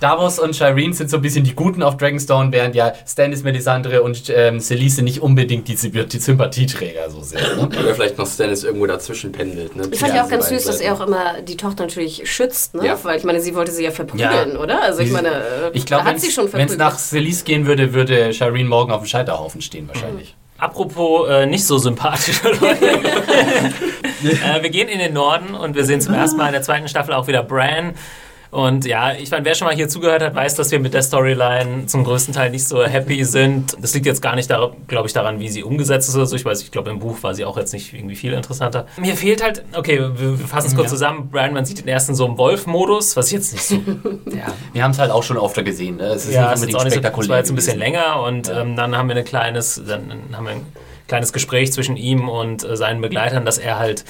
Davos 0.00 0.38
und 0.38 0.56
Shireen 0.56 0.92
sind 0.92 1.10
so 1.10 1.16
ein 1.16 1.22
bisschen 1.22 1.44
die 1.44 1.54
Guten 1.54 1.82
auf 1.82 1.96
Dragonstone, 1.96 2.50
während 2.52 2.74
ja 2.74 2.92
Stannis, 3.06 3.42
Melisandre 3.42 4.02
und 4.02 4.30
ähm, 4.34 4.58
Selise 4.60 5.02
nicht 5.02 5.20
unbedingt 5.20 5.68
die, 5.68 5.76
die 5.76 6.18
Sympathieträger 6.18 7.10
so 7.10 7.22
sind. 7.22 7.40
Ne? 7.40 7.66
Oder 7.66 7.94
vielleicht 7.94 8.18
noch 8.18 8.26
Stannis 8.26 8.64
irgendwo 8.64 8.86
dazwischen 8.86 9.32
pendelt. 9.32 9.76
Ne? 9.76 9.84
Ich 9.90 9.98
fand 10.00 10.14
ja 10.14 10.24
auch 10.24 10.28
ganz 10.30 10.48
süß, 10.48 10.64
dass 10.64 10.80
er 10.80 10.94
auch 10.94 11.06
immer 11.06 11.42
die 11.42 11.56
Tochter 11.56 11.84
natürlich 11.84 12.22
schützt, 12.30 12.74
ne? 12.74 12.86
Ja. 12.86 12.98
Weil 13.02 13.18
ich 13.18 13.24
meine, 13.24 13.40
sie 13.40 13.54
wollte 13.54 13.70
sie 13.72 13.84
ja 13.84 13.90
verprügeln, 13.90 14.52
Ja. 14.54 14.58
oder? 14.58 14.82
Also 14.82 15.00
ich 15.00 15.08
Sie- 15.08 15.14
meine, 15.14 15.41
Ich 15.72 15.86
glaube, 15.86 16.04
hat 16.04 16.20
sie 16.20 16.30
schon 16.30 16.52
wenn 16.52 16.68
es 16.68 16.76
nach 16.76 16.98
Selise 16.98 17.44
gehen 17.44 17.66
würde, 17.66 17.92
würde 17.94 18.32
Shireen 18.32 18.66
morgen 18.66 18.92
auf 18.92 19.02
dem 19.02 19.06
Scheiterhaufen 19.06 19.60
stehen 19.60 19.88
wahrscheinlich. 19.88 20.36
Apropos 20.58 21.28
äh, 21.28 21.46
nicht 21.46 21.66
so 21.66 21.78
sympathische 21.78 22.48
Leute. 22.60 22.86
äh, 24.22 24.62
wir 24.62 24.70
gehen 24.70 24.88
in 24.88 25.00
den 25.00 25.12
Norden 25.12 25.54
und 25.54 25.74
wir 25.74 25.84
sehen 25.84 26.00
zum 26.00 26.14
ersten 26.14 26.36
Mal 26.36 26.46
in 26.46 26.52
der 26.52 26.62
zweiten 26.62 26.86
Staffel 26.86 27.14
auch 27.14 27.26
wieder 27.26 27.42
Bran. 27.42 27.94
Und 28.52 28.84
ja, 28.84 29.14
ich 29.14 29.30
meine, 29.30 29.46
wer 29.46 29.54
schon 29.54 29.66
mal 29.66 29.74
hier 29.74 29.88
zugehört 29.88 30.22
hat, 30.22 30.34
weiß, 30.34 30.56
dass 30.56 30.70
wir 30.70 30.78
mit 30.78 30.92
der 30.92 31.00
Storyline 31.02 31.86
zum 31.86 32.04
größten 32.04 32.34
Teil 32.34 32.50
nicht 32.50 32.68
so 32.68 32.84
happy 32.84 33.24
sind. 33.24 33.74
Das 33.80 33.94
liegt 33.94 34.04
jetzt 34.04 34.20
gar 34.20 34.34
nicht, 34.36 34.50
glaube 34.88 35.06
ich, 35.06 35.14
daran, 35.14 35.40
wie 35.40 35.48
sie 35.48 35.62
umgesetzt 35.64 36.10
ist 36.10 36.16
oder 36.16 36.26
so. 36.26 36.36
Ich 36.36 36.44
weiß, 36.44 36.60
ich 36.60 36.70
glaube, 36.70 36.90
im 36.90 36.98
Buch 36.98 37.22
war 37.22 37.34
sie 37.34 37.46
auch 37.46 37.56
jetzt 37.56 37.72
nicht 37.72 37.94
irgendwie 37.94 38.14
viel 38.14 38.34
interessanter. 38.34 38.86
Mir 38.98 39.16
fehlt 39.16 39.42
halt, 39.42 39.64
okay, 39.74 39.98
wir, 40.00 40.38
wir 40.38 40.46
fassen 40.46 40.66
es 40.68 40.74
kurz 40.74 40.88
Ja. 40.88 40.90
zusammen. 40.90 41.30
Bran, 41.30 41.54
man 41.54 41.64
sieht 41.64 41.78
den 41.80 41.88
ersten 41.88 42.14
so 42.14 42.26
im 42.26 42.36
Wolf-Modus, 42.36 43.16
was 43.16 43.28
ich 43.28 43.32
jetzt 43.32 43.52
nicht 43.54 43.64
so 43.64 43.76
Ja. 44.26 44.52
Wir 44.74 44.84
haben 44.84 44.90
es 44.90 44.98
halt 44.98 45.10
auch 45.12 45.22
schon 45.22 45.38
öfter 45.38 45.62
gesehen. 45.62 45.96
Ne? 45.96 46.04
Es 46.08 46.26
ist 46.26 46.34
ja, 46.34 46.42
nicht 46.42 46.52
es 46.52 46.52
ist 46.52 46.60
unbedingt 46.60 46.78
auch 46.78 46.84
nicht 46.84 46.92
so, 46.92 46.98
spektakulär. 47.00 47.22
das 47.22 47.30
war 47.30 47.38
jetzt 47.38 47.48
ein 47.50 47.54
bisschen 47.54 47.78
gewesen. 47.80 47.92
länger 47.94 48.22
und 48.22 48.48
Ja. 48.48 48.60
ähm, 48.60 48.76
dann 48.76 48.94
haben 48.98 49.08
wir 49.08 49.16
ein 49.16 49.24
kleines, 49.24 49.80
dann 49.88 50.12
haben 50.36 50.44
wir 50.44 50.52
ein 50.52 50.66
kleines 51.08 51.32
Gespräch 51.32 51.72
zwischen 51.72 51.96
ihm 51.96 52.28
und 52.28 52.64
äh, 52.68 52.76
seinen 52.76 53.00
Begleitern, 53.00 53.46
dass 53.46 53.56
er 53.56 53.78
halt, 53.78 54.04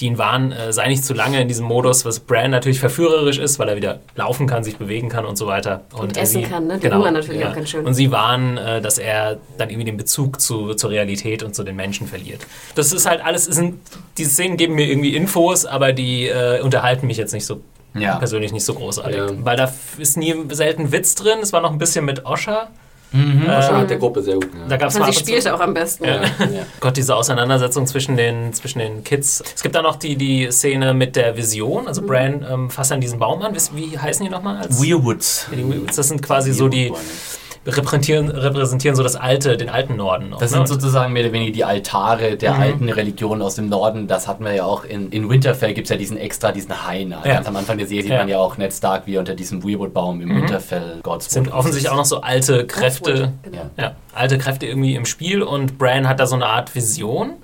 die 0.00 0.06
ihn 0.06 0.18
warnen, 0.18 0.50
äh, 0.52 0.72
sei 0.72 0.88
nicht 0.88 1.04
zu 1.04 1.14
lange 1.14 1.40
in 1.40 1.46
diesem 1.48 1.66
Modus, 1.66 2.04
was 2.04 2.18
Bran 2.20 2.50
natürlich 2.50 2.80
verführerisch 2.80 3.38
ist, 3.38 3.58
weil 3.60 3.68
er 3.68 3.76
wieder 3.76 4.00
laufen 4.16 4.46
kann, 4.46 4.64
sich 4.64 4.76
bewegen 4.76 5.08
kann 5.08 5.24
und 5.24 5.36
so 5.36 5.46
weiter. 5.46 5.82
Und, 5.92 6.16
äh, 6.16 6.20
essen 6.20 6.42
sie- 6.42 6.48
kann, 6.48 6.66
ne? 6.66 6.78
Den 6.78 6.94
Hunger 6.94 7.12
natürlich 7.12 7.46
auch 7.46 7.54
ganz 7.54 7.70
schön. 7.70 7.86
Und 7.86 7.94
sie 7.94 8.10
warnen, 8.10 8.56
äh, 8.58 8.80
dass 8.80 8.98
er 8.98 9.38
dann 9.56 9.70
irgendwie 9.70 9.84
den 9.86 9.96
Bezug 9.96 10.40
zu, 10.40 10.74
zur 10.74 10.90
Realität 10.90 11.42
und 11.44 11.54
zu 11.54 11.62
den 11.62 11.76
Menschen 11.76 12.06
verliert. 12.08 12.40
Das 12.74 12.92
ist 12.92 13.06
halt 13.08 13.24
alles, 13.24 13.46
es 13.46 13.54
sind, 13.54 13.78
diese 14.18 14.30
Szenen 14.30 14.56
geben 14.56 14.74
mir 14.74 14.86
irgendwie 14.88 15.14
Infos, 15.14 15.64
aber 15.64 15.92
die 15.92 16.26
äh, 16.26 16.60
unterhalten 16.60 17.06
mich 17.06 17.16
jetzt 17.16 17.32
nicht 17.32 17.46
so 17.46 17.60
Ja. 17.96 18.16
persönlich 18.16 18.52
nicht 18.52 18.64
so 18.64 18.74
großartig. 18.74 19.16
Ja. 19.16 19.26
Weil 19.44 19.56
da 19.56 19.72
ist 19.98 20.16
nie 20.16 20.34
selten 20.50 20.90
Witz 20.90 21.14
drin. 21.14 21.38
Es 21.40 21.52
war 21.52 21.60
noch 21.60 21.70
ein 21.70 21.78
bisschen 21.78 22.04
mit 22.04 22.26
Osha. 22.26 22.66
Schon 23.14 23.76
hat 23.76 23.90
der 23.90 23.98
Gruppe 23.98 24.22
sehr 24.22 24.34
gut. 24.34 24.48
Da 24.68 24.76
gab 24.76 24.88
es 24.90 24.96
Und 24.96 25.06
sie 25.06 25.12
spielte 25.12 25.54
auch 25.54 25.60
am 25.60 25.72
besten. 25.72 26.04
Ja. 26.04 26.22
Ja. 26.22 26.66
Gott, 26.80 26.96
diese 26.96 27.14
Auseinandersetzung 27.14 27.86
zwischen 27.86 28.16
den, 28.16 28.52
zwischen 28.52 28.80
den 28.80 29.04
Kids. 29.04 29.42
Es 29.54 29.62
gibt 29.62 29.74
da 29.74 29.82
noch 29.82 29.96
die, 29.96 30.16
die 30.16 30.50
Szene 30.50 30.94
mit 30.94 31.14
der 31.16 31.36
Vision. 31.36 31.86
Also 31.86 32.02
Bran 32.02 32.44
ähm, 32.50 32.70
fasst 32.70 32.90
an 32.92 33.00
diesen 33.00 33.18
Baum 33.18 33.40
an. 33.42 33.54
Wisst- 33.54 33.74
Wie 33.76 33.96
heißen 33.98 34.24
die 34.24 34.30
nochmal? 34.30 34.58
Als 34.58 34.82
Weirwoods. 34.82 35.46
das 35.94 36.08
sind 36.08 36.22
quasi 36.22 36.52
so 36.52 36.68
die, 36.68 36.92
repräsentieren, 37.66 38.28
repräsentieren 38.30 38.94
so 38.96 39.02
das 39.02 39.16
alte, 39.16 39.56
den 39.56 39.68
alten 39.68 39.96
Norden. 39.96 40.30
Noch, 40.30 40.38
Das 40.38 40.50
ne? 40.50 40.58
sind 40.58 40.68
sozusagen 40.68 41.12
mehr 41.12 41.24
oder 41.24 41.32
weniger 41.32 41.52
die 41.52 41.64
Altare 41.64 42.36
der 42.36 42.54
Mhm. 42.54 42.60
alten 42.60 42.88
Religion 42.88 43.40
aus 43.42 43.54
dem 43.54 43.68
Norden. 43.68 44.06
Das 44.06 44.28
hatten 44.28 44.44
wir 44.44 44.52
ja 44.54 44.64
auch 44.64 44.84
in, 44.84 45.10
in 45.10 45.28
Winterfell 45.30 45.72
gibt 45.74 45.86
es 45.86 45.90
ja 45.90 45.96
diesen 45.96 46.16
extra, 46.16 46.52
diesen 46.52 46.86
Hain. 46.86 47.10
Ja. 47.10 47.20
Ganz 47.22 47.46
am 47.48 47.56
Anfang 47.56 47.78
der 47.78 47.86
Serie 47.86 48.02
sieht 48.02 48.12
Ja. 48.12 48.18
man 48.18 48.28
ja 48.28 48.38
auch 48.38 48.58
Ned 48.58 48.72
Stark, 48.72 49.06
wie 49.06 49.16
er 49.16 49.20
unter 49.20 49.34
diesem 49.34 49.62
Weirwood-Baum 49.64 50.20
im 50.20 50.36
Winterfell 50.36 51.00
Godswood 51.02 51.30
sind 51.32 51.52
offensichtlich 51.52 51.90
auch 51.90 51.96
noch 51.96 52.04
so 52.04 52.20
alte 52.20 52.66
Kräfte. 52.66 53.32
Genau. 53.42 53.56
Ja. 53.78 53.82
Ja, 53.82 53.92
alte 54.14 54.38
Kräfte 54.38 54.66
irgendwie 54.66 54.94
im 54.94 55.06
Spiel 55.06 55.42
und 55.42 55.78
Bran 55.78 56.08
hat 56.08 56.20
da 56.20 56.26
so 56.26 56.34
eine 56.34 56.46
Art 56.46 56.74
Vision. 56.74 57.34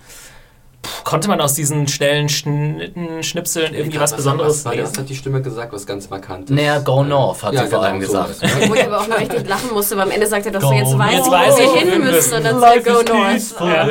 Konnte 1.04 1.28
man 1.28 1.40
aus 1.40 1.54
diesen 1.54 1.88
schnellen 1.88 2.28
Schnitten, 2.28 3.22
Schnipseln 3.22 3.74
irgendwie 3.74 3.98
was, 4.00 4.14
Besonderes 4.14 4.58
was, 4.58 4.64
was, 4.66 4.74
lesen? 4.74 4.90
was 4.92 4.98
hat 4.98 5.08
die 5.08 5.14
Stimme 5.16 5.42
gesagt, 5.42 5.72
was 5.72 5.86
ganz 5.86 6.08
markant 6.08 6.50
ist? 6.50 6.56
Naja, 6.56 6.78
Go 6.78 7.02
North, 7.02 7.42
hat 7.42 7.52
Ja, 7.52 7.64
sie 7.64 7.70
vor 7.70 7.80
genau, 7.80 7.90
allem 7.92 8.02
sowas. 8.04 8.40
gesagt. 8.40 8.68
Wo 8.70 8.74
ich 8.74 8.84
aber 8.84 9.00
auch 9.00 9.08
noch 9.08 9.18
richtig 9.18 9.46
lachen 9.48 9.70
musste, 9.72 9.96
weil 9.96 10.04
am 10.04 10.10
Ende 10.10 10.26
sagt 10.26 10.46
er 10.46 10.52
doch 10.52 10.60
so, 10.60 10.68
Go 10.68 10.74
jetzt 10.74 10.96
weiß 10.98 11.12
Jetzt 11.12 11.26
ich, 11.26 11.32
weiß 11.32 11.54
wo 11.54 11.74
wir 11.74 11.80
hin 11.92 12.00
müssen. 12.02 12.34
Und 12.34 12.44
dann 12.44 12.60
sagt 12.60 12.86
er, 12.86 12.92
go 12.94 13.02
north. 13.12 13.54
Ja. 13.60 13.88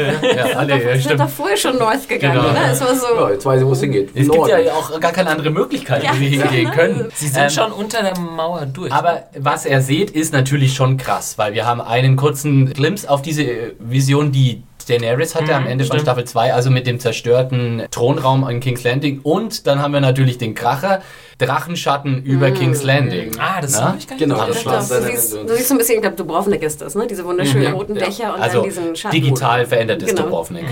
Ja, 0.50 0.58
alle, 0.58 0.84
ja, 0.84 1.00
stimmt. 1.00 1.20
doch 1.20 1.30
vorher 1.30 1.58
schon 1.58 1.78
north 1.78 2.08
gegangen, 2.10 2.34
Genau. 2.42 2.50
oder? 2.52 2.72
Es 2.72 2.82
war 2.82 2.96
so... 2.96 3.06
Ja, 3.16 3.30
jetzt 3.32 3.46
weiß 3.46 3.62
ich, 3.62 3.68
wo 3.68 3.72
es 3.74 3.80
hingeht. 3.82 4.10
Es 4.10 4.14
gibt 4.16 4.36
Norden. 4.36 4.66
ja 4.66 4.74
auch 4.74 5.00
gar 5.00 5.12
keine 5.12 5.30
andere 5.30 5.50
Möglichkeit, 5.52 6.04
Ja, 6.04 6.12
wie 6.20 6.32
wir 6.32 6.44
hingehen 6.44 6.68
ja. 6.68 6.72
können. 6.72 7.12
Sie 7.14 7.28
sind 7.28 7.42
Ähm, 7.44 7.50
schon 7.50 7.72
unter 7.72 8.02
der 8.02 8.18
Mauer 8.20 8.66
durch. 8.66 8.92
Aber 8.92 9.24
was 9.38 9.66
er 9.66 9.82
sieht, 9.82 10.12
ist 10.12 10.32
natürlich 10.34 10.74
schon 10.74 10.98
krass, 10.98 11.38
weil 11.38 11.54
wir 11.54 11.66
haben 11.66 11.82
einen 11.82 12.16
kurzen 12.16 12.72
Glimpse 12.74 13.10
auf 13.10 13.22
diese 13.22 13.74
Vision, 13.80 14.32
die 14.32 14.64
Daenerys 14.90 15.36
hatte 15.36 15.56
am 15.56 15.64
Mhm, 15.64 15.70
Ende 15.70 15.84
von 15.86 15.98
stimmt. 15.98 16.02
Staffel 16.04 16.26
2, 16.26 16.54
also 16.54 16.72
mit 16.72 16.88
dem 16.88 17.00
zerstörten 17.00 17.84
Thronraum 17.92 18.48
in 18.50 18.60
King's 18.60 18.84
Landing. 18.84 19.20
Und 19.24 19.68
dann 19.68 19.82
haben 19.82 19.94
wir 19.94 20.02
natürlich 20.02 20.38
den 20.38 20.56
Kracher, 20.56 21.02
Drachenschatten 21.38 22.24
über 22.24 22.52
King's 22.52 22.84
Landing. 22.84 23.32
ah, 23.40 23.62
das 23.62 23.82
habe 23.82 23.98
ich 23.98 24.08
gar 24.08 24.16
nicht 24.16 24.24
Genau, 24.24 24.46
das 24.46 24.64
Doch, 24.64 24.72
war 24.72 24.80
du, 24.80 25.06
siehst, 25.06 25.34
du 25.34 25.48
siehst 25.56 25.68
so 25.70 25.74
ein 25.76 25.78
bisschen, 25.78 25.96
ich 25.96 26.02
glaube, 26.02 26.18
Dubrovnik 26.18 26.62
ist 26.64 26.82
das, 26.82 26.96
ne? 26.96 27.08
Diese 27.08 27.24
wunderschönen 27.24 27.70
Mhm. 27.70 27.74
roten 27.76 27.96
Ja. 27.96 28.06
Dächer 28.06 28.34
und 28.36 28.42
Also 28.42 28.58
dann 28.60 28.64
diesen 28.70 28.96
Schatten. 28.96 29.16
digital 29.16 29.66
verändertes 29.66 30.10
Genau. 30.10 30.24
Dubrovnik. 30.24 30.66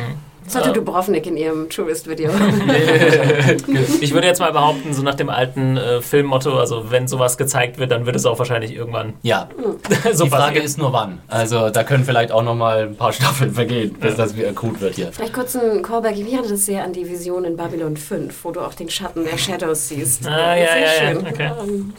Das 0.48 0.56
hatte 0.56 0.72
Dubrovnik 0.72 1.28
in 1.28 1.36
ihrem 1.36 1.70
Tourist-Video. 1.70 2.32
Ich 4.02 4.14
würde 4.14 4.28
jetzt 4.28 4.40
mal 4.40 4.52
behaupten, 4.52 4.94
so 4.94 5.02
nach 5.02 5.16
dem 5.16 5.30
alten 5.30 5.76
äh, 5.78 6.02
Filmmotto, 6.02 6.58
also 6.58 6.90
wenn 6.90 7.08
sowas 7.08 7.38
gezeigt 7.38 7.78
wird, 7.78 7.92
dann 7.92 8.06
wird 8.06 8.16
es 8.16 8.26
auch 8.26 8.40
wahrscheinlich 8.40 8.74
irgendwann 8.74 9.14
Ja, 9.24 9.50
so 10.14 10.26
die 10.26 10.30
Frage 10.30 10.60
ist 10.60 10.78
nur 10.78 10.94
wann. 10.94 11.20
Also 11.28 11.70
da 11.70 11.84
können 11.84 12.06
vielleicht 12.06 12.32
auch 12.32 12.44
noch 12.44 12.56
mal 12.56 12.84
ein 12.88 12.96
paar 12.96 13.12
Staffeln 13.12 13.54
vergehen, 13.54 13.94
bis 14.00 14.16
das 14.16 14.36
wieder 14.38 14.50
akut 14.50 14.80
wird 14.80 14.96
hier. 14.96 15.12
Vielleicht 15.12 15.34
kurz 15.34 15.56
ein 15.56 15.82
Callback. 15.82 16.18
Ich 16.18 16.36
hatte 16.36 16.50
das 16.50 16.66
sehr 16.66 16.84
an 16.84 16.94
die 16.94 17.08
Vision 17.10 17.44
in 17.44 17.58
Babylon 17.58 17.98
5, 17.98 18.44
wo 18.44 18.52
du 18.52 18.62
auch 18.62 18.74
den 18.74 18.90
Schatten 18.90 19.26
der 19.26 19.38
Shadows 19.38 19.90
siehst. 19.90 20.28
Ah, 20.28 20.56
ja, 20.56 20.64
ja, 20.64 20.78
ja, 20.78 21.12
schön. 21.12 21.28
okay. 21.28 21.52
Ähm, 21.62 21.94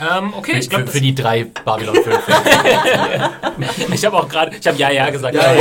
Ähm, 0.00 0.34
okay, 0.36 0.52
Für, 0.52 0.58
ich 0.58 0.70
glaube, 0.70 0.86
für, 0.86 0.92
für 0.92 1.00
die 1.00 1.14
drei 1.14 1.44
Babylon 1.64 1.96
5. 1.96 2.18
ich 3.94 4.04
habe 4.04 4.16
auch 4.16 4.28
gerade, 4.28 4.56
ich 4.58 4.66
habe 4.66 4.78
ja, 4.78 4.90
ja 4.90 5.10
gesagt. 5.10 5.34
Ja, 5.34 5.52
ja. 5.54 5.60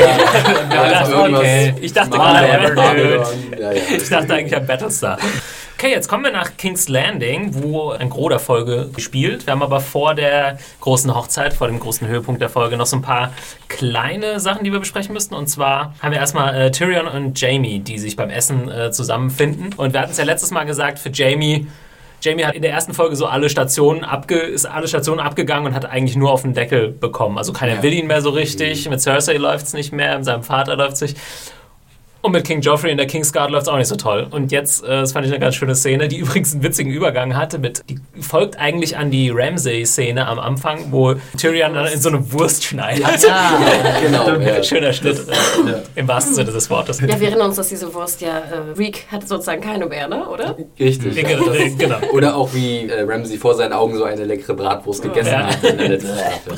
Ja, 0.69 0.91
Ja, 0.91 1.07
irgendwas- 1.07 1.39
okay. 1.41 1.75
Ich 1.81 1.93
dachte 1.93 2.09
gerade. 2.11 2.47
Ja, 3.57 3.71
ja. 3.71 3.71
ich 3.97 4.09
dachte 4.09 4.33
eigentlich 4.33 4.55
an 4.55 4.65
Battlestar. 4.65 5.17
Okay, 5.77 5.91
jetzt 5.91 6.07
kommen 6.07 6.23
wir 6.23 6.31
nach 6.31 6.55
King's 6.55 6.87
Landing, 6.87 7.51
wo 7.61 7.91
ein 7.91 8.09
Gros 8.09 8.29
der 8.29 8.39
Folge 8.39 8.89
spielt. 8.97 9.45
Wir 9.45 9.51
haben 9.51 9.61
aber 9.61 9.81
vor 9.81 10.15
der 10.15 10.57
großen 10.79 11.13
Hochzeit, 11.13 11.53
vor 11.53 11.67
dem 11.67 11.81
großen 11.81 12.07
Höhepunkt 12.07 12.41
der 12.41 12.47
Folge, 12.49 12.77
noch 12.77 12.85
so 12.85 12.95
ein 12.95 13.01
paar 13.01 13.33
kleine 13.67 14.39
Sachen, 14.39 14.63
die 14.63 14.71
wir 14.71 14.79
besprechen 14.79 15.11
müssten. 15.13 15.35
Und 15.35 15.47
zwar 15.47 15.93
haben 16.01 16.11
wir 16.13 16.19
erstmal 16.19 16.55
äh, 16.55 16.71
Tyrion 16.71 17.07
und 17.07 17.39
Jamie, 17.39 17.79
die 17.79 17.99
sich 17.99 18.15
beim 18.15 18.29
Essen 18.29 18.71
äh, 18.71 18.91
zusammenfinden. 18.91 19.73
Und 19.75 19.91
wir 19.93 19.99
hatten 19.99 20.11
es 20.11 20.17
ja 20.17 20.23
letztes 20.23 20.51
Mal 20.51 20.63
gesagt, 20.63 20.97
für 20.97 21.09
Jamie. 21.09 21.67
Jamie 22.25 22.43
hat 22.43 22.55
in 22.55 22.61
der 22.63 22.71
ersten 22.71 22.93
Folge 22.93 23.15
so 23.15 23.27
alle 23.27 23.49
Stationen 23.49 24.03
abge 24.03 24.35
ist 24.39 24.65
alle 24.65 24.87
Stationen 24.87 25.19
abgegangen 25.19 25.67
und 25.67 25.73
hat 25.75 25.85
eigentlich 25.85 26.15
nur 26.15 26.31
auf 26.31 26.41
den 26.41 26.53
Deckel 26.53 26.89
bekommen. 26.89 27.37
Also 27.37 27.53
keiner 27.53 27.75
Ja. 27.75 27.83
will 27.83 27.93
ihn 27.93 28.07
mehr 28.07 28.21
so 28.21 28.31
richtig. 28.31 28.89
Mit 28.89 28.99
Cersei 28.99 29.37
läuft 29.37 29.67
es 29.67 29.73
nicht 29.73 29.93
mehr, 29.93 30.15
mit 30.17 30.25
seinem 30.25 30.43
Vater 30.43 30.75
läuft 30.75 30.93
es 30.93 31.01
nicht. 31.01 31.17
Und 32.25 32.31
mit 32.31 32.43
King 32.43 32.59
Joffrey 32.61 32.89
in 32.89 32.97
der 32.97 33.05
Kingsguard 33.05 33.51
läuft 33.51 33.67
es 33.67 33.67
auch 33.67 33.77
nicht 33.77 33.85
so 33.87 33.97
toll. 33.97 34.25
Und 34.31 34.51
jetzt, 34.51 34.83
äh, 34.83 34.87
das 34.87 35.11
fand 35.11 35.27
ich 35.27 35.31
eine 35.31 35.39
ganz 35.39 35.53
schöne 35.53 35.75
Szene, 35.75 36.07
die 36.07 36.17
übrigens 36.21 36.53
einen 36.53 36.63
witzigen 36.63 36.91
Übergang 36.91 37.35
hatte. 37.37 37.59
Mit, 37.59 37.83
die 37.87 37.99
folgt 38.19 38.57
eigentlich 38.57 38.97
an 38.97 39.11
die 39.11 39.29
Ramsay-Szene 39.29 40.25
am 40.27 40.39
Anfang, 40.39 40.91
wo 40.91 41.13
Tyrion 41.37 41.75
dann 41.75 41.85
in 41.85 42.01
so 42.01 42.09
eine 42.09 42.31
Wurst 42.33 42.63
schneidet. 42.63 43.05
ja. 43.21 43.59
Genau, 44.01 44.27
ja. 44.39 44.63
Schöner 44.63 44.91
Schnitt, 44.91 45.19
äh, 45.19 45.99
im 45.99 46.07
wahrsten 46.07 46.33
Sinne 46.33 46.51
des 46.51 46.67
Wortes. 46.71 46.99
ja, 46.99 47.19
wir 47.19 47.27
erinnern 47.27 47.49
uns, 47.49 47.57
dass 47.57 47.69
diese 47.69 47.93
Wurst 47.93 48.21
ja, 48.21 48.39
äh, 48.39 48.71
Reek 48.75 49.05
hat 49.11 49.27
sozusagen 49.27 49.61
keine 49.61 49.85
mehr, 49.85 50.07
ne? 50.07 50.27
oder? 50.27 50.57
Richtig. 50.79 51.15
genau. 51.77 51.97
Oder 52.11 52.35
auch 52.35 52.51
wie 52.55 52.87
äh, 52.89 53.03
Ramsey 53.07 53.37
vor 53.37 53.53
seinen 53.53 53.73
Augen 53.73 53.95
so 53.97 54.03
eine 54.03 54.23
leckere 54.25 54.55
Bratwurst 54.55 55.03
gegessen 55.03 55.31
Ja. 55.31 55.45
hat. 55.47 55.63
in 55.63 55.77
der 55.77 55.89
letzten 55.89 56.09
Staffel. 56.17 56.57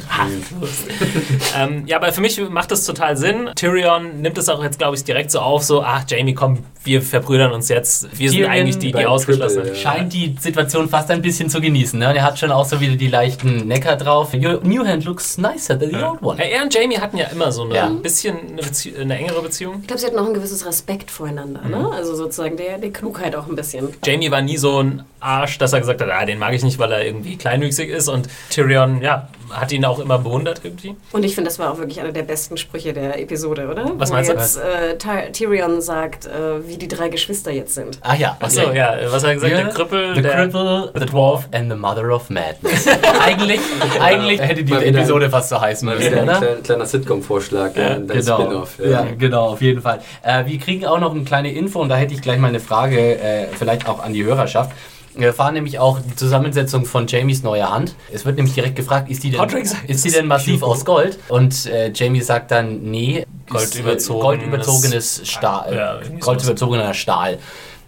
ähm, 1.57 1.83
ja, 1.87 1.97
aber 1.97 2.13
für 2.13 2.21
mich 2.21 2.39
macht 2.49 2.71
das 2.71 2.85
total 2.85 3.17
Sinn. 3.17 3.49
Tyrion 3.55 4.21
nimmt 4.21 4.37
es 4.37 4.47
auch 4.47 4.63
jetzt, 4.63 4.77
glaube 4.77 4.95
ich, 4.95 5.03
direkt 5.03 5.31
so 5.31 5.39
auf, 5.39 5.56
so, 5.61 5.81
ach, 5.83 6.03
Jamie, 6.07 6.33
komm, 6.33 6.59
wir 6.83 7.01
verbrüdern 7.01 7.51
uns 7.51 7.67
jetzt. 7.69 8.07
Wir 8.17 8.31
sind 8.31 8.45
eigentlich 8.45 8.77
die, 8.79 8.87
die 8.87 8.93
beim 8.93 9.07
ausgeschlossenen. 9.07 9.65
Triple, 9.65 9.81
Scheint 9.81 10.13
die 10.13 10.35
Situation 10.39 10.87
fast 10.87 11.11
ein 11.11 11.21
bisschen 11.21 11.49
zu 11.49 11.59
genießen. 11.59 11.99
Ne? 11.99 12.09
Und 12.09 12.15
er 12.15 12.23
hat 12.23 12.39
schon 12.39 12.49
auch 12.51 12.65
so 12.65 12.79
wieder 12.79 12.95
die 12.95 13.07
leichten 13.09 13.67
Necker 13.67 13.97
drauf. 13.97 14.33
Your 14.33 14.61
new 14.63 14.85
hand 14.85 15.03
looks 15.03 15.37
nicer 15.37 15.77
than 15.77 15.89
the 15.89 15.97
old 15.97 16.21
one. 16.21 16.37
Ja, 16.39 16.45
er 16.45 16.63
und 16.63 16.73
Jamie 16.73 16.97
hatten 16.97 17.17
ja 17.17 17.27
immer 17.27 17.51
so 17.51 17.63
eine 17.63 17.75
Ja. 17.75 17.87
bisschen 17.89 18.37
eine, 18.37 18.61
Bezie 18.61 18.95
eine 18.97 19.17
engere 19.17 19.41
Beziehung. 19.41 19.79
Ich 19.81 19.87
glaube, 19.87 19.99
sie 19.99 20.05
hatten 20.07 20.17
auch 20.19 20.27
ein 20.27 20.33
gewisses 20.33 20.65
Respekt 20.65 21.11
voreinander, 21.11 21.61
Mhm. 21.63 21.71
ne? 21.71 21.89
Also 21.91 22.15
sozusagen 22.15 22.55
der, 22.55 22.77
der 22.77 22.91
Klugheit 22.91 23.35
auch 23.35 23.47
ein 23.47 23.55
bisschen. 23.55 23.89
Jamie 24.05 24.31
war 24.31 24.41
nie 24.41 24.57
so 24.57 24.81
ein 24.81 25.03
Arsch, 25.19 25.57
dass 25.57 25.73
er 25.73 25.79
gesagt 25.81 25.99
hat, 26.01 26.09
ah, 26.09 26.25
den 26.25 26.39
mag 26.39 26.53
ich 26.53 26.63
nicht, 26.63 26.79
weil 26.79 26.91
er 26.93 27.05
irgendwie 27.05 27.35
kleinwüchsig 27.37 27.89
ist. 27.89 28.07
Und 28.07 28.29
Tyrion, 28.49 29.01
ja, 29.01 29.27
hat 29.51 29.71
ihn 29.71 29.85
auch 29.85 29.99
immer 29.99 30.17
bewundert 30.19 30.61
irgendwie. 30.63 30.95
Und 31.11 31.23
ich 31.23 31.35
finde, 31.35 31.49
das 31.49 31.59
war 31.59 31.71
auch 31.71 31.77
wirklich 31.77 31.99
einer 32.01 32.11
der 32.11 32.23
besten 32.23 32.57
Sprüche 32.57 32.93
der 32.93 33.19
Episode, 33.19 33.67
oder? 33.67 33.91
Was 33.97 34.09
Wo 34.09 34.13
meinst 34.15 34.29
du? 34.29 34.33
jetzt 34.35 34.57
äh, 34.57 34.97
Ty 34.97 35.31
Tyrion 35.31 35.81
sagt, 35.81 36.25
äh, 36.25 36.67
wie 36.67 36.77
die 36.77 36.87
drei 36.87 37.09
Geschwister 37.09 37.51
jetzt 37.51 37.73
sind. 37.75 37.99
Ah 38.01 38.15
ja. 38.15 38.37
Achso, 38.39 38.71
ja, 38.71 38.95
was 39.09 39.23
hat 39.23 39.29
er 39.29 39.33
gesagt? 39.35 39.51
Ja, 39.53 39.57
Der 39.63 39.67
Krüppel, 39.69 40.15
The 40.15 40.21
der. 40.21 40.31
Cripple, 40.33 40.91
The 40.99 41.05
Dwarf 41.05 41.47
and 41.53 41.71
the 41.71 41.77
Mother 41.77 42.13
of 42.13 42.29
Madness. 42.29 42.87
eigentlich 43.25 43.59
eigentlich 44.01 44.41
hätte 44.41 44.63
die 44.63 44.71
Mal 44.73 44.81
wieder- 44.85 44.99
Episode 44.99 45.29
fast 45.29 45.49
so 45.49 45.59
heißen 45.61 45.85
Mal 45.85 45.95
müssen, 45.97 46.11
wieder 46.11 46.21
ein 46.21 46.27
kleiner, 46.27 46.55
kleiner 46.63 46.85
Sitcom-Vorschlag, 46.85 47.75
ja, 47.75 47.89
dein 47.99 48.07
Genau. 48.07 48.35
Spin-off. 48.41 48.79
Ja. 48.79 49.05
genau, 49.17 49.47
auf 49.49 49.61
jeden 49.61 49.81
Fall. 49.81 49.99
Äh, 50.23 50.45
wir 50.45 50.57
kriegen 50.59 50.85
auch 50.85 50.99
noch 50.99 51.13
eine 51.13 51.23
kleine 51.23 51.51
Info 51.51 51.81
und 51.81 51.89
da 51.89 51.95
hätte 51.95 52.13
ich 52.13 52.21
gleich 52.21 52.37
mal 52.39 52.47
eine 52.47 52.59
Frage, 52.59 53.19
äh, 53.19 53.47
vielleicht 53.57 53.87
auch 53.87 54.03
an 54.03 54.13
die 54.13 54.23
Hörerschaft. 54.23 54.71
Wir 55.17 55.27
erfahren 55.27 55.53
nämlich 55.55 55.79
auch 55.79 55.99
die 55.99 56.15
Zusammensetzung 56.15 56.85
von 56.85 57.07
Jamies 57.07 57.41
neuer 57.43 57.71
Hand. 57.71 57.95
Es 58.13 58.25
wird 58.25 58.35
nämlich 58.35 58.53
direkt 58.53 58.75
gefragt, 58.75 59.09
ist 59.09 59.23
die 59.23 59.31
denn, 59.31 59.41
ist 59.87 60.05
die 60.05 60.11
denn 60.11 60.27
massiv 60.27 60.61
aus 60.63 60.85
Gold? 60.85 61.17
Und 61.29 61.65
äh, 61.65 61.91
Jamie 61.93 62.21
sagt 62.21 62.51
dann, 62.51 62.81
nee, 62.83 63.19
äh, 63.19 63.25
Goldüberzogenes- 63.51 64.07
goldüberzogenes 64.21 65.21
Stahl. 65.27 65.75
Ja, 65.75 65.95
sowas. 66.03 66.19
goldüberzogener 66.19 66.93
Stahl. 66.93 67.39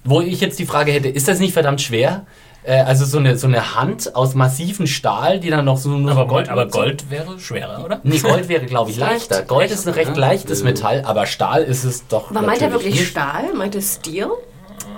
Wo 0.03 0.21
ich 0.21 0.39
jetzt 0.41 0.57
die 0.59 0.65
Frage 0.65 0.91
hätte, 0.91 1.09
ist 1.09 1.27
das 1.27 1.39
nicht 1.39 1.53
verdammt 1.53 1.81
schwer? 1.81 2.25
Äh, 2.63 2.81
also 2.81 3.05
so 3.05 3.19
eine, 3.19 3.37
so 3.37 3.47
eine 3.47 3.75
Hand 3.75 4.15
aus 4.15 4.33
massivem 4.33 4.87
Stahl, 4.87 5.39
die 5.39 5.49
dann 5.49 5.65
noch 5.65 5.77
so... 5.77 5.89
nur 5.89 6.11
Aber 6.11 6.25
Gold, 6.27 6.49
aber 6.49 6.67
Gold 6.67 7.09
wäre 7.11 7.39
schwerer, 7.39 7.83
oder? 7.85 7.99
Nee, 8.03 8.17
Gold 8.19 8.47
wäre, 8.49 8.65
glaube 8.65 8.91
ich, 8.91 8.97
Leicht. 8.97 9.29
leichter. 9.29 9.43
Gold 9.45 9.69
ist 9.71 9.87
ein 9.87 9.93
recht 9.93 10.11
Ja. 10.15 10.17
leichtes 10.19 10.63
Metall, 10.63 11.03
aber 11.05 11.25
Stahl 11.25 11.63
ist 11.63 11.83
es 11.83 12.07
doch. 12.07 12.31
Aber 12.31 12.41
meint 12.41 12.61
er 12.61 12.71
wirklich 12.71 12.95
nicht. 12.95 13.07
Stahl? 13.09 13.53
Meint 13.55 13.75
er 13.75 13.81
Steel? 13.81 14.29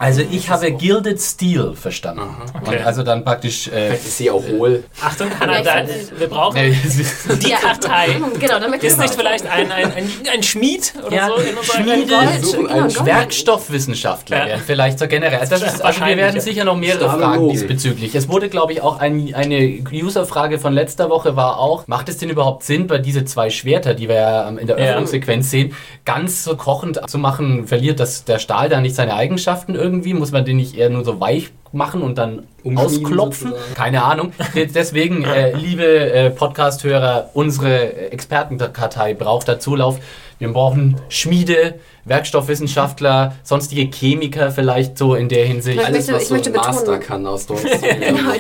Also 0.02 0.24
ich 0.32 0.50
habe 0.50 0.72
Gilded 0.72 1.22
Steel 1.22 1.76
verstanden. 1.76 2.24
Okay. 2.60 2.78
Und 2.78 2.86
also 2.88 3.04
dann 3.04 3.24
praktisch. 3.24 3.68
Äh, 3.68 3.70
Vielleicht 3.92 4.06
ist 4.08 4.18
sie 4.18 4.32
auch 4.32 4.44
hohl. 4.48 4.84
Achtung, 5.00 5.28
Hannah, 5.40 5.62
Ja, 5.62 5.84
da, 5.84 5.90
wir 6.18 6.28
brauchen 6.28 6.56
die 6.60 7.52
Kartei. 7.52 8.20
Genau, 8.40 8.60
damit 8.60 8.84
Ist 8.84 8.98
nicht 8.98 9.14
vielleicht 9.14 9.46
ein, 9.46 9.72
ein, 9.72 9.94
ein, 9.94 10.10
ein 10.34 10.42
Schmied 10.42 10.94
oder 11.06 11.16
Ja, 11.16 11.28
so 11.28 11.36
in 11.36 11.56
unserer 11.56 11.84
Schmiede. 11.84 12.16
Suchen 12.42 12.68
genau, 12.68 12.80
einen. 12.80 13.06
Werkstoffwissenschaftler 13.06 14.50
Ja. 14.50 14.58
vielleicht 14.58 14.98
so 14.98 15.08
generell. 15.08 15.40
Also, 15.40 15.56
das 15.58 15.76
ist, 15.76 15.82
also 15.86 16.04
wir 16.04 16.18
werden 16.18 16.36
ja. 16.36 16.42
sicher 16.42 16.64
noch 16.64 16.78
mehrere 16.78 17.08
Fragen 17.08 17.50
diesbezüglich. 17.50 18.16
Es 18.16 18.28
wurde, 18.28 18.50
glaube 18.50 18.74
ich, 18.74 18.82
auch 18.82 18.98
ein, 18.98 19.32
eine 19.36 19.84
User-Frage 19.92 20.58
von 20.58 20.74
letzter 20.74 21.12
Woche 21.12 21.36
war 21.36 21.60
auch, 21.60 21.88
macht 21.88 22.10
es 22.10 22.18
denn 22.18 22.32
überhaupt 22.32 22.64
Sinn, 22.64 22.88
bei 22.88 22.98
diese 22.98 23.24
zwei 23.26 23.52
Schwerter, 23.52 23.94
die 23.94 24.10
wir 24.10 24.16
ja 24.16 24.50
in 24.50 24.66
der 24.66 24.80
Ja. 24.80 24.86
Öffnungssequenz 24.94 25.52
sehen, 25.52 25.76
ganz 26.06 26.44
so 26.44 26.56
kochend 26.56 27.00
zu 27.08 27.20
machen, 27.20 27.68
verliert 27.68 28.00
das, 28.00 28.24
der 28.24 28.40
Stahl 28.40 28.68
da 28.68 28.82
nicht 28.82 28.96
seine 28.96 29.14
Eigenschaften 29.14 29.76
irgendwie? 29.76 29.91
Muss 29.92 30.32
man 30.32 30.46
den 30.46 30.58
nicht 30.58 30.76
eher 30.78 30.90
nur 30.90 31.04
so 31.04 31.20
weich 31.20 31.50
machen 31.74 32.02
und 32.02 32.18
dann 32.18 32.48
ausklopfen? 32.76 33.50
sozusagen. 33.52 33.76
Keine 33.76 34.04
Ahnung. 34.04 34.34
De- 34.56 34.66
Deswegen, 34.68 35.24
äh, 35.24 35.54
liebe 35.56 35.84
äh, 36.12 36.30
Podcast-Hörer, 36.30 37.30
unsere 37.34 38.12
Expertenkartei 38.12 39.14
braucht 39.14 39.48
da 39.48 39.60
Zulauf. 39.60 40.00
Wir 40.40 40.52
brauchen 40.52 40.98
Schmiede, 41.10 41.76
Werkstoffwissenschaftler, 42.06 43.36
sonstige 43.44 43.90
Chemiker 43.96 44.52
vielleicht 44.52 44.98
so 44.98 45.16
in 45.16 45.30
der 45.30 45.46
Hinsicht. 45.46 45.80
Ich 45.80 45.86
Alles, 45.86 46.08
möchte- 46.08 46.14
was 46.14 46.22
ich 46.24 46.28
so 46.28 46.34
möchte 46.36 46.50
Master 46.52 46.98
kann 47.00 47.26
aus 47.26 47.46
Deutsch. 47.48 47.62
Genau, 47.82 48.32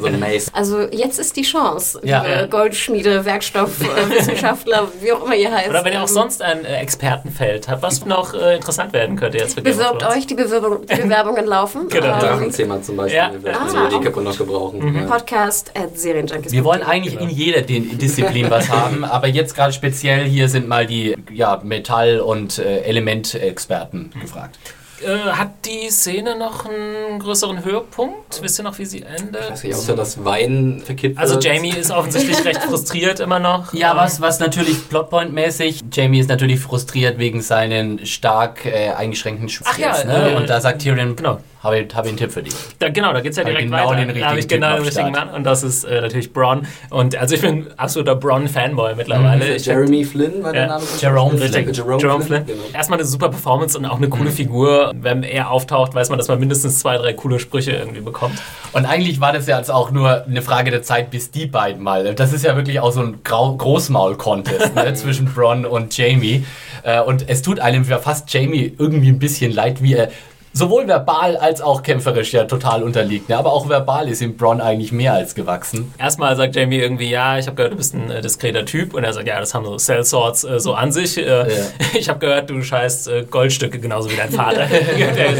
so 0.00 0.08
Mace. 0.18 0.50
Also 0.52 0.80
jetzt 0.90 1.18
ist 1.18 1.36
die 1.36 1.42
Chance, 1.42 2.00
Ja. 2.04 2.22
liebe 2.22 2.34
Ja. 2.34 2.46
Goldschmiede, 2.46 3.24
Werkstoffwissenschaftler, 3.24 4.88
wie 5.02 5.12
auch 5.12 5.24
immer 5.24 5.34
ihr 5.34 5.52
heißt. 5.52 5.68
Oder 5.68 5.84
wenn 5.84 5.92
ihr 5.92 6.00
auch 6.02 6.08
ähm, 6.08 6.14
sonst 6.14 6.42
ein 6.42 6.64
äh, 6.64 6.76
Expertenfeld 6.78 7.68
habt, 7.68 7.82
was 7.82 8.04
noch 8.04 8.34
äh, 8.34 8.56
interessant 8.56 8.92
werden 8.92 9.16
könnte 9.16 9.38
jetzt 9.38 9.54
für 9.54 9.62
Bewirbt 9.62 10.02
euch, 10.04 10.26
die, 10.26 10.34
Bewerbung, 10.34 10.78
die 10.86 11.00
Bewerbungen 11.02 11.46
laufen. 11.46 11.88
Genau. 11.94 12.14
Ähm, 12.14 12.20
Drachenzimmer 12.20 12.82
zum 12.82 12.96
Beispiel. 12.96 13.16
Ja. 13.18 13.30
Ah, 13.52 13.88
die 13.88 13.94
Köpfe 13.96 14.10
gut. 14.12 14.24
noch 14.24 14.36
gebrauchen. 14.36 14.94
Ja. 14.94 15.02
Podcast 15.06 15.70
at 15.76 15.98
Serienjunkies. 15.98 16.52
Wir 16.52 16.64
wollen 16.64 16.82
eigentlich 16.82 17.20
in 17.20 17.28
jeder 17.30 17.62
Disziplin 17.62 18.50
was 18.50 18.68
haben, 18.68 19.04
aber 19.04 19.28
jetzt 19.28 19.54
gerade 19.54 19.72
speziell 19.72 20.24
hier 20.24 20.48
sind 20.48 20.66
mal 20.68 20.86
die 20.86 21.16
ja, 21.32 21.60
Metall- 21.62 22.20
und 22.20 22.58
äh, 22.58 22.80
Elementexperten 22.94 24.12
gefragt. 24.20 24.58
Äh, 25.02 25.32
hat 25.32 25.50
die 25.64 25.90
Szene 25.90 26.38
noch 26.38 26.66
einen 26.66 27.18
größeren 27.18 27.64
Höhepunkt? 27.64 28.40
Wisst 28.40 28.60
ihr 28.60 28.62
noch, 28.62 28.78
wie 28.78 28.84
sie 28.84 29.02
endet? 29.02 29.42
Ich 29.44 29.50
weiß 29.50 29.64
nicht, 29.64 29.74
außer 29.74 29.96
das 29.96 30.24
Wein 30.24 30.82
verkippt 30.84 31.18
Also. 31.18 31.38
Jamie 31.40 31.70
ist 31.70 31.90
offensichtlich 31.90 32.44
recht 32.44 32.62
frustriert 32.68 33.18
immer 33.20 33.40
noch. 33.40 33.74
Ja, 33.74 33.96
was, 33.96 34.20
was 34.20 34.38
natürlich 34.38 34.76
Plotpoint-mäßig, 34.88 35.80
Jamie 35.92 36.20
ist 36.20 36.28
natürlich 36.28 36.60
frustriert 36.60 37.18
wegen 37.18 37.42
seinen 37.42 38.06
stark 38.06 38.64
äh, 38.66 38.90
eingeschränkten 38.90 39.50
Ach 39.64 39.78
ja, 39.78 40.04
ne? 40.04 40.32
äh, 40.32 40.36
Und 40.36 40.48
da 40.48 40.60
sagt 40.60 40.82
Tyrion, 40.82 41.16
genau. 41.16 41.40
Habe 41.64 41.78
ich, 41.80 41.94
hab 41.94 42.04
ich 42.04 42.10
einen 42.10 42.18
Tipp 42.18 42.30
für 42.30 42.42
dich. 42.42 42.54
Da, 42.78 42.90
genau, 42.90 43.12
da 43.12 43.20
geht's 43.20 43.36
ja 43.36 43.42
Hab 43.42 43.48
direkt 43.50 43.64
genau 43.70 43.90
weiter. 43.90 43.96
den 43.96 44.08
da 44.08 44.12
richtigen 44.12 44.26
habe 44.28 44.38
ich 44.38 44.48
genau 44.48 44.74
den 44.76 44.84
richtigen. 44.84 45.10
Mann 45.12 45.30
und 45.30 45.44
das 45.44 45.62
ist 45.62 45.84
äh, 45.84 46.00
natürlich 46.02 46.32
Bronn. 46.32 46.66
Und 46.90 47.16
also 47.16 47.34
ich 47.34 47.40
bin 47.40 47.66
absoluter 47.76 48.14
Bronn-Fanboy 48.14 48.94
mittlerweile. 48.94 49.44
Mhm. 49.46 49.56
Ich 49.56 49.66
Jeremy 49.66 50.04
Flynn 50.04 50.42
war 50.44 50.52
der 50.52 50.62
Ja, 50.62 50.68
Name 50.68 50.84
Jerome? 51.00 51.30
Flynn. 51.38 51.42
Richtig, 51.54 51.76
Jerome, 51.76 52.00
Jerome 52.02 52.24
Flynn. 52.24 52.44
Flynn. 52.44 52.58
Genau. 52.58 52.68
Erstmal 52.76 52.98
eine 52.98 53.08
super 53.08 53.28
Performance 53.30 53.76
und 53.78 53.86
auch 53.86 53.96
eine 53.96 54.08
coole 54.08 54.30
Figur. 54.30 54.92
Wenn 54.94 55.22
er 55.22 55.50
auftaucht, 55.50 55.94
weiß 55.94 56.10
man, 56.10 56.18
dass 56.18 56.28
man 56.28 56.38
mindestens 56.38 56.78
zwei, 56.80 56.96
drei 56.98 57.12
coole 57.14 57.38
Sprüche 57.40 57.72
irgendwie 57.72 58.00
bekommt. 58.02 58.38
Und 58.72 58.84
eigentlich 58.86 59.20
war 59.20 59.32
das 59.32 59.46
ja 59.46 59.56
jetzt 59.58 59.70
auch 59.70 59.90
nur 59.90 60.24
eine 60.24 60.42
Frage 60.42 60.70
der 60.70 60.82
Zeit, 60.82 61.10
bis 61.10 61.30
die 61.30 61.46
beiden 61.46 61.82
mal. 61.82 62.14
Das 62.14 62.32
ist 62.32 62.44
ja 62.44 62.56
wirklich 62.56 62.80
auch 62.80 62.92
so 62.92 63.00
ein 63.00 63.20
Großmaul-Contest 63.24 64.74
ne, 64.74 64.94
zwischen 64.94 65.26
Bronn 65.26 65.64
und 65.66 65.96
Jamie. 65.96 66.44
Äh, 66.82 67.00
Und 67.00 67.28
es 67.28 67.42
tut 67.42 67.60
einem 67.60 67.84
ja 67.88 67.98
fast 67.98 68.32
Jamie 68.32 68.74
irgendwie 68.78 69.08
ein 69.08 69.18
bisschen 69.18 69.52
leid, 69.52 69.82
wie 69.82 69.94
er 69.94 70.10
sowohl 70.54 70.86
verbal 70.86 71.36
als 71.36 71.60
auch 71.60 71.82
kämpferisch 71.82 72.32
ja 72.32 72.44
total 72.44 72.82
unterliegt. 72.82 73.28
Ne? 73.28 73.36
Aber 73.36 73.52
auch 73.52 73.68
verbal 73.68 74.08
ist 74.08 74.22
ihm 74.22 74.36
Bronn 74.36 74.60
eigentlich 74.60 74.92
mehr 74.92 75.12
als 75.12 75.34
gewachsen. 75.34 75.92
Erstmal 75.98 76.36
sagt 76.36 76.54
Jamie 76.56 76.78
irgendwie, 76.78 77.10
ja, 77.10 77.38
ich 77.38 77.46
habe 77.46 77.56
gehört, 77.56 77.72
du 77.72 77.76
bist 77.76 77.92
ein 77.94 78.10
äh, 78.10 78.20
diskreter 78.22 78.64
Typ. 78.64 78.94
Und 78.94 79.02
er 79.04 79.12
sagt, 79.12 79.26
ja, 79.26 79.38
das 79.40 79.52
haben 79.52 79.64
so 79.66 79.76
Cell 79.76 80.04
Swords 80.04 80.44
äh, 80.44 80.60
so 80.60 80.74
an 80.74 80.92
sich. 80.92 81.18
Äh, 81.18 81.44
Ich 81.94 82.08
habe 82.08 82.18
gehört, 82.18 82.50
du 82.50 82.62
scheißt 82.62 83.08
äh, 83.08 83.24
Goldstücke 83.30 83.78
genauso 83.78 84.10
wie 84.10 84.16
dein 84.16 84.30
Vater. 84.30 84.66
Er 85.16 85.34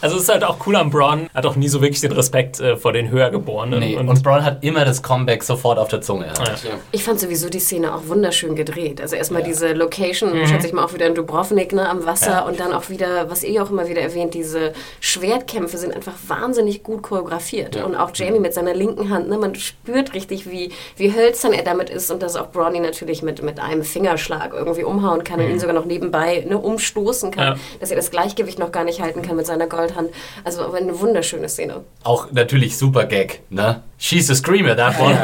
also 0.00 0.16
es 0.16 0.22
ist 0.22 0.28
halt 0.28 0.44
auch 0.44 0.58
cool 0.66 0.76
am 0.76 0.90
Bronn. 0.90 1.28
Hat 1.34 1.46
auch 1.46 1.56
nie 1.56 1.68
so 1.68 1.80
wirklich 1.80 2.00
den 2.00 2.12
Respekt 2.12 2.60
äh, 2.60 2.76
vor 2.76 2.92
den 2.92 3.10
Höhergeborenen. 3.10 3.80
Nee, 3.80 3.96
und, 3.96 4.22
Bronn 4.22 4.44
hat 4.44 4.62
immer 4.62 4.84
das 4.84 5.02
Comeback 5.02 5.42
sofort 5.42 5.78
auf 5.78 5.88
der 5.88 6.00
Zunge. 6.00 6.26
Ja. 6.26 6.44
Ja. 6.44 6.50
Ja. 6.50 6.70
Ich 6.92 7.02
fand 7.02 7.18
sowieso 7.20 7.48
die 7.48 7.58
Szene 7.60 7.94
auch 7.94 8.06
wunderschön 8.06 8.54
gedreht. 8.54 9.00
Also 9.00 9.16
erstmal 9.16 9.42
Ja. 9.42 9.48
diese 9.48 9.72
Location, 9.72 10.30
schätze 10.46 10.66
ich 10.66 10.72
mal 10.72 10.84
auch 10.84 10.92
wieder 10.94 11.06
in 11.06 11.14
Dubrovnik 11.14 11.72
ne, 11.72 11.88
am 11.88 12.04
Wasser 12.06 12.30
Ja. 12.30 12.40
und 12.40 12.60
dann 12.60 12.72
auch 12.72 12.88
wieder, 12.90 13.30
was 13.30 13.42
ihr 13.42 13.62
auch 13.62 13.70
immer 13.70 13.88
wieder 13.88 14.00
erwähnt, 14.00 14.33
diese 14.34 14.72
Schwertkämpfe 15.00 15.78
sind 15.78 15.94
einfach 15.94 16.14
wahnsinnig 16.26 16.82
gut 16.82 17.02
choreografiert. 17.02 17.76
Ja. 17.76 17.84
Und 17.84 17.94
auch 17.94 18.10
Jamie 18.14 18.40
mit 18.40 18.52
seiner 18.54 18.74
linken 18.74 19.10
Hand, 19.10 19.28
ne, 19.28 19.38
man 19.38 19.54
spürt 19.54 20.12
richtig, 20.14 20.50
wie, 20.50 20.72
wie 20.96 21.14
hölzern 21.14 21.52
er 21.52 21.62
damit 21.62 21.88
ist 21.90 22.10
und 22.10 22.22
dass 22.22 22.36
auch 22.36 22.50
Bronny 22.50 22.80
natürlich 22.80 23.22
mit, 23.22 23.42
mit 23.42 23.60
einem 23.60 23.84
Fingerschlag 23.84 24.52
irgendwie 24.52 24.84
umhauen 24.84 25.24
kann 25.24 25.40
und 25.40 25.48
ihn 25.48 25.60
sogar 25.60 25.74
noch 25.74 25.84
nebenbei 25.84 26.44
ne, 26.48 26.58
umstoßen 26.58 27.30
kann, 27.30 27.54
Ja. 27.54 27.56
dass 27.80 27.90
er 27.90 27.96
das 27.96 28.10
Gleichgewicht 28.10 28.58
noch 28.58 28.72
gar 28.72 28.84
nicht 28.84 29.00
halten 29.00 29.22
kann 29.22 29.36
mit 29.36 29.46
seiner 29.46 29.66
Goldhand. 29.66 30.10
Also 30.42 30.62
aber 30.62 30.76
eine 30.78 30.98
wunderschöne 31.00 31.48
Szene. 31.48 31.84
Auch 32.02 32.32
natürlich 32.32 32.76
super 32.76 33.04
Gag, 33.04 33.40
ne? 33.50 33.82
She's 33.96 34.28
a 34.28 34.34
screamer, 34.34 34.76
that 34.76 35.00
one. 35.00 35.14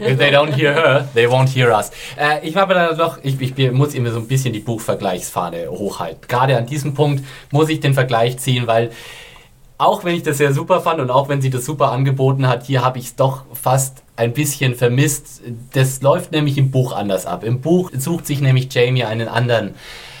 If 0.00 0.18
they 0.18 0.30
don't 0.30 0.52
hear 0.52 0.74
her, 0.74 1.08
they 1.14 1.26
won't 1.26 1.48
hear 1.48 1.70
us. 1.74 1.90
Äh, 2.18 2.46
ich 2.46 2.54
habe 2.56 2.74
da 2.74 2.94
noch, 2.94 3.18
ich, 3.22 3.40
ich 3.40 3.72
muss 3.72 3.94
immer 3.94 4.10
so 4.10 4.18
ein 4.18 4.26
bisschen 4.28 4.52
die 4.52 4.58
Buchvergleichsfahne 4.58 5.70
hochhalten. 5.70 6.20
Gerade 6.28 6.56
an 6.56 6.66
diesem 6.66 6.92
Punkt 6.92 7.24
muss 7.50 7.68
ich 7.70 7.80
den 7.80 7.94
Vergleich 7.94 8.36
ziehen, 8.38 8.55
weil 8.64 8.90
auch 9.78 10.04
wenn 10.04 10.14
ich 10.14 10.22
das 10.22 10.38
sehr 10.38 10.54
super 10.54 10.80
fand 10.80 11.00
und 11.00 11.10
auch 11.10 11.28
wenn 11.28 11.42
sie 11.42 11.50
das 11.50 11.64
super 11.64 11.90
angeboten 11.92 12.48
hat, 12.48 12.64
hier 12.64 12.82
habe 12.82 12.98
ich 12.98 13.06
es 13.06 13.16
doch 13.16 13.44
fast 13.52 14.02
ein 14.16 14.32
bisschen 14.32 14.74
vermisst. 14.74 15.42
Das 15.74 16.00
läuft 16.00 16.32
nämlich 16.32 16.56
im 16.56 16.70
Buch 16.70 16.92
anders 16.92 17.26
ab. 17.26 17.44
Im 17.44 17.60
Buch 17.60 17.90
sucht 17.96 18.26
sich 18.26 18.40
nämlich 18.40 18.72
Jamie 18.72 19.04
einen 19.04 19.28
anderen 19.28 19.74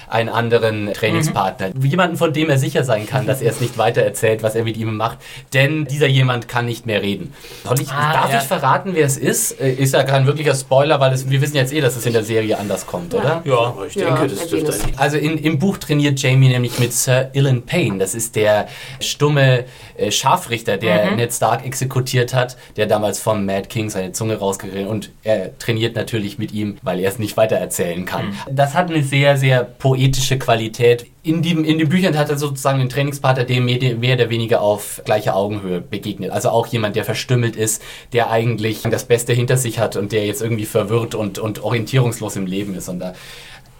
einen 0.08 0.28
anderen 0.28 0.92
Trainingspartner. 0.92 1.70
Jemanden, 1.82 2.16
von 2.16 2.32
dem 2.32 2.50
er 2.50 2.58
sicher 2.58 2.84
sein 2.84 3.06
kann, 3.06 3.26
dass 3.26 3.40
er 3.42 3.50
es 3.50 3.60
nicht 3.60 3.78
weiter 3.78 4.02
erzählt, 4.02 4.42
was 4.42 4.54
er 4.54 4.64
mit 4.64 4.76
ihm 4.76 4.96
macht. 4.96 5.18
Denn 5.54 5.84
dieser 5.86 6.06
jemand 6.06 6.48
kann 6.48 6.66
nicht 6.66 6.86
mehr 6.86 7.02
reden. 7.02 7.32
Soll 7.64 7.80
ich, 7.80 7.90
Ah, 7.90 8.12
darf 8.12 8.32
ja. 8.32 8.38
ich 8.40 8.44
verraten, 8.44 8.90
wer 8.94 9.06
es 9.06 9.16
ist? 9.16 9.60
Äh, 9.60 9.72
Ist 9.72 9.94
ja 9.94 10.02
kein 10.04 10.26
wirklicher 10.26 10.54
Spoiler, 10.54 11.00
weil 11.00 11.12
es, 11.12 11.28
wir 11.30 11.40
wissen 11.40 11.56
jetzt 11.56 11.72
eh, 11.72 11.80
dass 11.80 11.96
es 11.96 12.06
in 12.06 12.12
der 12.12 12.22
Serie 12.24 12.58
anders 12.58 12.86
kommt, 12.86 13.14
oder? 13.14 13.42
Ja. 13.44 13.58
Aber 13.58 13.86
ich 13.86 13.94
denke, 13.94 14.10
Ja, 14.10 14.26
das 14.26 14.48
dürfte 14.48 14.72
eigentlich. 14.72 14.98
Also 14.98 15.16
in, 15.18 15.38
im 15.38 15.58
Buch 15.58 15.78
trainiert 15.78 16.20
Jamie 16.20 16.48
nämlich 16.48 16.78
mit 16.78 16.92
Sir 16.92 17.30
Ilan 17.32 17.62
Payne. 17.62 17.98
Das 17.98 18.14
ist 18.14 18.36
der 18.36 18.68
stumme 19.00 19.64
äh, 19.96 20.10
Scharfrichter, 20.10 20.76
der 20.76 21.12
Ned 21.12 21.32
Stark 21.32 21.64
exekutiert 21.66 22.34
hat, 22.34 22.56
der 22.76 22.86
damals 22.86 23.18
vom 23.18 23.44
Mad 23.44 23.68
King 23.68 23.90
seine 23.90 24.12
Zunge 24.12 24.36
rausgeredet 24.36 24.86
und 24.86 25.10
er 25.24 25.56
trainiert 25.58 25.96
natürlich 25.96 26.38
mit 26.38 26.52
ihm, 26.52 26.78
weil 26.82 27.00
er 27.00 27.08
es 27.10 27.18
nicht 27.18 27.36
weitererzählen 27.36 28.04
kann. 28.04 28.34
Das 28.50 28.74
hat 28.74 28.90
eine 28.90 29.02
sehr, 29.02 29.36
sehr 29.36 29.64
poetische 29.64 29.95
Qualität. 30.38 31.06
In, 31.22 31.42
dem, 31.42 31.64
in 31.64 31.78
den 31.78 31.88
Büchern 31.88 32.16
hat 32.16 32.30
er 32.30 32.38
sozusagen 32.38 32.80
einen 32.80 32.88
Trainingspartner, 32.88 33.44
dem 33.44 33.64
mehr 33.64 34.14
oder 34.14 34.30
weniger 34.30 34.60
auf 34.60 35.02
gleicher 35.04 35.34
Augenhöhe 35.36 35.80
begegnet. 35.80 36.30
Also 36.30 36.50
auch 36.50 36.66
jemand, 36.66 36.96
der 36.96 37.04
verstümmelt 37.04 37.56
ist, 37.56 37.82
der 38.12 38.30
eigentlich 38.30 38.82
das 38.82 39.04
Beste 39.04 39.32
hinter 39.32 39.56
sich 39.56 39.78
hat 39.78 39.96
und 39.96 40.12
der 40.12 40.26
jetzt 40.26 40.42
irgendwie 40.42 40.66
verwirrt 40.66 41.14
und, 41.14 41.38
und 41.38 41.62
orientierungslos 41.62 42.36
im 42.36 42.46
Leben 42.46 42.74
ist. 42.74 42.88
Und 42.88 43.00
da 43.00 43.14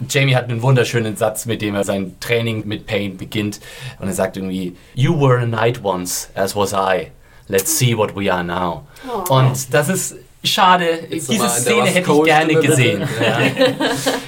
Jamie 0.08 0.34
hat 0.34 0.50
einen 0.50 0.62
wunderschönen 0.62 1.16
Satz, 1.16 1.46
mit 1.46 1.62
dem 1.62 1.74
er 1.74 1.84
sein 1.84 2.16
Training 2.20 2.66
mit 2.66 2.86
Pain 2.86 3.16
beginnt. 3.16 3.60
Und 3.98 4.08
er 4.08 4.14
sagt 4.14 4.36
irgendwie, 4.36 4.76
You 4.94 5.18
were 5.18 5.40
a 5.40 5.46
knight 5.46 5.82
once, 5.82 6.30
as 6.34 6.54
was 6.54 6.72
I. 6.72 7.12
Let's 7.48 7.78
see 7.78 7.96
what 7.96 8.16
we 8.16 8.32
are 8.32 8.44
now. 8.44 8.86
Oh. 9.08 9.36
Und 9.36 9.72
das 9.72 9.88
ist 9.88 10.16
schade. 10.46 11.06
Jetzt 11.10 11.30
Diese 11.30 11.48
Szene 11.48 11.86
hätte 11.86 12.12
ich 12.12 12.24
gerne 12.24 12.54
gesehen. 12.54 13.00
Ja. 13.00 13.66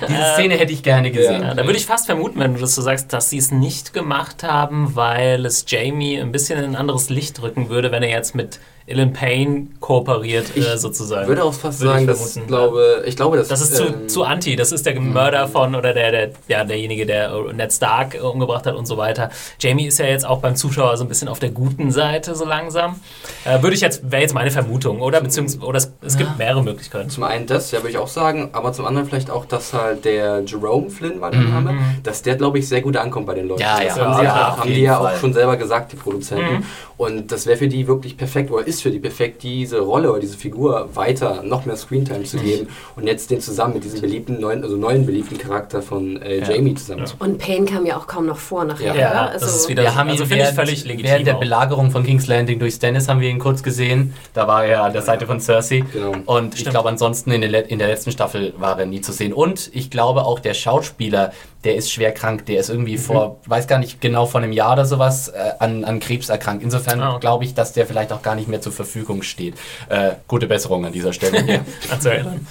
Diese 0.08 0.24
Szene 0.34 0.56
hätte 0.56 0.72
ich 0.72 0.82
gerne 0.82 1.10
gesehen. 1.10 1.42
Ja, 1.42 1.54
da 1.54 1.64
würde 1.64 1.78
ich 1.78 1.86
fast 1.86 2.06
vermuten, 2.06 2.40
wenn 2.40 2.54
du 2.54 2.60
das 2.60 2.74
so 2.74 2.82
sagst, 2.82 3.12
dass 3.12 3.30
sie 3.30 3.38
es 3.38 3.50
nicht 3.50 3.92
gemacht 3.92 4.42
haben, 4.42 4.94
weil 4.94 5.46
es 5.46 5.64
Jamie 5.66 6.20
ein 6.20 6.32
bisschen 6.32 6.58
in 6.58 6.64
ein 6.64 6.76
anderes 6.76 7.10
Licht 7.10 7.40
rücken 7.42 7.68
würde, 7.68 7.90
wenn 7.92 8.02
er 8.02 8.10
jetzt 8.10 8.34
mit 8.34 8.60
Ilan 8.88 9.12
Payne 9.12 9.66
kooperiert, 9.80 10.56
äh, 10.56 10.78
sozusagen. 10.78 11.22
Ich 11.22 11.28
würde 11.28 11.44
auch 11.44 11.52
fast 11.52 11.80
Würde 11.80 12.00
ich 12.00 12.06
sagen, 12.06 12.06
dass, 12.06 12.46
glaube, 12.46 13.02
ich 13.06 13.16
glaube, 13.16 13.36
dass, 13.36 13.48
Das 13.48 13.60
ist 13.60 13.76
zu, 13.76 13.84
ähm, 13.84 14.08
zu 14.08 14.24
anti. 14.24 14.56
Das 14.56 14.72
ist 14.72 14.86
der 14.86 14.98
Mörder 14.98 15.46
von 15.48 15.74
oder 15.74 15.92
der, 15.92 16.10
der, 16.10 16.30
ja, 16.48 16.64
derjenige, 16.64 17.06
der 17.06 17.32
Ned 17.52 17.72
Stark 17.72 18.14
äh, 18.14 18.18
umgebracht 18.18 18.66
hat 18.66 18.74
und 18.74 18.86
so 18.86 18.96
weiter. 18.96 19.30
Jamie 19.60 19.86
ist 19.86 19.98
ja 19.98 20.06
jetzt 20.06 20.26
auch 20.26 20.40
beim 20.40 20.56
Zuschauer 20.56 20.96
so 20.96 21.04
ein 21.04 21.08
bisschen 21.08 21.28
auf 21.28 21.38
der 21.38 21.50
guten 21.50 21.90
Seite 21.90 22.34
so 22.34 22.44
langsam. 22.44 23.00
Äh, 23.44 23.62
würde 23.62 23.74
ich 23.74 23.82
jetzt, 23.82 24.10
wäre 24.10 24.22
jetzt 24.22 24.34
meine 24.34 24.50
Vermutung, 24.50 25.00
oder? 25.00 25.20
Beziehungsweise, 25.20 25.64
oder 25.64 25.78
es, 25.78 25.92
es 26.02 26.16
gibt 26.16 26.38
mehrere 26.38 26.62
Möglichkeiten. 26.62 27.10
Zum 27.10 27.24
einen 27.24 27.46
das, 27.46 27.70
ja, 27.70 27.78
würde 27.78 27.90
ich 27.90 27.98
auch 27.98 28.08
sagen, 28.08 28.50
aber 28.52 28.72
zum 28.72 28.86
anderen 28.86 29.06
vielleicht 29.06 29.30
auch, 29.30 29.44
dass 29.44 29.72
halt 29.72 30.04
der 30.04 30.42
Jerome 30.44 30.90
Flynn 30.90 31.20
war 31.20 31.30
der 31.30 31.40
Name, 31.40 31.74
dass 32.02 32.22
der, 32.22 32.36
glaube 32.36 32.58
ich, 32.58 32.68
sehr 32.68 32.80
gut 32.80 32.96
ankommt 32.96 33.26
bei 33.26 33.34
den 33.34 33.48
Leuten. 33.48 33.60
Ja, 33.60 33.80
das 33.80 33.96
ja, 33.96 34.04
haben, 34.04 34.14
sie 34.14 34.24
ja, 34.24 34.36
ja, 34.36 34.48
auf 34.48 34.58
haben 34.60 34.68
die 34.74 34.82
ja 34.82 34.98
auch 34.98 35.16
schon 35.16 35.32
selber 35.32 35.56
gesagt, 35.56 35.92
die 35.92 35.96
Produzenten. 35.96 36.64
Und 36.96 37.30
das 37.30 37.46
wäre 37.46 37.56
für 37.56 37.68
die 37.68 37.86
wirklich 37.86 38.16
perfekt, 38.16 38.50
oder 38.50 38.66
ist 38.66 38.77
für 38.82 38.90
die 38.90 38.98
perfekt, 38.98 39.42
diese 39.42 39.80
Rolle 39.80 40.10
oder 40.10 40.20
diese 40.20 40.36
Figur 40.36 40.88
weiter 40.94 41.42
noch 41.42 41.64
mehr 41.66 41.76
Screentime 41.76 42.24
zu 42.24 42.38
geben 42.38 42.68
und 42.96 43.06
jetzt 43.06 43.30
den 43.30 43.40
zusammen 43.40 43.74
mit 43.74 43.84
diesem 43.84 44.00
beliebten 44.00 44.40
neuen, 44.40 44.62
also 44.62 44.76
neuen 44.76 45.06
beliebten 45.06 45.38
Charakter 45.38 45.82
von 45.82 46.20
äh, 46.22 46.38
Ja. 46.40 46.50
Jamie 46.50 46.74
zusammen 46.74 47.04
Ja. 47.06 47.12
Und 47.18 47.38
Payne 47.38 47.66
kam 47.66 47.86
ja 47.86 47.96
auch 47.96 48.06
kaum 48.06 48.26
noch 48.26 48.38
vor 48.38 48.64
nachher. 48.64 48.94
Ja. 48.94 49.00
Ja, 49.00 49.26
Also, 49.26 49.46
das 49.46 49.56
ist 49.56 49.68
wieder- 49.68 49.82
Wir 49.82 49.94
haben 49.94 50.10
also 50.10 50.24
ihn 50.24 50.28
finde 50.28 50.44
ich 50.44 50.50
während, 50.56 50.56
völlig 50.68 50.84
legitim 50.84 51.10
während 51.10 51.26
der 51.26 51.36
auch. 51.36 51.40
Belagerung 51.40 51.90
von 51.90 52.04
King's 52.04 52.26
Landing 52.26 52.58
durch 52.58 52.74
Stannis 52.74 53.08
haben 53.08 53.20
wir 53.20 53.28
ihn 53.30 53.38
kurz 53.38 53.62
gesehen. 53.62 54.14
Da 54.34 54.46
war 54.46 54.64
er 54.64 54.84
an 54.84 54.92
der 54.92 55.02
Seite 55.02 55.26
von 55.26 55.40
Cersei. 55.40 55.84
Genau. 55.92 56.12
Und 56.26 56.54
ich 56.54 56.60
Stimmt. 56.60 56.74
glaube, 56.74 56.88
ansonsten 56.88 57.30
in 57.32 57.40
der, 57.40 57.70
in 57.70 57.78
der 57.78 57.88
letzten 57.88 58.12
Staffel 58.12 58.52
war 58.58 58.78
er 58.78 58.86
nie 58.86 59.00
zu 59.00 59.12
sehen. 59.12 59.32
Und 59.32 59.70
ich 59.72 59.90
glaube 59.90 60.24
auch 60.24 60.38
der 60.40 60.54
Schauspieler, 60.54 61.32
der 61.64 61.74
ist 61.74 61.90
schwer 61.90 62.12
krank. 62.12 62.46
Der 62.46 62.60
ist 62.60 62.70
irgendwie 62.70 62.98
vor, 62.98 63.40
weiß 63.46 63.66
gar 63.66 63.78
nicht 63.78 64.00
genau, 64.00 64.26
vor 64.26 64.40
einem 64.40 64.52
Jahr 64.52 64.74
oder 64.74 64.84
sowas 64.84 65.28
äh, 65.28 65.52
an, 65.58 65.84
an 65.84 65.98
Krebs 65.98 66.28
erkrankt. 66.28 66.62
Insofern 66.62 67.00
Ah, 67.00 67.18
glaube 67.18 67.44
ich, 67.44 67.54
dass 67.54 67.72
der 67.72 67.86
vielleicht 67.86 68.12
auch 68.12 68.22
gar 68.22 68.34
nicht 68.34 68.48
mehr 68.48 68.60
zur 68.60 68.72
Verfügung 68.72 69.22
steht. 69.22 69.54
Äh, 69.88 70.12
gute 70.28 70.46
Besserung 70.46 70.86
an 70.86 70.92
dieser 70.92 71.12
Stelle. 71.12 71.44
ja. 71.90 72.00
zu 72.00 72.10
erinnern. 72.10 72.46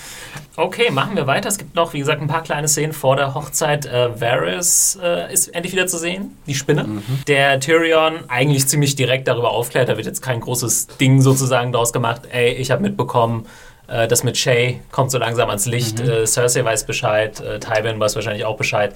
Okay, 0.55 0.89
machen 0.89 1.15
wir 1.15 1.27
weiter. 1.27 1.49
Es 1.49 1.57
gibt 1.57 1.75
noch, 1.75 1.93
wie 1.93 1.99
gesagt, 1.99 2.19
ein 2.19 2.27
paar 2.27 2.41
kleine 2.41 2.67
Szenen 2.67 2.91
vor 2.91 3.15
der 3.15 3.33
Hochzeit. 3.35 3.85
Äh, 3.85 4.19
Varys 4.19 4.97
äh, 5.01 5.31
ist 5.31 5.49
endlich 5.49 5.71
wieder 5.73 5.87
zu 5.87 5.97
sehen, 5.97 6.35
die 6.47 6.55
Spinne. 6.55 7.03
Der 7.27 7.59
Tyrion 7.59 8.21
eigentlich 8.27 8.67
ziemlich 8.67 8.95
direkt 8.95 9.27
darüber 9.27 9.51
aufklärt. 9.51 9.87
Da 9.87 9.97
wird 9.97 10.07
jetzt 10.07 10.21
kein 10.21 10.41
großes 10.41 10.87
Ding 10.99 11.21
sozusagen 11.21 11.71
draus 11.71 11.93
gemacht. 11.93 12.23
Ey, 12.31 12.53
ich 12.53 12.71
habe 12.71 12.81
mitbekommen, 12.81 13.45
äh, 13.87 14.07
das 14.07 14.23
mit 14.23 14.37
Shay 14.37 14.79
kommt 14.91 15.11
so 15.11 15.17
langsam 15.17 15.49
ans 15.49 15.65
Licht. 15.65 15.99
Äh, 15.99 16.25
Cersei 16.25 16.63
weiß 16.63 16.85
Bescheid. 16.85 17.39
Äh, 17.39 17.59
Tywin 17.59 17.99
weiß 17.99 18.15
wahrscheinlich 18.15 18.45
auch 18.45 18.57
Bescheid. 18.57 18.93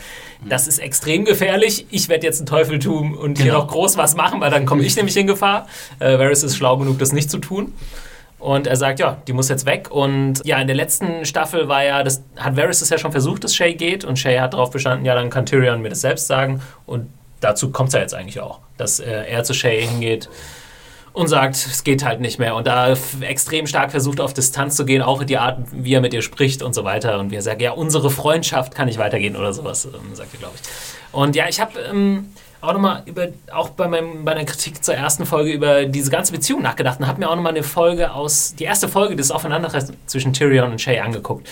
Das 0.47 0.67
ist 0.67 0.79
extrem 0.79 1.25
gefährlich. 1.25 1.85
Ich 1.91 2.09
werde 2.09 2.25
jetzt 2.25 2.39
einen 2.39 2.47
Teufel 2.47 2.79
tun 2.79 3.15
und 3.15 3.37
hier 3.37 3.47
Genau. 3.47 3.59
noch 3.59 3.67
groß 3.67 3.97
was 3.97 4.15
machen, 4.15 4.41
weil 4.41 4.51
dann 4.51 4.65
komme 4.65 4.83
ich 4.83 4.95
nämlich 4.95 5.15
in 5.17 5.27
Gefahr. 5.27 5.67
Äh, 5.99 6.17
Varys 6.19 6.43
ist 6.43 6.55
schlau 6.57 6.77
genug, 6.77 6.99
das 6.99 7.11
nicht 7.11 7.29
zu 7.31 7.37
tun. 7.39 7.73
Und 8.39 8.65
er 8.65 8.75
sagt, 8.75 8.99
ja, 8.99 9.21
die 9.27 9.33
muss 9.33 9.49
jetzt 9.49 9.67
weg. 9.67 9.91
Und 9.91 10.41
ja, 10.45 10.57
in 10.59 10.65
der 10.65 10.75
letzten 10.75 11.25
Staffel 11.25 11.67
war 11.67 11.83
ja, 11.83 12.01
das 12.03 12.23
hat 12.37 12.57
Varys 12.57 12.81
es 12.81 12.89
ja 12.89 12.97
schon 12.97 13.11
versucht, 13.11 13.43
dass 13.43 13.53
Shay 13.55 13.75
geht. 13.75 14.03
Und 14.03 14.17
Shay 14.17 14.37
hat 14.39 14.53
darauf 14.53 14.71
bestanden, 14.71 15.05
ja, 15.05 15.13
dann 15.13 15.29
kann 15.29 15.45
Tyrion 15.45 15.81
mir 15.81 15.89
das 15.89 16.01
selbst 16.01 16.25
sagen. 16.25 16.59
Und 16.87 17.07
dazu 17.39 17.69
kommt 17.71 17.89
es 17.89 17.93
ja 17.93 17.99
jetzt 18.01 18.15
eigentlich 18.15 18.39
auch, 18.39 18.59
dass 18.77 18.99
äh, 18.99 19.11
er 19.11 19.43
zu 19.43 19.53
Shay 19.53 19.85
hingeht 19.85 20.27
und 21.13 21.27
sagt, 21.27 21.55
es 21.55 21.83
geht 21.83 22.05
halt 22.05 22.21
nicht 22.21 22.39
mehr. 22.39 22.55
Und 22.55 22.67
da 22.67 22.95
extrem 23.21 23.67
stark 23.67 23.91
versucht, 23.91 24.21
auf 24.21 24.33
Distanz 24.33 24.75
zu 24.75 24.85
gehen, 24.85 25.01
auch 25.01 25.23
die 25.23 25.37
Art, 25.37 25.59
wie 25.71 25.93
er 25.93 26.01
mit 26.01 26.13
ihr 26.13 26.21
spricht 26.21 26.61
und 26.61 26.73
so 26.73 26.83
weiter. 26.83 27.19
Und 27.19 27.31
wie 27.31 27.35
er 27.35 27.41
sagt, 27.41 27.61
ja, 27.61 27.71
unsere 27.71 28.09
Freundschaft 28.09 28.73
kann 28.73 28.85
nicht 28.85 28.97
weitergehen 28.97 29.35
oder 29.35 29.53
sowas, 29.53 29.85
ähm, 29.85 30.15
sagt 30.15 30.33
er, 30.33 30.39
glaube 30.39 30.55
ich. 30.55 30.69
Und 31.11 31.35
ja, 31.35 31.49
ich 31.49 31.59
habe 31.59 31.79
ähm, 31.79 32.29
auch 32.61 32.73
nochmal 32.73 33.03
über, 33.05 33.27
auch 33.51 33.69
bei, 33.69 33.87
meinem, 33.87 34.23
bei 34.23 34.35
meiner 34.35 34.45
Kritik 34.45 34.83
zur 34.83 34.95
ersten 34.95 35.25
Folge 35.25 35.51
über 35.51 35.85
diese 35.85 36.11
ganze 36.11 36.31
Beziehung 36.31 36.61
nachgedacht 36.61 36.99
und 36.99 37.07
habe 37.07 37.19
mir 37.19 37.29
auch 37.29 37.35
nochmal 37.35 37.53
eine 37.53 37.63
Folge 37.63 38.13
aus, 38.13 38.55
die 38.55 38.63
erste 38.63 38.87
Folge 38.87 39.15
des 39.17 39.31
Aufeinandertreffen 39.31 39.97
zwischen 40.05 40.31
Tyrion 40.31 40.71
und 40.71 40.79
Shay 40.79 40.99
angeguckt. 40.99 41.47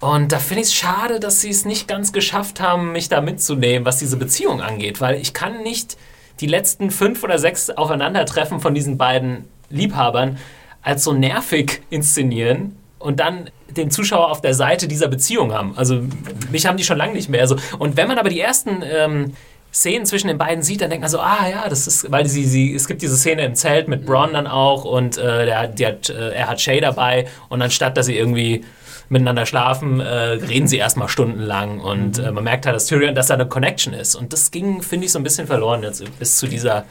Und 0.00 0.32
da 0.32 0.38
finde 0.38 0.62
ich 0.62 0.68
es 0.68 0.74
schade, 0.74 1.20
dass 1.20 1.40
sie 1.42 1.50
es 1.50 1.64
nicht 1.64 1.86
ganz 1.86 2.12
geschafft 2.12 2.60
haben, 2.60 2.92
mich 2.92 3.08
da 3.08 3.20
mitzunehmen, 3.20 3.84
was 3.84 3.98
diese 3.98 4.16
Beziehung 4.16 4.60
angeht, 4.62 5.00
weil 5.00 5.16
ich 5.16 5.34
kann 5.34 5.62
nicht 5.62 5.96
die 6.40 6.46
letzten 6.46 6.90
fünf 6.90 7.22
oder 7.22 7.38
sechs 7.38 7.70
Aufeinandertreffen 7.70 8.60
von 8.60 8.74
diesen 8.74 8.98
beiden 8.98 9.44
Liebhabern 9.68 10.38
als 10.82 11.04
so 11.04 11.12
nervig 11.12 11.82
inszenieren 11.90 12.76
und 12.98 13.20
dann 13.20 13.50
den 13.68 13.90
Zuschauer 13.90 14.30
auf 14.30 14.40
der 14.40 14.54
Seite 14.54 14.88
dieser 14.88 15.08
Beziehung 15.08 15.52
haben. 15.52 15.74
Also 15.76 16.02
mich 16.50 16.66
haben 16.66 16.76
die 16.76 16.84
schon 16.84 16.98
lange 16.98 17.12
nicht 17.12 17.28
mehr. 17.28 17.46
So. 17.46 17.56
Und 17.78 17.96
wenn 17.96 18.08
man 18.08 18.18
aber 18.18 18.28
die 18.28 18.40
ersten 18.40 18.82
ähm, 18.82 19.34
Szenen 19.72 20.04
zwischen 20.06 20.28
den 20.28 20.38
beiden 20.38 20.62
sieht, 20.62 20.80
dann 20.80 20.90
denkt 20.90 21.02
man 21.02 21.10
so, 21.10 21.20
ah 21.20 21.46
ja, 21.48 21.68
das 21.68 21.86
ist, 21.86 22.10
weil 22.10 22.26
sie, 22.26 22.44
sie, 22.44 22.74
es 22.74 22.88
gibt 22.88 23.02
diese 23.02 23.16
Szene 23.16 23.44
im 23.44 23.54
Zelt 23.54 23.86
mit 23.86 24.04
Bronn 24.04 24.32
dann 24.32 24.46
auch 24.46 24.84
und 24.84 25.16
äh, 25.18 25.46
der, 25.46 25.68
der, 25.68 25.98
äh, 26.08 26.34
er 26.34 26.48
hat 26.48 26.60
Shay 26.60 26.80
dabei 26.80 27.28
und 27.48 27.62
anstatt, 27.62 27.96
dass 27.96 28.06
sie 28.06 28.16
irgendwie 28.16 28.64
miteinander 29.10 29.44
schlafen, 29.44 30.00
äh, 30.00 30.06
reden 30.08 30.68
sie 30.68 30.78
erstmal 30.78 31.08
stundenlang 31.08 31.80
und 31.80 32.18
äh, 32.18 32.30
man 32.30 32.44
merkt 32.44 32.64
halt, 32.64 32.76
dass 32.76 32.86
Tyrion, 32.86 33.14
dass 33.14 33.26
da 33.26 33.34
eine 33.34 33.46
Connection 33.46 33.92
ist. 33.92 34.14
Und 34.14 34.32
das 34.32 34.50
ging, 34.50 34.82
finde 34.82 35.06
ich, 35.06 35.12
so 35.12 35.18
ein 35.18 35.24
bisschen 35.24 35.46
verloren 35.46 35.82
jetzt 35.82 36.02
bis 36.18 36.38
zu 36.38 36.46
dieser 36.46 36.84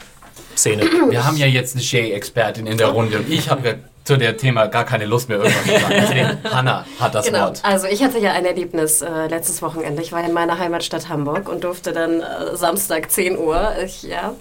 Szene. 0.55 0.83
Wir 1.09 1.25
haben 1.25 1.37
ja 1.37 1.47
jetzt 1.47 1.75
eine 1.75 1.83
Shay-Expertin 1.83 2.67
in 2.67 2.77
der 2.77 2.87
Runde 2.87 3.19
und 3.19 3.29
ich 3.29 3.49
habe 3.49 3.79
zu 4.09 4.17
dem 4.17 4.35
Thema 4.37 4.65
gar 4.67 4.85
keine 4.85 5.05
Lust 5.05 5.29
mehr 5.29 5.37
irgendwas 5.37 5.63
zu 5.63 5.71
sagen. 5.71 5.93
Deswegen, 6.01 6.37
Hanna 6.51 6.85
hat 6.99 7.13
das 7.13 7.25
Genau, 7.27 7.41
Wort. 7.45 7.59
also 7.63 7.85
ich 7.87 8.03
hatte 8.03 8.17
ja 8.17 8.31
ein 8.31 8.43
Erlebnis 8.43 9.01
äh, 9.01 9.27
letztes 9.27 9.61
Wochenende. 9.61 10.01
Ich 10.01 10.11
war 10.11 10.23
in 10.25 10.33
meiner 10.33 10.57
Heimatstadt 10.57 11.09
Hamburg 11.09 11.47
und 11.47 11.63
durfte 11.63 11.91
dann 11.93 12.21
äh, 12.21 12.55
Samstag 12.55 13.11
10 13.11 13.37
Uhr, 13.37 13.71
ich, 13.85 14.01
ja, 14.03 14.33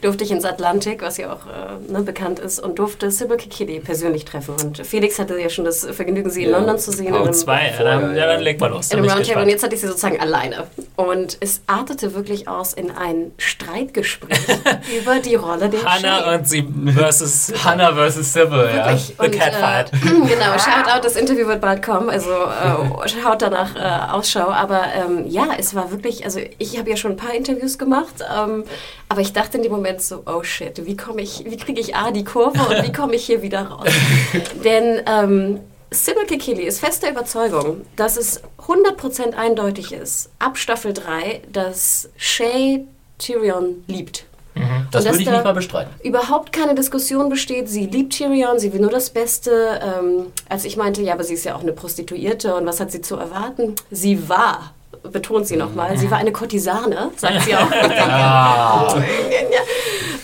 durfte 0.00 0.24
ich 0.24 0.32
ins 0.32 0.44
Atlantik, 0.44 1.02
was 1.02 1.18
ja 1.18 1.32
auch 1.32 1.46
äh, 1.46 1.92
ne, 1.92 2.02
bekannt 2.02 2.40
ist, 2.40 2.58
und 2.58 2.80
durfte 2.80 3.10
Sybil 3.12 3.36
Kikili 3.36 3.78
persönlich 3.78 4.24
treffen. 4.24 4.54
Und 4.60 4.84
Felix 4.84 5.18
hatte 5.20 5.38
ja 5.40 5.48
schon 5.48 5.64
das 5.64 5.86
Vergnügen, 5.92 6.28
sie 6.30 6.42
in 6.42 6.50
Ja. 6.50 6.58
London 6.58 6.78
zu 6.78 6.90
sehen. 6.90 7.14
Oh, 7.14 7.28
Zwei, 7.30 7.72
ja, 7.78 7.84
dann, 7.84 8.16
ja, 8.16 8.26
dann 8.26 8.40
leg 8.40 8.58
mal 8.60 8.66
los. 8.70 8.90
in 8.90 8.98
einem 8.98 9.08
Roundtable 9.08 9.42
und 9.44 9.48
jetzt 9.48 9.62
hatte 9.62 9.74
ich 9.76 9.80
sie 9.80 9.86
sozusagen 9.86 10.18
alleine. 10.20 10.64
Und 10.96 11.36
es 11.40 11.62
artete 11.68 12.14
wirklich 12.14 12.48
aus 12.48 12.72
in 12.74 12.90
ein 12.90 13.30
Streitgespräch 13.38 14.38
über 15.00 15.20
die 15.20 15.36
Rolle 15.36 15.68
der 15.68 15.84
Hannah 15.84 16.18
Shay. 16.24 16.34
und 16.36 16.48
sie 16.48 16.68
versus 16.96 17.52
Hannah 17.64 17.92
versus 17.94 18.32
Sybil, 18.32 18.68
ja. 18.74 18.86
Wirklich. 19.18 19.42
The 19.42 19.50
Catfight. 19.50 19.92
Äh, 19.92 19.96
genau, 20.28 20.58
Shoutout, 20.58 21.02
das 21.02 21.16
Interview 21.16 21.46
wird 21.46 21.60
bald 21.60 21.82
kommen, 21.82 22.10
also 22.10 22.30
äh, 22.30 23.08
schaut 23.22 23.42
danach 23.42 23.74
äh, 23.76 24.12
Ausschau. 24.12 24.48
Aber 24.50 24.84
ähm, 24.94 25.26
ja, 25.28 25.48
es 25.58 25.74
war 25.74 25.90
wirklich, 25.90 26.24
also 26.24 26.40
ich 26.58 26.78
habe 26.78 26.90
ja 26.90 26.96
schon 26.96 27.12
ein 27.12 27.16
paar 27.16 27.34
Interviews 27.34 27.78
gemacht, 27.78 28.14
ähm, 28.20 28.64
aber 29.08 29.20
ich 29.20 29.32
dachte 29.32 29.56
in 29.56 29.62
dem 29.62 29.72
Moment 29.72 30.02
so, 30.02 30.22
oh 30.26 30.42
shit, 30.42 30.84
wie 30.86 30.96
komme 30.96 31.22
ich, 31.22 31.44
wie 31.46 31.56
kriege 31.56 31.80
ich 31.80 31.96
A 31.96 32.10
die 32.10 32.24
Kurve 32.24 32.60
und 32.60 32.86
wie 32.86 32.92
komme 32.96 33.14
ich 33.14 33.24
hier 33.24 33.42
wieder 33.42 33.62
raus? 33.68 33.88
Denn 34.64 35.02
ähm, 35.06 35.60
Sybil 35.90 36.24
Kikili 36.26 36.62
ist 36.62 36.80
fester 36.80 37.10
Überzeugung, 37.10 37.82
dass 37.96 38.16
es 38.16 38.42
100% 38.66 39.34
eindeutig 39.34 39.92
ist, 39.92 40.30
ab 40.38 40.56
Staffel 40.56 40.94
3, 40.94 41.42
dass 41.52 42.08
Shay 42.16 42.86
Tyrion 43.18 43.84
liebt. 43.86 44.24
Das 44.54 44.64
Und 44.64 44.94
dass 44.94 45.04
würde 45.04 45.18
ich 45.20 45.24
da 45.24 45.32
nicht 45.32 45.44
mal 45.44 45.54
bestreiten. 45.54 45.90
überhaupt 46.04 46.52
keine 46.52 46.74
Diskussion 46.74 47.28
besteht. 47.30 47.68
Sie 47.68 47.86
liebt 47.86 48.12
Tyrion, 48.12 48.58
sie 48.58 48.72
will 48.72 48.80
nur 48.80 48.90
das 48.90 49.08
Beste. 49.10 49.80
Ähm, 49.82 50.26
als 50.48 50.64
ich 50.64 50.76
meinte, 50.76 51.00
ja, 51.02 51.14
aber 51.14 51.24
sie 51.24 51.34
ist 51.34 51.44
ja 51.44 51.54
auch 51.56 51.62
eine 51.62 51.72
Prostituierte 51.72 52.54
und 52.54 52.66
was 52.66 52.78
hat 52.78 52.90
sie 52.90 53.00
zu 53.00 53.16
erwarten? 53.16 53.74
Sie 53.90 54.28
war, 54.28 54.74
betont 55.10 55.46
sie 55.46 55.56
nochmal, 55.56 55.96
sie 55.98 56.10
war 56.10 56.18
eine 56.18 56.32
Kurtisane, 56.32 57.10
sagt 57.16 57.42
sie 57.42 57.54
auch. 57.54 57.70
ja. 57.70 58.94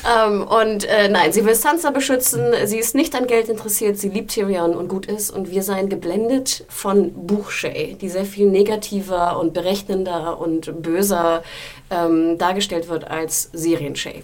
ähm, 0.26 0.42
und 0.42 0.84
äh, 0.84 1.08
nein, 1.08 1.32
sie 1.32 1.44
will 1.44 1.54
Sansa 1.54 1.90
beschützen, 1.90 2.52
sie 2.64 2.78
ist 2.78 2.94
nicht 2.94 3.14
an 3.14 3.26
Geld 3.26 3.48
interessiert, 3.48 3.98
sie 3.98 4.08
liebt 4.08 4.30
Tyrion 4.30 4.74
und 4.74 4.88
gut 4.88 5.06
ist 5.06 5.30
und 5.30 5.50
wir 5.50 5.62
seien 5.62 5.88
geblendet 5.88 6.64
von 6.68 7.12
Buchshay, 7.26 7.96
die 8.00 8.08
sehr 8.08 8.24
viel 8.24 8.46
negativer 8.46 9.38
und 9.38 9.54
berechnender 9.54 10.38
und 10.40 10.82
böser 10.82 11.42
ähm, 11.90 12.38
dargestellt 12.38 12.88
wird 12.88 13.10
als 13.10 13.50
Serienshay. 13.52 14.22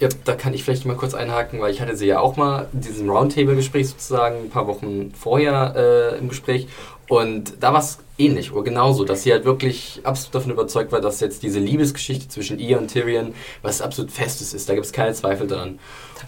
Ja, 0.00 0.08
da 0.24 0.34
kann 0.34 0.52
ich 0.54 0.64
vielleicht 0.64 0.86
mal 0.86 0.96
kurz 0.96 1.14
einhaken, 1.14 1.60
weil 1.60 1.70
ich 1.70 1.80
hatte 1.80 1.96
sie 1.96 2.06
ja 2.06 2.18
auch 2.18 2.36
mal 2.36 2.68
in 2.72 2.80
diesem 2.80 3.08
Roundtable-Gespräch 3.08 3.90
sozusagen 3.90 4.36
ein 4.36 4.50
paar 4.50 4.66
Wochen 4.66 5.12
vorher 5.18 5.74
äh, 5.76 6.18
im 6.18 6.28
Gespräch 6.28 6.66
und 7.08 7.54
da 7.60 7.72
war 7.72 7.80
es 7.80 7.98
ähnlich 8.16 8.52
oder 8.52 8.62
genauso, 8.62 9.04
dass 9.04 9.24
sie 9.24 9.32
halt 9.32 9.44
wirklich 9.44 10.00
absolut 10.04 10.34
davon 10.34 10.52
überzeugt 10.52 10.92
war, 10.92 11.00
dass 11.00 11.20
jetzt 11.20 11.42
diese 11.42 11.58
Liebesgeschichte 11.58 12.28
zwischen 12.28 12.58
ihr 12.58 12.78
und 12.78 12.88
Tyrion 12.88 13.34
was 13.62 13.82
absolut 13.82 14.10
Festes 14.10 14.54
ist. 14.54 14.68
Da 14.68 14.74
gibt 14.74 14.86
es 14.86 14.92
keine 14.92 15.12
Zweifel 15.14 15.46
dran. 15.46 15.78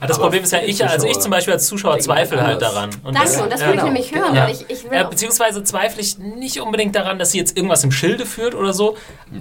Ah, 0.01 0.07
Das 0.07 0.17
Aber 0.17 0.25
Problem 0.25 0.43
ist 0.43 0.53
ja, 0.53 0.61
ich, 0.63 0.85
also 0.85 1.07
ich 1.07 1.19
zum 1.19 1.31
Beispiel 1.31 1.55
als 1.55 1.67
Zuschauer 1.67 1.99
zweifle 2.01 2.43
halt 2.43 2.61
daran. 2.61 2.91
Und 3.05 3.15
Danke, 3.15 3.43
und 3.43 3.53
das 3.53 3.61
will 3.61 3.69
ich 3.69 3.73
genau, 3.73 3.85
nämlich 3.85 4.15
hören, 4.15 4.35
weil 4.37 4.53
ich, 4.53 4.69
ich 4.69 4.85
will 4.85 4.93
Ja, 4.99 5.05
beziehungsweise 5.05 5.63
zweifle 5.65 6.01
ich 6.03 6.19
nicht 6.19 6.61
unbedingt 6.61 6.95
daran, 6.95 7.19
dass 7.19 7.31
sie 7.31 7.39
jetzt 7.39 7.57
irgendwas 7.57 7.85
im 7.85 7.93
Schilde 7.93 8.27
führt 8.27 8.55
oder 8.55 8.73
so, 8.75 8.97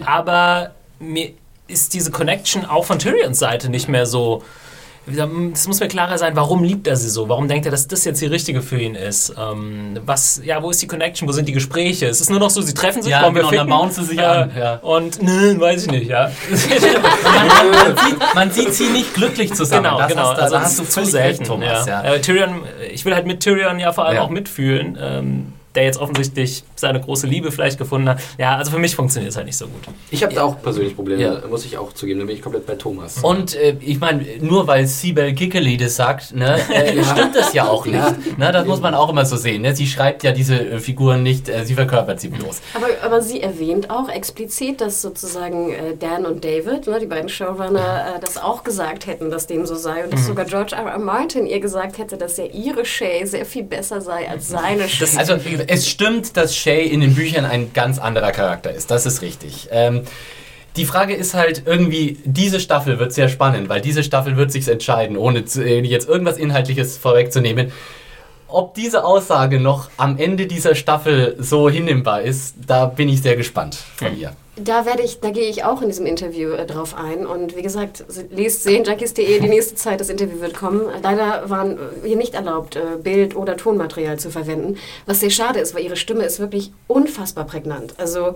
aber 0.06 0.72
mir 1.00 1.32
ist 1.68 1.94
diese 1.94 2.12
Connection 2.12 2.64
auch 2.64 2.86
von 2.86 3.00
Tyrions 3.00 3.40
Seite 3.40 3.70
nicht 3.70 3.88
mehr 3.90 4.06
so. 4.06 4.44
Es 5.54 5.68
muss 5.68 5.80
mir 5.80 5.88
klarer 5.88 6.18
sein, 6.18 6.36
warum 6.36 6.64
liebt 6.64 6.88
er 6.88 6.96
sie 6.96 7.10
so? 7.10 7.30
Warum 7.30 7.48
denkt 7.48 7.66
er, 7.68 7.72
dass 7.72 7.88
das 7.88 8.06
jetzt 8.06 8.22
die 8.22 8.26
richtige 8.26 8.64
für 8.64 8.80
ihn 8.82 8.96
ist? 8.96 9.36
Ähm, 9.38 10.00
was, 10.04 10.42
ja, 10.44 10.64
wo 10.64 10.72
ist 10.72 10.82
die 10.82 10.88
Connection? 10.88 11.28
Wo 11.28 11.32
sind 11.32 11.48
die 11.48 11.52
Gespräche? 11.54 12.08
Es 12.08 12.22
ist 12.22 12.32
nur 12.32 12.40
noch 12.40 12.50
so, 12.50 12.62
sie 12.62 12.74
treffen 12.74 13.04
sich, 13.04 13.12
Ja, 13.12 13.22
wir 13.22 13.30
genau, 13.30 13.42
dann 13.44 13.50
ficken? 13.52 13.70
bauen 13.70 13.92
sie 13.92 14.04
sich 14.04 14.20
an, 14.26 14.52
ja. 14.58 14.76
Und, 14.78 15.22
nö, 15.22 15.60
weiß 15.60 15.86
ich 15.86 15.92
nicht, 15.92 16.08
ja. 16.10 16.32
man, 16.50 17.72
man, 17.72 17.98
sieht, 17.98 18.36
man 18.36 18.52
sieht 18.52 18.74
sie 18.74 18.90
nicht 18.90 19.14
glücklich 19.14 19.54
zusammen. 19.54 19.84
Genau, 19.84 19.98
das 20.00 20.08
genau. 20.08 20.22
Hast, 20.24 20.40
also 20.40 20.56
das 20.56 20.64
hast 20.64 20.80
du 20.80 20.84
zu 20.86 21.06
selten. 21.06 21.38
recht, 21.40 21.46
Thomas. 21.50 21.86
ja. 21.86 22.04
Ja. 22.04 22.14
Äh, 22.16 22.22
Tyrion, 22.22 22.64
ich 22.92 23.06
will 23.06 23.14
halt 23.14 23.28
mit 23.28 23.42
Tyrion 23.42 23.78
ja 23.80 23.94
vor 23.94 24.06
allem 24.06 24.18
auch 24.20 24.30
mitfühlen, 24.30 24.98
ähm, 25.00 25.54
der 25.76 25.84
jetzt 25.84 26.00
offensichtlich 26.00 26.64
seine 26.76 27.00
große 27.02 27.28
Liebe 27.28 27.52
vielleicht 27.52 27.78
gefunden 27.78 28.10
hat. 28.10 28.20
Ja, 28.38 28.58
also 28.58 28.72
für 28.72 28.80
mich 28.80 28.96
funktioniert 28.96 29.32
es 29.32 29.38
halt 29.38 29.46
nicht 29.48 29.58
so 29.58 29.68
gut. 29.68 29.84
Ich 30.12 30.24
habe 30.24 30.34
da 30.34 30.44
auch 30.44 30.62
persönlich 30.62 30.96
Probleme, 30.96 31.22
Ja. 31.22 31.42
muss 31.50 31.66
ich 31.66 31.78
auch 31.78 31.94
zugeben. 31.94 32.20
Da 32.22 32.26
bin 32.26 32.36
ich 32.36 32.42
komplett 32.42 32.66
bei 32.66 32.76
Thomas. 32.76 33.20
Und 33.22 33.56
äh, 33.56 33.76
ich 33.82 34.00
meine, 34.00 34.26
nur 34.42 34.68
weil 34.68 34.86
Sibel 34.88 35.34
Kikeli 35.34 35.78
das 35.78 35.96
sagt, 35.96 36.34
ne, 36.36 36.58
äh, 36.74 37.04
stimmt 37.04 37.36
das 37.36 37.54
ja 37.54 37.68
auch 37.68 37.86
nicht. 37.86 37.96
Ja. 37.96 38.16
Ne, 38.38 38.52
das 38.52 38.66
muss 38.66 38.82
man 38.82 38.94
auch 38.96 39.10
immer 39.10 39.26
so 39.26 39.36
sehen. 39.38 39.62
Ne? 39.62 39.76
Sie 39.76 39.88
schreibt 39.88 40.24
ja 40.24 40.32
diese 40.32 40.56
äh, 40.56 40.80
Figuren 40.80 41.24
nicht, 41.24 41.50
äh, 41.50 41.66
sie 41.66 41.74
verkörpert 41.74 42.20
sie 42.20 42.30
bloß. 42.30 42.62
Aber, 42.74 42.88
aber 43.04 43.22
sie 43.22 43.42
erwähnt 43.42 43.90
auch 43.90 44.10
explizit, 44.10 44.82
dass 44.82 45.02
sozusagen 45.02 45.72
äh, 45.72 45.96
Dan 46.00 46.26
und 46.26 46.44
David, 46.44 46.88
ne, 46.88 47.00
die 47.00 47.06
beiden 47.06 47.30
Showrunner, 47.30 48.16
äh, 48.16 48.20
das 48.20 48.38
auch 48.38 48.64
gesagt 48.64 49.08
hätten, 49.08 49.30
dass 49.30 49.48
dem 49.48 49.66
so 49.66 49.76
sei. 49.76 50.04
Und 50.06 50.14
dass 50.14 50.26
sogar 50.26 50.46
George 50.46 50.76
R. 50.76 50.86
R. 50.86 51.00
Martin 51.00 51.46
ihr 51.46 51.60
gesagt 51.60 51.98
hätte, 51.98 52.18
dass 52.18 52.38
ja 52.38 52.46
ihre 52.46 52.86
Shay 52.86 53.26
sehr 53.26 53.46
viel 53.46 53.64
besser 53.64 54.02
sei 54.02 54.30
als 54.30 54.48
seine 54.50 54.88
Shay. 54.88 55.08
Also 55.18 55.38
es 55.68 55.88
stimmt, 55.88 56.38
dass 56.38 56.56
Shay 56.56 56.86
in 56.88 57.02
den 57.02 57.16
Büchern 57.16 57.46
ein 57.46 57.74
ganz 57.74 58.00
anderer 58.00 58.32
Charakter 58.32 58.72
ist. 58.72 58.92
Das 58.92 59.06
ist 59.06 59.22
richtig. 59.22 59.70
Ähm, 59.72 60.04
die 60.76 60.86
Frage 60.86 61.14
ist 61.14 61.34
halt 61.34 61.64
irgendwie, 61.66 62.18
diese 62.26 62.60
Staffel 62.60 63.00
wird 63.00 63.14
sehr 63.14 63.30
spannend, 63.30 63.70
weil 63.70 63.82
diese 63.82 64.04
Staffel 64.04 64.36
wird 64.36 64.52
sich 64.52 64.68
entscheiden, 64.68 65.18
ohne 65.18 65.40
äh, 65.56 65.80
jetzt 65.82 66.10
irgendwas 66.10 66.38
Inhaltliches 66.38 66.98
vorwegzunehmen. 66.98 67.72
Ob 68.48 68.74
diese 68.74 69.04
Aussage 69.04 69.60
noch 69.60 69.90
am 69.98 70.18
Ende 70.18 70.48
dieser 70.48 70.76
Staffel 70.76 71.36
so 71.40 71.70
hinnehmbar 71.70 72.22
ist, 72.22 72.56
da 72.68 72.86
bin 72.86 73.10
ich 73.10 73.22
sehr 73.22 73.36
gespannt 73.36 73.78
von 73.96 74.18
ihr. 74.18 74.36
Da 74.58 74.86
werde 74.86 75.04
ich, 75.04 75.20
da 75.20 75.32
gehe 75.32 75.50
ich 75.50 75.66
auch 75.66 75.82
in 75.82 75.90
diesem 75.90 76.06
Interview 76.06 76.52
äh, 76.52 76.66
drauf 76.66 76.96
ein. 76.96 77.26
Und 77.26 77.56
wie 77.58 77.62
gesagt, 77.62 78.06
lest 78.30 78.64
sehenjunkies.de, 78.64 79.40
die 79.40 79.50
nächste 79.50 79.76
Zeit, 79.76 80.00
das 80.00 80.10
Interview 80.10 80.40
wird 80.40 80.54
kommen. 80.54 80.84
Leider 81.04 81.50
waren 81.50 81.74
äh, 81.74 82.08
hier 82.08 82.16
nicht 82.16 82.36
erlaubt, 82.36 82.76
äh, 82.76 82.98
Bild- 83.02 83.36
oder 83.36 83.58
Tonmaterial 83.58 84.18
zu 84.18 84.30
verwenden. 84.30 84.78
Was 85.06 85.20
sehr 85.20 85.30
schade 85.30 85.60
ist, 85.60 85.76
weil 85.76 85.84
ihre 85.84 85.98
Stimme 85.98 86.24
ist 86.24 86.40
wirklich 86.40 86.72
unfassbar 86.88 87.46
prägnant. 87.46 87.94
Also 87.98 88.36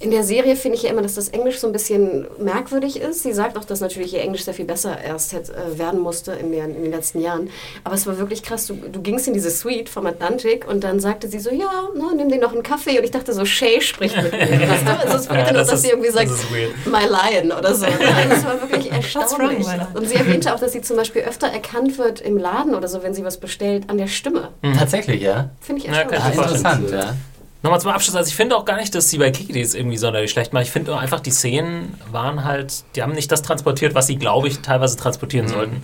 in 0.00 0.10
der 0.10 0.24
Serie 0.24 0.56
finde 0.56 0.76
ich 0.76 0.84
ja 0.84 0.90
immer, 0.90 1.02
dass 1.02 1.14
das 1.14 1.28
Englisch 1.28 1.58
so 1.58 1.66
ein 1.66 1.72
bisschen 1.72 2.26
merkwürdig 2.38 3.00
ist. 3.00 3.22
Sie 3.22 3.32
sagt 3.32 3.58
auch, 3.58 3.64
dass 3.64 3.80
natürlich 3.80 4.14
ihr 4.14 4.20
Englisch 4.20 4.44
sehr 4.44 4.54
viel 4.54 4.64
besser 4.64 4.98
erst 5.02 5.32
hätte, 5.32 5.52
äh, 5.54 5.78
werden 5.78 6.00
musste 6.00 6.32
in 6.32 6.50
den, 6.52 6.74
in 6.74 6.82
den 6.82 6.92
letzten 6.92 7.20
Jahren. 7.20 7.50
Aber 7.84 7.94
es 7.94 8.06
war 8.06 8.18
wirklich 8.18 8.42
krass. 8.42 8.66
Du, 8.66 8.74
du 8.74 9.02
gingst 9.02 9.28
in 9.28 9.34
diese 9.34 9.50
Suite 9.50 9.88
vom 9.88 10.06
Atlantik 10.06 10.66
und 10.66 10.82
dann 10.84 11.00
sagte 11.00 11.28
sie 11.28 11.38
so, 11.38 11.50
ja, 11.50 11.88
ne, 11.94 12.14
nimm 12.16 12.30
dir 12.30 12.38
noch 12.38 12.52
einen 12.52 12.62
Kaffee. 12.62 12.98
Und 12.98 13.04
ich 13.04 13.10
dachte 13.10 13.32
so, 13.32 13.44
Shay 13.44 13.80
spricht 13.80 14.16
mit 14.16 14.32
mir. 14.32 14.68
Weißt 14.68 14.86
du? 14.86 14.98
Also 15.04 15.16
es 15.18 15.28
das 15.58 15.68
dass 15.68 15.76
ist- 15.80 15.82
sie 15.84 15.90
irgendwie 15.90 16.10
sagt, 16.10 16.30
das 16.30 16.44
my 16.86 17.04
lion 17.06 17.52
oder 17.52 17.74
so. 17.74 17.86
Also 18.18 18.34
es 18.34 18.44
war 18.44 18.60
wirklich 18.60 18.90
erstaunlich. 18.92 19.66
Und 19.94 20.08
sie 20.08 20.14
erwähnte 20.16 20.54
auch, 20.54 20.60
dass 20.60 20.72
sie 20.72 20.80
zum 20.82 20.96
Beispiel 20.96 21.22
öfter 21.22 21.48
erkannt 21.48 21.98
wird 21.98 22.20
im 22.20 22.38
Laden 22.38 22.74
oder 22.74 22.88
so, 22.88 23.02
wenn 23.02 23.14
sie 23.14 23.24
was 23.24 23.38
bestellt, 23.38 23.84
an 23.88 23.98
der 23.98 24.08
Stimme. 24.08 24.48
Tatsächlich, 24.78 25.22
ja? 25.22 25.50
Finde 25.60 25.82
ich 25.82 25.88
Ja, 25.88 26.00
erstaunlich. 26.02 26.20
ich 26.34 26.38
Ah, 26.38 26.42
interessant, 26.42 26.90
ja. 26.90 27.16
Nochmal 27.62 27.80
zum 27.80 27.90
Abschluss, 27.90 28.14
also 28.14 28.28
ich 28.28 28.36
finde 28.36 28.56
auch 28.56 28.64
gar 28.64 28.76
nicht, 28.76 28.94
dass 28.94 29.10
sie 29.10 29.18
bei 29.18 29.32
Kiki 29.32 29.60
das 29.60 29.74
irgendwie 29.74 29.96
sonderlich 29.96 30.30
schlecht 30.30 30.52
machen. 30.52 30.62
Ich 30.62 30.70
finde 30.70 30.96
einfach, 30.96 31.18
die 31.18 31.32
Szenen 31.32 31.94
waren 32.12 32.44
halt, 32.44 32.84
die 32.94 33.02
haben 33.02 33.12
nicht 33.12 33.32
das 33.32 33.42
transportiert, 33.42 33.96
was 33.96 34.06
sie, 34.06 34.14
glaube 34.16 34.46
ich, 34.46 34.60
teilweise 34.60 34.96
transportieren 34.96 35.48
sollten. 35.48 35.82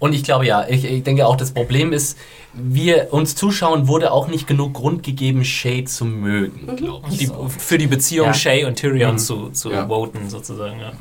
Und 0.00 0.12
ich 0.12 0.24
glaube 0.24 0.44
ja, 0.44 0.66
ich, 0.68 0.84
ich 0.84 1.04
denke 1.04 1.24
auch, 1.26 1.36
das 1.36 1.52
Problem 1.52 1.92
ist, 1.92 2.18
wir 2.56 3.12
uns 3.12 3.34
Zuschauern 3.34 3.88
wurde 3.88 4.12
auch 4.12 4.28
nicht 4.28 4.46
genug 4.46 4.74
Grund 4.74 5.02
gegeben, 5.02 5.44
Shay 5.44 5.84
zu 5.84 6.04
mögen, 6.04 6.76
glaube 6.76 7.06
ich. 7.10 7.18
Die, 7.18 7.30
für 7.58 7.78
die 7.78 7.86
Beziehung 7.88 8.28
Ja. 8.28 8.34
Shay 8.34 8.64
und 8.64 8.76
Tyrion 8.76 9.14
Mhm. 9.14 9.18
zu, 9.18 9.48
zu 9.50 9.72
Ja. 9.72 9.86
voten, 9.88 10.28
sozusagen. 10.30 10.78
Ja. 10.80 10.92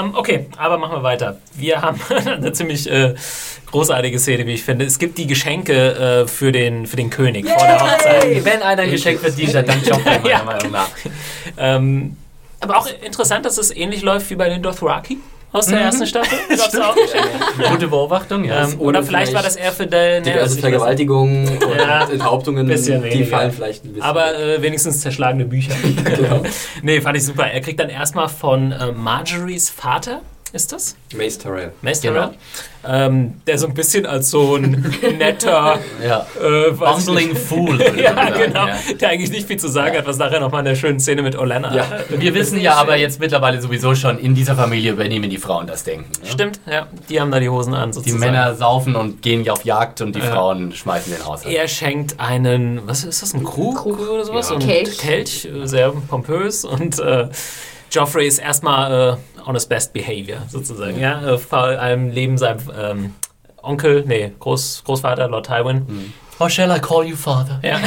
Ähm, 0.00 0.14
okay, 0.14 0.46
aber 0.56 0.78
machen 0.78 0.96
wir 0.98 1.02
weiter. 1.02 1.38
Wir 1.54 1.82
haben 1.82 2.00
eine 2.26 2.52
ziemlich 2.52 2.90
äh, 2.90 3.14
großartige 3.70 4.18
Szene, 4.18 4.46
wie 4.46 4.52
ich 4.52 4.62
finde. 4.64 4.84
Es 4.84 4.98
gibt 4.98 5.18
die 5.18 5.26
Geschenke 5.26 6.22
äh, 6.24 6.28
für, 6.28 6.52
den, 6.52 6.86
für 6.86 6.96
den 6.96 7.10
König 7.10 7.46
vor 7.48 7.56
der 7.66 7.80
Hochzeit. 7.80 8.24
Hey, 8.24 8.44
wenn 8.44 8.62
einer 8.62 8.82
ein 8.82 8.90
Geschenk 8.90 9.20
verdient 9.20 9.54
hat, 9.54 9.68
dann 9.68 9.82
Joffrey, 9.84 10.20
meiner. 10.22 10.44
Meinung 10.44 10.70
nach. 10.72 10.88
Ähm, 11.58 12.16
aber 12.60 12.78
auch 12.78 12.88
interessant, 13.04 13.44
dass 13.44 13.58
es 13.58 13.70
ähnlich 13.74 14.02
läuft 14.02 14.30
wie 14.30 14.36
bei 14.36 14.48
den 14.48 14.62
Dothraki 14.62 15.18
aus 15.56 15.66
der 15.66 15.78
Mhm. 15.78 15.84
ersten 15.84 16.06
Staffel. 16.06 16.38
Gab's 16.48 16.70
da 16.70 16.88
auch 16.90 16.94
Geschenke? 16.94 17.28
Gute 17.70 17.88
Beobachtung, 17.88 18.44
ja. 18.44 18.64
Ähm, 18.64 18.80
oder 18.80 19.02
vielleicht 19.02 19.32
war 19.34 19.42
das 19.42 19.56
eher 19.56 19.72
für 19.72 19.86
ich 20.36 20.42
weiß 20.42 20.50
nicht. 20.52 20.60
Vergewaltigungen 20.60 21.48
und 21.62 21.78
Ja, 21.78 22.08
Enthauptungen, 22.08 22.66
bisschen 22.66 23.02
die 23.02 23.10
weniger. 23.10 23.36
fallen 23.36 23.52
vielleicht 23.52 23.84
ein 23.84 23.88
bisschen. 23.94 24.02
Aber 24.02 24.38
äh, 24.38 24.60
wenigstens 24.62 25.00
zerschlagene 25.00 25.44
Bücher. 25.46 25.74
genau. 26.16 26.42
nee, 26.82 27.00
fand 27.00 27.16
ich 27.16 27.24
super. 27.24 27.46
Er 27.46 27.60
kriegt 27.60 27.80
dann 27.80 27.88
erstmal 27.88 28.28
von 28.28 28.72
äh, 28.72 28.92
Marjories 28.92 29.70
Vater, 29.70 30.20
ist 30.52 30.72
das? 30.72 30.96
Mace 31.16 31.38
Tyrell. 31.38 31.72
Mace 31.82 32.00
Genau. 32.00 32.14
Tyrell, 32.28 32.34
ähm, 32.88 33.34
der 33.46 33.58
so 33.58 33.66
ein 33.66 33.74
bisschen 33.74 34.06
als 34.06 34.30
so 34.30 34.54
ein 34.56 34.94
netter, 35.18 35.80
ja. 36.06 36.26
äh, 36.40 36.70
nicht. 37.12 37.38
Fool. 37.38 37.80
Ja, 37.96 38.30
genau. 38.30 38.66
ja. 38.68 38.76
Der 39.00 39.08
eigentlich 39.10 39.30
nicht 39.30 39.46
viel 39.48 39.58
zu 39.58 39.68
sagen 39.68 39.96
hat, 39.96 40.06
was 40.06 40.18
nachher 40.18 40.38
nochmal 40.40 40.60
in 40.60 40.66
der 40.66 40.76
schönen 40.76 41.00
Szene 41.00 41.22
mit 41.22 41.36
Olenna. 41.36 41.74
Ja. 41.74 41.84
Wir 42.08 42.34
wissen 42.34 42.60
ja 42.60 42.74
aber 42.74 42.96
jetzt 42.96 43.18
mittlerweile 43.20 43.60
sowieso 43.60 43.94
schon, 43.94 44.18
in 44.18 44.34
dieser 44.34 44.54
Familie 44.54 44.92
übernehmen 44.92 45.28
die 45.30 45.38
Frauen 45.38 45.66
das 45.66 45.82
Denken. 45.84 46.10
Ne? 46.22 46.30
Stimmt, 46.30 46.60
ja. 46.70 46.86
Die 47.08 47.20
haben 47.20 47.30
da 47.30 47.40
die 47.40 47.48
Hosen 47.48 47.74
an, 47.74 47.90
Die 47.90 47.94
sozusagen. 47.94 48.20
Männer 48.20 48.54
saufen 48.54 48.94
und 48.96 49.22
gehen 49.22 49.48
auf 49.48 49.64
Jagd 49.64 50.00
und 50.00 50.14
die 50.14 50.20
Ja. 50.20 50.26
Frauen 50.32 50.72
schmeißen 50.72 51.12
den 51.12 51.24
Haushalt. 51.26 51.54
Er 51.54 51.66
schenkt 51.68 52.20
einen, 52.20 52.80
was 52.86 53.04
ist 53.04 53.22
das, 53.22 53.34
ein 53.34 53.42
Krug, 53.44 53.76
Krug. 53.78 53.98
oder 54.00 54.24
sowas? 54.24 54.50
Ja. 54.50 54.56
Ein 54.56 54.62
Kelch. 54.62 54.98
Kelch, 54.98 55.44
äh, 55.46 55.66
sehr 55.66 55.90
pompös. 55.90 56.64
Und 56.64 56.98
äh, 57.00 57.28
Joffrey 57.90 58.26
ist 58.26 58.38
erstmal 58.38 59.18
äh, 59.35 59.35
on 59.46 59.54
his 59.54 59.66
best 59.66 59.92
behavior, 59.92 60.38
sozusagen. 60.48 60.98
Ja, 60.98 61.22
äh, 61.22 61.38
vor 61.38 61.58
allem 61.58 62.08
neben 62.08 62.36
seinem 62.36 62.60
ähm, 62.78 63.14
Onkel, 63.62 64.04
nee, 64.06 64.32
Groß, 64.38 64.82
Großvater, 64.84 65.28
Lord 65.28 65.46
Tywin. 65.46 66.12
How 66.38 66.50
shall 66.50 66.70
I 66.70 66.80
call 66.80 67.06
you 67.06 67.16
father? 67.16 67.60
Ja. 67.62 67.80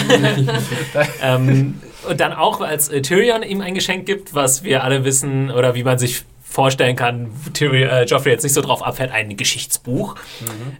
ähm, 1.21 1.79
und 2.09 2.19
dann 2.19 2.33
auch, 2.33 2.61
als 2.61 2.89
äh, 2.89 3.01
Tyrion 3.01 3.43
ihm 3.43 3.61
ein 3.61 3.75
Geschenk 3.75 4.05
gibt, 4.05 4.33
was 4.33 4.63
wir 4.63 4.83
alle 4.83 5.03
wissen 5.03 5.51
oder 5.51 5.75
wie 5.75 5.83
man 5.83 5.99
sich 5.99 6.23
vorstellen 6.43 6.95
kann, 6.95 7.29
Tyrion, 7.53 7.89
äh, 7.89 8.05
Joffrey 8.05 8.31
jetzt 8.31 8.43
nicht 8.43 8.53
so 8.53 8.61
drauf 8.61 8.83
abfährt, 8.83 9.11
ein 9.11 9.37
Geschichtsbuch. 9.37 10.15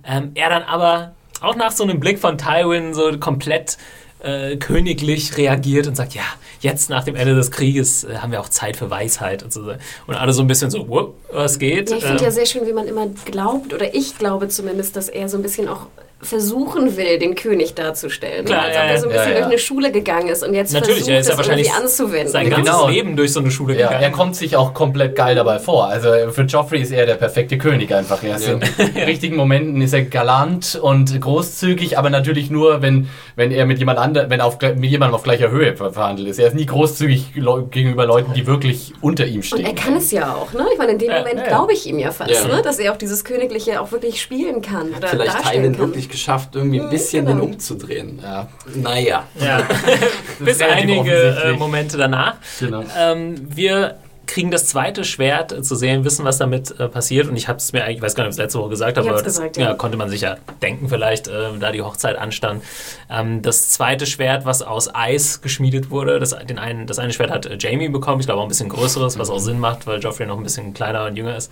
Ähm, 0.03 0.31
er 0.33 0.49
dann 0.49 0.63
aber 0.63 1.13
auch 1.41 1.55
nach 1.55 1.71
so 1.71 1.83
einem 1.83 1.99
Blick 1.99 2.19
von 2.19 2.37
Tywin 2.37 2.93
so 2.93 3.17
komplett 3.19 3.77
äh, 4.19 4.57
königlich 4.57 5.37
reagiert 5.37 5.87
und 5.87 5.95
sagt, 5.95 6.13
ja, 6.13 6.23
jetzt 6.61 6.89
nach 6.89 7.03
dem 7.03 7.15
Ende 7.15 7.35
des 7.35 7.51
Krieges 7.51 8.03
äh, 8.03 8.17
haben 8.17 8.31
wir 8.31 8.41
auch 8.41 8.49
Zeit 8.49 8.75
für 8.77 8.89
Weisheit 8.89 9.43
und 9.43 9.53
so. 9.53 9.61
Und 10.07 10.15
alle 10.15 10.33
so 10.33 10.41
ein 10.41 10.47
bisschen 10.47 10.69
so, 10.69 11.15
was 11.31 11.59
geht? 11.59 11.89
Ja, 11.89 11.97
ich 11.97 12.03
finde 12.03 12.17
Ähm, 12.19 12.23
ja 12.25 12.31
sehr 12.31 12.45
schön, 12.45 12.67
wie 12.67 12.73
man 12.73 12.87
immer 12.87 13.07
glaubt, 13.25 13.73
oder 13.73 13.93
ich 13.95 14.17
glaube 14.17 14.49
zumindest, 14.49 14.95
dass 14.95 15.09
er 15.09 15.29
so 15.29 15.37
ein 15.37 15.43
bisschen 15.43 15.67
auch 15.67 15.87
versuchen 16.21 16.97
will, 16.97 17.17
den 17.17 17.33
König 17.35 17.75
darzustellen. 17.75 18.45
Klar, 18.45 18.63
Als 18.63 18.75
ja, 18.75 18.81
ob 18.83 18.89
er 18.89 18.97
so 18.99 19.07
ein 19.07 19.11
ja, 19.15 19.17
bisschen 19.17 19.31
ja. 19.31 19.37
durch 19.39 19.45
eine 19.51 19.57
Schule 19.59 19.91
gegangen 19.91 20.27
ist 20.27 20.43
und 20.45 20.53
jetzt 20.53 20.73
Natürlich, 20.73 20.97
versucht, 20.97 21.11
er 21.13 21.19
ist 21.21 21.27
ja 21.27 21.31
das 21.31 21.37
wahrscheinlich 21.37 21.71
anzuwenden. 21.73 22.27
sein 22.29 22.49
ganzes 22.49 22.65
Genau. 22.73 22.89
Leben 22.89 23.15
durch 23.15 23.31
so 23.31 23.39
eine 23.39 23.51
Schule 23.51 23.73
Ja, 23.77 23.87
gegangen. 23.87 24.03
er 24.03 24.11
kommt 24.11 24.35
sich 24.35 24.55
auch 24.57 24.73
komplett 24.73 25.15
geil 25.15 25.35
dabei 25.35 25.59
vor. 25.59 25.85
Also 25.87 26.09
für 26.31 26.41
Joffrey 26.43 26.81
ist 26.81 26.91
er 26.91 27.05
der 27.05 27.15
perfekte 27.15 27.57
König 27.57 27.93
einfach. 27.95 28.21
Er 28.23 28.35
ist 28.35 28.47
Ja. 28.47 28.53
in 28.53 29.03
richtigen 29.03 29.37
Momenten 29.37 29.81
ist 29.81 29.93
er 29.93 30.03
galant 30.03 30.77
und 30.81 31.19
großzügig, 31.21 31.97
aber 31.97 32.09
natürlich 32.09 32.49
nur, 32.51 32.81
wenn, 32.81 33.07
wenn 33.37 33.51
er 33.51 33.65
mit 33.65 33.79
jemand 33.79 33.99
anderem, 33.99 34.29
wenn 34.29 34.41
auf, 34.41 34.57
mit 34.61 34.89
jemandem 34.91 35.15
auf 35.15 35.23
gleicher 35.23 35.51
Höhe 35.51 35.75
ver- 35.77 35.93
verhandelt 35.93 36.27
ist. 36.27 36.37
Er 36.39 36.47
ist 36.47 36.55
nie 36.55 36.65
großzügig 36.65 37.33
gegenüber 37.71 38.05
Leuten, 38.05 38.33
die 38.33 38.45
wirklich 38.45 38.93
unter 39.01 39.25
ihm 39.25 39.41
stehen. 39.41 39.59
Und 39.59 39.65
er 39.65 39.73
kann 39.73 39.95
es 39.95 40.11
ja 40.11 40.33
auch, 40.35 40.51
ne? 40.53 40.65
Ich 40.73 40.77
meine, 40.77 40.91
in 40.91 40.97
dem 40.97 41.09
Ja, 41.11 41.19
Moment 41.19 41.35
ja, 41.37 41.41
ja. 41.43 41.47
glaube 41.47 41.71
ich 41.73 41.87
ihm 41.87 41.97
ja 41.97 42.11
fast, 42.11 42.29
Ja. 42.31 42.45
ne? 42.47 42.61
Dass 42.61 42.77
er 42.77 42.91
auch 42.91 42.97
dieses 42.97 43.23
Königliche 43.23 43.79
auch 43.79 43.91
wirklich 43.93 44.21
spielen 44.21 44.61
kann 44.61 44.89
oder 44.97 45.07
Vielleicht 45.07 45.33
darstellen 45.33 45.71
kann. 45.77 45.79
wirklich 45.79 46.08
geschafft, 46.09 46.55
irgendwie 46.55 46.81
ein 46.81 46.89
bisschen 46.89 47.25
genau. 47.25 47.39
den 47.39 47.53
umzudrehen. 47.53 48.19
Ja, 48.21 48.47
Naja. 48.75 49.23
Ja. 49.39 49.61
Bis 50.39 50.61
einige 50.61 51.13
äh. 51.13 51.53
Momente 51.53 51.97
danach. 51.97 52.35
genau. 52.59 52.83
Ähm, 52.97 53.35
wir 53.55 53.97
kriegen 54.29 54.51
das 54.51 54.67
zweite 54.67 55.03
Schwert 55.03 55.51
äh, 55.51 55.61
zu 55.61 55.75
sehen, 55.75 56.05
wissen, 56.05 56.23
was 56.23 56.37
damit 56.37 56.79
äh, 56.79 56.87
passiert. 56.87 57.27
Und 57.27 57.35
ich 57.35 57.47
habe 57.47 57.57
es 57.57 57.73
mir 57.73 57.83
eigentlich, 57.83 57.97
ich 57.97 58.01
weiß 58.03 58.15
gar 58.15 58.23
nicht, 58.23 58.29
ob 58.29 58.33
ich 58.33 58.37
es 58.37 58.43
letzte 58.43 58.59
Woche 58.59 58.69
gesagt 58.69 58.97
habe, 58.97 59.09
aber 59.09 59.17
das 59.17 59.25
gesagt, 59.25 59.57
ja. 59.57 59.69
ja. 59.69 59.73
konnte 59.73 59.97
man 59.97 60.09
sich 60.09 60.21
ja 60.21 60.37
denken 60.61 60.87
vielleicht, 60.87 61.27
äh, 61.27 61.57
da 61.59 61.71
die 61.71 61.81
Hochzeit 61.81 62.17
anstand. 62.17 62.63
Ähm, 63.09 63.41
das 63.41 63.69
zweite 63.69 64.05
Schwert, 64.05 64.45
was 64.45 64.61
aus 64.61 64.93
Eis 64.93 65.41
geschmiedet 65.41 65.89
wurde, 65.89 66.19
das, 66.19 66.37
den 66.45 66.59
einen, 66.59 66.85
das 66.85 66.99
eine 66.99 67.11
Schwert 67.11 67.31
hat 67.31 67.47
äh, 67.47 67.57
Jamie 67.59 67.89
bekommen, 67.89 68.19
ich 68.19 68.27
glaube 68.27 68.39
auch 68.39 68.45
ein 68.45 68.49
bisschen 68.49 68.69
größeres, 68.69 69.17
was 69.17 69.29
auch 69.29 69.39
Sinn 69.39 69.59
macht, 69.59 69.87
weil 69.87 69.99
Joffrey 69.99 70.27
noch 70.27 70.37
ein 70.37 70.43
bisschen 70.43 70.73
kleiner 70.73 71.05
und 71.05 71.15
jünger 71.15 71.35
ist. 71.35 71.51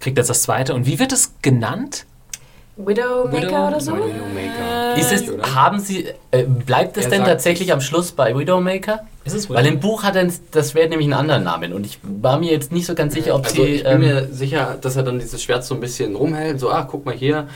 Kriegt 0.00 0.18
jetzt 0.18 0.28
das 0.28 0.42
zweite. 0.42 0.74
Und 0.74 0.86
wie 0.86 0.98
wird 0.98 1.12
es 1.12 1.34
genannt? 1.42 2.06
Widowmaker 2.76 3.46
Widow- 3.46 3.68
oder 3.68 3.80
so? 3.80 3.92
Widowmaker. 3.92 4.96
Ist 4.98 5.12
es, 5.12 5.30
Oder? 5.30 5.54
haben 5.54 5.78
Sie, 5.80 6.06
äh, 6.30 6.42
bleibt 6.44 6.96
es 6.98 7.04
Er 7.04 7.10
denn 7.10 7.24
tatsächlich 7.24 7.72
am 7.72 7.80
Schluss 7.80 8.12
bei 8.12 8.36
Widowmaker? 8.36 9.00
Ist 9.24 9.34
es 9.34 9.48
Weil 9.50 9.66
im 9.66 9.80
Buch 9.80 10.02
hat 10.02 10.14
er 10.16 10.28
das 10.52 10.70
Schwert 10.72 10.90
nämlich 10.90 11.06
einen 11.06 11.14
anderen 11.18 11.42
Namen 11.44 11.72
und 11.72 11.86
ich 11.86 11.98
war 12.02 12.38
mir 12.38 12.52
jetzt 12.52 12.72
nicht 12.72 12.86
so 12.86 12.94
ganz 12.94 13.14
sicher, 13.14 13.34
ob 13.34 13.44
Also 13.44 13.64
sie. 13.64 13.68
ich 13.76 13.82
bin 13.82 13.92
ähm, 13.92 14.00
mir 14.00 14.28
sicher, 14.30 14.76
dass 14.80 14.94
er 14.96 15.02
dann 15.02 15.18
dieses 15.18 15.42
Schwert 15.42 15.64
so 15.64 15.74
ein 15.74 15.80
bisschen 15.80 16.14
rumhält, 16.16 16.60
so, 16.60 16.70
ah, 16.70 16.86
guck 16.88 17.04
mal 17.06 17.14
hier. 17.14 17.48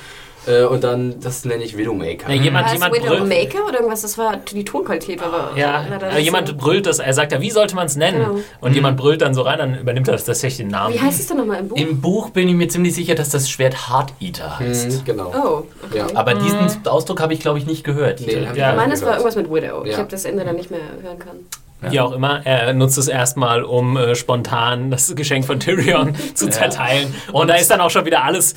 Äh, 0.46 0.64
und 0.64 0.82
dann, 0.84 1.20
das 1.20 1.44
nenne 1.44 1.62
ich 1.64 1.76
Widowmaker. 1.76 2.30
Ja, 2.32 2.40
jemand, 2.42 2.64
War 2.66 2.72
es 2.72 2.78
jemand 2.80 2.92
brüllt. 2.94 3.12
Widowmaker 3.12 3.66
oder 3.68 3.74
irgendwas? 3.80 4.00
Das 4.02 4.16
war 4.16 4.36
die 4.38 4.64
Tonqualität, 4.64 5.22
aber 5.22 5.50
Ja, 5.56 5.84
äh, 5.84 6.14
nicht 6.14 6.24
jemand 6.24 6.48
so. 6.48 6.54
brüllt 6.56 6.86
das, 6.86 6.98
er 6.98 7.12
sagt 7.12 7.32
ja, 7.32 7.40
wie 7.40 7.50
sollte 7.50 7.74
man 7.74 7.86
es 7.86 7.96
nennen? 7.96 8.18
Genau. 8.24 8.40
Und 8.60 8.74
jemand 8.74 8.96
brüllt 8.96 9.20
dann 9.22 9.34
so 9.34 9.42
rein, 9.42 9.58
dann 9.58 9.78
übernimmt 9.78 10.08
er 10.08 10.12
das 10.12 10.24
tatsächlich 10.24 10.58
den 10.58 10.68
Namen. 10.68 10.94
Wie 10.94 11.00
heißt 11.00 11.20
es 11.20 11.26
denn 11.26 11.36
nochmal 11.36 11.60
im 11.60 11.68
Buch? 11.68 11.76
Im 11.76 12.00
Buch 12.00 12.30
bin 12.30 12.48
ich 12.48 12.54
mir 12.54 12.68
ziemlich 12.68 12.94
sicher, 12.94 13.14
dass 13.14 13.28
das 13.30 13.50
Schwert 13.50 13.88
Heart 13.90 14.14
Eater 14.20 14.58
heißt. 14.58 14.90
Mhm, 15.00 15.04
genau. 15.04 15.32
oh, 15.34 15.66
okay. 15.84 15.98
Ja. 15.98 16.06
Aber 16.14 16.34
diesen 16.34 16.86
Ausdruck 16.86 17.20
habe 17.20 17.34
ich, 17.34 17.40
glaube 17.40 17.58
ich, 17.58 17.66
nicht 17.66 17.84
gehört. 17.84 18.20
Nee, 18.20 18.46
Ja. 18.54 18.72
auch 18.72 18.76
Meines 18.76 19.02
war 19.02 19.12
irgendwas 19.12 19.36
mit 19.36 19.50
Widow. 19.52 19.84
Ich 19.84 19.92
Ja. 19.92 19.98
habe 19.98 20.08
das 20.08 20.24
Ende 20.24 20.44
dann 20.44 20.56
nicht 20.56 20.70
mehr 20.70 20.80
hören 21.02 21.18
können. 21.18 21.46
Wie 21.82 21.98
auch 21.98 22.12
immer, 22.12 22.44
er 22.44 22.74
nutzt 22.74 22.98
es 22.98 23.08
erstmal, 23.08 23.62
um 23.62 23.96
äh, 23.96 24.14
spontan 24.14 24.90
das 24.90 25.14
Geschenk 25.14 25.46
von 25.46 25.60
Tyrion 25.60 26.14
zu 26.34 26.48
zerteilen. 26.50 27.14
Und, 27.32 27.48
da 27.48 27.54
ist 27.54 27.70
dann 27.70 27.80
auch 27.80 27.88
schon 27.88 28.04
wieder 28.04 28.22
alles, 28.22 28.54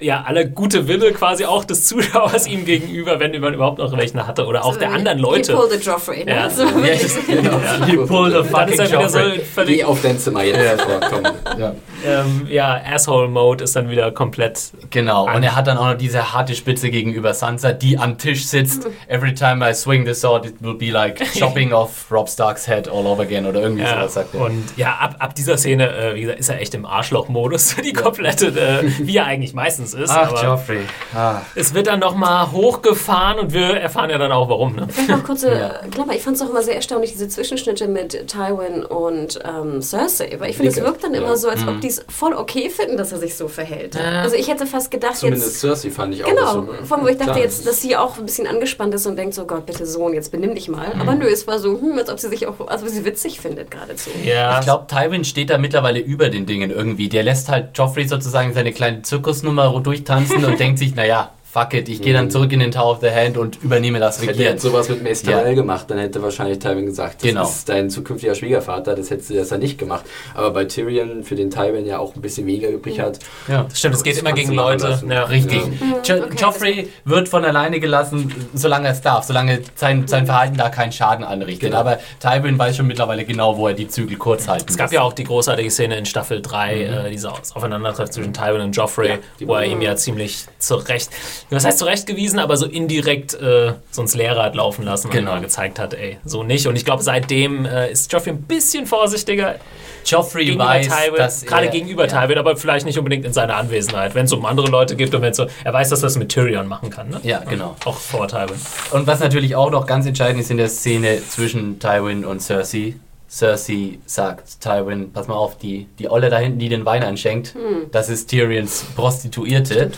ja, 0.00 0.24
alle 0.26 0.48
gute 0.50 0.88
Wille 0.88 1.12
quasi 1.12 1.44
auch 1.44 1.64
des 1.64 1.86
Zuschauers 1.86 2.46
ihm 2.46 2.64
gegenüber, 2.64 3.18
wenn 3.20 3.38
man 3.40 3.54
überhaupt 3.54 3.78
noch 3.78 3.96
welchen 3.96 4.26
hatte. 4.26 4.44
Oder 4.46 4.64
auch 4.64 4.76
der 4.76 4.92
anderen 4.92 5.18
He 5.18 5.22
Leute. 5.24 5.54
pulled 5.54 5.72
a 5.72 5.76
Joffrey. 5.76 6.24
Ne? 6.24 6.34
Ja. 6.34 6.50
So 6.50 6.64
wirklich. 6.74 7.26
Genau. 7.26 7.60
You 7.86 8.06
pulled 8.06 8.34
ist 8.34 8.50
fucking 8.50 8.72
wieder 8.74 9.08
so 9.08 9.18
Joffrey. 9.18 9.66
Geh 9.66 9.84
auf 9.84 10.02
dein 10.02 10.18
Zimmer 10.18 10.44
jetzt 10.44 10.80
sofort, 10.82 11.04
komm. 11.10 11.22
Ja. 11.58 11.74
Ähm, 12.06 12.46
ja, 12.48 12.80
Asshole-Mode 12.92 13.64
ist 13.64 13.76
dann 13.76 13.90
wieder 13.90 14.10
komplett 14.12 14.70
Genau, 14.90 15.26
und 15.34 15.42
er 15.42 15.56
hat 15.56 15.66
dann 15.66 15.76
auch 15.78 15.86
noch 15.86 15.96
diese 15.98 16.32
harte 16.32 16.54
Spitze 16.54 16.90
gegenüber 16.90 17.34
Sansa, 17.34 17.72
die 17.72 17.98
am 17.98 18.18
Tisch 18.18 18.46
sitzt. 18.46 18.86
Every 19.08 19.34
time 19.34 19.68
I 19.68 19.74
swing 19.74 20.06
the 20.06 20.14
sword, 20.14 20.46
it 20.46 20.54
will 20.60 20.74
be 20.74 20.90
like 20.90 21.20
chopping 21.38 21.72
off 21.72 22.10
Rob 22.10 22.28
Starks 22.28 22.66
head 22.68 22.88
all 22.88 23.06
over 23.06 23.22
again 23.22 23.46
oder 23.46 23.60
irgendwie 23.60 23.82
Ja, 23.82 23.96
sowas, 24.00 24.14
sagt 24.14 24.34
er. 24.34 24.40
und 24.42 24.64
ja, 24.76 24.94
ab, 25.00 25.16
ab 25.18 25.34
dieser 25.34 25.56
Szene, 25.58 25.88
äh, 25.94 26.14
wie 26.14 26.20
gesagt, 26.22 26.38
ist 26.40 26.48
er 26.48 26.60
echt 26.60 26.74
im 26.74 26.84
Arschloch-Modus, 26.86 27.76
die 27.84 27.92
komplette, 27.92 28.46
äh, 28.48 28.84
wie 28.98 29.16
er 29.16 29.26
eigentlich 29.26 29.54
meistens 29.54 29.94
ist. 29.94 30.10
Ach, 30.10 30.30
aber 30.30 30.42
Joffrey. 30.44 30.80
Ah. 31.14 31.40
es 31.54 31.74
wird 31.74 31.86
dann 31.88 32.00
nochmal 32.00 32.52
hochgefahren 32.52 33.38
und 33.38 33.52
wir 33.52 33.76
erfahren 33.80 34.10
ja 34.10 34.18
dann 34.18 34.32
auch 34.32 34.48
warum. 34.48 34.76
Ne? 34.76 34.86
Vielleicht 34.88 35.08
noch 35.10 35.24
kurze 35.24 35.52
Ja. 35.52 35.68
Klammer. 35.90 36.14
Ich 36.14 36.22
fand 36.22 36.36
es 36.36 36.42
auch 36.42 36.50
immer 36.50 36.62
sehr 36.62 36.76
erstaunlich, 36.76 37.12
diese 37.12 37.28
Zwischenschnitte 37.28 37.88
mit 37.88 38.26
Tywin 38.28 38.84
und 38.84 39.38
ähm, 39.44 39.80
Cersei. 39.82 40.36
Weil 40.38 40.50
ich 40.50 40.56
finde, 40.56 40.70
es 40.72 40.76
wirkt 40.80 41.02
dann 41.04 41.14
Ja. 41.14 41.20
immer 41.22 41.36
so, 41.36 41.48
als 41.48 41.62
Mhm. 41.62 41.68
ob 41.68 41.80
die 41.80 41.92
es 41.98 42.04
voll 42.12 42.34
okay 42.34 42.70
finden, 42.70 42.96
dass 42.96 43.12
er 43.12 43.18
sich 43.18 43.34
so 43.36 43.48
verhält. 43.48 43.94
Ja. 43.94 44.22
Also 44.22 44.36
ich 44.36 44.48
hätte 44.48 44.66
fast 44.66 44.90
gedacht, 44.90 45.16
Zumindest 45.16 45.46
jetzt. 45.46 45.60
Cersei 45.60 45.90
fand 45.90 46.14
ich 46.14 46.24
auch 46.24 46.28
Genau, 46.28 46.52
so. 46.52 46.68
von 46.84 47.02
wo 47.02 47.08
ich 47.08 47.16
dachte 47.18 47.38
jetzt, 47.38 47.66
dass 47.66 47.80
sie 47.82 47.96
auch 47.96 48.18
ein 48.18 48.26
bisschen 48.26 48.46
angespannt 48.46 48.94
ist 48.94 49.06
und 49.06 49.16
denkt 49.16 49.34
so, 49.34 49.44
Gott, 49.46 49.66
bitte 49.66 49.86
Sohn, 49.86 50.12
jetzt 50.14 50.32
benimm 50.32 50.54
dich 50.54 50.68
mal. 50.68 50.92
Aber 50.98 51.12
Mhm. 51.12 51.18
nö, 51.20 51.26
es 51.26 51.46
war 51.46 51.58
so, 51.58 51.80
hm, 51.80 51.98
als 51.98 52.10
ob 52.10 52.18
sie 52.20 52.28
sich 52.28 52.46
auch, 52.46 52.66
als 52.68 52.82
ob 52.82 52.88
sie 52.88 53.04
witzig 53.04 53.40
findet 53.40 53.70
geradezu. 53.70 54.10
Ja, 54.24 54.58
Ich 54.58 54.64
glaube, 54.64 54.86
Tywin 54.88 55.24
steht 55.24 55.50
da 55.50 55.58
mittlerweile 55.58 56.00
über 56.00 56.28
den 56.28 56.46
Dingen 56.46 56.70
irgendwie. 56.70 57.08
Der 57.08 57.22
lässt 57.22 57.48
halt 57.48 57.76
Joffrey 57.76 58.06
sozusagen 58.08 58.52
seine 58.54 58.72
kleine 58.72 59.02
Zirkusnummer 59.02 59.78
durchtanzen 59.80 60.44
und 60.44 60.58
denkt 60.60 60.78
sich, 60.78 60.94
naja, 60.94 61.30
fuck 61.56 61.72
it, 61.72 61.88
ich 61.88 62.02
gehe 62.02 62.12
dann 62.12 62.30
zurück 62.30 62.52
in 62.52 62.60
den 62.60 62.70
Tower 62.70 62.92
of 62.92 62.98
the 63.00 63.10
Hand 63.10 63.38
und 63.38 63.62
übernehme 63.62 63.98
das 63.98 64.16
Hätte 64.18 64.26
er 64.26 64.30
Regieren. 64.34 64.52
jetzt 64.52 64.62
sowas 64.62 64.88
mit 64.90 65.02
Mace 65.02 65.22
Ja. 65.22 65.42
Gemacht, 65.54 65.86
dann 65.90 65.96
hätte 65.98 66.22
wahrscheinlich 66.22 66.58
Tywin 66.58 66.84
gesagt, 66.84 67.22
das 67.22 67.28
Genau. 67.30 67.44
ist 67.44 67.66
dein 67.68 67.88
zukünftiger 67.88 68.34
Schwiegervater, 68.34 68.94
das 68.94 69.08
hätte 69.10 69.32
das 69.34 69.48
ja 69.50 69.56
nicht 69.56 69.78
gemacht. 69.78 70.04
Aber 70.34 70.50
bei 70.50 70.66
Tyrion, 70.66 71.22
für 71.24 71.34
den 71.34 71.50
Tywin 71.50 71.86
ja 71.86 71.98
auch 71.98 72.14
ein 72.14 72.20
bisschen 72.20 72.46
weniger 72.46 72.68
übrig 72.68 73.00
hat, 73.00 73.20
Ja. 73.48 73.66
Stimmt, 73.72 73.94
es 73.94 74.02
geht 74.02 74.18
immer 74.18 74.32
gegen 74.32 74.50
du 74.50 74.56
Leute. 74.56 75.00
Ja. 75.08 75.24
Richtig. 75.24 75.62
Jo 76.04 76.16
okay, 76.16 76.22
Joffrey 76.38 76.88
wird 77.06 77.28
von 77.30 77.42
alleine 77.44 77.80
gelassen, 77.80 78.34
solange 78.52 78.88
er 78.88 78.92
es 78.92 79.00
darf, 79.00 79.24
solange 79.24 79.60
sein, 79.76 80.06
sein 80.06 80.26
Verhalten 80.26 80.58
da 80.58 80.68
keinen 80.68 80.92
Schaden 80.92 81.24
anrichtet. 81.24 81.70
Genau. 81.70 81.78
Aber 81.80 81.98
Tywin 82.20 82.58
weiß 82.58 82.76
schon 82.76 82.86
mittlerweile 82.86 83.24
genau, 83.24 83.56
wo 83.56 83.68
er 83.68 83.74
die 83.74 83.88
Zügel 83.88 84.18
kurz 84.18 84.46
halten 84.46 84.66
Es 84.68 84.76
gab 84.76 84.88
muss. 84.88 84.92
ja 84.92 85.00
auch 85.02 85.14
die 85.14 85.24
großartige 85.24 85.70
Szene 85.70 85.96
in 85.96 86.04
Staffel 86.04 86.42
3, 86.42 86.82
äh, 87.06 87.10
diese 87.10 87.30
Aufeinandertreffen 87.32 88.12
zwischen 88.12 88.34
Tywin 88.34 88.60
und 88.60 88.76
Joffrey, 88.76 89.08
Ja, 89.08 89.18
die 89.40 89.48
wo 89.48 89.54
er 89.54 89.60
war- 89.60 89.64
ihm 89.64 89.80
ja 89.80 89.96
ziemlich 89.96 90.44
zurecht, 90.58 91.08
was 91.50 91.64
heißt 91.64 91.78
zurechtgewiesen, 91.78 92.38
aber 92.38 92.56
so 92.56 92.66
indirekt 92.66 93.34
äh, 93.34 93.74
so 93.90 94.02
ins 94.02 94.14
Leere 94.14 94.42
hat 94.42 94.54
laufen 94.56 94.84
lassen 94.84 95.10
Genau. 95.10 95.30
und 95.32 95.36
mal 95.38 95.42
gezeigt 95.42 95.78
hat, 95.78 95.94
ey, 95.94 96.18
so 96.24 96.42
nicht. 96.42 96.66
Und 96.66 96.76
ich 96.76 96.84
glaube, 96.84 97.02
seitdem 97.02 97.64
äh, 97.66 97.90
ist 97.90 98.12
Joffrey 98.12 98.32
ein 98.32 98.42
bisschen 98.42 98.86
vorsichtiger 98.86 99.56
Joffrey 100.04 100.44
gegenüber 100.44 100.66
weiß, 100.66 100.86
Tywin, 100.88 101.16
dass 101.16 101.44
gerade 101.44 101.66
er, 101.66 101.72
gegenüber 101.72 102.06
ja. 102.06 102.22
Tywin, 102.22 102.38
aber 102.38 102.56
vielleicht 102.56 102.86
nicht 102.86 102.98
unbedingt 102.98 103.24
in 103.24 103.32
seiner 103.32 103.56
Anwesenheit, 103.56 104.14
wenn 104.14 104.26
es 104.26 104.32
um 104.32 104.44
andere 104.44 104.68
Leute 104.68 104.96
geht 104.96 105.14
und 105.14 105.22
wenn 105.22 105.34
so, 105.34 105.46
er 105.64 105.72
weiß, 105.72 105.88
dass 105.90 106.00
er 106.00 106.06
das 106.06 106.16
mit 106.16 106.28
Tyrion 106.30 106.66
machen 106.66 106.90
kann, 106.90 107.08
ne? 107.10 107.20
Ja, 107.22 107.40
genau. 107.48 107.76
Auch 107.84 107.96
vor 107.96 108.28
Tywin. 108.28 108.60
Und 108.92 109.06
was 109.06 109.20
natürlich 109.20 109.54
auch 109.56 109.70
noch 109.70 109.86
ganz 109.86 110.06
entscheidend 110.06 110.40
ist 110.40 110.50
in 110.50 110.56
der 110.56 110.68
Szene 110.68 111.20
zwischen 111.28 111.78
Tywin 111.78 112.24
und 112.24 112.40
Cersei. 112.40 112.94
Cersei 113.28 113.98
sagt 114.06 114.60
Tywin, 114.60 115.12
pass 115.12 115.26
mal 115.28 115.34
auf, 115.34 115.58
die, 115.58 115.86
die 115.98 116.08
Olle 116.08 116.30
da 116.30 116.38
hinten, 116.38 116.58
die 116.58 116.68
den 116.68 116.84
Wein 116.84 117.02
einschenkt, 117.02 117.54
das 117.90 118.08
ist 118.08 118.28
Tyrions 118.28 118.84
Prostituierte. 118.94 119.90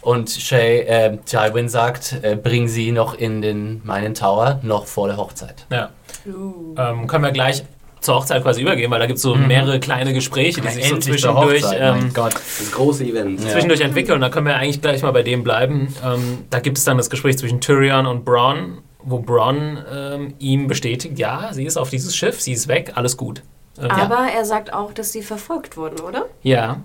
Und 0.00 0.30
Shay, 0.30 0.80
äh, 0.80 1.16
Tywin 1.24 1.68
sagt, 1.68 2.18
äh, 2.22 2.36
bring 2.36 2.68
sie 2.68 2.92
noch 2.92 3.14
in 3.14 3.40
den 3.42 3.80
meinen 3.84 4.14
Tower, 4.14 4.60
noch 4.62 4.86
vor 4.86 5.08
der 5.08 5.16
Hochzeit. 5.16 5.66
Ja. 5.70 5.90
Ähm, 6.26 7.06
können 7.06 7.24
wir 7.24 7.30
gleich 7.32 7.62
zur 8.00 8.16
Hochzeit 8.16 8.42
quasi 8.42 8.62
übergehen, 8.62 8.90
weil 8.90 9.00
da 9.00 9.06
gibt 9.06 9.16
es 9.16 9.22
so 9.22 9.34
mehrere 9.34 9.80
kleine 9.80 10.12
Gespräche, 10.12 10.60
die 10.60 10.68
sich 10.68 10.88
so 10.88 10.96
zwischendurch, 10.98 11.64
ähm, 11.74 11.98
mein 11.98 12.12
Gott. 12.12 12.34
das 12.34 12.70
große 12.72 13.04
Event. 13.04 13.42
Ja. 13.42 13.50
zwischendurch 13.50 13.80
entwickeln. 13.80 14.16
Und 14.16 14.20
da 14.20 14.28
können 14.28 14.46
wir 14.46 14.56
eigentlich 14.56 14.80
gleich 14.80 15.02
mal 15.02 15.12
bei 15.12 15.22
dem 15.22 15.42
bleiben. 15.42 15.94
Ähm, 16.04 16.38
da 16.50 16.60
gibt 16.60 16.78
es 16.78 16.84
dann 16.84 16.96
das 16.96 17.10
Gespräch 17.10 17.38
zwischen 17.38 17.60
Tyrion 17.60 18.06
und 18.06 18.24
Bronn, 18.24 18.78
wo 19.06 19.20
Bronn 19.20 19.82
ähm, 19.90 20.34
ihm 20.38 20.66
bestätigt, 20.66 21.18
ja, 21.18 21.52
sie 21.52 21.64
ist 21.64 21.76
auf 21.76 21.90
dieses 21.90 22.14
Schiff, 22.14 22.40
sie 22.40 22.52
ist 22.52 22.68
weg, 22.68 22.92
alles 22.96 23.16
gut. 23.16 23.42
Ähm, 23.78 23.90
Aber 23.90 24.28
er 24.30 24.44
sagt 24.44 24.72
auch, 24.72 24.92
dass 24.92 25.12
sie 25.12 25.22
verfolgt 25.22 25.76
wurden, 25.76 26.00
oder? 26.00 26.26
Ja. 26.42 26.80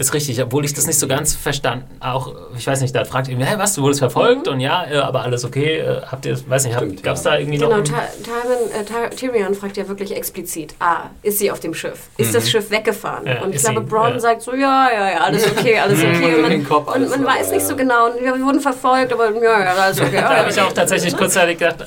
Ist 0.00 0.14
richtig, 0.14 0.40
obwohl 0.40 0.64
ich 0.64 0.72
das 0.72 0.86
nicht 0.86 0.96
so 0.98 1.08
ganz 1.08 1.34
verstanden. 1.34 1.84
Auch, 1.98 2.32
ich 2.56 2.64
weiß 2.64 2.80
nicht, 2.82 2.94
da 2.94 3.04
fragt 3.04 3.26
irgendwie, 3.26 3.46
hey, 3.46 3.58
was, 3.58 3.74
du 3.74 3.82
wurdest 3.82 3.98
verfolgt? 3.98 4.46
Und 4.46 4.60
ja, 4.60 4.86
äh, 4.88 4.98
aber 4.98 5.22
alles 5.22 5.44
okay. 5.44 5.78
Äh, 5.78 6.02
habt 6.06 6.24
ihr, 6.24 6.38
weiß 6.48 6.66
nicht, 6.66 6.76
Stimmt, 6.76 7.02
gab 7.02 7.16
es 7.16 7.24
ja. 7.24 7.32
da 7.32 7.38
irgendwie 7.38 7.58
Genau, 7.58 7.78
noch. 7.78 7.82
Ty 7.82 7.94
Tywin, 8.22 8.80
äh, 8.80 8.84
Ty 8.84 9.16
Tyrion 9.16 9.54
fragt 9.56 9.76
ja 9.76 9.88
wirklich 9.88 10.14
explizit, 10.14 10.76
ah, 10.78 11.10
ist 11.22 11.40
sie 11.40 11.50
auf 11.50 11.58
dem 11.58 11.74
Schiff? 11.74 12.10
Ist 12.16 12.32
das 12.32 12.48
Schiff 12.48 12.70
weggefahren? 12.70 13.26
Ja, 13.26 13.42
und 13.42 13.52
ich 13.52 13.60
glaube, 13.60 13.80
Braun 13.80 14.12
ja. 14.12 14.20
sagt 14.20 14.42
so, 14.42 14.52
ja, 14.54 14.88
ja, 14.92 15.10
ja, 15.10 15.18
alles 15.18 15.50
okay, 15.58 15.80
alles 15.80 15.98
okay. 15.98 16.44
Und 16.44 17.10
man, 17.10 17.24
weiß 17.24 17.50
nicht 17.50 17.62
ja. 17.62 17.66
so 17.66 17.74
genau, 17.74 18.06
und 18.06 18.22
ja, 18.24 18.36
wir 18.36 18.44
wurden 18.44 18.60
verfolgt, 18.60 19.12
aber 19.12 19.34
ja, 19.34 19.64
ja, 19.64 19.74
alles 19.74 20.00
okay. 20.00 20.12
Da 20.28 20.36
habe 20.36 20.50
ich 20.50 20.60
auch 20.60 20.72
tatsächlich 20.72 21.16
kurzzeitig 21.16 21.58
gedacht, 21.58 21.86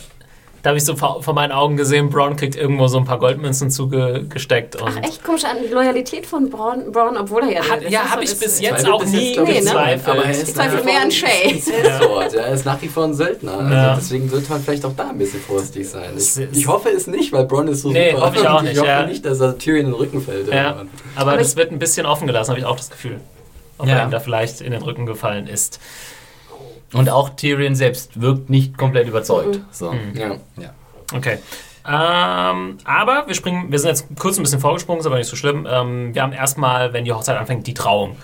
da 0.63 0.69
habe 0.69 0.77
ich 0.77 0.85
so 0.85 0.95
vor, 0.95 1.23
vor 1.23 1.33
meinen 1.33 1.51
Augen 1.51 1.75
gesehen, 1.77 2.09
Braun 2.09 2.35
kriegt 2.35 2.55
irgendwo 2.55 2.87
so 2.87 2.97
ein 2.99 3.05
paar 3.05 3.17
Goldmünzen 3.17 3.71
zugesteckt. 3.71 4.75
Und 4.81 4.89
Ach, 4.89 5.03
echt 5.03 5.23
komisch 5.23 5.43
an 5.45 5.57
die 5.67 5.73
Loyalität 5.73 6.25
von 6.25 6.49
Braun, 6.49 6.91
Braun 6.91 7.17
obwohl 7.17 7.43
er 7.43 7.51
ja... 7.51 7.69
Hat, 7.69 7.89
ja, 7.89 8.09
habe 8.11 8.23
ich 8.23 8.37
bis 8.37 8.59
jetzt 8.59 8.87
auch 8.87 9.03
nie 9.05 9.33
jetzt, 9.35 9.37
ich, 9.37 9.43
Nee, 9.43 9.53
ne? 9.55 9.59
gezweifelt. 9.59 10.07
Aber 10.07 10.25
er 10.25 10.31
ist 10.31 10.47
Ich 10.49 10.53
zweifle 10.55 10.77
nach 10.77 10.81
wie 10.81 10.85
mehr 10.85 10.93
vor 10.93 11.01
an 11.01 11.07
ein 11.07 11.11
Shay. 11.11 11.63
Ja, 11.83 12.39
er 12.41 12.53
ist 12.53 12.65
nach 12.65 12.81
wie 12.81 12.87
vor 12.87 13.03
ein 13.05 13.13
Söldner. 13.13 13.57
Also 13.57 13.73
Ja. 13.73 13.95
Deswegen 13.95 14.29
sollte 14.29 14.49
man 14.51 14.61
vielleicht 14.61 14.85
auch 14.85 14.95
da 14.95 15.09
ein 15.09 15.17
bisschen 15.17 15.41
vorsichtig 15.41 15.89
sein. 15.89 16.11
Ich, 16.17 16.37
ich 16.51 16.67
hoffe 16.67 16.89
es 16.89 17.07
nicht, 17.07 17.31
weil 17.33 17.45
Bronn 17.45 17.67
ist 17.67 17.81
so 17.81 17.91
Nee, 17.91 18.11
super. 18.11 18.25
hoffe 18.27 18.37
ich 18.39 18.47
auch 18.47 18.61
nicht, 18.61 18.73
Ich 18.73 18.79
hoffe 18.79 18.87
ja. 18.89 19.05
nicht, 19.07 19.25
dass 19.25 19.39
er 19.39 19.57
Tyrion 19.57 19.85
in 19.85 19.91
den 19.91 19.95
Rücken 19.95 20.21
fällt. 20.21 20.51
Aber, 20.51 20.85
Aber 21.15 21.37
das 21.37 21.55
wird 21.55 21.71
ein 21.71 21.79
bisschen 21.79 22.05
offen 22.05 22.27
gelassen, 22.27 22.51
habe 22.51 22.59
ich 22.59 22.65
auch 22.65 22.77
das 22.77 22.89
Gefühl. 22.89 23.19
Ob 23.77 23.87
Ja. 23.87 23.95
er 23.97 24.03
ihm 24.05 24.11
da 24.11 24.19
vielleicht 24.19 24.61
in 24.61 24.71
den 24.73 24.83
Rücken 24.83 25.07
gefallen 25.07 25.47
ist. 25.47 25.79
Und 26.93 27.09
auch 27.09 27.29
Tyrion 27.29 27.75
selbst 27.75 28.19
wirkt 28.21 28.49
nicht 28.49 28.77
komplett 28.77 29.07
überzeugt. 29.07 29.61
So. 29.71 29.93
Ja. 30.13 30.35
Ja. 30.57 30.73
Okay. 31.13 31.39
Ähm, 31.87 32.77
aber 32.83 33.23
wir 33.25 33.33
springen, 33.33 33.71
wir 33.71 33.79
sind 33.79 33.89
jetzt 33.89 34.07
kurz 34.19 34.37
ein 34.37 34.43
bisschen 34.43 34.59
vorgesprungen, 34.59 34.99
ist 34.99 35.07
aber 35.07 35.17
nicht 35.17 35.27
so 35.29 35.35
schlimm. 35.35 35.67
Ähm, 35.69 36.13
wir 36.13 36.21
haben 36.21 36.33
erstmal, 36.33 36.93
wenn 36.93 37.05
die 37.05 37.11
Hochzeit 37.13 37.37
anfängt, 37.37 37.65
die 37.65 37.73
Trauung. 37.73 38.17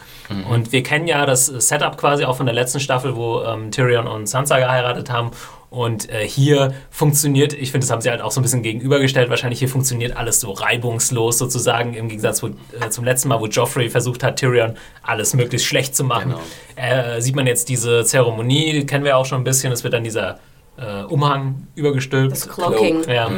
Und 0.49 0.73
wir 0.73 0.83
kennen 0.83 1.07
ja 1.07 1.25
das 1.25 1.45
Setup 1.45 1.97
quasi 1.97 2.25
auch 2.25 2.35
von 2.35 2.45
der 2.45 2.53
letzten 2.53 2.81
Staffel, 2.81 3.15
wo 3.15 3.43
ähm, 3.43 3.71
Tyrion 3.71 4.07
und 4.07 4.27
Sansa 4.27 4.59
geheiratet 4.59 5.09
haben. 5.09 5.31
Und 5.69 6.09
äh, 6.09 6.25
hier 6.25 6.73
funktioniert, 6.89 7.51
ich 7.51 7.71
finde, 7.71 7.85
das 7.85 7.91
haben 7.91 8.01
sie 8.01 8.09
halt 8.09 8.21
auch 8.21 8.31
so 8.31 8.39
ein 8.39 8.43
bisschen 8.43 8.63
gegenübergestellt, 8.63 9.29
wahrscheinlich 9.29 9.59
hier 9.59 9.67
funktioniert 9.67 10.15
alles 10.15 10.39
so 10.39 10.51
reibungslos 10.51 11.37
sozusagen, 11.37 11.93
im 11.93 12.07
Gegensatz 12.07 12.41
wo, 12.41 12.47
äh, 12.47 12.89
zum 12.89 13.03
letzten 13.03 13.27
Mal, 13.27 13.41
wo 13.41 13.47
Joffrey 13.47 13.89
versucht 13.89 14.23
hat, 14.23 14.39
Tyrion 14.39 14.75
alles 15.03 15.33
möglichst 15.33 15.67
schlecht 15.67 15.93
zu 15.93 16.05
machen. 16.05 16.35
Genau. 16.77 16.87
Äh, 17.15 17.21
sieht 17.21 17.35
man 17.35 17.47
jetzt 17.47 17.67
diese 17.67 18.05
Zeremonie, 18.05 18.71
die 18.71 18.85
kennen 18.85 19.03
wir 19.03 19.17
auch 19.17 19.25
schon 19.25 19.41
ein 19.41 19.43
bisschen, 19.43 19.73
es 19.73 19.83
wird 19.83 19.93
dann 19.93 20.05
dieser 20.05 20.39
äh, 20.77 21.03
Umhang 21.03 21.67
übergestülpt. 21.75 22.31
Das 22.31 22.47
Cloaking. 22.47 23.03
Ja. 23.09 23.29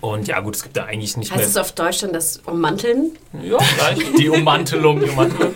Und 0.00 0.28
ja, 0.28 0.40
gut, 0.40 0.56
es 0.56 0.62
gibt 0.62 0.76
da 0.76 0.84
eigentlich 0.84 1.16
nicht 1.16 1.32
Heißt 1.32 1.46
es 1.46 1.54
mehr. 1.54 1.62
auf 1.62 1.72
Deutsch 1.72 2.00
dann 2.00 2.12
das 2.12 2.38
Ummanteln? 2.46 3.12
Ja, 3.42 3.58
vielleicht. 3.58 4.18
Die 4.18 4.28
Ummantelung. 4.28 5.00
Die 5.00 5.08
Ummantelung. 5.08 5.54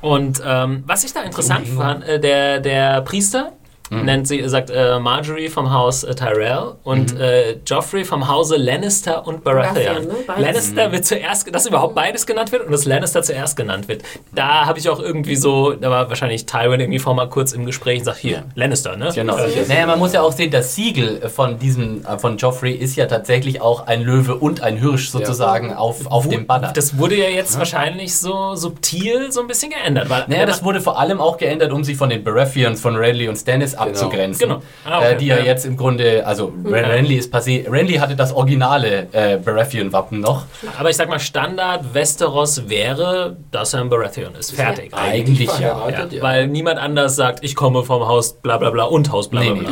Und 0.00 0.42
ähm, 0.44 0.82
was 0.86 1.04
ich 1.04 1.12
da 1.12 1.22
interessant 1.22 1.68
fand, 1.68 2.04
äh, 2.04 2.20
der, 2.20 2.60
der 2.60 3.02
Priester 3.02 3.52
nennt 3.92 4.26
sie, 4.28 4.48
sagt 4.48 4.70
äh, 4.70 4.98
Marjorie 4.98 5.48
vom 5.48 5.72
Haus 5.72 6.02
äh, 6.04 6.14
Tyrell 6.14 6.72
und 6.84 7.18
äh, 7.18 7.56
Joffrey 7.66 8.04
vom 8.04 8.28
Hause 8.28 8.56
Lannister 8.56 9.26
und 9.26 9.44
Baratheon. 9.44 9.74
Baratheon, 9.84 10.06
ne? 10.08 10.14
Beides. 10.26 10.42
Lannister 10.44 10.92
wird 10.92 11.04
zuerst, 11.06 11.54
dass 11.54 11.66
überhaupt 11.66 11.94
beides 11.94 12.26
genannt 12.26 12.52
wird 12.52 12.64
und 12.66 12.72
das 12.72 12.84
Lannister 12.84 13.22
zuerst 13.22 13.56
genannt 13.56 13.88
wird. 13.88 14.02
Da 14.34 14.66
habe 14.66 14.78
ich 14.78 14.88
auch 14.88 15.00
irgendwie 15.00 15.36
so, 15.36 15.72
da 15.72 15.90
war 15.90 16.08
wahrscheinlich 16.08 16.46
Tywin 16.46 16.80
irgendwie 16.80 16.98
vor 16.98 17.14
mal 17.14 17.28
kurz 17.28 17.52
im 17.52 17.66
Gespräch 17.66 17.98
und 18.00 18.04
sagt, 18.06 18.18
hier, 18.18 18.44
Lannister, 18.54 18.96
ne? 18.96 19.10
Genau. 19.14 19.36
Äh, 19.36 19.64
Naja, 19.68 19.86
man 19.86 19.98
muss 19.98 20.12
ja 20.12 20.22
auch 20.22 20.32
sehen, 20.32 20.50
das 20.50 20.74
Siegel 20.74 21.28
von 21.28 21.58
diesem, 21.58 22.04
äh, 22.06 22.18
von 22.18 22.36
Joffrey 22.38 22.72
ist 22.72 22.96
ja 22.96 23.06
tatsächlich 23.06 23.60
auch 23.60 23.86
ein 23.86 24.02
Löwe 24.02 24.34
und 24.36 24.62
ein 24.62 24.76
Hirsch 24.76 25.10
sozusagen 25.10 25.72
auf, 25.74 26.06
auf 26.06 26.28
dem 26.28 26.46
Banner. 26.46 26.72
Das 26.72 26.98
wurde 26.98 27.16
ja 27.16 27.28
jetzt 27.28 27.58
wahrscheinlich 27.58 28.16
so 28.16 28.54
subtil 28.54 29.30
so 29.32 29.40
ein 29.40 29.46
bisschen 29.46 29.70
geändert. 29.70 30.08
Weil 30.08 30.24
Naja, 30.28 30.46
das 30.46 30.64
wurde 30.64 30.80
vor 30.80 30.98
allem 30.98 31.20
auch 31.20 31.36
geändert, 31.36 31.72
um 31.72 31.84
sich 31.84 31.96
von 31.96 32.08
den 32.10 32.24
Baratheons, 32.24 32.80
von 32.80 32.96
Renly 32.96 33.28
und 33.28 33.36
Stannis 33.36 33.74
abzugrenzen. 33.82 34.48
Genau. 34.48 34.62
Ah, 34.84 34.98
okay. 34.98 35.12
äh, 35.12 35.16
die 35.16 35.26
ja, 35.26 35.38
Ja. 35.38 35.44
jetzt 35.44 35.64
im 35.64 35.76
Grunde, 35.76 36.26
also 36.26 36.52
Ren 36.64 36.84
Renly 36.84 37.16
ist 37.16 37.32
passé. 37.34 37.70
Renly 37.70 37.94
hatte 37.94 38.16
das 38.16 38.32
originale 38.32 39.08
äh, 39.12 39.36
Baratheon-Wappen 39.38 40.20
noch. 40.20 40.44
Aber 40.78 40.90
ich 40.90 40.96
sag 40.96 41.08
mal, 41.08 41.18
Standard 41.18 41.94
Westeros 41.94 42.68
wäre, 42.68 43.36
dass 43.50 43.74
er 43.74 43.80
ein 43.80 43.88
Baratheon 43.88 44.34
ist. 44.34 44.52
Fertig. 44.52 44.92
Eigentlich 44.94 45.48
ja. 45.58 45.74
verheiratet, 45.76 46.12
Ja, 46.14 46.22
weil 46.22 46.46
niemand 46.48 46.78
anders 46.78 47.16
sagt, 47.16 47.44
ich 47.44 47.54
komme 47.54 47.82
vom 47.84 48.06
Haus 48.06 48.34
bla 48.34 48.58
bla 48.58 48.70
bla 48.70 48.84
und 48.84 49.10
Haus 49.12 49.28
bla 49.28 49.40
bla 49.42 49.52
Nee, 49.54 49.60
bla. 49.60 49.70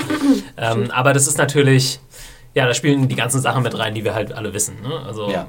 Ähm, 0.73 0.91
aber 0.91 1.13
das 1.15 1.27
ist 1.27 1.39
natürlich, 1.39 2.01
ja, 2.55 2.67
da 2.67 2.75
spielen 2.75 3.09
die 3.09 3.15
ganzen 3.17 3.41
Sachen 3.41 3.63
mit 3.63 3.79
rein, 3.79 3.95
die 3.95 4.05
wir 4.05 4.15
halt 4.15 4.33
alle 4.33 4.53
wissen. 4.53 4.77
Ne? 4.83 5.01
Also, 5.07 5.31
Ja. 5.31 5.47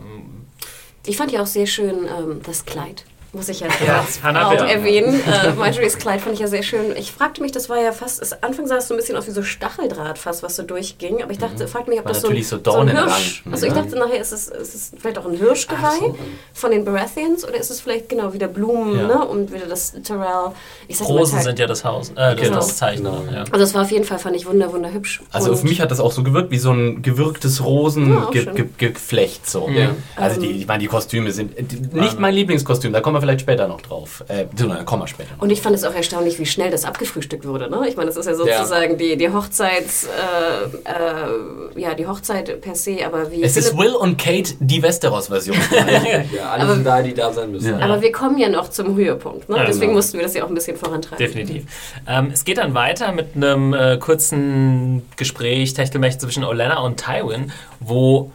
Ich 1.06 1.18
fand 1.18 1.32
ja 1.32 1.42
auch 1.42 1.48
sehr 1.48 1.66
schön 1.66 2.06
ähm, 2.06 2.42
das 2.46 2.64
Kleid. 2.66 3.06
Muss 3.34 3.48
ich 3.48 3.62
ja, 3.62 3.68
Ja, 3.86 4.04
Bär. 4.50 4.68
erwähnen. 4.68 5.22
Äh, 5.26 5.54
Marjorie's 5.58 5.98
Kleid 5.98 6.20
fand 6.20 6.34
ich 6.34 6.42
ja 6.42 6.48
sehr 6.48 6.64
schön. 6.64 6.94
Ich 6.98 7.14
fragte 7.14 7.42
mich, 7.42 7.54
das 7.54 7.70
war 7.70 7.80
ja 7.82 7.94
fast, 7.94 8.22
es, 8.22 8.34
anfangs 8.44 8.68
sah 8.68 8.76
es 8.76 8.90
so 8.90 8.94
ein 8.94 8.98
bisschen 8.98 9.16
aus 9.16 9.26
wie 9.26 9.32
so 9.32 9.42
Stacheldraht 9.42 10.18
fast, 10.18 10.44
was 10.44 10.58
so 10.58 10.64
durchging. 10.64 11.24
Aber 11.24 11.32
ich 11.32 11.38
dachte, 11.38 11.66
fragte 11.70 11.90
mich, 11.92 12.00
ob 12.00 12.06
War 12.06 12.12
das 12.12 12.22
so 12.24 12.28
ein, 12.28 12.32
natürlich 12.34 12.50
so 12.50 12.60
so 12.62 12.74
ein 12.74 12.90
Hirsch... 12.90 13.44
Also 13.50 13.68
ich 13.68 13.74
dachte 13.74 13.98
nachher, 13.98 14.20
ist 14.20 14.34
es, 14.34 14.50
ist 14.50 14.76
es 14.76 14.92
vielleicht 15.00 15.18
auch 15.18 15.26
ein 15.26 15.38
Hirschgeweih 15.38 16.00
so. 16.02 16.18
von 16.54 16.72
den 16.72 16.84
Baratheons 16.84 17.46
oder 17.48 17.56
ist 17.58 17.70
es 17.72 17.80
vielleicht 17.80 18.10
genau 18.10 18.34
wieder 18.34 18.50
Blumen 18.50 19.00
Ja. 19.00 19.08
ne? 19.08 19.26
und 19.26 19.54
wieder 19.54 19.66
das 19.68 19.94
Tyrell. 20.04 20.52
Ich 20.90 20.98
sag 20.98 21.08
mal, 21.08 21.18
Rosen 21.20 21.40
sind 21.40 21.58
ja 21.58 21.68
das 21.68 21.86
Haus, 21.86 22.10
äh, 22.10 22.16
das, 22.16 22.36
Genau. 22.42 22.56
das 22.58 22.76
Zeichen. 22.76 23.06
Genau. 23.06 23.24
Ja. 23.32 23.46
Also 23.50 23.64
es 23.64 23.74
war 23.74 23.84
auf 23.84 23.92
jeden 23.92 24.04
Fall, 24.04 24.20
fand 24.20 24.36
ich 24.36 24.46
wunder, 24.46 24.74
wunderhübsch. 24.74 25.22
Also 25.32 25.48
Und- 25.52 25.54
auf 25.56 25.64
mich 25.64 25.80
hat 25.80 25.90
das 25.90 26.02
auch 26.02 26.12
so 26.12 26.24
gewirkt 26.24 26.52
wie 26.52 26.58
so 26.58 26.72
ein 26.74 27.02
gewirktes 27.02 27.60
Ja, 27.60 27.66
auch 27.66 27.88
schön. 28.34 28.48
Rosengeflecht. 28.50 29.50
So. 29.50 29.70
Ja. 29.70 29.92
Also 30.18 30.36
Ähm. 30.42 30.42
die, 30.50 30.52
ich 30.62 30.68
meine, 30.68 30.80
die 30.80 30.88
Kostüme 30.88 31.32
sind 31.32 31.54
die- 31.58 31.98
nicht 31.98 32.20
mein 32.20 32.34
Lieblingskostüm, 32.34 32.92
da 32.92 33.00
kommen 33.00 33.16
wir 33.16 33.21
vielleicht 33.22 33.40
später 33.42 33.68
noch 33.70 33.80
drauf. 33.80 34.24
Äh, 34.28 34.46
da 34.58 34.84
kommen 34.84 35.04
wir 35.04 35.08
später 35.08 35.30
noch. 35.36 35.42
Und 35.44 35.50
ich 35.50 35.62
fand 35.62 35.76
es 35.76 35.86
auch 35.86 35.94
erstaunlich, 35.94 36.38
wie 36.40 36.46
schnell 36.46 36.70
das 36.72 36.84
abgefrühstückt 36.84 37.48
wurde. 37.48 37.70
Ne? 37.70 37.86
Ich 37.88 37.96
meine, 37.96 38.08
das 38.08 38.18
ist 38.18 38.26
ja 38.26 38.36
sozusagen 38.36 38.98
die, 38.98 39.16
die 39.16 39.30
Hochzeits, 39.30 40.06
äh, 40.08 40.90
äh, 41.78 41.80
ja, 41.82 41.94
die 41.94 42.06
Hochzeit 42.08 42.60
per 42.60 42.76
se, 42.76 42.98
aber 43.06 43.32
wie 43.32 43.42
Es 43.44 43.56
ist 43.56 43.78
Will 43.78 43.94
und 43.94 44.18
Kate 44.18 44.54
die 44.60 44.82
Westeros-Version. 44.84 45.56
Ja, 46.36 46.50
alle 46.52 46.64
Aber- 46.64 46.74
sind 46.76 46.86
da, 46.86 47.02
die 47.02 47.14
da 47.14 47.32
sein 47.32 47.52
müssen. 47.52 47.80
Ja. 47.80 47.86
aber 47.86 48.02
wir 48.02 48.12
kommen 48.12 48.38
ja 48.38 48.50
noch 48.50 48.70
zum 48.70 48.96
Höhepunkt. 48.96 49.48
Ne? 49.50 49.58
Ja, 49.58 49.66
Deswegen 49.66 49.82
genau. 49.88 49.94
mussten 49.96 50.18
wir 50.18 50.24
das 50.26 50.34
ja 50.34 50.44
auch 50.44 50.48
ein 50.50 50.56
bisschen 50.56 50.76
vorantreiben. 50.78 51.18
Definitiv. 51.26 51.64
Ähm, 52.08 52.32
es 52.34 52.44
geht 52.44 52.58
dann 52.58 52.74
weiter 52.74 53.12
mit 53.12 53.36
einem 53.36 53.74
äh, 53.74 53.98
kurzen 53.98 55.08
Gespräch, 55.18 55.74
Techtelmech 55.74 56.18
zwischen 56.20 56.44
Olenna 56.44 56.80
und 56.80 56.98
Tywin, 57.04 57.52
wo 57.80 58.32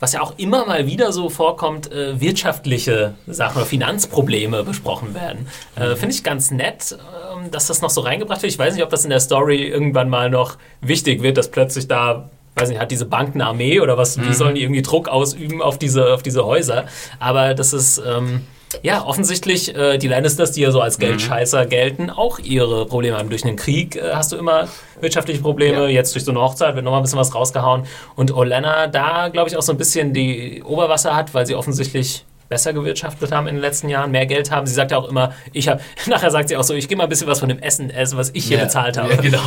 was 0.00 0.12
ja 0.12 0.20
auch 0.20 0.34
immer 0.38 0.66
mal 0.66 0.86
wieder 0.86 1.12
so 1.12 1.28
vorkommt, 1.28 1.90
äh, 1.92 2.20
wirtschaftliche 2.20 3.14
Sachen 3.26 3.56
oder 3.56 3.66
Finanzprobleme 3.66 4.64
besprochen 4.64 5.14
werden. 5.14 5.48
Äh, 5.76 5.96
Finde 5.96 6.14
ich 6.14 6.22
ganz 6.22 6.50
nett, 6.50 6.96
ähm, 7.36 7.50
dass 7.50 7.66
das 7.66 7.82
noch 7.82 7.90
so 7.90 8.02
reingebracht 8.02 8.42
wird. 8.42 8.52
Ich 8.52 8.58
weiß 8.58 8.74
nicht, 8.74 8.84
ob 8.84 8.90
das 8.90 9.04
in 9.04 9.10
der 9.10 9.20
Story 9.20 9.64
irgendwann 9.64 10.08
mal 10.08 10.30
noch 10.30 10.56
wichtig 10.80 11.22
wird, 11.22 11.36
dass 11.36 11.50
plötzlich 11.50 11.88
da 11.88 12.30
weiß 12.54 12.70
nicht, 12.70 12.80
hat 12.80 12.90
diese 12.90 13.06
Bank 13.06 13.34
eine 13.34 13.46
Armee 13.46 13.78
oder 13.78 13.96
was, 13.96 14.20
wie 14.20 14.32
sollen 14.32 14.56
die 14.56 14.62
irgendwie 14.62 14.82
Druck 14.82 15.08
ausüben 15.08 15.62
auf 15.62 15.78
diese, 15.78 16.12
auf 16.12 16.24
diese 16.24 16.44
Häuser? 16.44 16.86
Aber 17.20 17.54
das 17.54 17.72
ist, 17.72 18.02
ähm, 18.04 18.42
ja, 18.82 19.04
offensichtlich 19.04 19.74
äh, 19.74 19.98
die 19.98 20.08
Lannisters, 20.08 20.52
die 20.52 20.60
ja 20.60 20.70
so 20.70 20.80
als 20.80 20.98
Geldscheißer 20.98 21.66
gelten, 21.66 22.10
auch 22.10 22.38
ihre 22.38 22.86
Probleme 22.86 23.16
haben. 23.16 23.30
Durch 23.30 23.44
einen 23.44 23.56
Krieg 23.56 23.96
äh, 23.96 24.12
hast 24.14 24.32
du 24.32 24.36
immer 24.36 24.68
wirtschaftliche 25.00 25.40
Probleme, 25.40 25.82
Ja. 25.82 25.88
jetzt 25.88 26.14
durch 26.14 26.24
so 26.24 26.30
eine 26.30 26.40
Hochzeit 26.40 26.74
wird 26.74 26.84
nochmal 26.84 27.00
ein 27.00 27.02
bisschen 27.02 27.18
was 27.18 27.34
rausgehauen. 27.34 27.84
Und 28.16 28.34
Olenna 28.34 28.86
da, 28.86 29.28
glaube 29.28 29.48
ich, 29.48 29.56
auch 29.56 29.62
so 29.62 29.72
ein 29.72 29.78
bisschen 29.78 30.12
die 30.12 30.62
Oberwasser 30.64 31.14
hat, 31.16 31.34
weil 31.34 31.46
sie 31.46 31.54
offensichtlich 31.54 32.24
besser 32.48 32.72
gewirtschaftet 32.72 33.32
haben 33.32 33.46
in 33.46 33.56
den 33.56 33.60
letzten 33.62 33.88
Jahren, 33.88 34.10
mehr 34.10 34.26
Geld 34.26 34.50
haben. 34.50 34.66
Sie 34.66 34.74
sagt 34.74 34.90
ja 34.90 34.98
auch 34.98 35.08
immer, 35.08 35.32
ich 35.52 35.68
habe, 35.68 35.80
nachher 36.06 36.30
sagt 36.30 36.48
sie 36.48 36.56
auch 36.56 36.64
so, 36.64 36.74
ich 36.74 36.88
gehe 36.88 36.96
mal 36.96 37.04
ein 37.04 37.08
bisschen 37.08 37.26
was 37.26 37.40
von 37.40 37.48
dem 37.48 37.58
Essen 37.58 37.90
essen, 37.90 38.16
was 38.18 38.30
ich 38.34 38.44
hier 38.44 38.58
Ja. 38.58 38.64
bezahlt 38.64 38.96
habe. 38.98 39.10
Ja, 39.14 39.16
genau. 39.20 39.38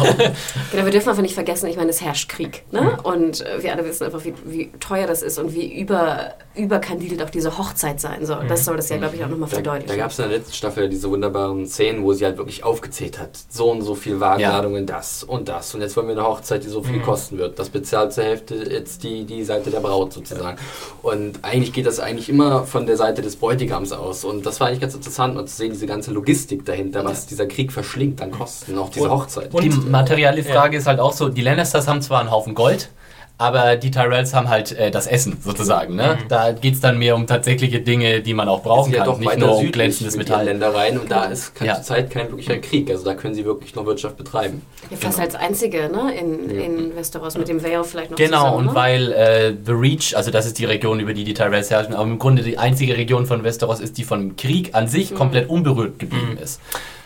Genau, 0.72 0.86
wir 0.86 0.92
dürfen 0.92 1.10
einfach 1.10 1.22
nicht 1.22 1.34
vergessen, 1.34 1.68
ich 1.68 1.78
meine, 1.78 1.90
es 1.90 2.02
herrscht 2.02 2.30
Krieg. 2.30 2.64
Ne? 2.72 2.98
Und 3.04 3.42
äh, 3.42 3.62
wir 3.64 3.72
alle 3.74 3.86
wissen 3.86 4.04
einfach, 4.06 4.24
wie, 4.24 4.34
wie 4.46 4.72
teuer 4.80 5.08
das 5.08 5.22
ist 5.22 5.38
und 5.40 5.54
wie 5.54 5.80
über, 5.80 6.34
überkandidelt 6.56 7.22
auch 7.24 7.30
diese 7.30 7.58
Hochzeit 7.58 8.00
sein 8.00 8.26
soll. 8.26 8.46
Das 8.48 8.66
soll 8.66 8.76
das 8.78 8.90
ja, 8.90 8.98
glaube 8.98 9.16
ich, 9.16 9.24
auch 9.24 9.30
nochmal 9.30 9.50
Da, 9.50 9.56
verdeutlichen. 9.56 9.90
da 9.90 9.96
gab 9.96 10.12
es 10.12 10.20
in 10.20 10.30
der 10.30 10.38
letzten 10.38 10.54
Staffel 10.54 10.90
diese 10.90 11.10
wunderbaren 11.10 11.66
Szenen, 11.68 12.04
wo 12.04 12.14
sie 12.14 12.26
halt 12.26 12.38
wirklich 12.38 12.64
aufgezählt 12.64 13.20
hat. 13.20 13.32
So 13.50 13.72
und 13.72 13.82
so 13.82 13.96
viel 13.96 14.20
Wagenladungen, 14.20 14.86
das 14.86 15.24
und 15.24 15.50
das. 15.50 15.74
Und 15.74 15.82
jetzt 15.82 15.98
wollen 15.98 16.08
wir 16.08 16.16
eine 16.18 16.24
Hochzeit, 16.26 16.64
die 16.64 16.70
so 16.70 16.84
viel 16.84 17.00
kosten 17.00 17.38
wird. 17.38 17.58
Das 17.58 17.70
bezahlt 17.70 18.14
zur 18.14 18.24
Hälfte 18.24 18.56
jetzt 18.56 19.04
die, 19.04 19.26
die 19.26 19.44
Seite 19.44 19.72
der 19.72 19.80
Braut 19.80 20.14
sozusagen. 20.14 20.58
Und 21.02 21.40
eigentlich 21.44 21.74
geht 21.74 21.86
das 21.86 22.00
eigentlich 22.00 22.30
immer 22.30 22.64
von 22.66 22.86
der 22.86 22.91
Seite 22.98 23.22
des 23.22 23.36
Bräutigams 23.36 23.92
aus. 23.92 24.24
Und 24.24 24.46
das 24.46 24.60
war 24.60 24.68
eigentlich 24.68 24.82
ganz 24.82 24.94
interessant, 24.96 25.36
mal 25.36 25.46
zu 25.46 25.56
sehen, 25.56 25.72
diese 25.72 25.86
ganze 25.88 26.12
Logistik 26.12 26.66
dahinter, 26.66 27.04
was 27.06 27.26
dieser 27.26 27.46
Krieg 27.46 27.72
verschlingt 27.72 28.22
an 28.22 28.32
Kosten, 28.32 28.78
auch 28.78 28.90
diese 28.90 29.06
Und- 29.06 29.12
Hochzeit. 29.12 29.54
und- 29.54 29.64
die 29.64 29.70
materielle 29.70 30.44
Frage 30.44 30.78
ist 30.78 30.88
halt 30.88 31.00
auch 31.00 31.14
so, 31.14 31.30
die 31.30 31.42
Lannisters 31.42 31.88
haben 31.88 32.02
zwar 32.02 32.20
einen 32.20 32.32
Haufen 32.32 32.54
Gold, 32.56 32.90
aber 33.38 33.76
die 33.76 33.90
Tyrells 33.90 34.34
haben 34.34 34.50
halt 34.50 34.72
äh, 34.74 34.92
das 34.92 35.08
Essen 35.08 35.38
sozusagen. 35.44 35.96
Ne? 35.96 36.18
Da 36.30 36.52
geht 36.52 36.76
es 36.76 36.80
dann 36.80 36.98
mehr 37.00 37.16
um 37.16 37.26
tatsächliche 37.26 37.80
Dinge, 37.82 38.22
die 38.22 38.34
man 38.34 38.48
auch 38.48 38.62
brauchen 38.62 38.92
ja 38.92 39.00
kann, 39.00 39.08
doch 39.08 39.18
nicht 39.20 39.38
nur 39.40 39.58
um 39.58 39.72
glänzendes 39.72 40.16
Metall. 40.16 40.46
Ländereien 40.46 41.00
und 41.00 41.10
da 41.10 41.24
ist 41.26 41.56
kein, 41.56 41.68
Ja. 41.68 41.76
zurzeit 41.76 42.12
kein 42.12 42.28
wirklicher 42.30 42.58
Krieg. 42.58 42.90
Also 42.92 43.04
da 43.06 43.16
können 43.16 43.34
sie 43.34 43.44
wirklich 43.46 43.74
noch 43.76 43.86
Wirtschaft 43.86 44.16
betreiben. 44.18 44.62
ja, 44.90 44.98
fast 44.98 45.20
als 45.20 45.34
einzige 45.36 45.90
ne? 45.90 46.14
in, 46.20 46.50
in 46.50 46.96
Westeros 46.96 47.38
mit 47.38 47.48
dem 47.48 47.64
Vale 47.64 47.84
vielleicht 47.84 48.12
noch 48.12 48.18
Genau, 48.18 48.38
zusammen. 48.44 48.58
und 48.58 48.66
ne? 48.68 48.76
weil 48.76 49.12
äh, 49.12 49.54
The 49.66 49.72
Reach, 49.72 50.16
also 50.16 50.30
das 50.30 50.46
ist 50.46 50.60
die 50.60 50.66
Region, 50.66 51.00
über 51.00 51.14
die 51.14 51.24
die 51.24 51.34
Tyrells 51.34 51.72
herrschen, 51.72 51.96
aber 51.96 52.04
im 52.04 52.20
Grunde 52.20 52.44
die 52.44 52.58
einzige 52.60 52.96
Region 52.96 53.26
von 53.26 53.44
Westeros 53.44 53.80
ist, 53.80 53.98
die 53.98 54.04
vom 54.04 54.36
Krieg 54.36 54.76
an 54.76 54.88
sich 54.88 55.16
komplett 55.16 55.50
unberührt 55.50 55.98
geblieben 56.00 56.38
ist. 56.42 56.60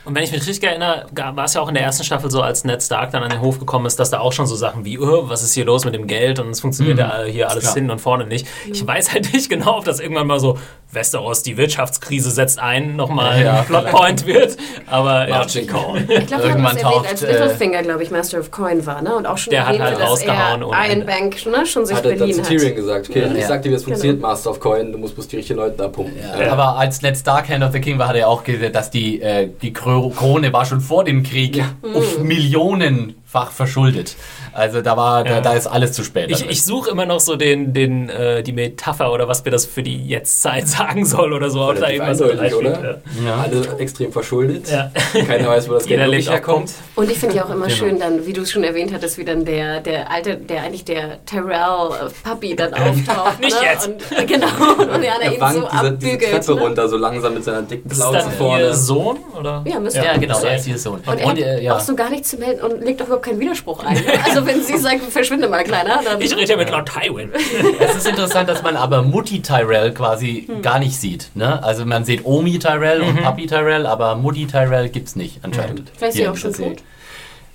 Und 0.05 0.15
wenn 0.15 0.23
ich 0.23 0.31
mich 0.31 0.45
richtig 0.47 0.63
erinnere, 0.63 1.07
war 1.13 1.45
es 1.45 1.55
ja 1.55 1.61
auch 1.61 1.67
in 1.67 1.73
der 1.73 1.83
ersten 1.83 2.03
Staffel 2.03 2.29
so, 2.29 2.41
als 2.41 2.63
Ned 2.63 2.81
Stark 2.81 3.11
dann 3.11 3.23
an 3.23 3.31
den 3.31 3.41
Hof 3.41 3.59
gekommen 3.59 3.87
ist, 3.87 3.99
dass 3.99 4.11
da 4.11 4.19
auch 4.19 4.31
schon 4.33 4.45
so 4.45 4.55
Sachen 4.55 4.85
wie, 4.85 4.99
oh, 4.99 5.27
was 5.27 5.41
ist 5.41 5.53
hier 5.53 5.65
los 5.65 5.83
mit 5.83 5.95
dem 5.95 6.05
Geld? 6.05 6.39
Und 6.39 6.49
es 6.51 6.61
funktioniert 6.61 6.99
ja 6.99 7.23
hier 7.23 7.49
alles 7.49 7.73
hin 7.73 7.89
und 7.89 7.99
vorne 7.99 8.25
nicht. 8.25 8.47
Ich 8.71 8.85
weiß 8.85 9.13
halt 9.13 9.33
nicht 9.33 9.49
genau, 9.49 9.79
ob 9.79 9.85
das 9.85 9.99
irgendwann 9.99 10.27
mal 10.27 10.39
so, 10.39 10.59
Westeros, 10.95 11.43
die 11.43 11.57
Wirtschaftskrise 11.57 12.31
setzt 12.31 12.59
ein, 12.59 12.95
nochmal 12.95 13.43
Ja, 13.43 13.59
ein 13.59 13.65
Plotpoint 13.65 14.25
wird. 14.25 14.57
Aber 14.87 15.27
ja, 15.27 15.35
Margin 15.37 15.67
Call. 15.67 15.97
Ich 15.97 16.05
glaube, 16.05 16.27
wir 16.29 16.37
haben 16.37 16.43
Irgendwann 16.43 16.65
erwähnt, 16.77 16.81
taucht, 16.81 17.09
als 17.09 17.21
äh, 17.23 17.31
Littlefinger, 17.31 17.83
glaube 17.83 18.03
ich, 18.03 18.11
Master 18.11 18.39
of 18.39 18.49
Coin 18.51 18.85
war, 18.85 19.01
ne? 19.01 19.15
Und 19.15 19.25
auch 19.27 19.37
schon 19.37 19.51
Der 19.51 19.61
hat 19.67 19.75
erwähnte, 19.75 19.85
halt 19.91 19.99
dass 20.01 20.09
rausgehauen 20.09 20.63
ohne 20.63 20.75
er 20.77 20.83
Ende. 20.89 21.05
Ironbank 21.11 21.45
ne, 21.45 21.65
schon 21.65 21.85
sich 21.85 21.95
Hat 21.97 22.05
er 22.05 22.17
zu 22.17 22.39
hat. 22.41 22.47
Tyrion 22.47 22.75
gesagt, 22.75 23.09
okay, 23.09 23.27
ich 23.33 23.41
Ja. 23.41 23.47
sag 23.47 23.61
dir, 23.61 23.71
wie 23.71 23.75
es 23.75 23.83
funktioniert, 23.83 24.17
Genau. 24.17 24.27
Master 24.29 24.51
of 24.51 24.59
Coin, 24.59 24.91
du 24.91 24.97
musst 24.97 25.15
bloß 25.15 25.27
die 25.27 25.35
richtigen 25.37 25.59
Leute 25.59 25.75
da 25.77 25.87
pumpen. 25.87 26.13
Ja. 26.39 26.51
Aber 26.51 26.77
als 26.77 27.01
Ned 27.01 27.17
Stark 27.17 27.49
Hand 27.49 27.63
of 27.63 27.71
the 27.73 27.79
King 27.81 27.99
war, 27.99 28.07
hat 28.07 28.15
er 28.15 28.27
auch 28.29 28.43
gesagt, 28.43 28.73
dass 28.75 28.89
die, 28.89 29.21
äh, 29.21 29.49
die 29.61 29.73
Kro- 29.73 30.09
Krone 30.15 30.51
war 30.53 30.65
schon 30.65 30.79
vor 30.81 31.03
dem 31.03 31.23
Krieg 31.23 31.57
Ja. 31.57 31.65
auf 31.93 32.19
Millionenfach 32.19 33.51
verschuldet. 33.51 34.15
Also 34.55 34.81
da 34.81 34.95
war, 34.97 35.25
Ja. 35.25 35.35
da, 35.35 35.41
da 35.41 35.53
ist 35.53 35.67
alles 35.67 35.91
zu 35.91 36.03
spät. 36.03 36.29
ich, 36.31 36.49
ich 36.49 36.63
suche 36.63 36.89
immer 36.89 37.05
noch 37.05 37.19
so 37.19 37.35
den, 37.35 37.73
den, 37.73 38.09
äh, 38.09 38.41
die 38.41 38.53
Metapher 38.53 39.11
oder 39.11 39.27
was 39.27 39.43
mir 39.43 39.51
das 39.51 39.65
für 39.65 39.83
die 39.83 40.07
Jetztzeit 40.07 40.67
sagen 40.77 41.05
soll 41.05 41.33
oder 41.33 41.49
so. 41.49 41.61
Ob 41.69 41.79
da 41.79 41.89
irgendwas 41.89 42.21
oder? 42.21 43.01
ja. 43.25 43.43
Alle 43.43 43.77
extrem 43.79 44.11
verschuldet. 44.11 44.69
Ja. 44.71 44.91
Keiner 45.27 45.49
weiß, 45.49 45.69
wo 45.69 45.73
das 45.73 45.85
Geld 45.87 45.99
wirklich 46.01 46.29
herkommt. 46.29 46.71
Und 46.95 47.11
ich 47.11 47.17
finde 47.19 47.35
ja 47.35 47.45
auch 47.45 47.49
immer 47.49 47.65
Genau. 47.65 47.77
schön 47.77 47.99
dann, 47.99 48.25
wie 48.25 48.31
du 48.33 48.41
es 48.43 48.51
schon 48.51 48.63
erwähnt 48.63 48.93
hattest, 48.93 49.17
wie 49.17 49.25
dann 49.25 49.43
der, 49.45 49.81
der 49.81 50.09
alte, 50.09 50.37
der 50.37 50.63
eigentlich 50.63 50.85
der 50.85 51.17
Tyrell-Puppy 51.25 52.55
dann 52.55 52.73
auftaucht. 52.75 53.39
Nicht 53.41 53.59
ne? 53.59 53.67
jetzt. 53.67 53.87
Und, 53.87 54.01
äh, 54.17 54.25
genau, 54.25 54.47
und 54.79 55.03
er 55.03 55.21
Er 55.21 55.33
ihn 55.33 55.41
wankt 55.41 55.55
so 55.55 55.67
diese, 55.71 55.91
diese 55.97 56.11
abbügelt. 56.13 56.31
Treppe 56.45 56.55
ne? 56.55 56.61
runter, 56.61 56.87
so 56.89 56.97
langsam 56.97 57.33
mit 57.33 57.43
seiner 57.43 57.61
dicken 57.63 57.89
dann 57.89 58.31
vorne. 58.31 58.63
ihr 58.65 58.73
Sohn? 58.73 59.17
Oder? 59.37 59.63
Ja, 59.67 59.79
müsste 59.79 59.99
ja, 60.03 60.17
genau, 60.17 60.39
er 60.41 60.55
ist 60.55 60.67
ihr 60.67 60.77
Sohn. 60.77 61.01
Und 61.05 61.19
er 61.19 61.27
hat 61.29 61.37
äh, 61.37 61.61
ja. 61.61 61.75
auch 61.75 61.79
so 61.79 61.95
gar 61.95 62.09
nichts 62.09 62.29
zu 62.29 62.37
melden 62.37 62.61
und 62.61 62.81
legt 62.83 63.01
auch 63.01 63.07
überhaupt 63.07 63.25
keinen 63.25 63.39
Widerspruch 63.39 63.83
ein. 63.83 63.95
ne? 63.95 64.01
Also 64.25 64.44
wenn 64.45 64.61
sie 64.63 64.77
sagt, 64.77 65.01
verschwinde 65.03 65.47
mal, 65.47 65.63
Kleiner, 65.63 66.01
dann... 66.03 66.21
Ich 66.21 66.35
rede 66.35 66.51
ja 66.51 66.57
mit 66.57 66.69
Lord 66.69 66.87
Tywin. 66.89 67.31
Es 67.79 67.95
ist 67.95 68.07
interessant, 68.07 68.49
dass 68.49 68.61
man 68.63 68.75
aber 68.75 69.01
Mutti 69.01 69.41
Tyrell 69.41 69.93
quasi 69.93 70.47
gar 70.61 70.79
nicht 70.79 70.95
sieht. 70.99 71.31
Ne? 71.35 71.61
Also 71.63 71.85
man 71.85 72.05
sieht 72.05 72.25
Omi 72.25 72.59
Tyrell 72.59 73.01
und 73.01 73.21
Papi 73.21 73.47
Tyrell, 73.47 73.85
aber 73.85 74.15
Mutti 74.15 74.47
Tyrell 74.47 74.89
gibt 74.89 75.07
es 75.07 75.15
nicht 75.15 75.39
anscheinend. 75.43 75.91
Vielleicht 75.97 76.15
ist 76.15 76.21
sie 76.21 76.27
auch 76.27 76.33
in 76.33 76.39
schon 76.39 76.53
tot. 76.53 76.83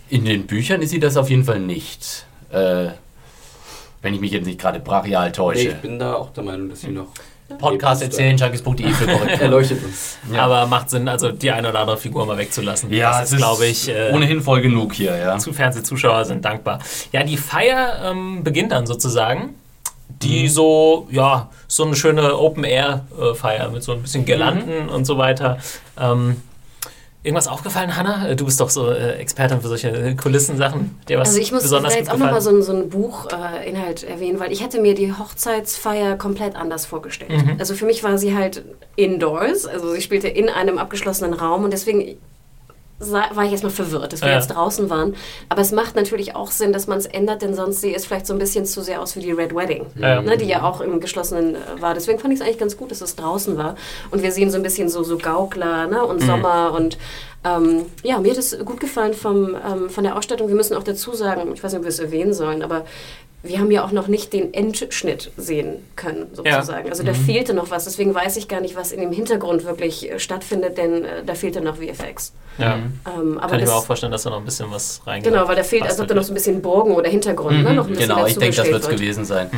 In 0.09 0.25
den 0.25 0.47
Büchern 0.47 0.83
ist 0.83 0.91
sie 0.91 1.01
das 1.01 1.17
auf 1.17 1.31
jeden 1.31 1.45
Fall 1.45 1.61
nicht. 1.61 2.27
Äh, 2.51 2.89
wenn 4.03 4.15
ich 4.15 4.21
mich 4.21 4.33
jetzt 4.33 4.47
nicht 4.47 4.59
gerade 4.61 4.81
brachial 4.81 5.27
Nee, 5.27 5.33
täusche. 5.33 5.69
ich 5.69 5.75
bin 5.77 5.99
da 5.99 6.15
auch 6.15 6.33
der 6.33 6.43
Meinung, 6.45 6.69
dass 6.71 6.81
sie 6.81 6.89
noch 6.89 7.09
Podcast 7.59 8.03
erzählen, 8.03 8.37
junkies.de 8.37 8.89
für 8.93 9.07
korrekt. 9.19 9.41
erleuchtet 9.41 9.83
uns. 9.85 10.19
Ja. 10.33 10.43
Aber 10.45 10.67
macht 10.67 10.91
Sinn, 10.91 11.09
also 11.09 11.31
die 11.33 11.51
eine 11.51 11.69
oder 11.71 11.81
andere 11.81 11.97
Figur 11.97 12.25
mal 12.27 12.39
wegzulassen. 12.39 12.93
Ja, 12.93 13.21
das 13.21 13.33
ist, 13.33 13.39
glaube 13.39 13.67
ich, 13.67 13.89
äh, 13.89 14.13
ohnehin 14.13 14.41
voll 14.41 14.61
genug 14.61 14.93
hier, 14.95 15.17
ja. 15.17 15.39
zu 15.39 15.53
Fernsehzuschauer 15.53 16.25
sind 16.25 16.45
dankbar. 16.45 16.79
Ja, 17.13 17.23
die 17.25 17.37
Feier 17.37 18.11
ähm, 18.11 18.43
beginnt 18.45 18.73
dann 18.73 18.87
sozusagen. 18.87 19.55
Die 20.23 20.43
Mhm. 20.45 20.49
so, 20.49 21.09
ja, 21.11 21.49
so 21.69 21.85
eine 21.85 21.95
schöne 21.97 22.37
Open-Air-Feier 22.37 23.71
mit 23.71 23.83
so 23.83 23.93
ein 23.93 24.03
bisschen 24.03 24.25
Girlanden 24.25 24.85
Mhm. 24.87 24.89
und 24.91 25.05
so 25.05 25.19
weiter. 25.19 25.59
Ähm, 25.99 26.43
irgendwas 27.23 27.49
aufgefallen, 27.49 27.97
Hanna? 27.97 28.29
Äh, 28.29 28.37
Du 28.37 28.45
bist 28.45 28.61
doch 28.61 28.71
so 28.71 28.91
äh, 28.91 29.15
Expertin 29.15 29.61
für 29.61 29.69
solche 29.69 30.17
Kulissensachen. 30.17 30.99
Dir 31.09 31.19
was 31.19 31.29
Also 31.29 31.41
ich 31.41 31.53
muss 31.53 31.63
besonders 31.63 31.95
jetzt 31.95 32.11
auch 32.11 32.17
nochmal 32.17 32.41
so, 32.41 32.61
so 32.63 32.73
ein 32.73 32.89
Buchinhalt 32.89 34.05
äh, 34.05 34.07
erwähnen, 34.11 34.41
weil 34.41 34.53
ich 34.53 34.63
hatte 34.63 34.81
mir 34.81 34.95
die 34.95 35.13
Hochzeitsfeier 35.13 36.17
komplett 36.17 36.57
anders 36.57 36.87
vorgestellt. 36.87 37.31
Mhm. 37.31 37.57
Also 37.59 37.75
für 37.75 37.85
mich 37.85 38.03
war 38.03 38.17
sie 38.19 38.35
halt 38.35 38.65
indoors, 38.97 39.67
also 39.67 39.93
sie 39.93 40.01
spielte 40.01 40.29
in 40.29 40.49
einem 40.49 40.79
abgeschlossenen 40.79 41.35
Raum 41.35 41.65
und 41.65 41.73
deswegen 41.73 42.17
war 43.01 43.45
ich 43.45 43.53
erstmal 43.53 43.73
verwirrt, 43.73 44.13
dass 44.13 44.21
wir 44.21 44.29
Ja. 44.29 44.35
jetzt 44.37 44.49
draußen 44.49 44.91
waren. 44.91 45.15
Aber 45.49 45.63
es 45.63 45.73
macht 45.73 45.97
natürlich 45.97 46.37
auch 46.37 46.51
Sinn, 46.51 46.73
dass 46.73 46.87
man 46.87 46.99
es 46.99 47.07
ändert, 47.07 47.41
denn 47.43 47.55
sonst 47.55 47.81
sieht 47.81 47.97
es 47.97 48.05
vielleicht 48.05 48.27
so 48.27 48.35
ein 48.35 48.39
bisschen 48.39 48.67
zu 48.67 48.83
sehr 48.83 49.01
aus 49.01 49.17
wie 49.17 49.21
die 49.21 49.33
Red 49.33 49.55
Wedding, 49.55 49.87
Ja. 49.97 50.21
ne, 50.21 50.37
die 50.37 50.45
ja 50.47 50.63
auch 50.63 50.81
im 50.83 51.01
geschlossenen 51.01 51.55
äh, 51.55 51.59
war. 51.81 51.95
Deswegen 51.95 52.19
fand 52.19 52.35
ich 52.35 52.41
es 52.41 52.45
eigentlich 52.47 52.59
ganz 52.59 52.77
gut, 52.77 52.91
dass 52.91 53.01
es 53.01 53.17
draußen 53.17 53.57
war. 53.57 53.75
Und 54.11 54.23
wir 54.23 54.33
sehen 54.33 54.51
so 54.51 54.57
ein 54.59 54.63
bisschen 54.63 54.89
so, 54.91 55.03
so 55.03 55.17
Gaukler 55.17 55.87
ne, 55.87 56.05
und 56.05 56.23
Sommer 56.23 56.73
und 56.77 56.99
ähm, 57.43 57.87
ja, 58.03 58.19
mir 58.19 58.33
hat 58.33 58.39
es 58.39 58.59
gut 58.67 58.81
gefallen 58.81 59.15
vom, 59.15 59.57
ähm, 59.67 59.89
von 59.89 60.05
der 60.05 60.15
Ausstattung. 60.17 60.49
Wir 60.49 60.55
müssen 60.55 60.77
auch 60.77 60.83
dazu 60.83 61.15
sagen, 61.15 61.53
ich 61.55 61.65
weiß 61.65 61.73
nicht, 61.73 61.79
ob 61.79 61.85
wir 61.85 61.89
es 61.89 61.99
erwähnen 61.99 62.35
sollen, 62.35 62.63
aber 62.63 62.85
wir 63.43 63.59
haben 63.59 63.71
ja 63.71 63.85
auch 63.85 63.93
noch 63.93 64.07
nicht 64.07 64.33
den 64.35 64.53
Endschnitt 64.53 65.31
sehen 65.37 65.77
können, 65.97 66.27
sozusagen. 66.35 66.91
Also 66.91 67.03
da 67.03 67.15
fehlte 67.15 67.55
noch 67.55 67.71
was. 67.71 67.85
Deswegen 67.85 68.15
weiß 68.15 68.37
ich 68.37 68.49
gar 68.49 68.61
nicht, 68.61 68.77
was 68.77 68.93
in 68.93 69.01
dem 69.01 69.13
Hintergrund 69.13 69.65
wirklich 69.65 70.11
äh, 70.11 70.19
stattfindet, 70.19 70.77
denn 70.77 71.05
äh, 71.05 71.25
da 71.25 71.35
fehlte 71.35 71.63
noch 71.63 71.77
VFX. 71.77 72.35
Ja. 72.59 72.75
Ähm, 72.75 73.39
aber 73.39 73.49
Kann 73.49 73.59
ich 73.59 73.65
das, 73.65 73.71
mir 73.71 73.79
auch 73.79 73.87
vorstellen, 73.87 74.13
dass 74.13 74.25
da 74.25 74.31
noch 74.31 74.39
ein 74.39 74.45
bisschen 74.45 74.71
was 74.71 75.01
reingeht. 75.07 75.33
Genau, 75.33 75.49
weil 75.49 75.57
da 75.57 75.63
fehlt, 75.63 75.85
als 75.85 75.99
ob 76.01 76.07
da 76.07 76.15
noch 76.15 76.23
so 76.23 76.33
ein 76.33 76.35
bisschen 76.35 76.61
Burgen 76.61 76.95
oder 76.95 77.09
Hintergrund 77.09 77.63
ne, 77.63 77.73
noch 77.73 77.87
ein 77.87 77.95
bisschen 77.95 78.11
Genau, 78.11 78.27
ich 78.27 78.37
denke, 78.37 78.57
das 78.57 78.67
wird 78.67 78.83
es 78.83 78.89
gewesen 78.89 79.25
sein. 79.25 79.51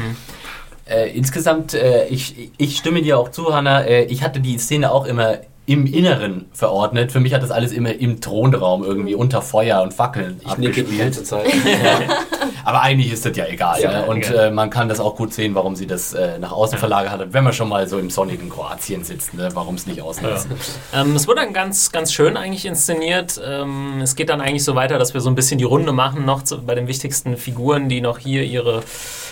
Äh, 0.85 1.17
insgesamt, 1.17 1.75
äh, 1.75 2.07
ich, 2.07 2.51
ich 2.59 2.77
stimme 2.77 3.03
dir 3.03 3.19
auch 3.19 3.31
zu, 3.31 3.55
Hanna. 3.55 3.83
Äh, 3.85 4.05
ich 4.05 4.23
hatte 4.23 4.41
die 4.41 4.59
Szene 4.59 4.93
auch 4.93 5.07
immer 5.07 5.39
im 5.67 5.87
Inneren 5.87 6.47
verordnet. 6.53 7.13
Für 7.13 7.21
mich 7.21 7.33
hat 7.35 7.43
das 7.43 7.53
alles 7.53 7.73
immer 7.73 7.95
im 7.95 8.21
Thronraum 8.21 8.83
irgendwie 8.83 9.15
unter 9.15 9.43
Feuer 9.43 9.83
und 9.83 9.95
Fackeln 9.95 10.41
Ich 10.45 10.59
nicke 10.59 10.83
die 10.83 11.01
abgespielt. 11.01 11.01
ganze 11.01 11.25
Zeit. 11.25 11.47
Aber 12.65 12.83
eigentlich 12.83 13.13
ist 13.13 13.25
das 13.25 13.37
ja 13.37 13.47
egal. 13.47 13.81
Ja, 13.81 14.03
ne? 14.03 14.07
Und 14.07 14.31
äh, 14.31 14.51
man 14.51 14.71
kann 14.71 14.89
das 14.89 15.01
auch 15.01 15.17
gut 15.17 15.33
sehen, 15.33 15.55
warum 15.55 15.75
sie 15.77 15.87
das 15.87 16.15
äh, 16.15 16.39
nach 16.39 16.53
außen 16.53 16.79
verlagert 16.79 17.13
hat, 17.13 17.33
wenn 17.33 17.45
man 17.45 17.53
schon 17.53 17.69
mal 17.69 17.89
so 17.89 17.99
im 17.99 18.11
sonnigen 18.11 18.49
Kroatien 18.51 19.05
sitzt. 19.05 19.35
Ne? 19.35 19.49
Warum 19.55 19.77
es 19.77 19.87
nicht 19.87 20.01
ausnutzen? 20.01 20.53
Ähm, 20.95 21.15
es 21.17 21.27
wurde 21.27 21.41
dann 21.43 21.53
ganz, 21.53 21.91
ganz 21.93 22.13
schön 22.13 22.37
eigentlich 22.37 22.67
inszeniert. 22.67 23.41
Ähm, 23.45 24.01
es 24.03 24.17
geht 24.17 24.31
dann 24.31 24.41
eigentlich 24.41 24.65
so 24.65 24.75
weiter, 24.75 24.99
dass 24.99 25.15
wir 25.15 25.21
so 25.21 25.29
ein 25.31 25.35
bisschen 25.35 25.59
die 25.59 25.65
Runde 25.65 25.93
machen, 25.93 26.25
noch 26.25 26.43
zu, 26.43 26.63
bei 26.63 26.75
den 26.75 26.87
wichtigsten 26.89 27.37
Figuren, 27.37 27.89
die 27.89 28.01
noch 28.01 28.19
hier 28.19 28.43
ihre 28.43 28.83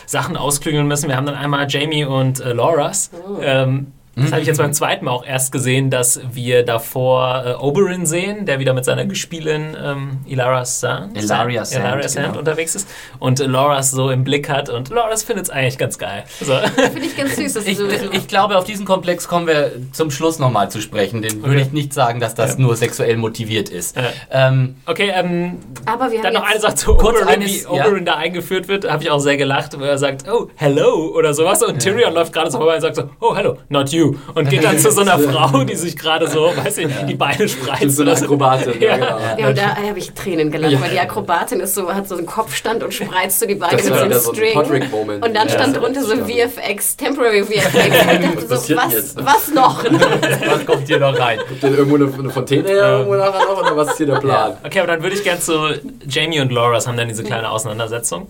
Sachen 0.07 0.37
ausklügeln 0.37 0.87
müssen. 0.87 1.09
Wir 1.09 1.17
haben 1.17 1.27
dann 1.27 1.37
einmal 1.37 1.67
Jamie 1.69 2.05
und 2.05 2.41
äh, 2.41 2.53
Loras. 2.53 3.11
Ähm, 3.43 3.93
Das 4.21 4.33
habe 4.33 4.41
ich 4.43 4.47
jetzt 4.47 4.59
beim 4.59 4.73
zweiten 4.73 5.05
Mal 5.07 5.11
auch 5.13 5.25
erst 5.25 5.53
gesehen, 5.53 5.91
dass 5.91 6.21
wir 6.33 6.65
davor 6.65 7.45
äh, 7.47 7.53
Oberyn 7.55 8.07
sehen, 8.07 8.47
der 8.47 8.59
wieder 8.59 8.73
mit 8.75 8.85
seiner 8.85 9.05
Gespielin 9.07 9.77
ähm, 9.83 10.19
Ilara 10.27 10.65
Sand, 10.65 11.17
Ilaria 11.17 11.65
Sand, 11.65 11.85
Ilaria 11.85 12.09
Sand 12.09 12.27
genau. 12.29 12.39
unterwegs 12.39 12.75
ist 12.75 12.89
und 13.19 13.41
äh, 13.41 13.45
Loras 13.47 13.91
so 13.91 14.11
im 14.11 14.25
Blick 14.25 14.49
hat 14.49 14.69
und 14.69 14.91
Loras 14.91 15.23
findet 15.23 15.47
es 15.47 15.51
eigentlich 15.51 15.79
ganz 15.79 15.99
geil. 15.99 16.25
So. 16.41 16.55
Finde 16.77 17.01
ich 17.01 17.17
ganz 17.17 17.37
süß, 17.37 17.55
dass 17.55 17.67
Ich, 17.67 17.77
du 17.79 17.89
so. 17.91 18.13
ich 18.13 18.29
glaube, 18.29 18.57
auf 18.57 18.65
diesen 18.65 18.85
Komplex 18.87 19.29
kommen 19.29 19.47
wir 19.47 19.73
zum 19.93 20.11
Schluss 20.11 20.39
nochmal 20.39 20.71
zu 20.71 20.81
sprechen. 20.81 21.23
Den 21.23 21.43
würde 21.43 21.51
Okay. 21.57 21.63
ich 21.67 21.73
nicht 21.73 21.93
sagen, 21.93 22.21
dass 22.21 22.35
das 22.35 22.53
Ja. 22.55 22.61
nur 22.61 22.77
sexuell 22.77 23.17
motiviert 23.17 23.69
ist. 23.69 23.97
Ja. 23.97 24.03
Ähm, 24.31 24.77
Okay, 24.87 25.13
ähm, 25.15 25.59
Aber 25.87 26.11
wir 26.11 26.19
dann 26.23 26.35
haben 26.35 26.43
noch 26.43 26.51
eine 26.51 26.61
Sache 26.61 26.75
zu 26.75 26.95
Kurz 26.95 27.17
Oberyn, 27.21 27.29
eines- 27.29 27.69
wie 27.71 27.77
ja. 27.77 27.87
Oberyn 27.87 28.05
da 28.05 28.15
eingeführt 28.17 28.69
wird, 28.69 28.91
habe 28.91 29.03
ich 29.03 29.11
auch 29.11 29.19
sehr 29.21 29.37
gelacht, 29.37 29.79
wo 29.79 29.85
er 29.85 29.99
sagt, 29.99 30.25
oh, 30.29 30.49
hello 30.57 31.13
oder 31.17 31.35
sowas 31.35 31.63
und 31.63 31.79
Tyrion 31.81 32.13
läuft 32.15 32.33
gerade 32.33 32.51
so 32.51 32.59
vorbei 32.59 32.75
und 32.77 32.81
sagt 32.81 32.97
so, 32.97 33.05
oh, 33.21 33.35
hello, 33.37 33.57
not 33.69 33.91
you 33.91 34.10
und 34.35 34.49
geht 34.51 34.65
dann 34.65 34.79
zu 34.79 34.91
so 34.91 35.01
einer 35.03 35.19
Frau, 35.31 35.65
die 35.65 35.75
sich 35.77 35.97
gerade 35.97 36.29
so, 36.29 36.53
weiß 36.57 36.79
ich, 36.79 36.89
die 37.09 37.15
Beine 37.15 37.49
spreizt. 37.49 37.97
So 37.97 38.03
eine. 38.03 38.13
Akrobatin, 38.13 38.81
Ja. 38.81 38.89
ja, 38.89 38.97
genau. 38.97 39.19
ja, 39.39 39.49
und 39.49 39.59
da 39.59 39.77
habe 39.77 39.99
ich 39.99 40.13
Tränen 40.13 40.51
gelacht, 40.51 40.73
Ja. 40.73 40.81
weil 40.81 40.91
die 40.91 41.01
Akrobatin 41.01 41.61
ist 41.61 41.75
so, 41.75 41.93
hat 41.93 42.09
so 42.09 42.17
einen 42.17 42.27
Kopfstand 42.27 42.83
und 42.83 42.93
spreizt 42.95 43.41
so 43.41 43.47
die 43.47 43.55
Beine 43.55 43.77
Das 43.77 43.85
mit 43.85 43.95
so 43.95 44.01
einem 44.01 44.11
wieder 44.11 44.21
so 44.21 44.31
ein 44.31 44.37
String. 44.37 45.21
Und 45.23 45.35
dann 45.35 45.49
Ja, 45.49 45.55
stand 45.55 45.77
drunter 45.77 46.03
so 46.03 46.15
VFX, 46.17 46.97
Temporary 46.97 47.45
VFX. 47.45 47.75
Und 47.75 47.81
ich 47.81 47.97
dachte 48.37 48.57
so, 48.57 48.77
was, 48.77 49.17
was 49.17 49.55
noch? 49.55 49.85
was 50.51 50.67
kommt 50.67 50.87
hier 50.87 50.99
noch 51.01 51.19
rein? 51.19 51.39
Denn 51.63 51.75
irgendwo 51.75 51.97
eine, 51.97 52.13
eine 52.13 52.31
Fontäne 52.31 52.69
irgendwo 52.69 53.15
nachher 53.15 53.45
noch 53.47 53.61
oder 53.61 53.77
was 53.77 53.89
ist 53.91 53.97
hier 53.99 54.07
der 54.07 54.17
Plan? 54.21 54.57
Okay, 54.65 54.79
aber 54.81 54.89
dann 54.89 55.03
würde 55.03 55.17
ich 55.17 55.25
gern 55.25 55.41
zu 55.41 55.81
Jamie 56.07 56.41
und 56.41 56.53
Loras 56.53 56.87
haben 56.87 56.97
dann 56.97 57.09
diese 57.09 57.25
kleine 57.25 57.51
Auseinandersetzung. 57.51 58.29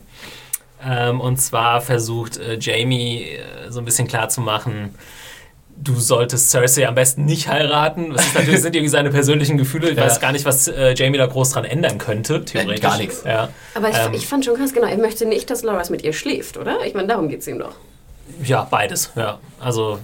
Ähm, 0.86 1.20
und 1.20 1.36
zwar 1.38 1.80
versucht 1.82 2.38
äh, 2.38 2.56
Jamie 2.58 3.22
äh, 3.24 3.70
so 3.70 3.80
ein 3.80 3.84
bisschen 3.84 4.08
klar 4.08 4.28
zu 4.30 4.40
machen, 4.40 4.94
du 5.82 5.94
solltest 5.98 6.50
Cersei 6.50 6.86
am 6.86 6.94
besten 6.94 7.24
nicht 7.24 7.48
heiraten. 7.48 8.12
Das 8.12 8.26
ist 8.26 8.34
natürlich 8.34 8.60
sind 8.62 8.74
irgendwie 8.76 8.90
seine 8.90 9.10
persönlichen 9.10 9.56
Gefühle. 9.56 9.90
Ich 9.90 9.96
Ja. 9.96 10.04
weiß 10.04 10.20
gar 10.20 10.32
nicht, 10.32 10.44
was 10.44 10.68
äh, 10.68 10.94
Jamie 10.94 11.18
da 11.18 11.26
groß 11.26 11.50
dran 11.50 11.64
ändern 11.64 11.98
könnte, 11.98 12.44
theoretisch. 12.44 12.80
gar 12.80 12.98
nichts. 12.98 13.22
Ja. 13.24 13.48
Aber 13.74 13.88
ich, 13.88 13.96
Ähm. 13.96 14.12
ich 14.14 14.26
fand 14.26 14.44
schon 14.44 14.56
krass, 14.56 14.72
genau, 14.72 14.86
er 14.86 14.98
möchte 14.98 15.26
nicht, 15.26 15.48
dass 15.50 15.62
Loras 15.62 15.90
mit 15.90 16.02
ihr 16.02 16.12
schläft, 16.12 16.56
oder? 16.58 16.78
Ich 16.84 16.94
meine, 16.94 17.08
darum 17.08 17.28
geht 17.28 17.40
es 17.40 17.46
ihm 17.46 17.58
doch. 17.58 17.72
ja, 18.44 18.66
beides. 18.70 19.10
Ja. 19.16 19.38
Also 19.58 19.98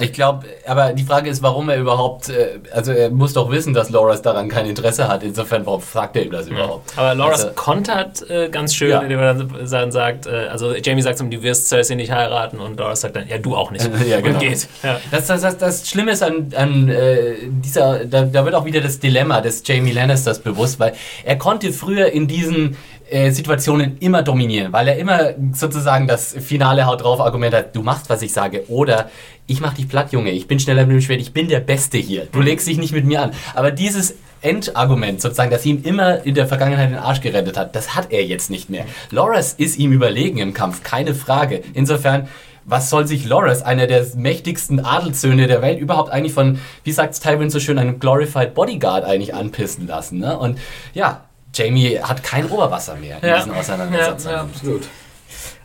Ich 0.00 0.12
glaube, 0.12 0.46
aber 0.66 0.94
die 0.94 1.02
Frage 1.04 1.28
ist, 1.28 1.42
warum 1.42 1.68
er 1.68 1.76
überhaupt, 1.78 2.30
äh, 2.30 2.60
also 2.72 2.92
er 2.92 3.10
muss 3.10 3.34
doch 3.34 3.50
wissen, 3.50 3.74
dass 3.74 3.90
Loras 3.90 4.22
daran 4.22 4.48
kein 4.48 4.64
Interesse 4.66 5.06
hat. 5.06 5.22
Insofern, 5.22 5.66
warum 5.66 5.82
fragt 5.82 6.16
er 6.16 6.24
ihm 6.24 6.30
das 6.32 6.48
überhaupt? 6.48 6.96
Aber 6.96 7.14
Loras 7.14 7.44
Also- 7.44 7.54
kontert 7.54 8.28
äh, 8.30 8.48
ganz 8.48 8.74
schön, 8.74 8.90
Ja. 8.90 9.00
indem 9.00 9.18
er 9.18 9.34
dann, 9.34 9.50
dann 9.70 9.92
sagt, 9.92 10.26
äh, 10.26 10.46
also 10.50 10.74
Jamie 10.74 11.02
sagt 11.02 11.20
ihm, 11.20 11.30
du 11.30 11.42
wirst 11.42 11.68
Cersei 11.68 11.94
nicht 11.94 12.10
heiraten 12.10 12.58
und 12.58 12.78
Loras 12.78 13.02
sagt 13.02 13.16
dann, 13.16 13.28
ja, 13.28 13.36
du 13.38 13.54
auch 13.54 13.70
nicht. 13.70 13.88
Ja, 14.06 14.20
genau. 14.20 14.34
Und 14.38 14.40
geht. 14.40 14.66
Ja. 14.82 14.98
Das, 15.10 15.26
das, 15.26 15.42
das, 15.42 15.58
das 15.58 15.88
Schlimme 15.88 16.12
ist 16.12 16.22
an, 16.22 16.52
an 16.56 16.88
äh, 16.88 17.34
dieser, 17.46 18.04
da, 18.06 18.22
da 18.22 18.44
wird 18.44 18.54
auch 18.54 18.64
wieder 18.64 18.80
das 18.80 18.98
Dilemma 18.98 19.40
des 19.42 19.62
Jamie 19.64 19.92
Lannisters 19.92 20.38
bewusst, 20.40 20.80
weil 20.80 20.94
er 21.24 21.36
konnte 21.36 21.72
früher 21.72 22.06
in 22.12 22.26
diesen 22.26 22.76
äh, 23.12 23.30
Situationen 23.30 23.98
immer 23.98 24.22
dominieren, 24.22 24.72
weil 24.72 24.88
er 24.88 24.96
immer 24.96 25.34
sozusagen 25.52 26.06
das 26.06 26.32
finale 26.32 26.86
Haut 26.86 27.02
drauf 27.02 27.20
Argument 27.20 27.54
hat, 27.54 27.76
du 27.76 27.82
machst, 27.82 28.08
was 28.10 28.22
ich 28.22 28.32
sage, 28.32 28.64
oder 28.68 29.10
ich 29.46 29.60
mach 29.60 29.74
dich 29.74 29.88
platt, 29.88 30.12
Junge, 30.12 30.30
ich 30.30 30.48
bin 30.48 30.58
schneller 30.58 30.86
mit 30.86 30.94
dem 30.94 31.00
Schwert, 31.00 31.20
ich 31.20 31.32
bin 31.32 31.48
der 31.48 31.60
Beste 31.60 31.98
hier, 31.98 32.26
du 32.30 32.40
legst 32.40 32.66
dich 32.66 32.78
nicht 32.78 32.92
mit 32.92 33.04
mir 33.04 33.22
an. 33.22 33.30
Aber 33.54 33.70
dieses 33.70 34.14
Endargument 34.40 35.20
sozusagen, 35.20 35.50
das 35.50 35.64
ihm 35.64 35.82
immer 35.82 36.24
in 36.24 36.34
der 36.34 36.46
Vergangenheit 36.46 36.90
den 36.90 36.98
Arsch 36.98 37.20
gerettet 37.20 37.56
hat, 37.56 37.76
das 37.76 37.94
hat 37.94 38.10
er 38.10 38.24
jetzt 38.24 38.50
nicht 38.50 38.70
mehr. 38.70 38.86
Loras 39.10 39.52
ist 39.52 39.78
ihm 39.78 39.92
überlegen 39.92 40.38
im 40.38 40.52
Kampf, 40.54 40.82
keine 40.82 41.14
Frage. 41.14 41.62
Insofern 41.74 42.28
was 42.64 42.90
soll 42.90 43.06
sich 43.06 43.24
Loras, 43.24 43.62
einer 43.62 43.86
der 43.86 44.06
mächtigsten 44.14 44.84
Adelssöhne 44.84 45.48
der 45.48 45.62
Welt, 45.62 45.80
überhaupt 45.80 46.12
eigentlich 46.12 46.32
von, 46.32 46.60
wie 46.84 46.92
sagt 46.92 47.20
Tywin 47.20 47.50
so 47.50 47.58
schön, 47.58 47.78
einem 47.78 47.98
Glorified 47.98 48.54
Bodyguard 48.54 49.04
eigentlich 49.04 49.34
anpissen 49.34 49.86
lassen? 49.88 50.20
Ne? 50.20 50.38
Und 50.38 50.58
ja, 50.94 51.22
Jamie 51.54 51.98
hat 52.00 52.22
kein 52.22 52.48
Oberwasser 52.50 52.94
mehr 52.96 53.22
in 53.22 53.28
Ja. 53.28 53.36
diesen 53.38 53.52
Auseinandersetzungen. 53.52 54.34
Ja, 54.34 54.42
ja. 54.42 54.48
Absolut. 54.48 54.88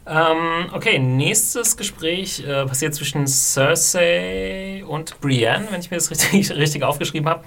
Ähm, 0.10 0.70
okay, 0.74 1.00
nächstes 1.00 1.76
Gespräch 1.76 2.42
äh, 2.48 2.66
passiert 2.66 2.96
zwischen 2.96 3.28
Cersei 3.28 4.84
und 4.88 5.20
Brienne, 5.20 5.68
wenn 5.70 5.80
ich 5.82 5.92
mir 5.92 5.98
das 5.98 6.10
richtig, 6.10 6.50
richtig 6.56 6.84
aufgeschrieben 6.84 7.28
habe. 7.30 7.44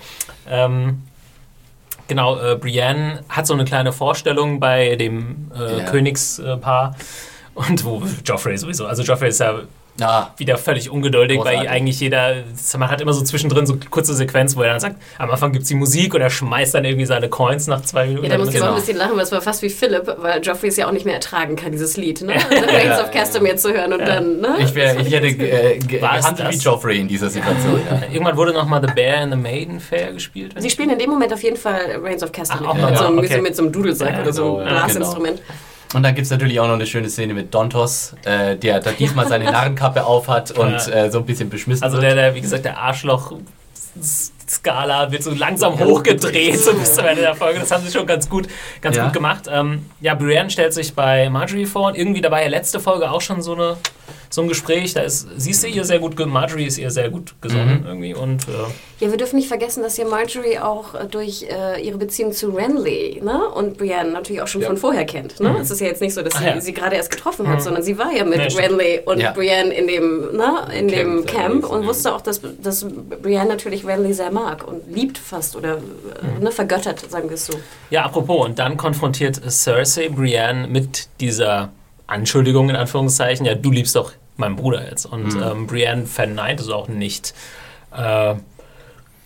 Ähm, 0.48 1.02
genau, 2.06 2.38
äh, 2.38 2.56
Brienne 2.56 3.24
hat 3.30 3.46
so 3.46 3.54
eine 3.54 3.64
kleine 3.64 3.92
Vorstellung 3.92 4.60
bei 4.60 4.96
dem 4.96 5.50
äh, 5.58 5.78
Ja. 5.78 5.84
Königspaar. 5.86 6.94
Und 7.54 7.84
wo 7.84 8.02
Joffrey 8.24 8.56
sowieso, 8.56 8.86
also 8.86 9.02
Joffrey 9.02 9.28
ist 9.30 9.40
ja 9.40 9.60
Ah, 10.02 10.32
wieder 10.36 10.56
völlig 10.58 10.90
ungeduldig, 10.90 11.38
Großartig. 11.38 11.60
weil 11.60 11.68
eigentlich 11.68 12.00
jeder, 12.00 12.36
man 12.78 12.90
hat 12.90 13.00
immer 13.00 13.12
so 13.12 13.22
zwischendrin 13.22 13.66
so 13.66 13.76
kurze 13.90 14.14
Sequenzen, 14.14 14.58
wo 14.58 14.62
er 14.62 14.70
dann 14.70 14.80
sagt, 14.80 14.96
am 15.18 15.30
Anfang 15.30 15.52
gibt 15.52 15.62
es 15.62 15.68
die 15.68 15.74
Musik 15.74 16.14
und 16.14 16.20
er 16.20 16.30
schmeißt 16.30 16.74
dann 16.74 16.84
irgendwie 16.84 17.06
seine 17.06 17.28
Coins 17.28 17.66
nach 17.66 17.82
zwei 17.82 18.06
Minuten. 18.06 18.26
Ja, 18.26 18.32
da 18.32 18.38
musste 18.38 18.54
ich 18.54 18.60
Genau. 18.60 18.72
auch 18.72 18.76
ein 18.76 18.80
bisschen 18.80 18.96
lachen, 18.98 19.16
weil 19.16 19.22
es 19.24 19.32
war 19.32 19.40
fast 19.40 19.62
wie 19.62 19.70
Philipp, 19.70 20.14
weil 20.18 20.40
Joffrey 20.42 20.68
es 20.68 20.76
ja 20.76 20.86
auch 20.86 20.92
nicht 20.92 21.04
mehr 21.06 21.14
ertragen 21.14 21.56
kann, 21.56 21.72
dieses 21.72 21.96
Lied, 21.96 22.22
ne? 22.22 22.34
The 22.50 22.56
Reigns 22.74 23.00
of 23.00 23.10
Castamere 23.10 23.56
zu 23.56 23.72
hören 23.72 23.92
und 23.92 24.00
dann, 24.00 24.40
ne? 24.40 24.56
ich, 24.60 24.74
wär, 24.74 24.98
ich 25.00 25.12
hätte 25.12 25.26
äh, 25.26 25.78
gehandelt 25.78 26.52
wie? 26.52 26.56
Joffrey 26.56 26.98
in 27.00 27.08
dieser 27.08 27.28
Situation. 27.30 27.80
Ja. 27.90 28.02
Irgendwann 28.12 28.36
wurde 28.36 28.52
nochmal 28.52 28.80
The 28.86 28.92
Bear 28.94 29.18
and 29.22 29.32
the 29.32 29.38
Maiden 29.38 29.80
Fair 29.80 30.12
gespielt. 30.12 30.54
Sie 30.58 30.70
spielen 30.70 30.90
in 30.90 30.98
dem 30.98 31.10
Moment 31.10 31.32
auf 31.32 31.42
jeden 31.42 31.56
Fall 31.56 31.98
Reigns 32.02 32.22
of 32.22 32.32
Castamere. 32.32 32.66
Ach, 32.70 32.82
auch 32.82 32.88
mit, 32.90 32.98
so 32.98 33.04
einem, 33.06 33.18
okay. 33.18 33.40
mit 33.40 33.56
so 33.56 33.62
einem 33.62 33.72
Dudelsack 33.72 34.12
Ja, 34.14 34.22
oder 34.22 34.32
so 34.32 34.42
genau, 34.42 34.56
einem 34.58 34.66
ja, 34.76 34.84
Blasinstrument. 34.84 35.42
Und 35.92 36.02
dann 36.04 36.14
gibt 36.14 36.24
es 36.26 36.30
natürlich 36.30 36.60
auch 36.60 36.66
noch 36.68 36.74
eine 36.74 36.86
schöne 36.86 37.08
Szene 37.10 37.34
mit 37.34 37.52
Dontos, 37.52 38.14
äh, 38.24 38.56
der 38.56 38.78
da 38.80 38.92
diesmal 38.92 39.26
seine 39.26 39.44
Narrenkappe 39.50 40.04
aufhat 40.04 40.52
und 40.52 40.70
Ja. 40.86 40.88
äh, 41.06 41.10
so 41.10 41.18
ein 41.18 41.26
bisschen 41.26 41.48
beschmissen 41.50 41.82
Also 41.82 41.96
wird. 41.96 42.04
der, 42.06 42.14
der, 42.14 42.34
wie 42.34 42.40
gesagt, 42.40 42.64
der 42.64 42.80
Arschloch-Skala 44.50 45.12
wird 45.12 45.22
so 45.22 45.30
langsam 45.32 45.78
hochgedreht 45.78 46.58
so 46.58 46.74
bis 46.74 46.94
zum 46.94 47.04
Ende 47.06 47.22
der 47.22 47.34
Folge. 47.34 47.60
Das 47.60 47.70
haben 47.70 47.84
sie 47.84 47.92
schon 47.92 48.06
ganz 48.06 48.28
gut, 48.28 48.48
ganz 48.80 48.96
Ja. 48.96 49.04
gut 49.04 49.12
gemacht. 49.12 49.44
Ähm, 49.50 49.86
ja, 50.00 50.14
Brienne 50.14 50.50
stellt 50.50 50.74
sich 50.74 50.94
bei 50.94 51.30
Marjorie 51.30 51.66
vor 51.66 51.88
und 51.88 51.96
irgendwie 51.96 52.20
dabei 52.20 52.42
ja 52.42 52.48
letzte 52.48 52.80
Folge 52.80 53.10
auch 53.10 53.20
schon 53.20 53.42
so 53.42 53.54
eine 53.54 53.76
so 54.32 54.42
ein 54.42 54.48
Gespräch, 54.48 54.94
da 54.94 55.00
ist, 55.00 55.26
siehst 55.38 55.64
du 55.64 55.66
ihr 55.66 55.84
sehr 55.84 55.98
gut, 55.98 56.16
Marjorie 56.24 56.66
ist 56.66 56.78
ihr 56.78 56.92
sehr 56.92 57.10
gut 57.10 57.34
gesonnen 57.40 57.80
Mhm. 57.80 57.86
irgendwie 57.86 58.14
und 58.14 58.44
äh, 58.46 59.04
Ja, 59.04 59.10
wir 59.10 59.16
dürfen 59.16 59.34
nicht 59.36 59.48
vergessen, 59.48 59.82
dass 59.82 59.96
ja 59.96 60.04
Marjorie 60.04 60.56
auch 60.60 60.94
äh, 60.94 61.06
durch 61.10 61.42
äh, 61.50 61.80
ihre 61.84 61.98
Beziehung 61.98 62.30
zu 62.30 62.50
Renly 62.50 63.20
ne? 63.24 63.40
und 63.48 63.76
Brienne 63.76 64.12
natürlich 64.12 64.40
auch 64.40 64.46
schon 64.46 64.60
Ja. 64.60 64.68
von 64.68 64.76
vorher 64.76 65.04
kennt. 65.04 65.40
Ne? 65.40 65.56
Es 65.60 65.72
ist 65.72 65.80
ja 65.80 65.88
jetzt 65.88 66.00
nicht 66.00 66.14
so, 66.14 66.22
dass 66.22 66.34
Ach 66.36 66.40
sie 66.42 66.46
ja. 66.46 66.60
sie 66.60 66.72
gerade 66.72 66.94
erst 66.94 67.10
getroffen 67.10 67.48
hat, 67.48 67.56
Mhm. 67.58 67.60
sondern 67.62 67.82
sie 67.82 67.98
war 67.98 68.12
ja 68.12 68.24
mit 68.24 68.38
Nee. 68.38 68.56
Renly 68.56 69.00
und 69.04 69.18
Ja. 69.18 69.32
Brienne 69.32 69.74
in 69.74 69.88
dem, 69.88 70.36
ne? 70.36 70.68
in 70.78 70.86
dem 70.86 71.26
Camp, 71.26 71.40
Camp 71.40 71.62
ja, 71.64 71.68
und 71.70 71.86
wusste 71.88 72.14
auch, 72.14 72.20
dass, 72.20 72.40
dass 72.62 72.86
Brienne 73.22 73.46
natürlich 73.48 73.84
Renly 73.84 74.12
sehr 74.14 74.30
mag 74.30 74.39
und 74.66 74.92
liebt 74.92 75.18
fast 75.18 75.56
oder 75.56 75.78
äh, 75.78 76.42
ne, 76.42 76.50
vergöttert, 76.50 77.10
sagen 77.10 77.28
wir 77.28 77.34
es 77.34 77.46
so. 77.46 77.54
Ja, 77.90 78.04
apropos, 78.04 78.46
und 78.46 78.58
dann 78.58 78.76
konfrontiert 78.76 79.40
Cersei 79.50 80.08
Brienne 80.08 80.66
mit 80.68 81.08
dieser 81.20 81.70
Anschuldigung 82.06 82.70
in 82.70 82.76
Anführungszeichen, 82.76 83.46
ja, 83.46 83.54
du 83.54 83.70
liebst 83.70 83.94
doch 83.96 84.12
meinen 84.36 84.56
Bruder 84.56 84.88
jetzt. 84.88 85.06
Und 85.06 85.36
ähm, 85.36 85.66
Brienne 85.66 86.06
verneint 86.06 86.60
es 86.60 86.68
auch 86.68 86.88
nicht. 86.88 87.34
Äh, 87.96 88.34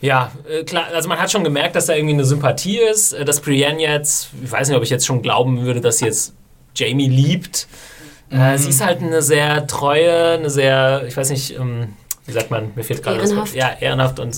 ja, 0.00 0.32
äh, 0.46 0.64
klar, 0.64 0.86
also 0.92 1.08
man 1.08 1.18
hat 1.18 1.30
schon 1.30 1.44
gemerkt, 1.44 1.76
dass 1.76 1.86
da 1.86 1.94
irgendwie 1.94 2.14
eine 2.14 2.24
Sympathie 2.24 2.78
ist, 2.78 3.14
äh, 3.14 3.24
dass 3.24 3.40
Brienne 3.40 3.80
jetzt, 3.80 4.28
ich 4.42 4.52
weiß 4.52 4.68
nicht, 4.68 4.76
ob 4.76 4.82
ich 4.82 4.90
jetzt 4.90 5.06
schon 5.06 5.22
glauben 5.22 5.62
würde, 5.62 5.80
dass 5.80 5.98
sie 5.98 6.06
jetzt 6.06 6.34
Jamie 6.74 7.08
liebt. 7.08 7.66
Äh, 8.30 8.58
sie 8.58 8.70
ist 8.70 8.84
halt 8.84 9.00
eine 9.00 9.22
sehr 9.22 9.66
treue, 9.66 10.32
eine 10.32 10.50
sehr, 10.50 11.04
ich 11.06 11.16
weiß 11.16 11.30
nicht, 11.30 11.58
ähm, 11.58 11.94
wie 12.26 12.32
sagt 12.32 12.50
man, 12.50 12.72
mir 12.74 12.84
fehlt 12.84 13.02
gerade 13.02 13.18
das 13.18 13.34
Wort. 13.36 13.54
Ehrenhaft. 13.54 13.80
Ja, 13.82 13.86
ehrenhaft 13.86 14.18
und 14.18 14.34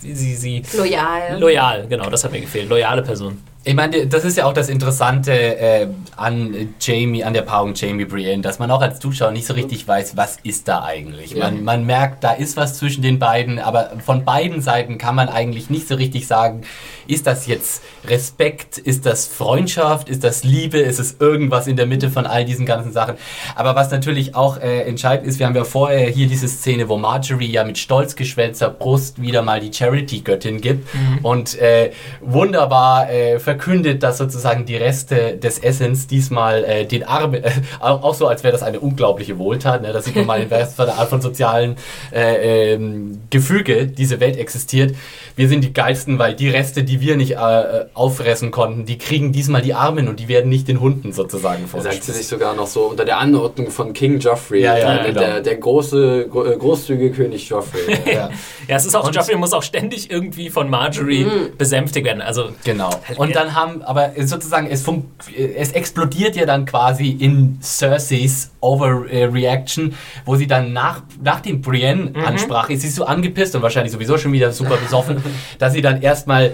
sie, 0.00 0.34
sie 0.34 0.62
Loyal. 0.76 1.38
loyal, 1.38 1.86
genau, 1.88 2.10
das 2.10 2.24
hat 2.24 2.32
mir 2.32 2.40
gefehlt. 2.40 2.68
Loyale 2.68 3.02
Person. 3.02 3.38
Ich 3.64 3.74
meine, 3.74 4.08
das 4.08 4.24
ist 4.24 4.36
ja 4.36 4.46
auch 4.46 4.52
das 4.52 4.68
Interessante 4.68 5.32
äh, 5.32 5.86
an 6.16 6.74
Jamie, 6.80 7.22
an 7.22 7.32
der 7.32 7.42
Paarung 7.42 7.74
Jamie 7.74 8.04
Brienne, 8.04 8.42
dass 8.42 8.58
man 8.58 8.72
auch 8.72 8.80
als 8.80 8.98
Zuschauer 8.98 9.30
nicht 9.30 9.46
so 9.46 9.54
richtig 9.54 9.86
weiß, 9.86 10.16
was 10.16 10.38
ist 10.42 10.66
da 10.66 10.82
eigentlich. 10.82 11.36
Man, 11.36 11.62
man 11.62 11.86
merkt, 11.86 12.24
da 12.24 12.32
ist 12.32 12.56
was 12.56 12.78
zwischen 12.78 13.02
den 13.02 13.20
beiden, 13.20 13.60
aber 13.60 13.92
von 14.04 14.24
beiden 14.24 14.62
Seiten 14.62 14.98
kann 14.98 15.14
man 15.14 15.28
eigentlich 15.28 15.70
nicht 15.70 15.86
so 15.86 15.94
richtig 15.94 16.26
sagen, 16.26 16.62
ist 17.06 17.28
das 17.28 17.46
jetzt 17.46 17.84
Respekt, 18.04 18.78
ist 18.78 19.06
das 19.06 19.26
Freundschaft, 19.26 20.08
ist 20.08 20.24
das 20.24 20.42
Liebe, 20.42 20.78
ist 20.78 20.98
es 20.98 21.16
irgendwas 21.20 21.68
in 21.68 21.76
der 21.76 21.86
Mitte 21.86 22.10
von 22.10 22.26
all 22.26 22.44
diesen 22.44 22.66
ganzen 22.66 22.92
Sachen. 22.92 23.14
Aber 23.54 23.76
was 23.76 23.92
natürlich 23.92 24.34
auch 24.34 24.58
äh, 24.58 24.82
entscheidend 24.82 25.28
ist, 25.28 25.38
wir 25.38 25.46
haben 25.46 25.54
ja 25.54 25.64
vorher 25.64 26.08
hier 26.08 26.26
diese 26.26 26.48
Szene, 26.48 26.88
wo 26.88 26.96
Marjorie 26.96 27.50
ja 27.50 27.62
mit 27.62 27.78
stolz 27.78 28.16
geschwellter 28.16 28.70
Brust 28.70 29.22
wieder 29.22 29.42
mal 29.42 29.60
die 29.60 29.72
Charity-Göttin 29.72 30.60
gibt 30.60 30.88
und 31.22 31.56
äh, 31.60 31.92
wunderbar, 32.20 33.08
äh, 33.08 33.38
verkündet, 33.56 34.02
dass 34.02 34.18
sozusagen 34.18 34.64
die 34.64 34.76
Reste 34.76 35.36
des 35.36 35.58
Essens 35.58 36.06
diesmal 36.06 36.64
äh, 36.64 36.84
den 36.86 37.04
Armen, 37.04 37.42
äh, 37.44 37.50
auch 37.80 38.14
so, 38.14 38.26
als 38.26 38.42
wäre 38.42 38.52
das 38.52 38.62
eine 38.62 38.80
unglaubliche 38.80 39.38
Wohltat, 39.38 39.82
ne? 39.82 39.92
da 39.92 40.00
sieht 40.00 40.16
man 40.16 40.26
mal, 40.26 40.42
in 40.42 40.50
eine 40.52 40.92
Art 40.94 41.08
von 41.10 41.20
sozialen 41.20 41.76
äh, 42.12 42.72
ähm, 42.74 43.20
Gefüge 43.30 43.86
diese 43.86 44.20
Welt 44.20 44.36
existiert. 44.38 44.94
Wir 45.36 45.48
sind 45.48 45.62
die 45.64 45.72
Geilsten, 45.72 46.18
weil 46.18 46.34
die 46.34 46.48
Reste, 46.48 46.82
die 46.82 47.00
wir 47.00 47.16
nicht 47.16 47.32
äh, 47.32 47.84
auffressen 47.94 48.50
konnten, 48.50 48.84
die 48.86 48.98
kriegen 48.98 49.32
diesmal 49.32 49.62
die 49.62 49.74
Armen 49.74 50.08
und 50.08 50.18
die 50.20 50.28
werden 50.28 50.48
nicht 50.48 50.68
den 50.68 50.80
Hunden 50.80 51.12
sozusagen 51.12 51.66
Sagt 51.78 52.04
sie 52.04 52.12
sich 52.12 52.26
sogar 52.26 52.54
noch 52.54 52.66
so 52.66 52.82
unter 52.84 53.04
der 53.04 53.18
Anordnung 53.18 53.70
von 53.70 53.92
King 53.92 54.18
Joffrey, 54.18 54.62
Ja, 54.62 54.76
ja, 54.78 54.96
äh, 55.02 55.06
genau. 55.08 55.20
der, 55.20 55.40
der 55.40 55.56
große, 55.56 56.28
gro- 56.30 56.44
äh, 56.46 56.56
großzügige 56.56 57.10
König 57.12 57.48
Joffrey. 57.48 57.80
ja. 58.12 58.30
Ja, 58.68 58.76
es 58.76 58.86
ist 58.86 58.94
auch, 58.94 59.06
Und- 59.06 59.14
Joffrey 59.16 59.36
muss 59.36 59.52
auch 59.52 59.62
ständig 59.62 60.10
irgendwie 60.10 60.48
von 60.50 60.70
Marjorie 60.70 61.26
besänftigt 61.58 62.06
werden. 62.06 62.22
Also, 62.22 62.50
Genau. 62.64 62.90
Und 63.16 63.34
dann 63.34 63.41
haben, 63.54 63.82
aber 63.82 64.12
sozusagen, 64.24 64.66
es, 64.68 64.82
fun- 64.82 65.06
es 65.36 65.72
explodiert 65.72 66.36
ja 66.36 66.46
dann 66.46 66.64
quasi 66.64 67.10
in 67.10 67.58
Cerseis 67.62 68.50
Overreaction, 68.60 69.94
wo 70.24 70.36
sie 70.36 70.46
dann 70.46 70.72
nach, 70.72 71.02
nach 71.22 71.40
dem 71.40 71.60
Brienne-Ansprache, 71.60 72.76
sie 72.76 72.86
ist 72.88 72.94
so 72.96 73.04
angepisst 73.04 73.54
und 73.56 73.62
wahrscheinlich 73.62 73.92
sowieso 73.92 74.18
schon 74.18 74.32
wieder 74.32 74.52
super 74.52 74.76
besoffen, 74.76 75.22
dass 75.58 75.72
sie 75.72 75.82
dann 75.82 76.00
erstmal 76.02 76.52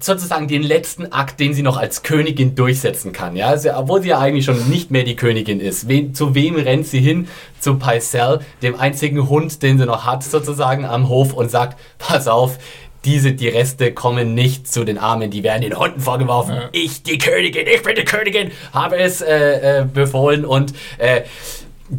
sozusagen 0.00 0.48
den 0.48 0.62
letzten 0.62 1.12
Akt, 1.12 1.40
den 1.40 1.54
sie 1.54 1.62
noch 1.62 1.78
als 1.78 2.02
Königin 2.02 2.54
durchsetzen 2.54 3.12
kann. 3.12 3.36
Ja? 3.36 3.46
Also, 3.46 3.70
obwohl 3.74 4.02
sie 4.02 4.10
ja 4.10 4.18
eigentlich 4.18 4.44
schon 4.44 4.68
nicht 4.68 4.90
mehr 4.90 5.02
die 5.02 5.16
Königin 5.16 5.60
ist. 5.60 5.88
Wen, 5.88 6.14
zu 6.14 6.34
wem 6.34 6.56
rennt 6.56 6.86
sie 6.86 7.00
hin? 7.00 7.26
Zu 7.58 7.76
Pycelle, 7.78 8.40
dem 8.60 8.78
einzigen 8.78 9.28
Hund, 9.30 9.62
den 9.62 9.78
sie 9.78 9.86
noch 9.86 10.04
hat, 10.04 10.24
sozusagen 10.24 10.84
am 10.84 11.08
Hof 11.08 11.32
und 11.32 11.50
sagt, 11.50 11.78
pass 11.98 12.28
auf, 12.28 12.58
diese, 13.04 13.32
die 13.32 13.48
Reste 13.48 13.92
kommen 13.92 14.34
nicht 14.34 14.72
zu 14.72 14.84
den 14.84 14.98
Armen, 14.98 15.30
die 15.30 15.42
werden 15.42 15.62
den 15.62 15.78
Hunden 15.78 16.00
vorgeworfen. 16.00 16.56
Ich, 16.72 17.02
die 17.02 17.18
Königin, 17.18 17.66
ich 17.66 17.82
bin 17.82 17.94
die 17.96 18.04
Königin, 18.04 18.52
habe 18.72 18.96
es 18.96 19.20
äh, 19.20 19.80
äh, 19.80 19.84
befohlen 19.84 20.44
und 20.44 20.72
äh, 20.98 21.22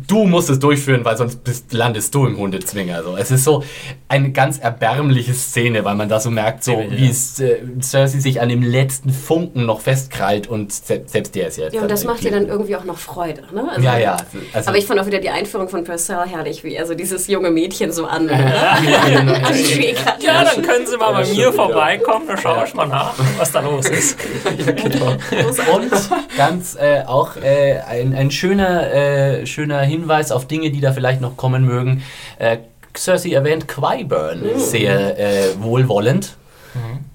du 0.07 0.25
musst 0.25 0.49
es 0.49 0.59
durchführen, 0.59 1.05
weil 1.05 1.15
sonst 1.17 1.43
bist, 1.43 1.71
landest 1.73 2.13
du 2.15 2.25
im 2.25 2.37
Hundezwinger. 2.37 2.95
Also 2.97 3.15
es 3.17 3.31
ist 3.31 3.43
so 3.43 3.63
eine 4.07 4.31
ganz 4.31 4.57
erbärmliche 4.59 5.33
Szene, 5.33 5.85
weil 5.85 5.95
man 5.95 6.09
da 6.09 6.19
so 6.19 6.29
merkt, 6.31 6.63
so 6.63 6.71
Ja. 6.79 6.91
wie 6.91 7.07
es 7.09 7.39
äh, 7.39 7.57
Cersei 7.81 8.19
sich 8.19 8.41
an 8.41 8.49
dem 8.49 8.61
letzten 8.63 9.11
Funken 9.11 9.65
noch 9.65 9.81
festkrallt 9.81 10.47
und 10.47 10.71
se 10.73 11.01
selbst 11.05 11.35
der 11.35 11.47
ist 11.47 11.57
jetzt. 11.57 11.73
Ja, 11.73 11.81
und 11.81 11.91
das 11.91 12.03
macht 12.03 12.23
ihr 12.23 12.31
dann 12.31 12.47
irgendwie 12.47 12.75
auch 12.75 12.83
noch 12.85 12.97
Freude. 12.97 13.43
Ne? 13.53 13.67
Also, 13.69 13.81
Ja, 13.81 13.97
ja. 13.97 14.17
Also, 14.53 14.69
aber 14.69 14.77
ich 14.77 14.85
fand 14.85 14.99
auch 14.99 15.05
wieder 15.05 15.19
die 15.19 15.29
Einführung 15.29 15.69
von 15.69 15.83
Purcell 15.83 16.25
herrlich, 16.27 16.63
wie 16.63 16.75
er 16.75 16.85
so 16.87 16.93
dieses 16.95 17.27
junge 17.27 17.51
Mädchen 17.51 17.91
so 17.91 18.05
an. 18.05 18.29
anschlägt. 18.29 19.99
ja, 20.21 20.43
dann 20.43 20.61
können 20.61 20.85
Sie 20.87 20.97
mal 20.97 21.11
Ja, 21.11 21.19
bei 21.21 21.27
mir 21.27 21.45
ja. 21.45 21.51
vorbeikommen, 21.51 22.27
dann 22.27 22.37
schaue 22.37 22.65
ich 22.67 22.73
mal 22.73 22.87
nach, 22.87 23.13
was 23.37 23.51
da 23.51 23.59
los 23.61 23.89
ist. 23.89 24.17
Und 25.73 25.91
ganz 26.37 26.75
äh, 26.75 27.03
auch 27.05 27.35
äh, 27.37 27.79
ein, 27.87 28.13
ein 28.15 28.31
schöner, 28.31 28.91
äh, 28.91 29.45
schöner 29.45 29.82
Hinweis 29.83 30.31
auf 30.31 30.47
Dinge, 30.47 30.71
die 30.71 30.81
da 30.81 30.91
vielleicht 30.93 31.21
noch 31.21 31.37
kommen 31.37 31.65
mögen. 31.65 32.03
Äh, 32.39 32.57
Cersei 32.95 33.31
erwähnt 33.33 33.67
Qyburn 33.67 34.43
sehr 34.57 35.17
äh, 35.19 35.61
wohlwollend. 35.61 36.35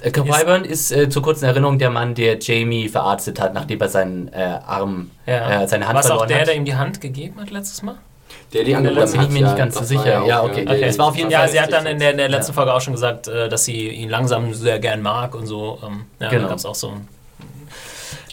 Äh, 0.03 0.11
Qyburn 0.13 0.65
ist 0.65 0.93
äh, 0.93 1.09
zur 1.09 1.23
kurzen 1.23 1.45
Erinnerung 1.47 1.79
der 1.79 1.91
Mann, 1.91 2.15
der 2.15 2.39
Jamie 2.39 2.89
verarztet 2.89 3.41
hat, 3.41 3.55
nachdem 3.55 3.81
er 3.81 3.89
seinen 3.89 4.29
äh, 4.33 4.59
Arm, 4.67 5.11
Ja. 5.27 5.63
äh, 5.63 5.69
seine 5.69 5.87
Hand 5.89 5.99
Was 5.99 6.07
auch 6.07 6.09
verloren 6.11 6.29
der, 6.29 6.39
hat. 6.41 6.47
der 6.49 6.55
ihm 6.55 6.65
die 6.65 6.75
Hand 6.77 7.01
gegeben 7.01 7.41
hat 7.41 7.51
letztes 7.51 7.83
Mal? 7.83 7.97
Der 8.53 8.65
die 8.65 8.73
Da 8.73 8.79
angeboten 8.79 9.11
bin 9.13 9.21
ich 9.21 9.27
hat, 9.27 9.31
mir 9.33 9.39
ja, 9.41 9.47
nicht 9.47 9.57
ganz 9.57 9.75
so 9.75 9.81
war 9.81 9.87
sicher. 9.87 10.23
auch, 10.23 10.27
Ja, 10.29 10.43
okay. 10.45 10.65
der- 10.65 10.83
Es 10.87 10.99
war 10.99 11.07
auf 11.07 11.17
jeden 11.17 11.31
Ja, 11.31 11.41
Fall 11.41 11.49
sie 11.49 11.61
hat 11.61 11.73
dann 11.73 11.87
in 11.87 11.99
der, 11.99 12.13
in 12.13 12.17
der 12.19 12.27
Ja. 12.31 12.37
letzten 12.37 12.53
Folge 12.55 12.73
auch 12.73 12.81
schon 12.81 12.93
gesagt, 12.95 13.27
äh, 13.29 13.49
dass 13.49 13.65
sie 13.65 13.89
ihn 13.89 14.09
langsam 14.11 14.55
sehr 14.55 14.79
gern 14.79 15.03
mag 15.03 15.35
und 15.35 15.47
so. 15.47 15.79
Ähm, 15.85 16.05
ja, 16.21 16.29
Genau. 16.29 16.43
da 16.43 16.49
gab 16.51 16.59
es 16.59 16.65
auch 16.67 16.75
so 16.75 16.89
ein, 16.91 17.09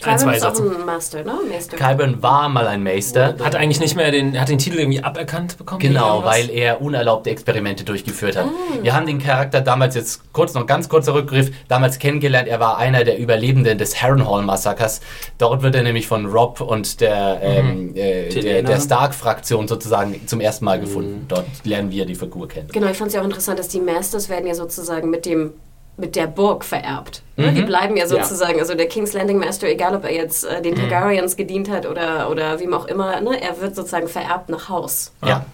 ein 0.06 0.18
zwei 0.18 0.36
ist 0.36 0.44
auch 0.44 0.54
Sätze. 0.54 0.76
ein 0.78 0.84
Master, 0.86 1.24
ne? 1.24 1.34
Master. 1.50 1.76
Qyburn 1.76 2.22
war 2.22 2.48
mal 2.48 2.66
ein 2.66 2.82
Meister. 2.82 3.36
Hat 3.42 3.54
eigentlich 3.54 3.80
nicht 3.80 3.96
mehr 3.96 4.10
den, 4.10 4.40
hat 4.40 4.48
den 4.48 4.58
Titel 4.58 4.78
irgendwie 4.78 5.02
aberkannt 5.02 5.58
bekommen? 5.58 5.80
Genau, 5.80 6.24
weil 6.24 6.50
er 6.50 6.80
unerlaubte 6.80 7.30
Experimente 7.30 7.84
durchgeführt 7.84 8.36
hat. 8.36 8.46
Wir 8.82 8.94
haben 8.94 9.06
den 9.06 9.18
Charakter 9.18 9.60
damals 9.60 9.94
jetzt 9.94 10.32
kurz 10.32 10.54
noch 10.54 10.66
ganz 10.66 10.88
kurzer 10.88 11.14
Rückgriff 11.14 11.50
damals 11.68 11.98
kennengelernt. 11.98 12.48
Er 12.48 12.60
war 12.60 12.78
einer 12.78 13.04
der 13.04 13.18
Überlebenden 13.18 13.78
des 13.78 14.02
Harrenhal 14.02 14.42
Massakers. 14.42 15.00
Dort 15.38 15.62
wird 15.62 15.74
er 15.74 15.82
nämlich 15.82 16.06
von 16.06 16.26
Rob 16.26 16.60
und 16.60 17.00
der 17.00 17.40
ähm, 17.42 17.94
äh, 17.94 18.28
der, 18.28 18.62
der 18.62 18.80
Stark-Fraktion 18.80 19.68
sozusagen 19.68 20.26
zum 20.26 20.40
ersten 20.40 20.64
Mal 20.64 20.80
gefunden. 20.80 21.26
Dort 21.28 21.46
lernen 21.64 21.90
wir 21.90 22.06
die 22.06 22.14
Figur 22.14 22.48
kennen. 22.48 22.68
Genau, 22.72 22.88
ich 22.88 22.96
fand 22.96 23.08
es 23.08 23.14
ja 23.14 23.20
auch 23.20 23.24
interessant, 23.24 23.58
dass 23.58 23.68
die 23.68 23.80
Masters 23.80 24.28
werden 24.28 24.46
ja 24.46 24.54
sozusagen 24.54 25.10
mit 25.10 25.26
dem 25.26 25.52
mit 25.98 26.14
der 26.16 26.26
Burg 26.26 26.64
vererbt. 26.64 27.22
Ne? 27.36 27.50
Mhm. 27.50 27.54
Die 27.54 27.62
bleiben 27.62 27.96
ja 27.96 28.06
sozusagen, 28.06 28.58
also 28.60 28.74
der 28.74 28.86
King's 28.86 29.12
Landing 29.14 29.38
Master, 29.38 29.66
egal 29.68 29.94
ob 29.96 30.04
er 30.04 30.12
jetzt 30.12 30.44
äh, 30.44 30.58
Mhm. 30.58 30.62
den 30.62 30.74
Targaryens 30.76 31.36
gedient 31.36 31.70
hat 31.70 31.86
oder, 31.86 32.30
oder 32.30 32.60
wem 32.60 32.74
auch 32.74 32.86
immer, 32.86 33.20
ne? 33.20 33.40
er 33.40 33.60
wird 33.60 33.74
sozusagen 33.74 34.08
vererbt 34.08 34.48
nach 34.50 34.68
Haus. 34.68 35.12
Ja. 35.24 35.44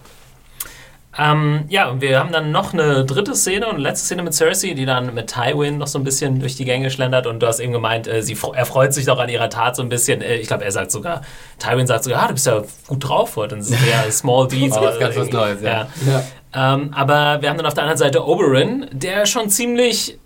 Ähm, 1.15 1.65
ja, 1.69 1.89
und 1.89 2.01
wir 2.01 2.19
haben 2.19 2.31
dann 2.31 2.51
noch 2.51 2.73
eine 2.73 3.05
dritte 3.05 3.35
Szene 3.35 3.67
und 3.67 3.77
letzte 3.77 4.07
Szene 4.07 4.23
mit 4.23 4.33
Cersei, 4.33 4.73
die 4.73 4.85
dann 4.87 5.13
mit 5.13 5.27
Tywin 5.31 5.77
noch 5.77 5.85
so 5.85 5.99
ein 5.99 6.03
bisschen 6.03 6.39
durch 6.39 6.55
die 6.55 6.65
Gänge 6.65 6.89
schlendert 6.89 7.27
und 7.27 7.39
du 7.39 7.45
hast 7.45 7.59
eben 7.59 7.71
gemeint, 7.71 8.07
äh, 8.07 8.23
sie 8.23 8.35
fre- 8.35 8.55
er 8.55 8.65
freut 8.65 8.95
sich 8.95 9.05
doch 9.05 9.19
an 9.19 9.29
ihrer 9.29 9.47
Tat 9.51 9.75
so 9.75 9.83
ein 9.83 9.89
bisschen. 9.89 10.23
Äh, 10.23 10.37
ich 10.37 10.47
glaube, 10.47 10.65
er 10.65 10.71
sagt 10.71 10.89
sogar, 10.91 11.21
Tywin 11.59 11.85
sagt 11.85 12.05
sogar, 12.05 12.23
ah, 12.23 12.27
du 12.29 12.33
bist 12.33 12.47
ja 12.47 12.63
gut 12.87 13.07
drauf 13.07 13.35
heute. 13.35 13.53
Und 13.53 13.61
das 13.61 13.69
ist 13.69 13.85
ja 13.85 14.09
Small 14.11 14.47
das 14.47 14.53
ist 14.57 14.99
ganz 14.99 15.15
was 15.15 15.29
Neues, 15.29 15.61
ja. 15.61 15.87
Ja. 16.07 16.23
Ähm, 16.55 16.91
aber 16.93 17.41
wir 17.41 17.49
haben 17.49 17.57
dann 17.57 17.65
auf 17.65 17.73
der 17.73 17.83
anderen 17.83 17.97
Seite 17.97 18.25
Oberyn, 18.25 18.87
der 18.91 19.25
schon 19.25 19.49
ziemlich 19.49 20.19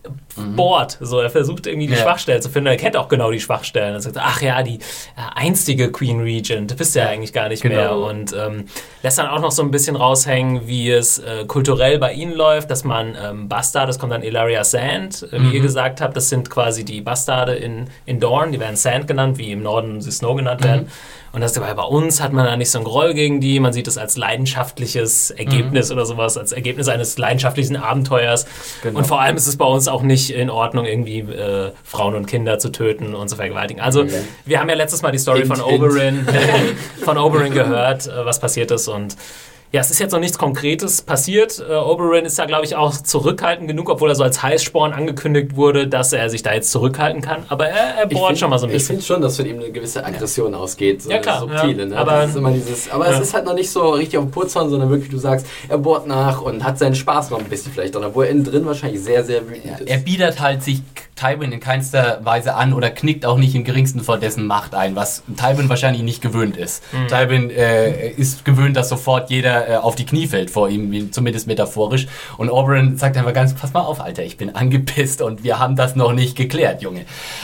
bohrt. 0.56 0.98
So, 1.02 1.20
er 1.20 1.30
versucht 1.30 1.66
irgendwie 1.68 1.88
die 1.88 1.94
Ja. 1.94 2.00
Schwachstellen 2.00 2.42
zu 2.42 2.50
finden. 2.50 2.68
Er 2.68 2.78
kennt 2.78 2.96
auch 2.96 3.08
genau 3.08 3.32
die 3.32 3.40
Schwachstellen. 3.40 3.94
Er 3.94 4.02
sagt, 4.02 4.18
ach 4.20 4.42
ja, 4.42 4.62
die 4.62 4.76
äh, 4.76 4.80
einstige 5.36 5.92
Queen 5.92 6.22
Regent, 6.22 6.76
bist 6.78 6.96
du 6.96 7.00
ja 7.00 7.08
eigentlich 7.08 7.34
gar 7.34 7.50
nicht 7.50 7.64
Genau. 7.64 7.76
mehr. 7.76 7.96
Und 7.98 8.34
ähm, 8.38 8.66
lässt 9.08 9.20
dann 9.20 9.28
auch 9.28 9.39
noch 9.39 9.51
so 9.51 9.62
ein 9.62 9.72
bisschen 9.72 9.95
raushängen, 9.95 10.68
wie 10.68 10.91
es 10.91 11.18
äh, 11.20 11.45
kulturell 11.47 11.97
bei 11.97 12.12
ihnen 12.12 12.34
läuft, 12.34 12.70
dass 12.70 12.84
man 12.84 13.16
ähm, 13.18 13.47
Bastard, 13.47 13.88
das 13.88 13.99
kommt 13.99 14.12
dann 14.12 14.22
Ilaria 14.22 14.66
Sand, 14.66 15.26
äh, 15.32 15.41
wie 15.41 15.55
ihr 15.55 15.62
gesagt 15.62 16.01
habt, 16.01 16.18
das 16.18 16.28
sind 16.28 16.49
quasi 16.49 16.84
die 16.84 16.99
Bastarde 16.99 17.55
in, 17.55 17.89
in 18.05 18.20
Dorne, 18.20 18.51
die 18.51 18.60
werden 18.60 18.76
Sand 18.76 19.08
genannt, 19.08 19.38
wie 19.38 19.53
im 19.53 19.64
Norden 19.64 20.01
sie 20.01 20.12
Snow 20.12 20.36
genannt 20.36 20.62
werden. 20.62 20.89
Und 21.38 21.41
das 21.41 21.53
dabei 21.53 21.74
bei 21.74 21.84
uns 21.84 22.22
hat 22.22 22.34
man 22.34 22.45
da 22.45 22.58
nicht 22.58 22.72
so 22.72 22.80
einen 22.80 22.86
Groll 22.86 23.14
gegen 23.14 23.39
die, 23.39 23.60
man 23.60 23.72
sieht 23.72 23.88
es 23.88 23.97
als 23.97 24.18
leidenschaftliches 24.18 25.30
Ergebnis 25.30 25.91
oder 25.91 26.05
sowas, 26.05 26.38
als 26.38 26.51
Ergebnis 26.51 26.88
eines 26.88 27.18
leidenschaftlichen 27.18 27.76
Abenteuers. 27.76 28.47
Genau. 28.82 28.97
Und 28.97 29.05
vor 29.05 29.22
allem 29.22 29.36
ist 29.36 29.45
es 29.45 29.55
bei 29.55 29.66
uns 29.66 29.88
auch 29.88 30.01
nicht 30.01 30.32
in 30.32 30.49
Ordnung, 30.49 30.86
irgendwie 30.86 31.20
äh, 31.20 31.74
Frauen 31.84 32.16
und 32.16 32.26
Kinder 32.26 32.60
zu 32.60 32.72
töten 32.72 33.14
und 33.14 33.30
zu 33.30 33.36
vergewaltigen. 33.36 33.82
Also 33.82 34.05
wir 34.45 34.60
haben 34.60 34.70
ja 34.70 34.76
letztes 34.76 35.01
Mal 35.01 35.12
die 35.12 35.20
Story 35.20 35.41
Hint, 35.41 35.58
von. 35.58 35.62
Oberyn, 35.62 36.28
von 37.03 37.18
Oberyn 37.18 37.53
gehört, 37.53 38.08
äh, 38.08 38.26
was 38.26 38.39
passiert 38.39 38.72
ist 38.72 38.88
und 38.98 39.16
ja, 39.74 39.82
es 39.82 39.91
ist 39.91 40.00
jetzt 40.00 40.14
noch 40.14 40.22
nichts 40.22 40.38
Konkretes 40.38 41.02
passiert. 41.02 41.60
Äh, 41.70 41.74
Oberyn 41.76 42.24
ist 42.24 42.39
da, 42.39 42.45
glaube 42.45 42.64
ich, 42.64 42.78
auch 42.78 42.93
zurückhaltend 42.95 43.68
genug, 43.68 43.89
obwohl 43.89 44.10
er 44.10 44.16
so 44.16 44.24
als 44.24 44.41
Heißsporn 44.41 44.93
angekündigt 44.93 45.58
wurde, 45.58 45.89
dass 45.89 46.14
er 46.14 46.30
sich 46.30 46.41
da 46.41 46.54
jetzt 46.54 46.72
zurückhalten 46.72 47.22
kann. 47.22 47.43
Aber 47.50 47.68
er, 47.68 47.95
er 47.98 48.04
Ich 48.10 48.18
bohrt 48.18 48.28
find- 48.28 48.39
schon 48.39 48.50
mal 48.50 48.60
so 48.60 48.66
ein 48.66 48.70
Ich 48.70 48.76
bisschen. 48.76 48.95
finde 48.95 49.04
schon, 49.06 49.22
dass 49.22 49.36
von 49.36 49.45
ihm 49.45 49.60
eine 49.60 49.70
gewisse 49.70 50.06
Aggression 50.06 50.56
ausgeht. 50.56 51.02
So 51.04 51.12
Ja, 51.12 51.18
klar, 51.20 51.41
subtile, 51.41 51.84
ja. 51.84 51.86
ne? 51.89 51.98
Aber- 51.98 52.12
das 52.14 52.30
ist 52.30 52.36
immer 52.38 52.52
dieses, 52.52 52.89
aber 52.89 53.08
Ja. 53.12 53.16
es 53.18 53.20
ist 53.20 53.34
halt 53.34 53.43
noch 53.43 53.56
nicht 53.56 53.70
so 53.70 53.89
richtig 53.89 54.18
auf 54.18 54.24
dem 54.24 54.32
Putzhorn, 54.32 54.70
sondern 54.70 54.89
wirklich, 54.89 55.12
du 55.12 55.18
sagst, 55.18 55.45
er 55.68 55.78
bohrt 55.80 56.08
nach 56.08 56.41
und 56.41 56.64
hat 56.64 56.80
seinen 56.80 56.95
Spaß 56.95 57.30
noch 57.32 57.39
ein 57.39 57.50
bisschen 57.50 57.74
vielleicht 57.74 57.93
dran, 57.93 58.06
obwohl 58.06 58.24
er 58.24 58.32
innen 58.32 58.45
drin 58.45 58.66
wahrscheinlich 58.66 59.02
sehr, 59.04 59.26
sehr 59.26 59.50
wütend 59.50 59.82
ist. 59.82 59.89
Er 59.89 59.98
biedert 59.98 60.39
halt 60.39 60.64
sich 60.64 60.82
Tywin 61.18 61.51
in 61.51 61.59
keinster 61.59 62.20
Weise 62.24 62.55
an 62.55 62.74
oder 62.74 62.89
knickt 62.89 63.26
auch 63.26 63.38
nicht 63.38 63.55
im 63.55 63.63
geringsten 63.63 64.01
vor 64.01 64.18
dessen 64.18 64.45
Macht 64.45 64.76
ein, 64.76 64.95
was 64.95 65.24
Tywin 65.36 65.68
wahrscheinlich 65.70 66.03
nicht 66.03 66.22
gewöhnt 66.22 66.57
ist. 66.57 66.84
Tywin 67.09 67.49
äh, 67.49 68.09
ist 68.11 68.45
gewöhnt, 68.45 68.78
dass 68.78 68.89
sofort 68.89 69.30
jeder 69.30 69.70
äh, 69.70 69.76
auf 69.78 69.95
die 69.95 70.05
Knie 70.05 70.28
fällt 70.28 70.51
vor 70.51 70.70
ihm, 70.70 71.11
zumindest 71.11 71.47
metaphorisch. 71.47 72.07
Und 72.38 72.49
Oberyn 72.49 72.97
sagt 72.97 73.18
einfach 73.18 73.34
ganz, 73.34 73.53
pass 73.53 73.74
mal 73.74 73.82
auf, 73.82 73.99
Alter, 74.01 74.24
ich 74.24 74.38
bin 74.38 74.55
angepisst 74.55 75.22
und 75.22 75.43
wir 75.43 75.59
haben 75.59 75.76
das 75.76 75.95
noch 75.95 76.13
nicht 76.13 76.36
geklärt, 76.36 76.82
Junge. 76.82 77.01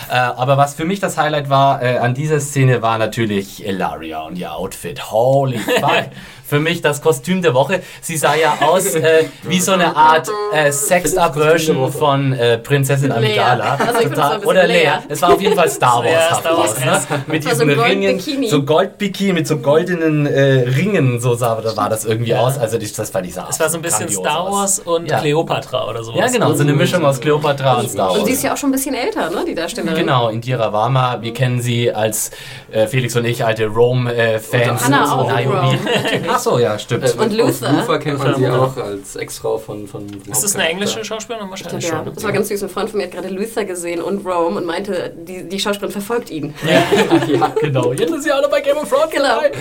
Äh, 0.10 0.14
aber 0.14 0.58
was 0.58 0.76
für 0.76 0.86
mich 0.86 1.00
das 1.00 1.18
Highlight 1.18 1.50
war 1.50 1.82
äh, 1.82 1.98
an 1.98 2.14
dieser 2.14 2.40
Szene, 2.40 2.82
war 2.82 2.98
natürlich 2.98 3.66
Elaria 3.66 4.22
und 4.22 4.38
ihr 4.38 4.54
Outfit. 4.54 5.12
Holy 5.12 5.58
fuck. 5.80 6.06
Für 6.46 6.60
mich 6.60 6.82
das 6.82 7.02
Kostüm 7.02 7.42
der 7.42 7.54
Woche. 7.54 7.82
Sie 8.02 8.18
sah 8.18 8.36
ja 8.36 8.58
aus 8.62 8.96
äh, 8.96 9.26
wie 9.44 9.60
so 9.60 9.72
eine 9.72 9.96
Art 9.96 10.28
äh, 10.54 10.72
Sexed-Up-Version 10.72 11.92
von 11.92 12.34
äh, 12.34 12.58
Prinzessin 12.58 13.10
Lea. 13.10 13.16
Amidala. 13.40 13.76
Also 13.76 14.42
so 14.42 14.48
Oder 14.50 14.68
Lea. 14.68 14.74
Lea. 14.84 14.90
Es 15.10 15.22
war 15.22 15.34
auf 15.34 15.42
jeden 15.42 15.56
Fall 15.56 15.70
Star 15.70 16.04
Wars. 16.04 16.12
Ja, 16.12 16.36
Star 16.36 16.58
Wars, 16.58 16.72
aus, 16.74 17.10
ne? 17.10 17.24
Mit 17.28 17.46
war 17.46 17.56
so 17.56 17.66
diesen 17.66 17.80
ein 17.80 18.04
Ringen, 18.04 18.50
so 18.50 18.64
Goldbikini 18.64 19.34
mit 19.34 19.48
so 19.48 19.58
goldenen 19.58 20.26
äh, 20.26 20.66
Ringen, 20.70 21.20
so 21.20 21.36
sah, 21.36 21.62
war 21.76 21.90
das 21.90 22.06
irgendwie 22.06 22.36
aus. 22.36 22.58
Also 22.58 22.78
das, 22.78 22.94
das 22.94 23.10
fand 23.10 23.26
ich 23.28 23.34
sah 23.34 23.48
Es 23.50 23.60
war 23.60 23.70
so 23.70 23.78
ein 23.78 23.82
bisschen 23.82 24.08
grandios 24.08 24.24
Star. 24.24 24.52
Wars 24.52 24.80
und 24.80 25.10
Ja. 25.10 25.20
Cleopatra 25.20 25.88
oder 25.90 26.04
sowas. 26.04 26.20
Ja, 26.20 26.28
genau, 26.28 26.54
so 26.54 26.64
eine 26.64 26.74
Mischung 26.74 27.06
aus 27.06 27.20
Cleopatra 27.20 27.80
und 27.80 27.90
Star 27.90 28.10
Wars. 28.10 28.20
Und 28.20 28.26
sie 28.26 28.34
ist 28.34 28.44
ja 28.44 28.54
auch 28.54 28.58
schon 28.58 28.70
ein 28.70 28.74
bisschen 28.74 28.96
älter, 28.96 29.30
ne, 29.30 29.44
die 29.48 29.56
Darstellerin. 29.56 29.96
Genau, 29.98 30.30
Indira 30.30 30.72
Varma, 30.74 31.22
wir 31.22 31.34
kennen 31.34 31.62
sie 31.62 31.92
als 31.92 32.32
äh, 32.72 32.88
Felix 32.88 33.16
und 33.16 33.26
ich, 33.26 33.44
alte 33.46 33.68
Rome-Fans. 33.68 34.82
Und 34.84 34.86
Hannah 34.86 35.16
auch, 35.16 35.30
Rome. 35.32 35.80
Ach 36.34 36.40
so, 36.40 36.60
ja, 36.60 36.80
stimmt. 36.80 37.04
Äh, 37.04 37.18
Und 37.18 37.34
Luther. 37.34 37.72
Luther 37.72 38.00
kennt 38.00 38.20
man 38.20 38.36
sie 38.36 38.48
auch 38.48 38.76
als 38.78 39.16
Ex-Frau 39.16 39.58
von, 39.58 39.88
von 39.88 40.08
Ist 40.30 40.44
das 40.44 40.56
eine 40.56 40.68
englische 40.70 41.04
Schauspielerin? 41.06 41.46
Ich 41.46 41.52
Wahrscheinlich 41.52 41.86
glaub, 41.88 42.00
ja. 42.00 42.06
schon. 42.06 42.16
Das 42.16 42.24
war 42.24 42.32
ganz 42.32 42.48
süß. 42.48 42.64
Ein 42.64 42.70
Freund 42.70 42.90
von 42.90 42.98
mir 42.98 43.06
hat 43.06 43.12
gerade 43.12 43.30
Luther 43.30 43.66
gesehen 43.66 44.02
und 44.02 44.26
Rome 44.26 44.58
und 44.58 44.66
meinte, 44.66 45.14
die, 45.16 45.48
die 45.48 45.60
Schauspielerin 45.60 45.92
verfolgt 45.92 46.30
ihn. 46.30 46.54
ja, 47.28 47.48
genau. 47.62 47.94
Jetzt 47.94 48.14
ist 48.14 48.24
sie 48.24 48.32
auch 48.32 48.42
noch 48.42 48.50
bei 48.50 48.62
Game 48.62 48.78
of 48.78 48.90
Thrones 48.90 49.12
Genau. 49.12 49.26
dabei. 49.26 49.52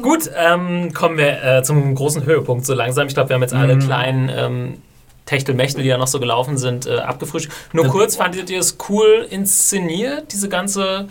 Gut, 0.00 0.30
ähm, 0.36 0.92
kommen 0.94 1.18
wir 1.18 1.42
äh, 1.42 1.62
zum 1.62 1.94
großen 1.94 2.24
Höhepunkt 2.24 2.64
so 2.64 2.74
langsam. 2.74 3.06
Ich 3.06 3.14
glaube, 3.14 3.28
wir 3.28 3.34
haben 3.34 3.42
jetzt 3.42 3.54
alle 3.54 3.76
kleinen 3.78 4.30
ähm, 4.34 4.82
Techtelmechtel, 5.26 5.82
die 5.82 5.88
ja 5.88 5.98
noch 5.98 6.06
so 6.06 6.18
gelaufen 6.20 6.58
sind, 6.58 6.86
äh, 6.86 6.98
abgefrühstückt. 6.98 7.54
Nur 7.72 7.86
kurz, 7.86 8.16
fandet 8.16 8.50
ihr 8.50 8.58
es 8.58 8.76
cool 8.88 9.26
inszeniert, 9.30 10.32
diese 10.32 10.48
ganze... 10.48 11.08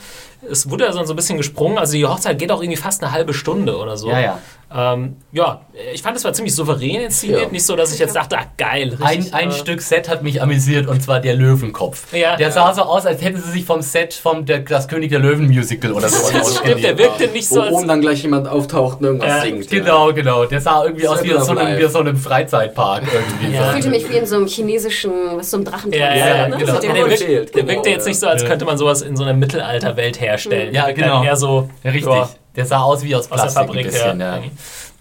Es 0.49 0.69
wurde 0.69 0.85
ja 0.85 0.91
so 0.93 1.03
so 1.03 1.13
ein 1.13 1.15
bisschen 1.15 1.37
gesprungen, 1.37 1.77
also 1.77 1.93
die 1.93 2.05
Hochzeit 2.05 2.37
geht 2.39 2.51
auch 2.51 2.61
irgendwie 2.61 2.77
fast 2.77 3.03
eine 3.03 3.11
halbe 3.11 3.33
Stunde 3.33 3.77
oder 3.77 3.97
so. 3.97 4.09
Ja, 4.09 4.19
ja. 4.19 4.39
Ähm, 4.71 5.15
ja, 5.31 5.61
ich 5.91 6.03
fand 6.03 6.15
es 6.15 6.23
war 6.23 6.31
ziemlich 6.31 6.53
souverän 6.53 7.01
inszeniert, 7.01 7.41
Ja. 7.41 7.47
nicht 7.49 7.65
so, 7.65 7.75
dass 7.75 7.91
ich 7.91 7.97
jetzt 7.97 8.15
dachte, 8.15 8.37
ah, 8.37 8.45
geil. 8.55 8.95
Ein, 9.01 9.07
richtig, 9.17 9.33
ein 9.33 9.49
äh, 9.49 9.51
Stück 9.51 9.81
Set 9.81 10.07
hat 10.07 10.21
mich 10.21 10.43
amüsiert 10.43 10.87
und 10.87 11.01
zwar 11.01 11.19
der 11.21 11.33
Löwenkopf. 11.35 12.13
Ja. 12.13 12.35
der 12.35 12.51
sah 12.51 12.71
so 12.75 12.83
aus, 12.83 13.07
als 13.07 13.23
hätten 13.23 13.41
sie 13.41 13.49
sich 13.51 13.65
vom 13.65 13.81
Set 13.81 14.13
vom 14.13 14.45
der, 14.45 14.59
das 14.59 14.87
König 14.87 15.09
der 15.09 15.19
Löwen 15.19 15.47
Musical 15.47 15.91
oder 15.93 16.07
so 16.07 16.31
Das 16.31 16.57
stimmt, 16.57 16.83
der 16.83 16.97
wirkte 16.99 17.27
nicht 17.29 17.49
Wo 17.49 17.55
so, 17.55 17.61
als 17.61 17.71
oben 17.73 17.87
dann 17.87 18.01
gleich 18.01 18.21
jemand 18.21 18.47
auftaucht 18.47 18.99
und 18.99 19.05
irgendwas 19.05 19.29
Ja, 19.29 19.41
singt. 19.41 19.69
Genau, 19.71 20.13
genau. 20.13 20.45
Der 20.45 20.61
sah 20.61 20.83
irgendwie 20.83 21.07
aus 21.07 21.23
wie 21.23 21.33
aus 21.33 21.47
so 21.47 21.57
einem, 21.57 21.79
wie 21.79 21.87
so 21.89 21.99
einem 21.99 22.15
Freizeitpark 22.15 23.03
irgendwie. 23.11 23.55
Ja. 23.55 23.65
Ich 23.65 23.71
fühlte 23.71 23.89
mich 23.89 24.07
wie 24.07 24.17
in 24.17 24.27
so 24.27 24.35
einem 24.35 24.45
chinesischen, 24.45 25.11
was 25.33 25.49
so 25.49 25.57
einem 25.57 25.65
Drachentanz. 25.65 25.95
Ja, 25.95 26.13
ja, 26.15 26.37
ja, 26.37 26.47
ne? 26.47 26.57
genau. 26.57 26.79
Der, 26.79 26.93
wirkt, 26.95 27.19
der 27.21 27.45
genau, 27.45 27.67
wirkte 27.69 27.89
jetzt 27.89 28.05
ja. 28.05 28.09
nicht 28.09 28.19
so, 28.19 28.27
als 28.27 28.43
Ja. 28.43 28.47
könnte 28.49 28.65
man 28.65 28.77
sowas 28.77 29.01
in 29.01 29.17
so 29.17 29.23
einer 29.23 29.33
Mittelalterwelt 29.33 30.21
herstellen. 30.29 30.73
Ja, 30.73 30.91
genau. 30.91 31.23
Eher 31.23 31.35
so 31.35 31.69
richtig. 31.83 32.05
ja, 32.13 32.29
Der 32.55 32.65
sah 32.65 32.81
aus 32.81 33.03
wie 33.03 33.15
aus 33.15 33.23
aus 33.23 33.29
der 33.29 33.35
Plastik 33.35 33.63
Fabrik. 33.65 33.85
ein 33.85 33.91
bisschen. 33.91 34.19
ja. 34.19 34.37
Ja. 34.37 34.43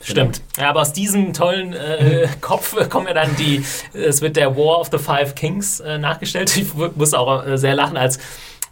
Stimmt. 0.01 0.43
Ja, 0.57 0.70
aber 0.70 0.83
aus 0.83 0.93
diesem 0.93 1.33
tollen 1.33 1.72
äh, 1.72 2.29
Kopf 2.41 2.89
kommen 2.89 3.09
ja 3.09 3.14
dann 3.14 3.35
die, 3.37 3.64
es 3.93 4.22
wird 4.22 4.37
der 4.37 4.57
War 4.57 4.79
of 4.81 4.89
the 4.93 4.99
Five 4.99 5.35
Kings 5.35 5.81
äh, 5.81 5.99
nachgestellt. 5.99 6.57
Ich 6.57 6.72
muss 6.95 7.14
auch 7.14 7.45
äh, 7.45 7.59
sehr 7.59 7.74
lachen, 7.74 7.97
als 7.97 8.18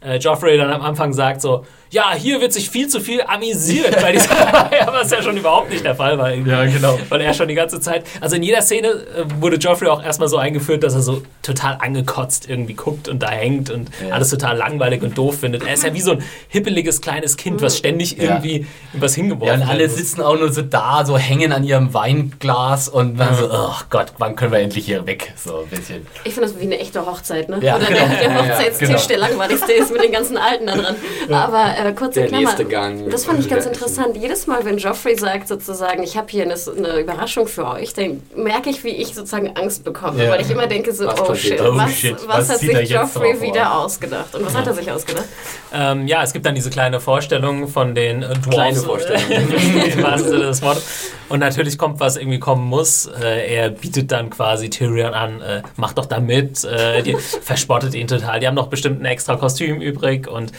äh, 0.04 0.18
Joffrey 0.18 0.57
dann 0.57 0.72
am 0.72 0.82
Anfang 0.82 1.12
sagt 1.12 1.40
so, 1.40 1.66
ja, 1.91 2.12
hier 2.14 2.41
wird 2.41 2.53
sich 2.53 2.68
viel 2.68 2.89
zu 2.89 3.01
viel 3.01 3.22
amüsiert 3.22 4.01
bei 4.01 4.12
dieser 4.12 4.28
Feier, 4.34 4.89
was 4.93 5.11
ja 5.11 5.22
schon 5.22 5.37
überhaupt 5.37 5.70
nicht 5.70 5.84
der 5.84 5.95
Fall 5.95 6.18
war. 6.18 6.30
irgendwie. 6.32 6.51
Ja, 6.51 6.64
genau. 6.66 6.99
Weil 7.09 7.20
er 7.20 7.32
schon 7.32 7.49
die 7.49 7.55
ganze 7.55 7.80
Zeit, 7.80 8.05
also 8.20 8.37
in 8.37 8.43
jeder 8.43 8.61
Szene 8.62 8.89
äh, 8.89 9.24
wurde 9.41 9.57
Joffrey 9.57 9.89
auch 9.89 10.03
erstmal 10.03 10.28
so 10.28 10.37
eingeführt, 10.37 10.82
dass 10.82 10.95
er 10.95 11.03
so 11.03 11.22
total 11.43 11.78
angekotzt 11.80 12.49
irgendwie 12.49 12.74
guckt 12.74 13.09
und 13.09 13.22
da 13.22 13.30
hängt 13.30 13.70
und 13.70 13.91
Ja. 14.07 14.14
alles 14.14 14.30
total 14.30 14.57
langweilig 14.57 15.03
und 15.03 15.16
doof 15.16 15.41
findet. 15.41 15.64
Er 15.64 15.74
ist 15.74 15.84
ja 15.84 15.95
wie 15.95 16.01
so 16.01 16.12
ein 16.12 16.24
hippeliges 16.49 17.01
kleines 17.01 17.37
Kind, 17.37 17.62
was 17.62 17.78
ständig 17.78 18.16
Ja. 18.18 18.24
irgendwie 18.24 18.66
was 18.93 19.14
hingeworfen 19.14 19.61
Ja, 19.61 19.64
und 19.66 19.70
alle 19.70 19.89
sitzen 19.89 20.22
auch 20.22 20.37
nur 20.39 20.53
so 20.53 20.62
da, 20.62 21.05
so 21.07 21.17
hängen 21.17 21.53
an 21.53 21.63
ihrem 21.64 21.95
Weinglas 21.95 22.88
und 22.88 23.17
dann 23.18 23.34
so, 23.37 23.49
oh 23.50 23.75
Gott, 23.91 24.07
wann 24.18 24.34
können 24.37 24.53
wir 24.53 24.58
endlich 24.58 24.87
hier 24.87 25.07
weg? 25.07 25.33
So 25.37 25.61
ein 25.61 25.67
bisschen. 25.68 26.07
Ich 26.25 26.34
finde 26.34 26.49
das 26.50 26.58
wie 26.58 26.64
eine 26.64 26.79
echte 26.79 27.04
Hochzeit, 27.07 27.49
ne? 27.49 27.58
Ja, 27.63 27.76
Oder 27.76 27.87
genau. 27.87 27.99
der, 28.00 28.08
der 28.08 28.22
Ja, 28.26 28.33
ja, 28.33 28.42
Hochzeitstisch, 28.42 28.88
genau. 28.88 29.07
der 29.08 29.18
langweiligste 29.18 29.72
ist 29.72 29.92
mit 29.92 30.03
den 30.03 30.13
ganzen 30.13 30.37
Alten 30.37 30.67
da 30.67 30.75
dran. 30.76 30.96
Aber 31.30 31.75
äh, 31.76 31.92
kurze 31.92 32.20
Der 32.20 32.28
Klammer. 32.28 32.44
nächste 32.44 32.64
Gang. 32.64 33.11
Das 33.11 33.24
fand 33.24 33.40
ich 33.40 33.48
ganz 33.50 33.64
Ja. 33.64 33.70
interessant. 33.72 34.16
Jedes 34.16 34.46
Mal, 34.46 34.64
wenn 34.64 34.78
Joffrey 34.78 35.16
sagt 35.18 35.48
sozusagen, 35.48 36.03
ich 36.03 36.16
habe 36.16 36.26
hier 36.30 36.44
eine, 36.44 36.54
eine 36.54 37.00
Überraschung 37.00 37.46
für 37.46 37.66
euch, 37.68 37.92
dann 37.94 38.22
merke 38.34 38.70
ich, 38.70 38.82
wie 38.84 38.90
ich 38.90 39.14
sozusagen 39.14 39.57
Angst 39.57 39.84
bekomme. 39.84 40.24
Ja. 40.24 40.30
Weil 40.30 40.40
ich 40.40 40.50
immer 40.50 40.66
denke 40.66 40.92
so, 40.92 41.07
Was 41.07 41.20
oh 41.20 41.34
shit, 41.34 41.61
Oh 41.61 41.76
was, 41.76 41.92
shit, 41.92 42.16
was, 42.26 42.38
was 42.38 42.50
hat 42.50 42.58
sich 42.61 42.90
Joffrey 42.90 43.32
drauf 43.34 43.42
wieder 43.42 43.74
auf? 43.74 43.84
ausgedacht? 43.86 44.34
Und 44.34 44.46
was 44.46 44.54
hat 44.54 44.66
er 44.66 44.74
sich 44.74 44.90
ausgedacht? 44.90 45.26
Ähm, 45.72 46.07
ja, 46.07 46.22
es 46.22 46.32
gibt 46.32 46.46
dann 46.46 46.54
diese 46.54 46.70
kleine 46.70 47.00
Vorstellung 47.00 47.68
von 47.68 47.94
den 47.94 48.22
äh, 48.22 48.28
Dwarfs. 48.34 48.48
Kleine 48.48 48.76
Vorstellung. 48.80 49.22
Des 50.46 50.62
Wortes. 50.62 51.11
Und 51.28 51.40
natürlich 51.40 51.76
kommt, 51.78 52.00
was 52.00 52.16
irgendwie 52.16 52.38
kommen 52.38 52.64
muss. 52.66 53.07
Äh, 53.07 53.54
er 53.54 53.70
bietet 53.70 54.12
dann 54.12 54.30
quasi 54.30 54.70
Tyrion 54.70 55.12
an, 55.14 55.40
äh, 55.42 55.62
mach 55.76 55.92
doch 55.92 56.07
da 56.07 56.20
mit. 56.20 56.64
Äh, 56.64 57.03
die 57.03 57.14
verspottet 57.42 57.94
ihn 57.94 58.07
total. 58.07 58.40
Die 58.40 58.46
haben 58.46 58.54
noch 58.54 58.68
bestimmt 58.68 59.00
ein 59.00 59.04
extra 59.07 59.36
Kostüm 59.36 59.80
übrig 59.80 60.28
und 60.28 60.53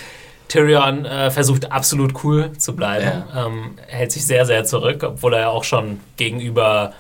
Tyrion 0.48 1.06
äh, 1.06 1.30
versucht 1.32 1.72
absolut 1.72 2.24
cool 2.24 2.52
zu 2.58 2.76
bleiben. 2.76 3.24
Ähm, 3.36 3.78
hält 3.88 4.12
sich 4.12 4.26
sehr, 4.26 4.46
sehr 4.46 4.64
zurück, 4.64 5.04
obwohl 5.04 5.34
er 5.34 5.40
ja 5.42 5.50
auch 5.50 5.64
schon 5.64 6.00
gegenüber 6.16 6.94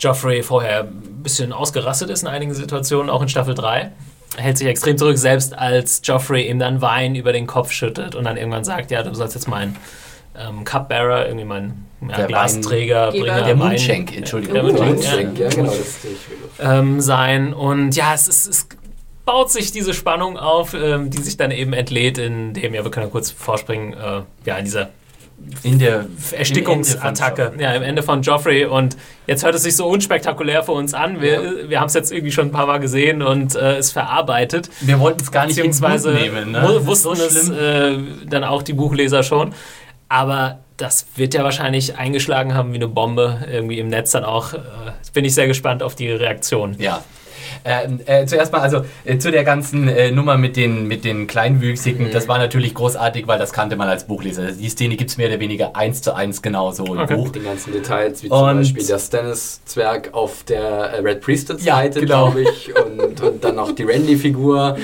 Joffrey 0.00 0.42
vorher 0.42 0.80
ein 0.84 1.22
bisschen 1.22 1.52
ausgerastet 1.52 2.10
ist 2.10 2.22
in 2.22 2.28
einigen 2.28 2.54
Situationen, 2.54 3.10
auch 3.10 3.22
in 3.22 3.28
Staffel 3.28 3.54
3. 3.54 3.90
Er 4.36 4.42
hält 4.42 4.58
sich 4.58 4.66
extrem 4.68 4.96
zurück, 4.98 5.18
selbst 5.18 5.56
als 5.58 6.00
Joffrey 6.04 6.48
ihm 6.48 6.58
dann 6.58 6.80
Wein 6.80 7.14
über 7.14 7.32
den 7.32 7.46
Kopf 7.46 7.72
schüttet 7.72 8.14
und 8.14 8.24
dann 8.24 8.36
irgendwann 8.36 8.62
sagt, 8.64 8.90
ja, 8.90 9.02
du 9.02 9.14
sollst 9.14 9.34
jetzt 9.34 9.48
mein 9.48 9.76
ähm, 10.36 10.64
Cupbearer, 10.64 11.26
irgendwie 11.26 11.44
mein 11.46 11.84
ja, 12.08 12.16
Der 12.16 12.26
Glasträger, 12.26 13.12
Wein- 13.12 13.20
Bringer, 13.20 13.36
Der 13.42 13.46
Wein- 13.46 13.58
Mundschenk, 13.58 14.16
Entschuldigung. 14.16 14.54
Der 14.54 14.62
Mundschenk, 14.86 15.38
ja. 15.38 15.44
Ja, 15.44 15.50
genau, 15.50 15.70
das 15.70 15.78
wieder. 16.04 16.78
ähm, 16.78 17.00
sein. 17.00 17.52
Und 17.54 17.96
ja, 17.96 18.14
es, 18.14 18.28
ist, 18.28 18.46
es 18.46 18.68
baut 19.28 19.50
sich 19.50 19.72
diese 19.72 19.92
Spannung 19.92 20.38
auf, 20.38 20.72
ähm, 20.72 21.10
die 21.10 21.20
sich 21.20 21.36
dann 21.36 21.50
eben 21.50 21.74
entlädt, 21.74 22.16
indem, 22.16 22.72
ja, 22.72 22.82
wir 22.82 22.90
können 22.90 23.04
ja 23.04 23.12
kurz 23.12 23.30
vorspringen, 23.30 23.92
äh, 23.92 24.22
ja, 24.46 24.56
in 24.56 24.64
dieser 24.64 24.88
In 25.62 25.78
der 25.78 26.06
Erstickungsattacke 26.32 27.52
ja, 27.58 27.72
im 27.74 27.82
Ende 27.82 28.02
von 28.02 28.22
Joffrey. 28.22 28.64
Und 28.64 28.96
jetzt 29.26 29.44
hört 29.44 29.54
es 29.54 29.64
sich 29.64 29.76
so 29.76 29.86
unspektakulär 29.86 30.62
für 30.62 30.72
uns 30.72 30.94
an. 30.94 31.20
Wir, 31.20 31.68
wir 31.68 31.78
haben 31.78 31.88
es 31.88 31.94
jetzt 31.94 32.10
irgendwie 32.10 32.32
schon 32.32 32.46
ein 32.46 32.52
paar 32.52 32.66
Mal 32.66 32.78
gesehen 32.78 33.20
und 33.20 33.54
äh, 33.54 33.76
es 33.76 33.92
verarbeitet. 33.92 34.70
Wir 34.80 34.98
wollten 34.98 35.20
es 35.20 35.30
gar 35.30 35.44
nicht 35.44 35.56
Beziehungsweise 35.56 36.12
nehmen. 36.12 36.52
Ne? 36.52 36.86
wussten 36.86 37.14
so 37.14 37.22
es 37.22 37.50
äh, 37.50 37.98
dann 38.26 38.44
auch 38.44 38.62
die 38.62 38.72
Buchleser 38.72 39.22
schon. 39.22 39.52
Aber 40.08 40.60
das 40.78 41.06
wird 41.16 41.34
ja 41.34 41.44
wahrscheinlich 41.44 41.98
eingeschlagen 41.98 42.54
haben 42.54 42.72
wie 42.72 42.76
eine 42.76 42.88
Bombe 42.88 43.46
irgendwie 43.46 43.78
im 43.78 43.88
Netz 43.88 44.12
dann 44.12 44.24
auch. 44.24 44.54
Äh, 44.54 44.58
bin 45.12 45.26
ich 45.26 45.34
sehr 45.34 45.48
gespannt 45.48 45.82
auf 45.82 45.96
die 45.96 46.10
Reaktion. 46.10 46.76
Ja. 46.78 47.04
Ähm, 47.64 48.00
äh, 48.06 48.26
zuerst 48.26 48.52
mal, 48.52 48.60
also 48.60 48.82
äh, 49.04 49.18
zu 49.18 49.30
der 49.30 49.44
ganzen 49.44 49.88
äh, 49.88 50.10
Nummer 50.10 50.36
mit 50.36 50.56
den, 50.56 50.86
mit 50.86 51.04
den 51.04 51.26
Kleinwüchsigen, 51.26 52.10
das 52.10 52.28
war 52.28 52.38
natürlich 52.38 52.74
großartig, 52.74 53.26
weil 53.26 53.38
das 53.38 53.52
kannte 53.52 53.76
man 53.76 53.88
als 53.88 54.04
Buchleser. 54.06 54.42
Also 54.42 54.60
die 54.60 54.68
Szene 54.68 54.96
gibt 54.96 55.10
es 55.10 55.16
mehr 55.18 55.28
oder 55.28 55.40
weniger 55.40 55.76
eins 55.76 56.02
zu 56.02 56.14
eins 56.14 56.42
genauso 56.42 56.84
im 56.94 56.98
Okay. 57.00 57.14
Buch. 57.16 57.26
Mit 57.26 57.36
den 57.36 57.44
ganzen 57.44 57.72
Details, 57.72 58.22
wie 58.22 58.28
zum 58.28 58.38
Und- 58.38 58.56
Beispiel 58.58 58.86
der 58.86 58.98
Stannis-Zwerg 58.98 60.10
auf 60.12 60.44
der 60.44 60.60
äh, 60.60 61.00
Red 61.00 61.20
Priestess-Seite, 61.20 62.00
Ja, 62.00 62.04
genau. 62.06 62.30
glaube 62.30 62.42
ich. 62.50 62.70
Und, 62.74 63.20
und 63.20 63.44
dann 63.44 63.56
noch 63.56 63.72
die 63.72 63.84
Randy-Figur, 63.84 64.76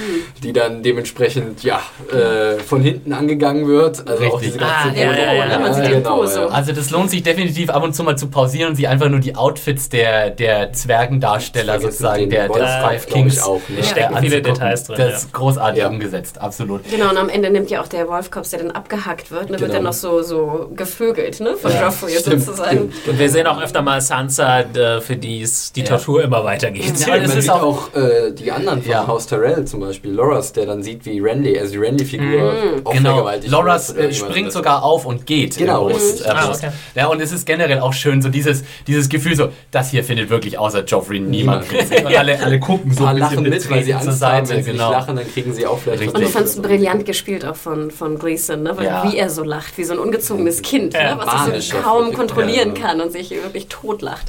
die 0.43 0.53
dann 0.53 0.83
dementsprechend 0.83 1.63
ja, 1.65 1.81
äh, 2.13 2.59
von 2.61 2.83
hinten 2.83 3.13
angegangen 3.13 3.67
wird. 3.67 4.07
Also 4.09 4.25
auch 4.25 4.35
Richtig. 4.41 4.53
diese 4.55 4.59
ganze 4.59 4.75
Ah, 4.75 4.93
ja, 4.95 5.13
ja, 5.13 5.33
ja, 5.35 5.47
ja, 5.51 5.59
man 5.59 5.75
sieht 5.75 5.87
den 5.87 6.03
Po 6.03 6.27
so. 6.27 6.47
Also 6.49 6.73
das 6.73 6.91
lohnt 6.91 7.11
sich 7.11 7.23
definitiv 7.23 7.71
ab 7.71 7.83
und 7.83 7.95
zu 7.95 8.03
mal 8.05 8.17
zu 8.17 8.29
pausieren 8.29 8.71
und 8.71 8.77
sich 8.77 8.89
einfach 8.89 9.09
nur 9.09 9.21
die 9.21 9.35
Outfits 9.37 9.89
der, 9.89 10.31
der 10.31 10.73
Zwergendarsteller 10.73 11.81
sozusagen, 11.81 12.29
der, 12.31 12.49
der 12.49 12.64
Wolf, 12.69 12.83
Five 12.83 13.07
glaub 13.07 13.17
ich, 13.19 13.23
Kings. 13.35 13.43
auch 13.43 13.61
nicht. 13.69 13.81
äh, 13.81 13.85
Stecken 13.85 14.17
viele 14.19 14.37
anzugucken. 14.37 14.55
Details 14.55 14.85
drin, 14.85 14.97
Das 14.99 15.09
ja. 15.11 15.17
ist 15.17 15.33
großartig 15.33 15.83
Ja. 15.83 15.89
umgesetzt, 15.89 16.41
absolut. 16.41 16.91
Genau, 16.91 17.11
und 17.11 17.17
am 17.17 17.29
Ende 17.29 17.51
nimmt 17.51 17.71
ja 17.71 17.81
auch 17.83 17.89
der 17.89 18.09
Wolfkopf, 18.09 18.49
der 18.51 18.61
dann 18.61 18.71
abgehackt 18.71 19.31
wird, 19.31 19.45
ne, 19.51 19.51
wird 19.53 19.61
Genau. 19.63 19.75
dann 19.75 19.83
noch 19.85 19.93
so, 19.93 20.23
so 20.23 20.71
gevögelt, 20.75 21.41
ne, 21.41 21.57
von 21.57 21.71
Ja, 21.73 21.85
Joffrey 21.85 22.13
stimmt, 22.19 22.43
sozusagen. 22.43 22.91
stimmt. 22.93 23.09
Und 23.09 23.19
wir 23.19 23.31
sehen 23.31 23.47
auch 23.47 23.61
öfter 23.61 23.83
mal 23.83 24.01
Sansa, 24.01 24.61
äh, 24.61 25.01
für 25.01 25.17
die 25.17 25.43
es 25.43 25.73
die 25.73 25.81
Ja. 25.81 25.87
Tortur 25.87 26.23
immer 26.23 26.45
weitergeht. 26.45 26.93
Ja, 27.01 27.17
man 27.17 27.23
ist 27.25 27.51
auch- 27.51 27.95
äh, 27.95 28.33
die 28.33 28.51
anderen 28.51 28.85
Ja. 28.87 29.07
Haus 29.07 29.27
Tyrell 29.27 29.65
zum 29.65 29.81
Beispiel, 29.81 30.13
Loras, 30.13 30.53
der 30.53 30.67
dann 30.67 30.83
sieht, 30.83 31.05
wie 31.07 31.21
Randy, 31.21 31.59
also 31.59 31.73
die 31.73 31.79
Randy-Figur 31.79 32.53
auch 32.85 32.93
Genau, 32.93 33.11
vergewaltigt 33.15 33.53
Loras 33.53 33.95
wird 33.95 34.11
äh, 34.11 34.15
springt 34.15 34.49
Das- 34.49 34.55
sogar 34.55 34.83
auf 34.83 35.07
und 35.07 35.27
geht. 35.27 35.57
Genau, 35.57 35.89
äh, 35.89 35.95
Ah, 36.27 36.51
okay. 36.51 36.71
Ja, 36.95 37.07
und 37.07 37.21
es 37.21 37.33
ist 37.33 37.47
generell 37.47 37.81
auch 37.81 37.93
schön, 37.93 38.23
so 38.23 38.29
dieses, 38.29 38.65
dieses 38.87 39.09
Gefühl, 39.09 39.37
so, 39.37 39.49
das 39.71 39.91
hier 39.91 40.05
findet 40.05 40.31
wirklich 40.31 40.59
außer 40.59 40.85
Joffrey 40.85 41.21
niemand. 41.21 41.71
Niemand. 41.71 42.07
Und 42.07 42.17
alle, 42.17 42.41
alle 42.43 42.54
gucken 42.61 42.93
so 42.93 43.05
Ein 43.07 43.17
bisschen 43.17 43.31
lachen 43.37 43.43
mit, 43.49 43.71
weil 43.71 43.85
sie 43.85 43.95
Angst 43.95 44.05
zur 44.05 44.13
haben. 44.13 44.47
Seite. 44.47 44.49
Wenn 44.57 44.65
sie 44.65 44.73
Genau. 44.73 44.89
nicht 44.89 44.99
lachen, 44.99 45.17
dann 45.17 45.33
kriegen 45.33 45.53
sie 45.55 45.67
auch 45.67 45.79
vielleicht 45.79 46.01
Richtig. 46.03 46.17
Und 46.17 46.23
ich 46.23 46.31
fand 46.31 46.47
es 46.47 46.61
brillant 46.61 47.05
gespielt 47.07 47.45
auch 47.45 47.57
von, 47.57 47.91
von 47.91 48.19
Gleason, 48.19 48.63
ne? 48.63 48.77
weil 48.77 48.87
Ja. 48.87 49.05
wie 49.11 49.17
er 49.17 49.31
so 49.31 49.43
lacht, 49.45 49.77
wie 49.79 49.85
so 49.85 49.93
ein 49.95 49.99
ungezogenes 49.99 50.63
Kind, 50.63 50.95
Ja, 50.95 51.15
ne? 51.15 51.21
was 51.21 51.27
manisch 51.27 51.65
sich 51.67 51.69
so 51.71 51.77
kaum 51.79 52.13
kontrollieren 52.13 52.75
Ja. 52.77 52.83
kann 52.83 53.01
und 53.01 53.13
sich 53.13 53.31
wirklich 53.31 53.69
totlacht. 53.69 54.27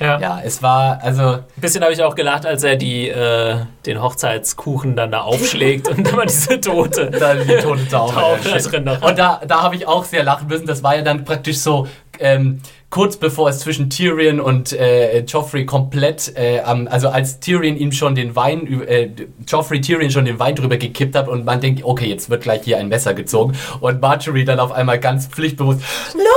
Ja. 0.00 0.18
Ja, 0.18 0.40
es 0.44 0.62
war, 0.64 0.98
also, 1.02 1.22
Ein 1.22 1.44
bisschen 1.58 1.82
habe 1.84 1.92
ich 1.92 2.02
auch 2.02 2.16
gelacht, 2.16 2.44
als 2.44 2.64
er 2.64 2.74
die, 2.74 3.08
äh, 3.08 3.56
den 3.86 4.02
Hochzeitskuchen 4.02 4.96
dann 4.96 5.12
da 5.12 5.20
aufschlägt 5.20 5.86
und 5.88 6.04
dann 6.06 6.16
mal 6.16 6.26
diese 6.26 6.60
Tote. 6.60 7.08
dann 7.20 7.46
die 7.46 7.54
tote 7.58 7.86
Taube. 7.88 8.12
Taube 8.12 8.38
da 8.44 8.58
drin 8.58 8.84
noch. 8.84 9.00
Und 9.02 9.16
da, 9.18 9.40
da 9.46 9.62
habe 9.62 9.76
ich 9.76 9.86
auch 9.86 10.04
sehr 10.04 10.24
lachen 10.24 10.48
müssen. 10.48 10.66
Das 10.66 10.82
war 10.82 10.96
ja 10.96 11.02
dann 11.02 11.24
praktisch 11.24 11.58
so 11.58 11.86
ähm, 12.18 12.60
kurz 12.92 13.16
bevor 13.16 13.48
es 13.48 13.60
zwischen 13.60 13.88
Tyrion 13.88 14.38
und 14.38 14.74
äh, 14.74 15.20
Joffrey 15.20 15.64
komplett, 15.64 16.36
äh, 16.36 16.58
also 16.60 17.08
als 17.08 17.40
Tyrion 17.40 17.74
ihm 17.74 17.90
schon 17.90 18.14
den 18.14 18.36
Wein, 18.36 18.84
äh, 18.86 19.08
Joffrey 19.48 19.80
Tyrion 19.80 20.10
schon 20.10 20.26
den 20.26 20.38
Wein 20.38 20.54
drüber 20.54 20.76
gekippt 20.76 21.16
hat 21.16 21.26
und 21.26 21.46
man 21.46 21.58
denkt, 21.58 21.84
okay, 21.84 22.06
jetzt 22.06 22.28
wird 22.28 22.42
gleich 22.42 22.64
hier 22.64 22.76
ein 22.76 22.88
Messer 22.88 23.14
gezogen 23.14 23.54
und 23.80 24.02
Marjorie 24.02 24.44
dann 24.44 24.60
auf 24.60 24.72
einmal 24.72 25.00
ganz 25.00 25.26
pflichtbewusst, 25.26 25.80
look, 26.12 26.31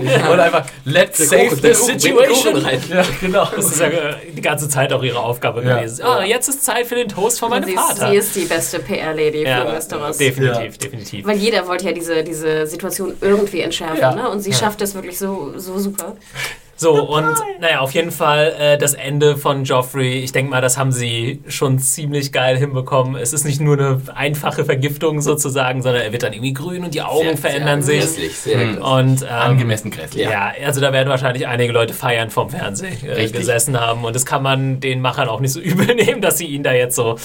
pie! 0.00 0.30
Und 0.32 0.40
einfach, 0.40 0.66
let's 0.84 1.18
Der 1.18 1.26
save 1.26 1.46
Kuchen, 1.48 1.62
the 1.62 1.74
situation. 1.74 2.64
Ja, 2.90 3.02
genau. 3.20 3.48
Das 3.54 3.66
ist 3.66 3.80
ja 3.80 3.86
äh, 3.88 4.14
die 4.34 4.40
ganze 4.42 4.68
Zeit 4.68 4.92
auch 4.92 5.02
ihre 5.02 5.18
Aufgabe 5.18 5.62
Ja. 5.62 5.76
gewesen. 5.78 6.04
Ah, 6.04 6.24
jetzt 6.24 6.48
ist 6.48 6.64
Zeit 6.64 6.86
für 6.86 6.94
den 6.96 7.08
Toast 7.08 7.38
von 7.40 7.50
meinem 7.50 7.64
sie, 7.64 7.72
ist, 7.74 7.80
Vater. 7.80 8.10
sie 8.10 8.16
ist 8.16 8.36
die 8.36 8.44
beste 8.44 8.78
PR-Lady 8.80 9.42
ja, 9.44 9.64
für 9.66 9.72
Westeros. 9.72 10.16
definitiv, 10.18 10.78
definitiv. 10.78 11.26
Weil 11.26 11.36
jeder 11.36 11.66
wollte 11.66 11.86
ja 11.86 11.92
diese, 11.92 12.22
diese 12.24 12.66
Situation 12.66 13.14
irgendwie 13.20 13.60
entschärfen, 13.60 13.98
Ja. 14.00 14.14
ne? 14.14 14.28
Und 14.28 14.40
sie 14.40 14.52
schafft 14.52 14.80
es 14.82 14.94
wirklich 14.94 15.18
so, 15.18 15.52
so 15.56 15.78
super. 15.78 16.16
So, 16.76 16.92
und 17.08 17.34
naja, 17.60 17.80
auf 17.80 17.92
jeden 17.92 18.10
Fall 18.10 18.52
äh, 18.58 18.78
das 18.78 18.94
Ende 18.94 19.36
von 19.36 19.64
Joffrey. 19.64 20.18
Ich 20.20 20.32
denke 20.32 20.50
mal, 20.50 20.60
das 20.60 20.76
haben 20.76 20.90
sie 20.92 21.40
schon 21.48 21.78
ziemlich 21.78 22.32
geil 22.32 22.56
hinbekommen. 22.58 23.14
Es 23.16 23.32
ist 23.32 23.44
nicht 23.44 23.60
nur 23.60 23.78
eine 23.78 24.00
einfache 24.14 24.64
Vergiftung 24.64 25.20
sozusagen, 25.20 25.82
sondern 25.82 26.02
er 26.02 26.12
wird 26.12 26.22
dann 26.24 26.32
irgendwie 26.32 26.52
grün 26.52 26.84
und 26.84 26.94
die 26.94 27.02
Augen 27.02 27.28
Sehr- 27.28 27.36
verändern 27.36 27.82
sehr 27.82 28.02
sich. 28.02 28.10
Grässlich, 28.32 28.36
sehr 28.38 28.58
Hm. 28.60 28.66
grässlich. 28.76 28.84
Und 28.84 29.22
ähm, 29.22 29.28
Angemessen 29.30 29.90
grässlich. 29.90 30.24
Ja, 30.28 30.52
also 30.64 30.80
da 30.80 30.92
werden 30.92 31.08
wahrscheinlich 31.08 31.46
einige 31.46 31.72
Leute 31.72 31.94
feiern 31.94 32.30
vom 32.30 32.50
Fernsehen 32.50 32.96
äh, 33.08 33.28
gesessen 33.28 33.78
haben. 33.80 34.04
Und 34.04 34.14
das 34.16 34.26
kann 34.26 34.42
man 34.42 34.80
den 34.80 35.00
Machern 35.00 35.28
auch 35.28 35.40
nicht 35.40 35.52
so 35.52 35.60
übel 35.64 35.94
nehmen, 35.94 36.20
dass 36.20 36.38
sie 36.38 36.46
ihn 36.46 36.62
da 36.64 36.72
jetzt 36.72 36.96
so 36.96 37.16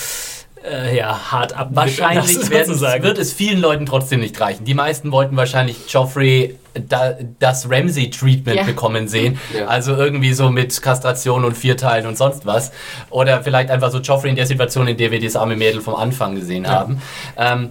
äh, 0.64 0.98
ja, 0.98 1.32
hart 1.32 1.56
ab 1.56 1.70
Wahrscheinlich 1.72 2.50
werden, 2.50 2.80
wird 3.04 3.18
es 3.18 3.34
vielen 3.34 3.60
Leuten 3.60 3.86
trotzdem 3.86 4.20
nicht 4.20 4.40
reichen. 4.40 4.66
Die 4.66 4.74
meisten 4.74 5.12
wollten 5.12 5.36
wahrscheinlich 5.38 5.78
Joffrey 5.92 6.58
da, 6.74 7.16
das 7.40 7.70
Ramsey-Treatment 7.70 8.58
Ja. 8.58 8.64
bekommen 8.64 9.08
sehen. 9.08 9.40
Ja. 9.58 9.68
Also 9.68 9.96
irgendwie 9.96 10.34
so 10.34 10.50
mit 10.50 10.82
Kastration 10.82 11.44
und 11.44 11.58
Vierteilen 11.58 12.06
und 12.06 12.18
sonst 12.18 12.46
was. 12.46 12.72
Oder 13.10 13.42
vielleicht 13.44 13.70
einfach 13.72 13.92
so 13.92 14.00
Joffrey 14.00 14.30
in 14.30 14.36
der 14.36 14.46
Situation, 14.46 14.88
in 14.88 14.98
der 14.98 15.12
wir 15.12 15.20
das 15.20 15.36
arme 15.36 15.56
Mädel 15.56 15.82
vom 15.82 15.96
Anfang 15.96 16.36
gesehen 16.36 16.68
haben. 16.68 17.02
Ähm, 17.38 17.70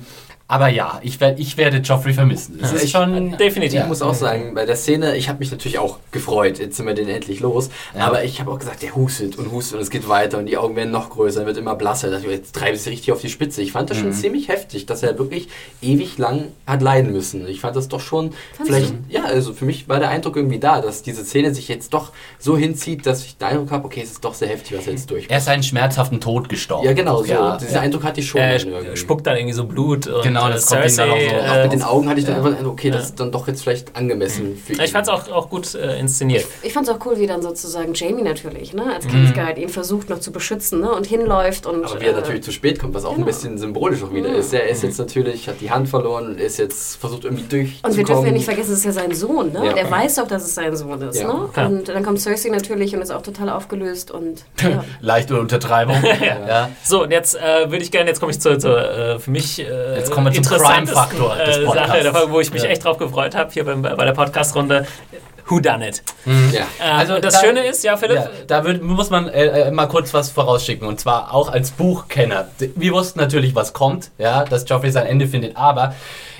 aber 0.50 0.68
ja, 0.68 0.98
ich, 1.02 1.20
werd, 1.20 1.38
ich 1.38 1.56
werde 1.58 1.76
Joffrey 1.78 2.14
vermissen. 2.14 2.58
Es 2.62 2.72
ist 2.72 2.90
schon... 2.90 3.36
Definitiv. 3.36 3.80
Ich 3.80 3.86
muss 3.86 4.00
auch 4.00 4.14
sagen, 4.14 4.54
bei 4.54 4.64
der 4.64 4.76
Szene, 4.76 5.14
ich 5.16 5.28
habe 5.28 5.38
mich 5.40 5.50
natürlich 5.50 5.78
auch 5.78 5.98
gefreut, 6.10 6.58
jetzt 6.58 6.78
sind 6.78 6.86
wir 6.86 6.94
den 6.94 7.08
endlich 7.08 7.40
los. 7.40 7.68
Ja. 7.94 8.06
Aber 8.06 8.24
ich 8.24 8.40
habe 8.40 8.50
auch 8.50 8.58
gesagt, 8.58 8.82
der 8.82 8.96
hustet 8.96 9.36
und 9.36 9.52
hustet 9.52 9.76
und 9.76 9.82
es 9.82 9.90
geht 9.90 10.08
weiter 10.08 10.38
und 10.38 10.46
die 10.46 10.56
Augen 10.56 10.74
werden 10.74 10.90
noch 10.90 11.10
größer, 11.10 11.44
wird 11.44 11.58
immer 11.58 11.74
blasser. 11.74 12.08
Da 12.08 12.14
dachte 12.16 12.26
ich, 12.28 12.32
jetzt 12.32 12.54
treibe 12.54 12.76
ich 12.76 12.82
sie 12.82 12.88
richtig 12.90 13.12
auf 13.12 13.20
die 13.20 13.28
Spitze. 13.28 13.60
Ich 13.60 13.72
fand 13.72 13.90
das 13.90 13.98
Mhm. 13.98 14.02
schon 14.04 14.12
ziemlich 14.14 14.48
heftig, 14.48 14.86
dass 14.86 15.02
er 15.02 15.18
wirklich 15.18 15.48
ewig 15.82 16.16
lang 16.16 16.44
hat 16.66 16.80
leiden 16.80 17.12
müssen. 17.12 17.46
Ich 17.46 17.60
fand 17.60 17.76
das 17.76 17.88
doch 17.88 18.00
schon, 18.00 18.32
Fandst 18.56 18.72
vielleicht, 18.72 18.94
ja, 19.10 19.24
also 19.24 19.52
für 19.52 19.66
mich 19.66 19.86
war 19.88 19.98
der 19.98 20.08
Eindruck 20.08 20.36
irgendwie 20.36 20.58
da, 20.58 20.80
dass 20.80 21.02
diese 21.02 21.24
Szene 21.26 21.54
sich 21.54 21.68
jetzt 21.68 21.92
doch 21.92 22.12
so 22.38 22.56
hinzieht, 22.56 23.04
dass 23.04 23.22
ich 23.24 23.36
den 23.36 23.48
Eindruck 23.48 23.70
habe, 23.70 23.84
okay, 23.84 24.00
es 24.02 24.12
ist 24.12 24.24
doch 24.24 24.32
sehr 24.34 24.48
heftig, 24.48 24.78
was 24.78 24.86
er 24.86 24.92
jetzt 24.94 25.10
durch. 25.10 25.26
Er 25.28 25.38
ist 25.38 25.48
einen 25.48 25.62
schmerzhaften 25.62 26.20
Tod 26.22 26.48
gestorben. 26.48 26.86
Ja, 26.86 26.94
genau, 26.94 27.22
so. 27.22 27.30
Ja, 27.30 27.58
Diesen 27.58 27.74
ja. 27.74 27.80
Eindruck 27.80 28.04
hatte 28.04 28.20
ich 28.20 28.28
schon. 28.28 28.40
Er 28.40 28.96
spuckt 28.96 29.26
dann 29.26 29.36
irgendwie 29.36 29.54
so 29.54 29.64
Blut. 29.64 30.06
Und, 30.06 30.22
Genau, 30.22 30.37
das 30.48 30.70
äh, 30.70 30.76
kommt 30.76 30.90
ihm 30.90 30.96
dann 30.96 31.10
auch 31.10 31.14
so- 31.16 31.20
Cersei, 31.28 31.40
Auch 31.50 31.56
äh, 31.56 31.62
mit 31.64 31.72
den 31.72 31.82
Augen 31.82 32.08
hatte 32.08 32.20
ich 32.20 32.26
dann 32.26 32.42
Ja. 32.44 32.50
einfach 32.50 32.66
okay, 32.66 32.90
das 32.90 33.04
ist 33.06 33.20
dann 33.20 33.32
doch 33.32 33.48
jetzt 33.48 33.62
vielleicht 33.62 33.96
angemessen 33.96 34.56
für 34.64 34.74
ihn. 34.74 34.80
ich 34.80 34.92
fand 34.92 35.06
es 35.06 35.12
auch, 35.12 35.28
auch 35.30 35.48
gut 35.50 35.74
äh, 35.74 35.98
inszeniert. 35.98 36.46
Ich 36.62 36.72
fand 36.72 36.88
es 36.88 36.94
auch 36.94 37.04
cool, 37.06 37.18
wie 37.18 37.26
dann 37.26 37.42
sozusagen 37.42 37.92
Jamie 37.94 38.22
natürlich, 38.22 38.72
ne, 38.74 38.82
Mhm. 38.84 38.90
als 38.90 39.06
Kingsguide 39.06 39.60
ihn 39.60 39.68
versucht 39.68 40.08
noch 40.10 40.20
zu 40.20 40.30
beschützen 40.32 40.80
ne, 40.80 40.90
und 40.92 41.06
hinläuft 41.06 41.66
und. 41.66 41.84
Aber 41.84 42.00
wie 42.00 42.04
er 42.04 42.12
äh, 42.12 42.16
natürlich 42.16 42.42
zu 42.42 42.52
spät 42.52 42.78
kommt, 42.78 42.94
was 42.94 43.04
auch 43.04 43.10
ein 43.10 43.16
genau. 43.16 43.26
bisschen 43.26 43.58
symbolisch 43.58 44.02
auch 44.02 44.12
wieder 44.12 44.28
ist. 44.34 44.52
Er 44.54 44.68
ist 44.68 44.82
jetzt 44.82 44.98
natürlich, 44.98 45.48
hat 45.48 45.60
die 45.60 45.70
Hand 45.70 45.88
verloren 45.88 46.26
und 46.28 46.40
ist 46.40 46.58
jetzt 46.58 46.96
versucht 46.96 47.24
irgendwie 47.24 47.44
durchzukommen. 47.44 47.90
Und 47.92 47.96
wir 47.96 48.04
dürfen 48.04 48.26
ja 48.26 48.32
nicht 48.32 48.44
vergessen, 48.44 48.72
es 48.72 48.78
ist 48.80 48.84
ja 48.84 48.92
sein 48.92 49.14
Sohn, 49.14 49.52
ne? 49.52 49.66
Ja. 49.66 49.72
Der 49.72 49.90
weiß 49.90 50.16
doch, 50.16 50.26
dass 50.28 50.44
es 50.44 50.54
sein 50.54 50.74
Sohn 50.76 51.00
ist, 51.02 51.20
Ja. 51.20 51.26
ne? 51.28 51.48
Ja. 51.56 51.66
Und 51.66 51.88
dann 51.88 52.02
kommt 52.04 52.20
Cersei 52.20 52.50
natürlich 52.50 52.94
und 52.94 53.02
ist 53.02 53.10
auch 53.10 53.22
total 53.22 53.48
aufgelöst 53.50 54.10
und 54.10 54.44
ja. 54.62 54.84
Leichte 55.00 55.38
Untertreibung. 55.38 55.96
ja. 56.48 56.68
So, 56.84 57.02
und 57.04 57.10
jetzt 57.10 57.34
äh, 57.36 57.70
würde 57.70 57.82
ich 57.84 57.90
gerne, 57.90 58.08
jetzt 58.10 58.20
komme 58.20 58.32
ich 58.32 58.40
zur, 58.40 58.58
zur 58.58 58.78
äh, 58.78 59.18
für 59.18 59.30
mich 59.30 59.58
äh, 59.60 59.96
Jetzt 59.96 60.10
kommen 60.10 60.26
wir 60.34 60.42
zum 60.42 60.58
Crime-Faktor 60.58 61.36
des 61.36 61.56
äh, 61.58 61.64
Podcasts. 61.64 62.02
Sache, 62.04 62.30
wo 62.30 62.40
ich 62.40 62.52
mich 62.52 62.62
Ja. 62.62 62.68
echt 62.70 62.84
drauf 62.84 62.98
gefreut 62.98 63.34
habe, 63.34 63.50
hier 63.52 63.64
beim, 63.64 63.82
bei 63.82 64.04
der 64.04 64.12
Podcast-Runde. 64.12 64.86
Who 65.50 65.60
done 65.60 65.88
it? 65.88 66.02
Ja. 66.52 66.60
Äh, 66.78 66.90
Also 66.98 67.18
das 67.20 67.32
da- 67.34 67.40
Schöne 67.40 67.64
ist, 67.66 67.82
ja, 67.82 67.96
Philipp, 67.96 68.16
Ja, 68.18 68.28
da 68.46 68.64
würd, 68.64 68.82
muss 68.82 69.08
man 69.08 69.28
äh, 69.28 69.68
äh, 69.68 69.70
mal 69.70 69.86
kurz 69.86 70.12
was 70.12 70.30
vorausschicken 70.30 70.86
und 70.86 71.00
zwar 71.00 71.32
auch 71.34 71.48
als 71.50 71.70
Buchkenner. 71.70 72.48
Wir 72.58 72.92
wussten 72.92 73.18
natürlich, 73.18 73.54
was 73.54 73.72
kommt, 73.72 74.10
ja, 74.18 74.44
dass 74.44 74.68
Joffrey 74.68 74.90
sein 74.90 75.06
Ende 75.06 75.26
findet, 75.26 75.56
aber 75.56 75.94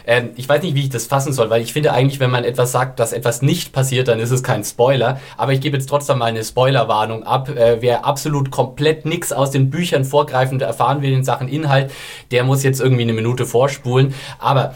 ähm, 0.09 0.31
ich 0.37 0.49
weiß 0.49 0.63
nicht, 0.63 0.75
wie 0.75 0.85
ich 0.85 0.89
das 0.89 1.07
fassen 1.07 1.35
soll, 1.35 1.51
weil 1.51 1.61
ich 1.61 1.75
finde 1.75 1.93
eigentlich, 1.93 2.19
wenn 2.19 2.31
man 2.31 2.43
etwas 2.43 2.73
sagt, 2.73 2.99
dass 2.99 3.13
etwas 3.13 3.43
nicht 3.43 3.73
passiert, 3.73 4.09
dann 4.09 4.19
ist 4.21 4.31
es 4.31 4.43
kein 4.43 4.65
Spoiler. 4.65 5.21
Aber 5.37 5.53
ich 5.53 5.61
gebe 5.61 5.77
jetzt 5.77 5.87
trotzdem 5.87 6.19
mal 6.19 6.25
eine 6.25 6.43
Spoilerwarnung 6.43 7.25
ab. 7.25 7.51
Äh, 7.51 7.83
wer 7.83 8.07
absolut 8.07 8.51
komplett 8.51 9.05
nichts 9.05 9.35
aus 9.35 9.51
den 9.51 9.69
Büchern 9.69 10.07
vorgreifend 10.07 10.63
erfahren 10.63 11.03
will 11.03 11.13
in 11.13 11.25
Sachen 11.25 11.47
Inhalt, 11.47 11.93
der 12.31 12.43
muss 12.45 12.63
jetzt 12.63 12.81
irgendwie 12.81 13.03
eine 13.03 13.13
Minute 13.13 13.45
vorspulen. 13.45 14.15
Aber 14.39 14.75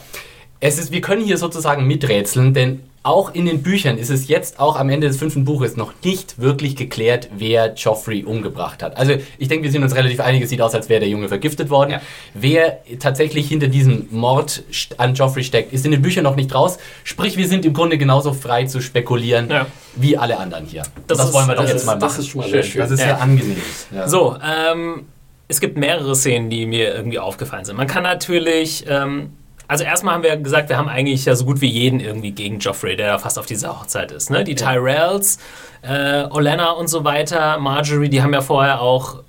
es 0.63 0.79
ist, 0.79 0.93
wir 0.93 1.01
können 1.01 1.23
hier 1.25 1.37
sozusagen 1.39 1.87
miträtseln, 1.87 2.55
denn 2.55 2.81
auch 3.05 3.35
in 3.35 3.47
den 3.47 3.63
Büchern 3.65 3.99
ist 3.99 4.11
es 4.11 4.29
jetzt 4.29 4.61
auch 4.61 4.77
am 4.77 4.89
Ende 4.89 5.09
des 5.09 5.17
fünften 5.17 5.45
Buches 5.45 5.77
noch 5.77 5.93
nicht 6.05 6.41
wirklich 6.41 6.77
geklärt, 6.77 7.29
wer 7.37 7.75
Joffrey 7.75 8.23
umgebracht 8.23 8.81
hat. 8.81 8.97
Also 8.97 9.15
ich 9.39 9.49
denke, 9.49 9.65
wir 9.65 9.73
sind 9.73 9.83
uns 9.83 9.97
relativ 9.97 10.21
einig, 10.21 10.41
es 10.41 10.51
sieht 10.51 10.61
aus, 10.61 10.73
als 10.73 10.89
wäre 10.89 11.01
der 11.01 11.09
Junge 11.09 11.27
vergiftet 11.27 11.69
worden. 11.69 11.91
Ja. 11.91 12.01
Wer 12.33 12.79
tatsächlich 13.01 13.49
hinter 13.49 13.67
diesem 13.67 14.07
Mord 14.13 14.63
an 14.99 15.15
Joffrey 15.15 15.43
steckt, 15.43 15.73
ist 15.73 15.85
in 15.85 15.91
den 15.91 16.01
Büchern 16.01 16.23
noch 16.23 16.37
nicht 16.37 16.55
raus. 16.55 16.79
Sprich, 17.03 17.37
wir 17.37 17.49
sind 17.49 17.65
im 17.65 17.73
Grunde 17.75 17.99
genauso 17.99 18.33
frei 18.35 18.67
zu 18.67 18.81
spekulieren 18.81 19.51
Ja. 19.51 19.67
wie 19.97 20.17
alle 20.17 20.39
anderen 20.39 20.67
hier. 20.67 20.85
Das 21.09 21.19
Das, 21.19 21.27
ist- 21.27 21.35
wollen 21.35 21.49
wir 21.49 21.57
doch 21.57 21.65
jetzt 21.65 21.75
ist- 21.79 21.87
mal 21.87 21.95
machen. 21.95 22.01
das 22.03 22.19
ist 22.21 22.29
schon 22.29 22.41
mal 22.43 22.51
sehr 22.51 22.63
schön. 22.63 22.83
Das 22.83 22.93
ist 22.93 23.01
Ja. 23.01 23.07
sehr 23.07 23.21
angenehm. 23.21 23.57
Ja. 23.93 24.07
So, 24.09 24.37
ähm, 24.41 25.07
es 25.49 25.59
gibt 25.59 25.77
mehrere 25.77 26.15
Szenen, 26.15 26.51
die 26.51 26.67
mir 26.67 26.95
irgendwie 26.95 27.19
aufgefallen 27.19 27.65
sind. 27.65 27.77
Man 27.77 27.89
kann 27.89 28.05
natürlich, 28.05 28.85
ähm, 28.89 29.31
also 29.69 29.85
erstmal 29.85 30.15
haben 30.15 30.23
wir 30.23 30.37
gesagt, 30.37 30.69
wir 30.69 30.77
haben 30.77 30.89
eigentlich 30.89 31.25
ja 31.25 31.35
so 31.35 31.45
gut 31.45 31.61
wie 31.61 31.69
jeden 31.69 32.01
irgendwie 32.01 32.33
gegen 32.33 32.59
Joffrey, 32.59 32.97
der 32.97 33.07
ja 33.07 33.19
fast 33.19 33.39
auf 33.39 33.47
dieser 33.47 33.81
Hochzeit 33.81 34.13
ist. 34.13 34.31
Ne? 34.31 34.45
Die 34.45 34.55
Tyrells, 34.55 35.39
äh, 35.83 36.25
Olenna 36.31 36.73
und 36.73 36.89
so 36.89 37.05
weiter, 37.05 37.59
Marjorie, 37.59 38.09
die 38.09 38.23
haben 38.23 38.33
ja 38.33 38.41
vorher 38.41 38.81
auch 38.81 39.23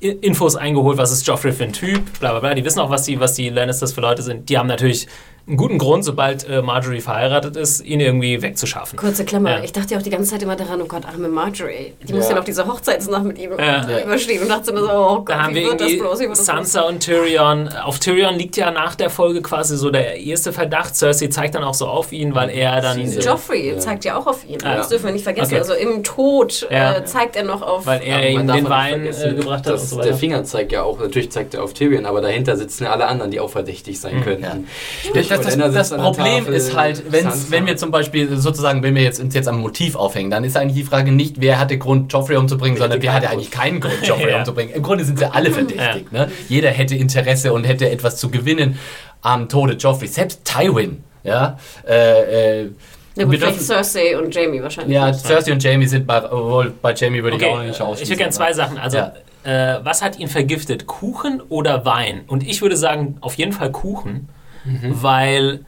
Infos 0.00 0.56
eingeholt, 0.56 0.98
was 0.98 1.10
ist 1.10 1.26
Joffrey 1.26 1.52
für 1.52 1.64
ein 1.64 1.72
Typ, 1.72 2.18
bla 2.20 2.32
bla 2.32 2.40
bla. 2.40 2.54
Die 2.54 2.64
wissen 2.64 2.80
auch, 2.80 2.90
was 2.90 3.04
die, 3.04 3.18
was 3.18 3.32
die 3.32 3.48
Lannisters 3.48 3.92
für 3.94 4.02
Leute 4.02 4.22
sind. 4.22 4.48
Die 4.48 4.58
haben 4.58 4.66
natürlich 4.66 5.08
einen 5.48 5.56
guten 5.56 5.78
Grund, 5.78 6.04
sobald 6.04 6.48
äh, 6.48 6.60
Marjorie 6.60 7.00
verheiratet 7.00 7.54
ist, 7.56 7.80
ihn 7.84 8.00
irgendwie 8.00 8.42
wegzuschaffen. 8.42 8.98
Kurze 8.98 9.24
Klammer, 9.24 9.58
Ja. 9.58 9.62
ich 9.64 9.72
dachte 9.72 9.94
ja 9.94 9.98
auch 10.00 10.02
die 10.02 10.10
ganze 10.10 10.30
Zeit 10.32 10.42
immer 10.42 10.56
daran, 10.56 10.82
oh 10.82 10.86
Gott, 10.86 11.04
arme 11.06 11.28
Marjorie. 11.28 11.92
Die 12.02 12.12
muss 12.14 12.24
Ja. 12.24 12.30
ja 12.30 12.36
noch 12.36 12.44
diese 12.44 12.66
Hochzeitsnacht 12.66 13.22
mit 13.22 13.38
ihm 13.38 13.52
Ja. 13.56 13.86
äh, 13.88 14.02
überstehen 14.02 14.42
und 14.42 14.48
dachte 14.48 14.72
immer 14.72 14.80
so, 14.80 14.90
oh 14.90 15.16
Gott, 15.18 15.28
Da 15.30 15.44
haben 15.44 15.54
wie 15.54 15.60
wir 15.60 15.68
wird 15.68 15.80
das 15.80 15.86
irgendwie 15.88 16.00
bloß, 16.02 16.18
wie 16.18 16.22
wird 16.22 16.30
das 16.32 16.38
bloß? 16.46 16.46
Sansa 16.72 16.80
und 16.82 16.98
Tyrion. 17.00 17.68
Auf 17.68 18.00
Tyrion 18.00 18.34
liegt 18.34 18.56
ja 18.56 18.72
nach 18.72 18.96
der 18.96 19.08
Folge 19.08 19.40
quasi 19.40 19.76
so 19.76 19.90
der 19.90 20.16
erste 20.18 20.52
Verdacht. 20.52 20.96
Cersei 20.96 21.28
zeigt 21.28 21.54
dann 21.54 21.62
auch 21.62 21.74
so 21.74 21.86
auf 21.86 22.10
ihn, 22.12 22.34
weil 22.34 22.50
er 22.50 22.80
dann. 22.80 23.06
Sie- 23.06 23.18
Äh, 23.18 23.22
Joffrey 23.22 23.70
Ja. 23.70 23.78
zeigt 23.78 24.04
ja 24.04 24.16
auch 24.16 24.26
auf 24.26 24.44
ihn. 24.48 24.58
Ja. 24.60 24.76
Das 24.78 24.88
dürfen 24.88 25.06
wir 25.06 25.12
nicht 25.12 25.22
vergessen. 25.24 25.52
Okay. 25.52 25.58
Also 25.60 25.74
im 25.74 26.02
Tod 26.02 26.66
Ja. 26.70 26.96
äh, 26.96 27.04
zeigt 27.04 27.36
er 27.36 27.44
noch 27.44 27.62
auf. 27.62 27.86
weil 27.86 28.02
er 28.02 28.28
ihm 28.30 28.48
den 28.48 28.68
Wein 28.68 29.06
äh, 29.06 29.34
gebracht 29.34 29.64
hat 29.66 29.74
und 29.74 29.78
so 29.80 30.00
Der. 30.02 30.14
Finger 30.16 30.42
zeigt 30.42 30.72
ja 30.72 30.82
auch, 30.82 30.98
natürlich 30.98 31.30
zeigt 31.30 31.54
er 31.54 31.62
auf 31.62 31.72
Tyrion, 31.72 32.04
aber 32.04 32.20
dahinter 32.20 32.56
sitzen 32.56 32.82
ja 32.84 32.90
alle 32.92 33.06
anderen, 33.06 33.30
die 33.30 33.38
auch 33.38 33.50
verdächtig 33.50 34.00
sein 34.00 34.22
könnten. 34.24 34.42
Ja. 34.42 35.12
Das, 35.44 35.56
das, 35.56 35.88
das 35.90 35.90
Problem 36.00 36.38
Tafel, 36.44 36.54
ist 36.54 36.76
halt, 36.76 37.02
wenn's, 37.10 37.50
wenn 37.50 37.66
wir 37.66 37.76
zum 37.76 37.90
Beispiel 37.90 38.36
sozusagen, 38.36 38.82
wenn 38.82 38.94
wir 38.94 39.02
jetzt 39.02 39.20
uns 39.20 39.34
jetzt 39.34 39.48
am 39.48 39.60
Motiv 39.60 39.94
aufhängen, 39.96 40.30
dann 40.30 40.44
ist 40.44 40.56
eigentlich 40.56 40.76
die 40.76 40.84
Frage 40.84 41.12
nicht, 41.12 41.40
wer 41.40 41.58
hatte 41.58 41.78
Grund, 41.78 42.12
Joffrey 42.12 42.36
umzubringen, 42.36 42.78
sondern 42.78 43.00
wer 43.02 43.12
hatte 43.12 43.30
eigentlich 43.30 43.50
keinen 43.50 43.80
Grund, 43.80 43.94
Joffrey 44.02 44.30
Ja. 44.30 44.38
umzubringen. 44.38 44.74
Im 44.74 44.82
Grunde 44.82 45.04
sind 45.04 45.18
sie 45.18 45.26
alle 45.32 45.50
verdächtig. 45.50 46.10
Ne? 46.12 46.30
Jeder 46.48 46.70
hätte 46.70 46.94
Interesse 46.94 47.52
und 47.52 47.64
hätte 47.64 47.90
etwas 47.90 48.16
zu 48.16 48.30
gewinnen 48.30 48.78
am 49.22 49.48
Tode 49.48 49.74
Joffrey. 49.74 50.08
Selbst 50.08 50.44
Tywin. 50.44 51.02
Ja, 51.24 51.58
äh, 51.88 52.60
äh, 52.62 52.70
Ja, 53.16 53.24
gut, 53.24 53.32
wir 53.32 53.38
vielleicht 53.40 53.62
Cersei 53.62 54.16
und 54.16 54.32
Jamie 54.34 54.62
wahrscheinlich. 54.62 54.94
ja, 54.94 55.08
nicht. 55.08 55.20
Cersei 55.26 55.52
und 55.52 55.62
Jamie 55.62 55.86
sind 55.86 56.06
bei, 56.06 56.22
obwohl 56.30 56.72
bei 56.80 56.94
Jamie 56.94 57.22
würde 57.22 57.36
ich 57.38 57.44
auch 57.44 57.56
Okay, 57.56 57.66
nicht 57.68 57.80
ausschließen. 57.80 58.02
ich 58.04 58.08
würde 58.10 58.18
gerne 58.18 58.32
zwei 58.32 58.52
Sachen. 58.52 58.78
Also, 58.78 58.98
Ja. 58.98 59.12
äh, 59.42 59.80
was 59.82 60.02
hat 60.02 60.18
ihn 60.20 60.28
vergiftet? 60.28 60.86
Kuchen 60.86 61.40
oder 61.48 61.84
Wein? 61.84 62.20
Und 62.28 62.46
ich 62.46 62.62
würde 62.62 62.76
sagen, 62.76 63.16
auf 63.22 63.34
jeden 63.34 63.52
Fall 63.52 63.72
Kuchen, 63.72 64.28
Mhm. 64.66 65.02
weil 65.02 65.64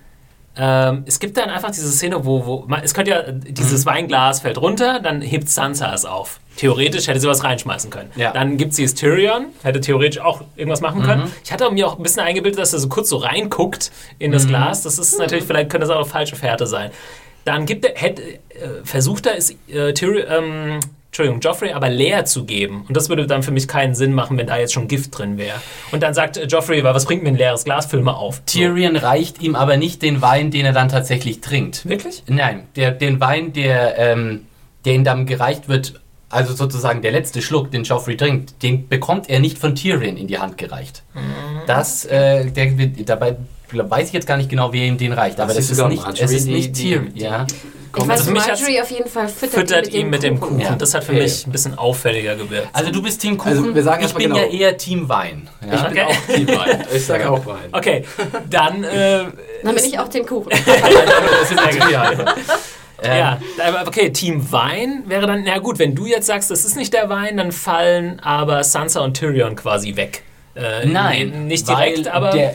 ähm, 0.60 1.04
es 1.06 1.20
gibt 1.20 1.36
dann 1.36 1.50
einfach 1.50 1.70
diese 1.70 1.88
Szene, 1.92 2.24
wo, 2.24 2.44
wo 2.44 2.64
man, 2.66 2.82
es 2.82 2.92
könnte 2.92 3.12
ja, 3.12 3.22
dieses 3.30 3.84
Mhm. 3.84 3.90
Weinglas 3.90 4.40
fällt 4.40 4.58
runter, 4.58 4.98
dann 4.98 5.20
hebt 5.20 5.48
Sansa 5.48 5.94
es 5.94 6.04
auf. 6.04 6.40
Theoretisch 6.56 7.06
hätte 7.06 7.20
sie 7.20 7.28
was 7.28 7.44
reinschmeißen 7.44 7.90
können. 7.90 8.10
Ja. 8.16 8.32
Dann 8.32 8.56
gibt 8.56 8.74
sie 8.74 8.82
es 8.82 8.96
Tyrion, 8.96 9.46
hätte 9.62 9.80
theoretisch 9.80 10.20
auch 10.20 10.42
irgendwas 10.56 10.80
machen 10.80 11.02
können. 11.04 11.26
Mhm. 11.26 11.32
Ich 11.44 11.52
hatte 11.52 11.70
mir 11.70 11.86
auch 11.86 11.96
ein 11.96 12.02
bisschen 12.02 12.22
eingebildet, 12.24 12.58
dass 12.60 12.72
er 12.72 12.80
so 12.80 12.88
kurz 12.88 13.08
so 13.08 13.18
reinguckt 13.18 13.92
in 14.18 14.30
Mhm. 14.30 14.34
das 14.34 14.48
Glas. 14.48 14.82
Das 14.82 14.98
ist 14.98 15.16
natürlich, 15.20 15.44
vielleicht 15.44 15.70
könnte 15.70 15.86
das 15.86 15.96
auch 15.96 16.08
falsche 16.08 16.34
Fährte 16.34 16.66
sein. 16.66 16.90
Dann 17.44 17.64
gibt 17.64 17.84
er, 17.84 17.94
hätte, 17.94 18.22
äh, 18.22 18.38
versucht 18.82 19.26
er 19.26 19.36
es, 19.36 19.50
äh, 19.68 19.92
Tyrion, 19.94 20.26
ähm, 20.28 20.80
Entschuldigung, 21.10 21.40
Joffrey 21.40 21.72
aber 21.72 21.88
leer 21.88 22.24
zu 22.26 22.44
geben. 22.44 22.84
Und 22.86 22.96
das 22.96 23.08
würde 23.08 23.26
dann 23.26 23.42
für 23.42 23.50
mich 23.50 23.66
keinen 23.66 23.94
Sinn 23.94 24.12
machen, 24.12 24.36
wenn 24.36 24.46
da 24.46 24.58
jetzt 24.58 24.72
schon 24.74 24.88
Gift 24.88 25.16
drin 25.18 25.38
wäre. 25.38 25.56
Und 25.90 26.02
dann 26.02 26.12
sagt 26.14 26.36
äh, 26.36 26.44
Joffrey, 26.46 26.84
was 26.84 27.06
bringt 27.06 27.22
mir 27.22 27.30
ein 27.30 27.36
leeres 27.36 27.64
Glas? 27.64 27.86
Füll 27.86 28.02
mal 28.02 28.12
auf. 28.12 28.42
Tyrion 28.44 28.94
reicht 28.96 29.42
ihm 29.42 29.54
aber 29.56 29.76
nicht 29.78 30.02
den 30.02 30.20
Wein, 30.22 30.50
den 30.50 30.66
er 30.66 30.72
dann 30.72 30.88
tatsächlich 30.90 31.40
trinkt. 31.40 31.88
Wirklich? 31.88 32.22
Nein, 32.28 32.64
der, 32.76 32.90
den 32.92 33.20
Wein, 33.20 33.52
der, 33.54 33.98
ähm, 33.98 34.42
der 34.84 34.94
ihm 34.94 35.02
dann 35.04 35.24
gereicht 35.26 35.68
wird, 35.68 35.94
also 36.28 36.52
sozusagen 36.54 37.00
der 37.00 37.10
letzte 37.12 37.40
Schluck, 37.40 37.70
den 37.70 37.84
Joffrey 37.84 38.16
trinkt, 38.16 38.62
den 38.62 38.86
bekommt 38.86 39.30
er 39.30 39.40
nicht 39.40 39.58
von 39.58 39.74
Tyrion 39.74 40.18
in 40.18 40.26
die 40.26 40.38
Hand 40.38 40.58
gereicht. 40.58 41.02
Das, 41.66 42.04
äh, 42.04 42.50
der, 42.50 42.76
wird- 42.76 43.08
dabei 43.08 43.36
weiß 43.72 44.08
ich 44.08 44.12
jetzt 44.12 44.26
gar 44.26 44.36
nicht 44.36 44.50
genau, 44.50 44.72
wer 44.74 44.84
ihm 44.84 44.98
den 44.98 45.14
reicht, 45.14 45.40
aber 45.40 45.48
Das 45.48 45.56
das 45.56 45.70
ist 45.70 45.78
ist 45.78 45.88
nicht, 45.88 46.20
es 46.20 46.32
ist 46.32 46.46
nicht 46.46 46.76
die- 46.76 46.90
Tyrion, 46.90 47.14
die- 47.14 47.20
ja. 47.22 47.46
Ich 47.96 48.02
weiß, 48.08 48.20
Also 48.20 48.30
Marjorie 48.32 48.80
auf 48.80 48.90
jeden 48.90 49.08
Fall 49.08 49.28
füttert, 49.28 49.60
Füttert 49.60 49.88
ihn 49.88 50.00
ihn 50.02 50.10
mit 50.10 50.22
dem 50.22 50.38
Kuchen. 50.40 50.60
Ja. 50.60 50.74
Das 50.76 50.94
hat 50.94 51.04
für 51.04 51.12
Okay. 51.12 51.22
mich 51.22 51.46
ein 51.46 51.52
bisschen 51.52 51.76
auffälliger 51.78 52.36
gewirkt. 52.36 52.68
Also 52.72 52.90
du 52.90 53.02
bist 53.02 53.20
Team 53.20 53.36
Kuchen, 53.38 53.50
Also 53.58 53.74
wir 53.74 53.82
sagen 53.82 54.04
ich 54.04 54.14
bin 54.14 54.30
genau. 54.30 54.36
ja 54.38 54.44
eher 54.46 54.76
Team 54.76 55.08
Wein. 55.08 55.48
Ja? 55.66 55.74
Ich 55.74 55.82
bin 55.82 55.90
Okay. 55.92 56.02
auch 56.04 56.34
Team 56.34 56.48
Wein. 56.48 56.84
Ich 56.94 57.06
sage 57.06 57.30
auch 57.30 57.46
Wein. 57.46 57.68
Okay, 57.72 58.04
dann. 58.50 58.84
Äh, 58.84 59.24
Dann 59.62 59.74
bin 59.74 59.84
ich 59.84 59.98
auch 59.98 60.08
den 60.08 60.26
Kuchen. 60.26 60.50
das 60.66 61.50
ist 61.50 61.58
einfach. 61.58 62.36
Ähm, 63.02 63.16
Ja, 63.18 63.38
aber 63.64 63.86
okay, 63.88 64.10
Team 64.10 64.50
Wein 64.50 65.04
wäre 65.06 65.26
dann, 65.26 65.44
na 65.44 65.58
gut, 65.58 65.78
wenn 65.78 65.94
du 65.94 66.06
jetzt 66.06 66.26
sagst, 66.26 66.50
das 66.50 66.64
ist 66.64 66.76
nicht 66.76 66.92
der 66.92 67.08
Wein, 67.08 67.36
dann 67.36 67.52
fallen 67.52 68.18
aber 68.20 68.64
Sansa 68.64 69.00
und 69.00 69.16
Tyrion 69.16 69.54
quasi 69.54 69.94
weg. 69.96 70.24
Äh, 70.56 70.86
Nein, 70.86 71.46
nicht 71.46 71.68
direkt, 71.68 72.06
weil 72.06 72.08
aber 72.12 72.30
der, 72.30 72.54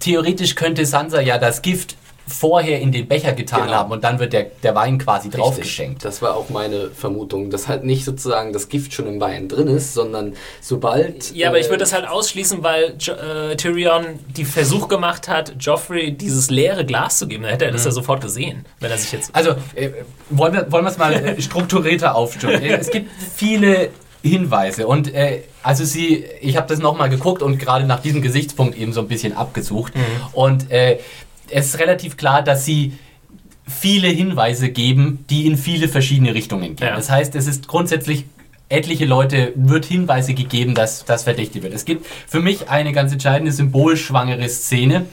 theoretisch 0.00 0.54
könnte 0.54 0.84
Sansa 0.84 1.20
ja 1.20 1.38
das 1.38 1.62
Gift 1.62 1.96
vorher 2.26 2.80
in 2.80 2.90
den 2.90 3.06
Becher 3.06 3.32
getan 3.32 3.64
Genau. 3.64 3.72
haben 3.74 3.92
und 3.92 4.02
dann 4.02 4.18
wird 4.18 4.32
der, 4.32 4.46
der 4.62 4.74
Wein 4.74 4.98
quasi 4.98 5.28
Richtig. 5.28 5.40
draufgeschenkt. 5.42 6.04
Das 6.04 6.22
war 6.22 6.36
auch 6.36 6.48
meine 6.48 6.90
Vermutung, 6.90 7.50
dass 7.50 7.68
halt 7.68 7.84
nicht 7.84 8.04
sozusagen 8.04 8.52
das 8.52 8.68
Gift 8.68 8.94
schon 8.94 9.06
im 9.06 9.20
Wein 9.20 9.48
drin 9.48 9.68
ist, 9.68 9.94
sondern 9.94 10.34
sobald. 10.60 11.34
Ja, 11.34 11.48
aber 11.48 11.58
ich 11.58 11.66
äh, 11.66 11.70
würde 11.70 11.80
das 11.80 11.92
halt 11.92 12.08
ausschließen, 12.08 12.62
weil 12.62 12.94
jo 12.98 13.12
äh, 13.14 13.56
Tyrion 13.56 14.06
die 14.36 14.44
Versuch 14.44 14.88
gemacht 14.88 15.28
hat, 15.28 15.54
Joffrey 15.60 16.12
dieses 16.12 16.50
leere 16.50 16.84
Glas 16.84 17.18
zu 17.18 17.26
geben. 17.28 17.42
Dann 17.42 17.52
hätte 17.52 17.66
er 17.66 17.72
das 17.72 17.84
ja 17.84 17.90
sofort 17.90 18.22
gesehen, 18.22 18.64
wenn 18.80 18.90
er 18.90 18.98
sich 18.98 19.12
jetzt. 19.12 19.34
Also, 19.34 19.50
äh, 19.74 19.90
wollen 20.30 20.52
wir 20.54 20.72
wollen 20.72 20.84
wir 20.84 20.90
es 20.90 20.98
mal 20.98 21.12
äh, 21.12 21.40
strukturierter 21.42 22.14
aufstellen. 22.14 22.62
Äh, 22.62 22.76
es 22.78 22.90
gibt 22.90 23.10
viele 23.36 23.90
Hinweise 24.22 24.86
und 24.86 25.12
äh, 25.12 25.42
also 25.62 25.84
sie, 25.84 26.24
ich 26.40 26.56
habe 26.56 26.66
das 26.68 26.78
nochmal 26.78 27.10
geguckt 27.10 27.42
und 27.42 27.58
gerade 27.58 27.84
nach 27.84 28.00
diesem 28.00 28.22
Gesichtspunkt 28.22 28.76
eben 28.78 28.94
so 28.94 29.00
ein 29.00 29.08
bisschen 29.08 29.36
abgesucht 29.36 29.92
und 30.32 30.70
äh, 30.70 30.98
es 31.54 31.66
ist 31.66 31.78
relativ 31.78 32.16
klar, 32.16 32.42
dass 32.42 32.64
sie 32.64 32.94
viele 33.66 34.08
Hinweise 34.08 34.70
geben, 34.70 35.24
die 35.30 35.46
in 35.46 35.56
viele 35.56 35.88
verschiedene 35.88 36.34
Richtungen 36.34 36.74
gehen. 36.76 36.88
Ja. 36.88 36.96
Das 36.96 37.10
heißt, 37.10 37.34
es 37.36 37.46
ist 37.46 37.68
grundsätzlich 37.68 38.24
etliche 38.68 39.04
Leute 39.04 39.52
wird 39.54 39.84
Hinweise 39.84 40.34
gegeben, 40.34 40.74
dass 40.74 41.04
das 41.04 41.22
verdächtig 41.22 41.62
wird. 41.62 41.72
Es 41.72 41.84
gibt 41.84 42.06
für 42.26 42.40
mich 42.40 42.68
eine 42.68 42.92
ganz 42.92 43.12
entscheidende 43.12 43.52
symbolschwangere 43.52 44.48
Szene. 44.48 45.06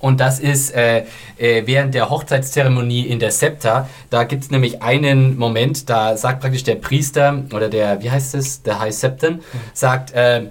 Und 0.00 0.20
das 0.20 0.40
ist 0.40 0.74
äh, 0.74 1.04
äh, 1.38 1.62
während 1.64 1.94
der 1.94 2.10
Hochzeitszeremonie 2.10 3.06
in 3.06 3.20
der 3.20 3.30
Septa. 3.30 3.88
Da 4.10 4.24
gibt 4.24 4.42
es 4.42 4.50
nämlich 4.50 4.82
einen 4.82 5.38
Moment, 5.38 5.88
da 5.88 6.16
sagt 6.16 6.40
praktisch 6.40 6.64
der 6.64 6.74
Priester 6.74 7.44
oder 7.54 7.68
der, 7.68 8.02
wie 8.02 8.10
heißt 8.10 8.34
es, 8.34 8.62
der 8.62 8.80
High 8.80 8.92
Septon, 8.92 9.40
sagt, 9.72 10.12
äh, 10.12 10.42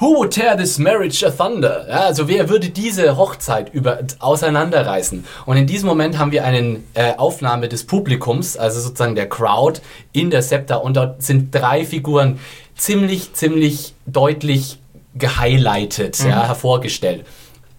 Who 0.00 0.16
would 0.18 0.32
tear 0.32 0.56
this 0.56 0.78
marriage 0.78 1.24
asunder? 1.24 1.86
Ja, 1.88 2.00
also 2.06 2.28
wer 2.28 2.48
würde 2.48 2.68
diese 2.68 3.16
Hochzeit 3.16 3.74
über, 3.74 3.98
auseinanderreißen? 4.20 5.24
Und 5.44 5.56
in 5.56 5.66
diesem 5.66 5.88
Moment 5.88 6.18
haben 6.18 6.30
wir 6.30 6.44
eine 6.44 6.80
äh, 6.94 7.16
Aufnahme 7.16 7.68
des 7.68 7.84
Publikums, 7.84 8.56
also 8.56 8.80
sozusagen 8.80 9.16
der 9.16 9.28
Crowd 9.28 9.80
in 10.12 10.30
der 10.30 10.42
Septa 10.42 10.76
und 10.76 10.96
dort 10.96 11.22
sind 11.22 11.52
drei 11.52 11.84
Figuren 11.84 12.38
ziemlich, 12.76 13.32
ziemlich 13.32 13.94
deutlich 14.06 14.78
gehighlightet, 15.16 16.20
ja, 16.20 16.46
hervorgestellt. 16.46 17.26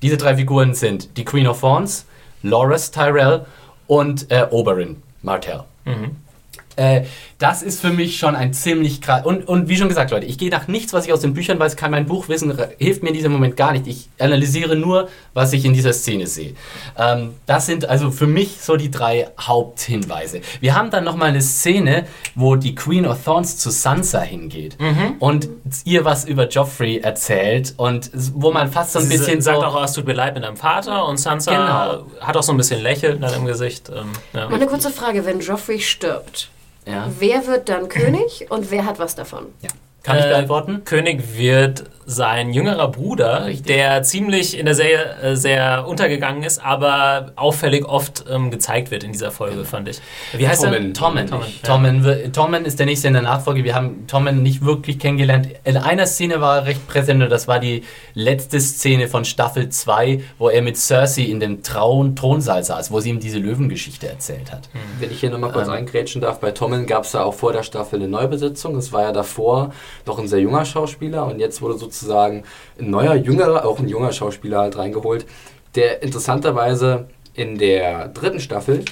Diese 0.02 0.18
drei 0.18 0.36
Figuren 0.36 0.74
sind 0.74 1.16
die 1.16 1.24
Queen 1.24 1.48
of 1.48 1.62
Thorns, 1.62 2.06
Loras 2.44 2.92
Tyrell 2.92 3.46
und 3.88 4.30
äh, 4.30 4.46
Oberyn 4.50 5.02
Martell. 5.22 5.64
Äh, 6.76 7.04
das 7.38 7.62
ist 7.62 7.82
für 7.82 7.90
mich 7.90 8.18
schon 8.18 8.36
ein 8.36 8.54
ziemlich 8.54 9.02
krass. 9.02 9.26
Und, 9.26 9.48
und 9.48 9.68
wie 9.70 9.78
schon 9.78 9.88
gesagt, 9.90 10.12
Leute, 10.12 10.26
ich 10.26 10.38
gehe 10.38 10.50
nach 10.50 10.68
nichts, 10.68 10.94
was 10.94 11.06
ich 11.06 11.14
aus 11.14 11.22
den 11.22 11.34
Büchern 11.34 11.60
weiß, 11.60 11.76
kann 11.76 11.92
mein 11.92 12.06
Buch 12.06 12.28
wissen, 12.30 12.58
hilft 12.78 13.02
mir 13.04 13.10
in 13.10 13.16
diesem 13.16 13.32
Moment 13.32 13.56
gar 13.58 13.72
nicht. 13.72 13.88
Ich 13.88 14.10
analysiere 14.20 14.76
nur, 14.76 15.10
was 15.34 15.54
ich 15.54 15.66
in 15.66 15.74
dieser 15.74 15.94
Szene 15.94 16.28
sehe. 16.28 16.54
Ähm, 16.98 17.36
das 17.46 17.66
sind 17.66 17.86
also 17.88 18.12
für 18.12 18.28
mich 18.28 18.62
so 18.62 18.76
die 18.78 18.92
drei 18.92 19.30
Haupthinweise. 19.40 20.42
Wir 20.60 20.76
haben 20.76 20.90
dann 20.90 21.04
nochmal 21.04 21.30
eine 21.30 21.42
Szene, 21.42 22.06
wo 22.36 22.56
die 22.56 22.76
Queen 22.76 23.06
of 23.06 23.24
Thorns 23.24 23.58
zu 23.58 23.70
Sansa 23.70 24.22
hingeht 24.22 24.78
und 25.20 25.50
ihr 25.86 26.06
was 26.06 26.26
über 26.26 26.48
Joffrey 26.48 27.00
erzählt 27.00 27.74
und 27.78 28.10
wo 28.34 28.52
man 28.52 28.72
fast 28.72 28.94
so 28.94 29.00
ein 29.00 29.06
Sie 29.06 29.18
bisschen 29.18 29.42
sagt 29.42 29.60
so. 29.60 29.66
auch, 29.66 29.80
oh, 29.80 29.84
es 29.84 29.94
tut 29.94 30.06
mir 30.06 30.14
leid 30.14 30.34
mit 30.36 30.44
deinem 30.44 30.58
Vater 30.58 31.06
und 31.08 31.18
Sansa 31.18 31.52
Genau. 31.52 32.06
hat 32.26 32.36
auch 32.38 32.44
so 32.44 32.52
ein 32.54 32.58
bisschen 32.58 32.82
Lächeln 32.82 33.22
dann 33.22 33.34
im 33.34 33.46
Gesicht. 33.46 33.90
Ähm, 33.90 34.10
ja. 34.34 34.48
Eine 34.48 34.66
kurze 34.68 34.90
Frage, 34.92 35.26
wenn 35.26 35.40
Joffrey 35.40 35.80
stirbt, 35.80 36.50
ja, 36.90 37.08
wer 37.20 37.46
wird 37.48 37.70
dann 37.70 37.88
König 37.90 38.48
und 38.50 38.72
wer 38.72 38.86
hat 38.86 39.00
was 39.00 39.16
davon? 39.16 39.46
ja. 39.62 39.70
Kann 40.02 40.18
ich 40.18 40.26
Äh, 40.26 40.30
beantworten? 40.30 40.84
König 40.86 41.38
wird 41.38 41.84
sein 42.10 42.54
jüngerer 42.54 42.88
Bruder, 42.88 43.46
Richtig. 43.46 43.68
der 43.68 44.02
ziemlich 44.02 44.58
in 44.58 44.66
der 44.66 44.74
Serie 44.74 45.16
äh, 45.22 45.36
sehr 45.36 45.88
untergegangen 45.88 46.42
ist, 46.42 46.58
aber 46.58 47.34
auffällig 47.36 47.86
oft 47.86 48.26
ähm, 48.28 48.50
gezeigt 48.50 48.90
wird 48.90 49.04
in 49.04 49.12
dieser 49.12 49.30
Folge, 49.30 49.64
fand 49.64 49.88
ich. 49.90 50.02
Wie 50.36 50.48
heißt 50.48 50.64
er? 50.64 50.72
Tommen. 50.72 50.94
Tommen. 50.96 51.28
Tommen, 51.28 51.46
ja. 51.62 51.68
Tommen, 52.02 52.34
Tommen 52.34 52.66
ist 52.66 52.80
der 52.80 52.88
nächste 52.88 53.10
in 53.10 53.14
der 53.14 53.22
Nachfolge. 53.22 53.64
Wir 53.64 53.76
haben 53.76 54.08
Tommen 54.08 54.42
nicht 54.42 54.66
wirklich 54.66 54.98
kennengelernt. 54.98 55.50
In 55.66 55.78
einer 55.78 56.08
Szene 56.08 56.42
war 56.42 56.58
er 56.58 56.66
recht 56.66 56.88
präsent 56.88 57.22
und 57.22 57.30
das 57.30 57.48
war 57.48 57.60
die 57.60 57.84
letzte 58.16 58.60
Szene 58.60 59.08
von 59.08 59.24
Staffel 59.24 59.70
2, 59.70 60.20
wo 60.40 60.50
er 60.50 60.64
mit 60.64 60.78
Cersei 60.78 61.22
in 61.26 61.40
dem 61.40 61.62
Traun 61.62 62.16
Thronsaal 62.16 62.64
saß, 62.64 62.92
wo 62.92 63.02
sie 63.02 63.12
ihm 63.12 63.20
diese 63.20 63.38
Löwengeschichte 63.38 64.10
erzählt 64.10 64.52
hat. 64.52 64.68
Wenn 65.00 65.12
ich 65.12 65.20
hier 65.20 65.30
nochmal 65.30 65.52
kurz 65.52 65.68
Ähm. 65.68 65.76
eingrätschen 65.76 66.22
darf, 66.22 66.40
bei 66.40 66.50
Tommen 66.50 66.88
gab 66.88 67.04
es 67.04 67.14
ja 67.14 67.24
auch 67.24 67.36
vor 67.36 67.54
der 67.54 67.62
Staffel 67.62 68.00
eine 68.00 68.08
Neubesetzung. 68.08 68.76
Es 68.78 68.92
war 68.92 69.04
ja 69.04 69.12
davor 69.12 69.74
noch 70.08 70.18
ein 70.18 70.28
sehr 70.28 70.40
junger 70.40 70.66
Schauspieler 70.66 71.28
und 71.28 71.40
jetzt 71.40 71.62
wurde 71.62 71.78
sozusagen 71.78 71.99
ein 72.08 72.44
neuer, 72.80 73.16
jüngerer, 73.16 73.66
auch 73.66 73.80
ein 73.80 73.88
junger 73.88 74.12
Schauspieler 74.12 74.60
halt 74.60 74.78
reingeholt, 74.78 75.26
der 75.76 76.02
interessanterweise 76.02 77.08
in 77.34 77.58
der 77.58 78.10
dritten 78.10 78.40
Staffel, 78.40 78.84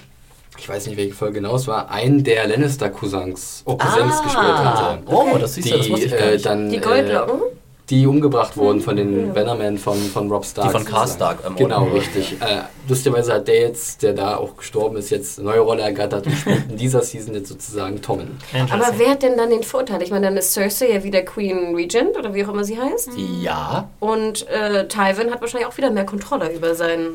ich 0.57 0.67
weiß 0.67 0.87
nicht 0.87 0.97
welche 0.97 1.13
Folge 1.13 1.35
genau 1.35 1.55
es 1.55 1.67
war, 1.67 1.91
einen 1.91 2.23
der 2.23 2.47
Lannister-Cousins 2.47 3.63
oh, 3.65 3.77
Cousins 3.77 4.23
gespielt 4.23 4.57
hatte. 4.57 5.03
Oh, 5.05 5.37
das 5.39 5.53
siehst 5.55 5.71
du, 5.71 5.77
das 5.77 5.89
wusste 5.89 6.05
ich 6.05 6.11
gar 6.11 6.21
äh, 6.21 6.33
nicht. 6.33 6.45
dann, 6.45 6.69
Die 6.69 6.79
Goldlocken? 6.79 7.41
Äh, 7.41 7.57
die 7.89 8.05
umgebracht 8.05 8.57
wurden 8.57 8.81
von 8.81 8.95
den 8.97 9.33
Bannermen 9.33 9.77
von, 9.77 9.97
von 9.97 10.29
Rob 10.29 10.45
Stark. 10.45 10.67
Die 10.67 10.71
von 10.71 10.81
sozusagen. 10.81 11.05
Karstark 11.07 11.43
ermordet 11.43 11.67
Genau, 11.67 11.81
wurden. 11.81 11.93
richtig. 11.93 12.33
Äh, 12.41 12.63
lustigerweise 12.89 13.33
hat 13.33 13.47
der 13.47 13.61
jetzt, 13.61 14.03
der 14.03 14.13
da 14.13 14.35
auch 14.37 14.57
gestorben 14.57 14.97
ist, 14.97 15.09
jetzt 15.09 15.39
eine 15.39 15.47
neue 15.49 15.61
Rolle 15.61 15.83
ergattert 15.83 16.25
und 16.27 16.33
spielt 16.35 16.69
in 16.69 16.75
dieser 16.77 17.01
Season 17.01 17.33
jetzt 17.33 17.47
sozusagen 17.49 18.01
Tommen. 18.01 18.37
Aber 18.69 18.91
wer 18.97 19.11
hat 19.11 19.23
denn 19.23 19.37
dann 19.37 19.49
den 19.49 19.63
Vorteil? 19.63 20.01
Ich 20.03 20.11
meine, 20.11 20.27
dann 20.27 20.35
ist 20.37 20.51
Cersei 20.53 20.91
ja 20.91 21.03
wieder 21.03 21.21
Queen 21.21 21.75
Regent 21.75 22.17
oder 22.17 22.33
wie 22.33 22.43
auch 22.45 22.49
immer 22.49 22.63
sie 22.65 22.77
heißt. 22.77 23.11
Ja, 23.41 23.89
Und 23.99 24.47
äh, 24.49 24.87
Tywin 24.87 25.31
hat 25.31 25.39
wahrscheinlich 25.39 25.67
auch 25.67 25.77
wieder 25.77 25.89
mehr 25.89 26.05
Kontrolle 26.05 26.53
über 26.53 26.75
sein 26.75 27.07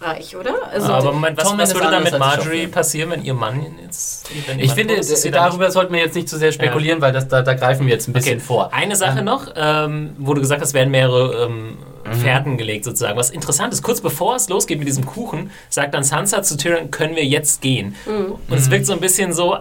Reich, 0.00 0.36
oder? 0.36 0.54
Also, 0.72 0.92
aber 0.92 1.12
Moment, 1.12 1.38
was, 1.38 1.56
was 1.56 1.74
würde 1.74 1.90
dann 1.90 2.02
mit 2.02 2.18
Marjorie 2.18 2.66
passieren, 2.66 3.10
wenn 3.10 3.24
ihr 3.24 3.34
Mann 3.34 3.64
jetzt. 3.82 4.28
Wenn 4.46 4.58
ich 4.58 4.72
finde, 4.72 4.94
ist, 4.94 5.24
dann 5.24 5.32
darüber 5.32 5.70
sollten 5.70 5.92
wir 5.92 6.00
jetzt 6.00 6.14
nicht 6.14 6.28
zu 6.28 6.36
sehr 6.38 6.52
spekulieren, 6.52 7.00
weil 7.00 7.12
das, 7.12 7.28
da, 7.28 7.42
da 7.42 7.54
greifen 7.54 7.86
wir 7.86 7.92
jetzt 7.94 8.08
ein 8.08 8.12
bisschen 8.12 8.38
Okay. 8.38 8.44
vor. 8.46 8.72
Eine 8.72 8.96
Sache 8.96 9.20
Ähm, 9.20 9.24
noch, 9.24 9.48
ähm, 9.56 10.16
wo 10.18 10.34
du 10.34 10.40
gesagt 10.40 10.60
hast, 10.62 10.74
werden 10.74 10.90
mehrere 10.90 11.46
ähm, 11.46 11.76
Fährten 12.20 12.58
gelegt 12.58 12.84
sozusagen. 12.84 13.16
Was 13.16 13.30
interessant 13.30 13.72
ist, 13.72 13.82
kurz 13.82 14.00
bevor 14.00 14.36
es 14.36 14.48
losgeht 14.48 14.78
mit 14.78 14.88
diesem 14.88 15.06
Kuchen, 15.06 15.50
sagt 15.70 15.94
dann 15.94 16.04
Sansa 16.04 16.42
zu 16.42 16.56
Tyrion, 16.56 16.90
können 16.90 17.16
wir 17.16 17.24
jetzt 17.24 17.62
gehen. 17.62 17.94
Und 18.06 18.58
es 18.58 18.70
wirkt 18.70 18.86
so 18.86 18.92
ein 18.92 19.00
bisschen 19.00 19.32
so, 19.32 19.56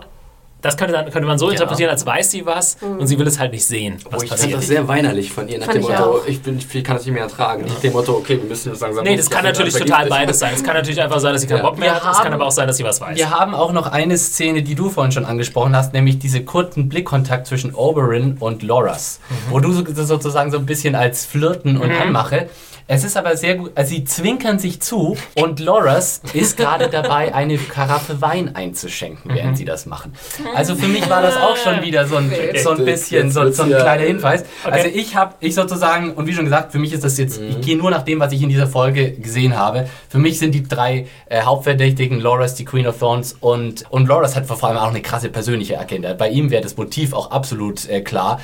das 0.63 0.75
könnte, 0.77 0.93
dann, 0.93 1.05
könnte 1.11 1.27
man 1.27 1.37
so 1.37 1.45
Ja. 1.47 1.51
interpretieren, 1.51 1.91
als 1.91 2.03
weiß 2.05 2.31
sie 2.31 2.45
was 2.47 2.77
und 2.81 3.05
sie 3.05 3.19
will 3.19 3.27
es 3.27 3.37
halt 3.37 3.51
nicht 3.51 3.65
sehen, 3.65 3.97
was 4.09 4.21
Oh, 4.21 4.23
ich 4.23 4.29
fand 4.29 4.41
passiert. 4.41 4.57
das 4.57 4.67
sehr 4.67 4.87
weinerlich 4.87 5.31
von 5.31 5.47
ihr, 5.47 5.59
nach 5.59 5.65
Fand 5.67 5.75
dem 5.77 5.83
ich 5.83 5.89
Motto, 5.89 6.03
auch. 6.03 6.25
ich, 6.25 6.41
bin, 6.41 6.57
ich 6.57 6.83
kann 6.83 6.95
das 6.95 7.05
nicht 7.05 7.13
mehr 7.13 7.23
ertragen. 7.23 7.65
Nach 7.67 7.79
dem 7.81 7.93
Motto, 7.93 8.13
okay, 8.13 8.37
wir 8.41 8.49
müssen 8.49 8.71
jetzt 8.71 8.81
langsam... 8.81 9.03
Nee, 9.03 9.15
das 9.17 9.29
kann 9.29 9.43
natürlich 9.43 9.75
total 9.75 10.07
beides 10.09 10.39
sein. 10.39 10.53
Es 10.55 10.63
kann 10.63 10.73
natürlich 10.75 10.99
einfach 11.01 11.19
sein, 11.19 11.33
dass 11.33 11.41
sie 11.41 11.47
keinen 11.47 11.57
Ja. 11.57 11.63
Bock 11.69 11.77
mehr 11.77 11.89
Wir 11.91 11.93
hat. 12.03 12.11
Es 12.13 12.17
kann 12.17 12.25
haben- 12.27 12.33
aber 12.33 12.45
auch 12.47 12.51
sein, 12.51 12.67
dass 12.67 12.77
sie 12.77 12.83
was 12.83 12.99
weiß. 12.99 13.15
Wir 13.17 13.29
haben 13.29 13.53
auch 13.53 13.71
noch 13.73 13.87
eine 13.87 14.17
Szene, 14.17 14.63
die 14.63 14.73
du 14.73 14.89
vorhin 14.89 15.11
schon 15.11 15.25
angesprochen 15.25 15.75
hast, 15.75 15.93
nämlich 15.93 16.17
diese 16.17 16.43
kurzen 16.43 16.89
Blickkontakt 16.89 17.45
zwischen 17.45 17.73
Oberyn 17.75 18.37
und 18.39 18.63
Loras, 18.63 19.19
wo 19.49 19.59
du 19.59 19.71
so, 19.73 19.83
sozusagen 20.05 20.49
so 20.51 20.57
ein 20.57 20.65
bisschen 20.65 20.95
als 20.95 21.25
Flirten 21.25 21.77
und 21.77 21.91
Anmache. 21.91 22.49
Es 22.93 23.03
ist 23.03 23.17
aber 23.17 23.35
sehr 23.37 23.55
gut, 23.55 23.71
also 23.75 23.89
sie 23.89 24.03
zwinkern 24.03 24.59
sich 24.59 24.81
zu 24.81 25.17
und 25.35 25.59
Loras 25.59 26.21
ist 26.33 26.57
gerade 26.57 26.89
dabei, 26.89 27.33
eine 27.33 27.57
Karaffe 27.57 28.21
Wein 28.21 28.55
einzuschenken, 28.55 29.33
während 29.33 29.57
sie 29.57 29.65
das 29.65 29.85
machen. 29.85 30.13
Also 30.55 30.75
für 30.75 30.87
mich 30.87 31.09
war 31.09 31.21
das 31.21 31.35
auch 31.37 31.57
schon 31.57 31.81
wieder 31.81 32.07
so 32.07 32.17
ein, 32.17 32.31
so 32.61 32.71
ein 32.71 32.85
bisschen 32.85 33.31
so, 33.31 33.51
so 33.51 33.63
ein 33.63 33.69
kleiner 33.69 34.03
Hinweis. 34.03 34.43
Also 34.63 34.87
ich 34.87 35.15
habe, 35.15 35.35
ich 35.39 35.55
sozusagen, 35.55 36.13
und 36.13 36.27
wie 36.27 36.33
schon 36.33 36.45
gesagt, 36.45 36.71
für 36.71 36.79
mich 36.79 36.93
ist 36.93 37.03
das 37.03 37.17
jetzt, 37.17 37.41
ich 37.41 37.61
gehe 37.61 37.77
nur 37.77 37.91
nach 37.91 38.03
dem, 38.03 38.19
was 38.19 38.31
ich 38.31 38.41
in 38.41 38.49
dieser 38.49 38.67
Folge 38.67 39.11
gesehen 39.11 39.57
habe. 39.57 39.87
Für 40.09 40.19
mich 40.19 40.39
sind 40.39 40.53
die 40.53 40.63
drei 40.63 41.07
äh, 41.27 41.41
Hauptverdächtigen, 41.41 42.19
Loras, 42.19 42.55
die 42.55 42.65
Queen 42.65 42.87
of 42.87 42.99
Thorns 42.99 43.35
und, 43.39 43.85
und 43.89 44.07
Loras 44.07 44.35
hat 44.35 44.45
vor 44.45 44.63
allem 44.63 44.77
auch 44.77 44.89
eine 44.89 45.01
krasse 45.01 45.29
persönliche 45.29 45.79
Agenda. 45.79 46.13
Bei 46.13 46.29
ihm 46.29 46.51
wäre 46.51 46.61
das 46.61 46.77
Motiv 46.77 47.13
auch 47.13 47.31
absolut 47.31 47.87
äh, 47.89 48.01
klar. 48.01 48.39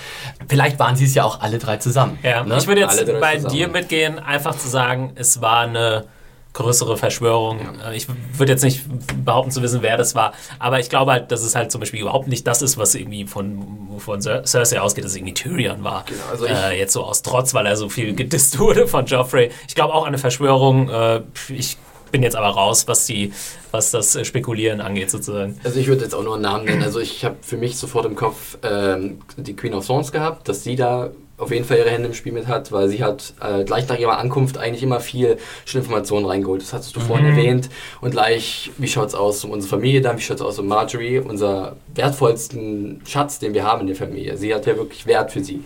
Vielleicht 0.47 0.79
waren 0.79 0.95
sie 0.95 1.05
es 1.05 1.15
ja 1.15 1.23
auch 1.23 1.41
alle 1.41 1.57
drei 1.57 1.77
zusammen. 1.77 2.17
Ja, 2.23 2.43
ne? 2.43 2.57
ich 2.57 2.67
würde 2.67 2.81
jetzt 2.81 3.05
bei 3.19 3.35
zusammen. 3.35 3.53
dir 3.53 3.67
mitgehen, 3.67 4.19
einfach 4.19 4.38
zu 4.57 4.67
sagen, 4.67 5.11
es 5.15 5.41
war 5.41 5.61
eine 5.61 6.05
größere 6.53 6.97
Verschwörung. 6.97 7.59
Äh, 7.87 7.95
Ich 7.95 8.07
würde 8.33 8.51
jetzt 8.51 8.63
nicht 8.63 8.81
behaupten 9.23 9.51
zu 9.51 9.61
wissen, 9.61 9.81
wer 9.83 9.97
das 9.97 10.15
war, 10.15 10.33
aber 10.57 10.79
ich 10.79 10.89
glaube 10.89 11.11
halt, 11.11 11.31
dass 11.31 11.43
es 11.43 11.55
halt 11.55 11.71
zum 11.71 11.79
Beispiel 11.79 12.01
überhaupt 12.01 12.27
nicht 12.27 12.45
das 12.47 12.61
ist, 12.61 12.77
was 12.77 12.95
irgendwie 12.95 13.25
von, 13.27 13.99
von 13.99 14.19
Cer- 14.19 14.45
Cersei 14.47 14.81
ausgeht, 14.81 15.03
dass 15.05 15.11
es 15.11 15.17
irgendwie 15.17 15.35
Tyrion 15.35 15.83
war. 15.83 16.05
Genau, 16.07 16.23
also 16.31 16.45
äh, 16.45 16.77
jetzt 16.77 16.93
so 16.93 17.03
aus 17.03 17.21
Trotz, 17.21 17.53
weil 17.53 17.65
er 17.67 17.77
so 17.77 17.87
viel 17.87 18.15
gedisst 18.15 18.57
wurde 18.59 18.87
von 18.87 19.05
Joffrey. 19.05 19.51
Ich 19.67 19.75
glaube 19.75 19.93
auch 19.93 20.01
an 20.03 20.09
eine 20.09 20.17
Verschwörung. 20.17 20.89
Äh, 20.89 21.21
ich 21.49 21.77
bin 22.11 22.23
jetzt 22.23 22.35
aber 22.35 22.47
raus, 22.47 22.87
was 22.87 23.05
die, 23.05 23.31
was 23.69 23.91
das 23.91 24.17
Spekulieren 24.27 24.81
angeht 24.81 25.11
sozusagen. 25.11 25.59
Also 25.63 25.79
ich 25.79 25.85
würde 25.85 26.01
jetzt 26.05 26.15
auch 26.15 26.23
nur 26.23 26.33
einen 26.33 26.41
Namen 26.41 26.65
nennen. 26.65 26.81
Also 26.81 26.99
ich 26.99 27.23
habe 27.23 27.35
für 27.41 27.57
mich 27.57 27.77
sofort 27.77 28.07
im 28.07 28.15
Kopf 28.15 28.57
ähm, 28.63 29.19
die 29.37 29.55
Queen 29.55 29.75
of 29.75 29.85
Thorns 29.85 30.11
gehabt, 30.11 30.49
dass 30.49 30.63
sie 30.63 30.75
da 30.75 31.11
auf 31.39 31.51
jeden 31.51 31.65
Fall 31.65 31.77
ihre 31.77 31.89
Hände 31.89 32.07
im 32.09 32.13
Spiel 32.13 32.33
mit 32.33 32.47
hat, 32.47 32.71
weil 32.71 32.89
sie 32.89 33.03
hat 33.03 33.33
äh, 33.41 33.63
gleich 33.63 33.87
nach 33.87 33.97
ihrer 33.97 34.17
Ankunft 34.17 34.57
eigentlich 34.57 34.83
immer 34.83 34.99
viel 34.99 35.37
schon 35.65 35.81
Informationen 35.81 36.25
reingeholt. 36.25 36.61
Das 36.61 36.73
hattest 36.73 36.95
du 36.95 36.99
vorhin 36.99 37.27
Mhm. 37.27 37.37
erwähnt. 37.37 37.69
Und 38.01 38.11
gleich, 38.11 38.71
wie 38.77 38.87
schaut 38.87 39.07
es 39.07 39.15
aus 39.15 39.43
um 39.45 39.51
unsere 39.51 39.69
Familie 39.69 40.01
dann, 40.01 40.17
wie 40.17 40.21
schaut 40.21 40.37
es 40.37 40.41
aus 40.43 40.59
um 40.59 40.67
Marjorie, 40.67 41.19
unser 41.19 41.77
wertvollsten 41.95 43.01
Schatz, 43.07 43.39
den 43.39 43.53
wir 43.53 43.63
haben 43.63 43.81
in 43.81 43.87
der 43.87 43.95
Familie. 43.95 44.37
Sie 44.37 44.53
hat 44.53 44.65
ja 44.65 44.75
wirklich 44.77 45.05
Wert 45.05 45.31
für 45.31 45.43
sie. 45.43 45.63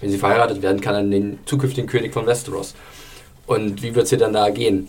Wenn 0.00 0.10
sie 0.10 0.18
verheiratet 0.18 0.62
werden 0.62 0.80
kann, 0.80 0.94
an 0.94 1.10
den 1.10 1.38
zukünftigen 1.46 1.88
König 1.88 2.12
von 2.12 2.26
Westeros. 2.26 2.74
Und 3.46 3.82
wie 3.82 3.94
wird 3.94 4.06
es 4.06 4.12
ihr 4.12 4.18
dann 4.18 4.32
da 4.32 4.50
gehen? 4.50 4.88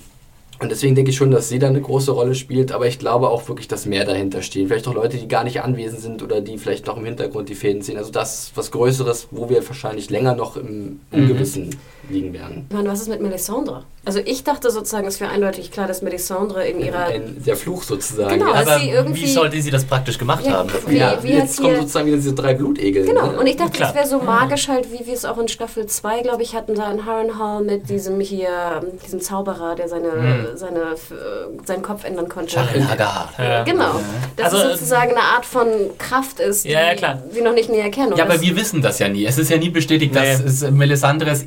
Und 0.60 0.72
deswegen 0.72 0.96
denke 0.96 1.12
ich 1.12 1.18
schon, 1.18 1.30
dass 1.30 1.50
sie 1.50 1.60
da 1.60 1.68
eine 1.68 1.82
große 1.82 2.12
Rolle 2.12 2.34
spielt, 2.34 2.72
aber 2.72 2.88
ich 2.88 2.98
glaube 2.98 3.30
auch 3.30 3.48
wirklich, 3.48 3.68
dass 3.68 3.86
mehr 3.86 4.06
dahinter 4.06 4.42
stehen. 4.42 4.68
Vielleicht 4.68 4.88
auch 4.88 4.96
Leute, 4.96 5.18
die 5.18 5.28
gar 5.28 5.44
nicht 5.44 5.62
anwesend 5.62 6.02
sind 6.02 6.24
oder 6.24 6.42
die 6.42 6.58
vielleicht 6.58 6.88
noch 6.88 6.98
im 6.98 7.06
Hintergrund 7.06 7.50
die 7.50 7.56
Fäden 7.56 7.84
ziehen. 7.84 7.98
Also 7.98 8.12
das 8.12 8.40
ist 8.40 8.58
was 8.58 8.72
Größeres, 8.72 9.28
wo 9.30 9.50
wir 9.50 9.68
wahrscheinlich 9.68 10.10
länger 10.10 10.36
noch 10.36 10.58
im 10.58 11.00
Ungewissen 11.12 11.76
liegen 12.10 12.34
werden. 12.34 12.66
Ich 12.70 12.76
meine, 12.76 12.90
was 12.90 13.02
ist 13.02 13.10
mit 13.10 13.22
Melisandre? 13.22 13.84
Also 14.06 14.20
ich 14.24 14.46
dachte 14.46 14.72
sozusagen, 14.72 15.06
es 15.06 15.20
wäre 15.20 15.32
eindeutig 15.32 15.70
klar, 15.70 15.86
dass 15.86 16.02
Melisandre 16.02 16.66
in 16.66 16.80
ihrer... 16.80 17.08
Ein, 17.08 17.44
der 17.46 17.58
Fluch 17.58 17.84
sozusagen. 17.84 18.40
Genau, 18.40 18.54
dass 18.54 18.66
Aber 18.68 18.80
sie 18.80 18.90
irgendwie- 18.92 19.22
wie 19.24 19.32
sollte 19.34 19.62
sie 19.62 19.70
das 19.70 19.84
praktisch 19.84 20.18
gemacht 20.18 20.46
Ja, 20.46 20.54
haben? 20.54 20.70
wie- 20.88 20.98
ja, 20.98 21.18
wie 21.22 21.34
jetzt 21.34 21.58
kommen 21.58 21.72
hier- 21.72 21.80
sozusagen 21.82 22.06
wieder 22.08 22.16
diese 22.16 22.34
drei 22.34 22.54
Blutegel. 22.54 23.06
Genau, 23.06 23.32
ne? 23.32 23.38
und 23.40 23.48
ich 23.48 23.58
dachte, 23.58 23.84
es 23.84 23.94
wäre 23.94 24.08
so 24.08 24.20
magisch 24.20 24.70
halt, 24.70 24.94
wie 24.94 25.06
wir 25.06 25.14
es 25.14 25.26
auch 25.26 25.38
in 25.40 25.50
Staffel 25.50 25.88
2, 25.88 26.22
glaube 26.22 26.42
ich, 26.42 26.56
hatten, 26.56 26.76
da 26.76 26.90
in 26.90 27.06
Harrenhal 27.06 27.62
mit 27.64 27.90
diesem 27.90 28.22
hier, 28.22 28.82
diesem 29.06 29.20
Zauberer, 29.20 29.76
der 29.76 29.90
seine, 29.90 30.52
seine, 30.56 30.80
äh, 30.80 31.66
seinen 31.66 31.82
Kopf 31.82 32.06
ändern 32.06 32.30
konnte. 32.30 32.52
Sharon 32.52 32.90
Hagar. 32.90 33.34
Ja. 33.38 33.64
Genau, 33.66 34.00
dass 34.38 34.54
Also, 34.54 34.68
es 34.68 34.80
sozusagen 34.80 35.12
eine 35.12 35.20
Art 35.36 35.46
von 35.46 35.68
Kraft 35.98 36.40
ist, 36.40 36.64
die 36.64 36.70
Ja, 36.70 36.92
wir 37.32 37.44
noch 37.44 37.54
nicht 37.54 37.70
näher 37.70 37.90
kennen. 37.92 38.14
Ja, 38.16 38.24
aber 38.24 38.40
wir 38.40 38.56
wissen 38.56 38.82
das 38.82 39.00
ja 39.00 39.10
nie. 39.10 39.26
Es 39.26 39.38
ist 39.38 39.50
ja 39.52 39.58
nie 39.58 39.70
bestätigt, 39.70 40.16
dass 40.16 40.40
Nee. 40.40 40.46
es 40.46 40.72
Melisandres 40.72 41.44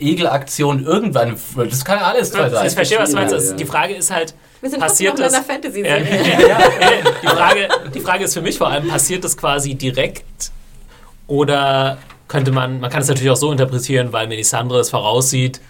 Egelaktion 0.51 0.85
irgendwann. 0.85 1.37
Das 1.57 1.85
kann 1.85 1.99
ja 1.99 2.07
alles 2.07 2.31
zwei 2.33 2.49
sein. 2.49 2.67
Ich 2.67 2.75
verstehe, 2.75 2.99
was 2.99 3.11
du 3.11 3.17
meinst. 3.17 3.35
Ja, 3.35 3.41
ja. 3.41 3.53
Die 3.57 3.65
Frage 3.65 3.95
ist 3.95 4.11
halt, 4.11 4.35
wir 4.61 4.71
sind 4.71 4.81
passiert 4.81 5.19
noch 5.19 5.27
in 5.27 5.33
das... 5.33 5.35
einer 5.35 5.45
Fantasy-Serie. 5.45 6.49
Ja. 6.49 6.59
Die, 7.23 7.27
Frage, 7.27 7.69
die 7.95 8.01
Frage 8.01 8.25
ist 8.25 8.35
für 8.35 8.43
mich 8.43 8.59
vor 8.59 8.69
allem, 8.69 8.89
passiert 8.89 9.25
das 9.25 9.37
quasi 9.37 9.75
direkt 9.75 10.51
oder 11.27 11.99
könnte 12.29 12.53
man, 12.53 12.81
man 12.81 12.91
kann 12.91 13.03
es 13.03 13.09
natürlich 13.09 13.31
auch 13.31 13.37
so 13.37 13.51
interpretieren, 13.51 14.13
weil 14.13 14.27
Melisandre 14.27 14.81
es 14.81 14.91
voraussieht, 14.91 15.61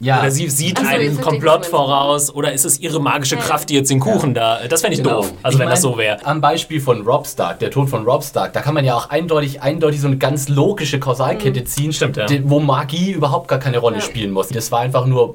Ja. 0.00 0.20
oder 0.20 0.30
sie 0.30 0.48
sieht 0.48 0.78
so, 0.78 0.86
einen 0.86 1.20
Komplott 1.20 1.66
voraus 1.66 2.32
oder 2.32 2.52
ist 2.52 2.64
es 2.64 2.78
ihre 2.78 3.00
magische 3.00 3.34
Ja. 3.34 3.40
Kraft, 3.40 3.68
die 3.68 3.74
jetzt 3.74 3.90
den 3.90 3.98
Kuchen 3.98 4.32
da, 4.32 4.60
das 4.68 4.82
fände 4.82 4.96
ich 4.96 5.02
Genau. 5.02 5.16
doof, 5.22 5.32
also 5.42 5.56
Ich 5.56 5.60
wenn 5.60 5.68
das 5.70 5.82
mein, 5.82 5.92
so 5.92 5.98
wäre. 5.98 6.24
Am 6.24 6.40
Beispiel 6.40 6.80
von 6.80 7.02
Rob 7.02 7.26
Stark, 7.26 7.58
der 7.58 7.70
Tod 7.70 7.88
von 7.90 8.04
Rob 8.04 8.22
Stark, 8.22 8.52
da 8.52 8.60
kann 8.60 8.74
man 8.74 8.84
ja 8.84 8.94
auch 8.94 9.10
eindeutig, 9.10 9.60
eindeutig 9.60 10.00
so 10.00 10.06
eine 10.06 10.16
ganz 10.18 10.48
logische 10.48 11.00
Kausalkette 11.00 11.64
ziehen, 11.64 11.92
Stimmt, 11.92 12.16
ja. 12.16 12.26
wo 12.44 12.60
Magie 12.60 13.10
überhaupt 13.12 13.48
gar 13.48 13.58
keine 13.58 13.78
Rolle 13.78 13.96
Ja. 13.96 14.02
spielen 14.02 14.30
muss. 14.30 14.48
Das 14.48 14.70
war 14.70 14.80
einfach 14.80 15.04
nur 15.06 15.34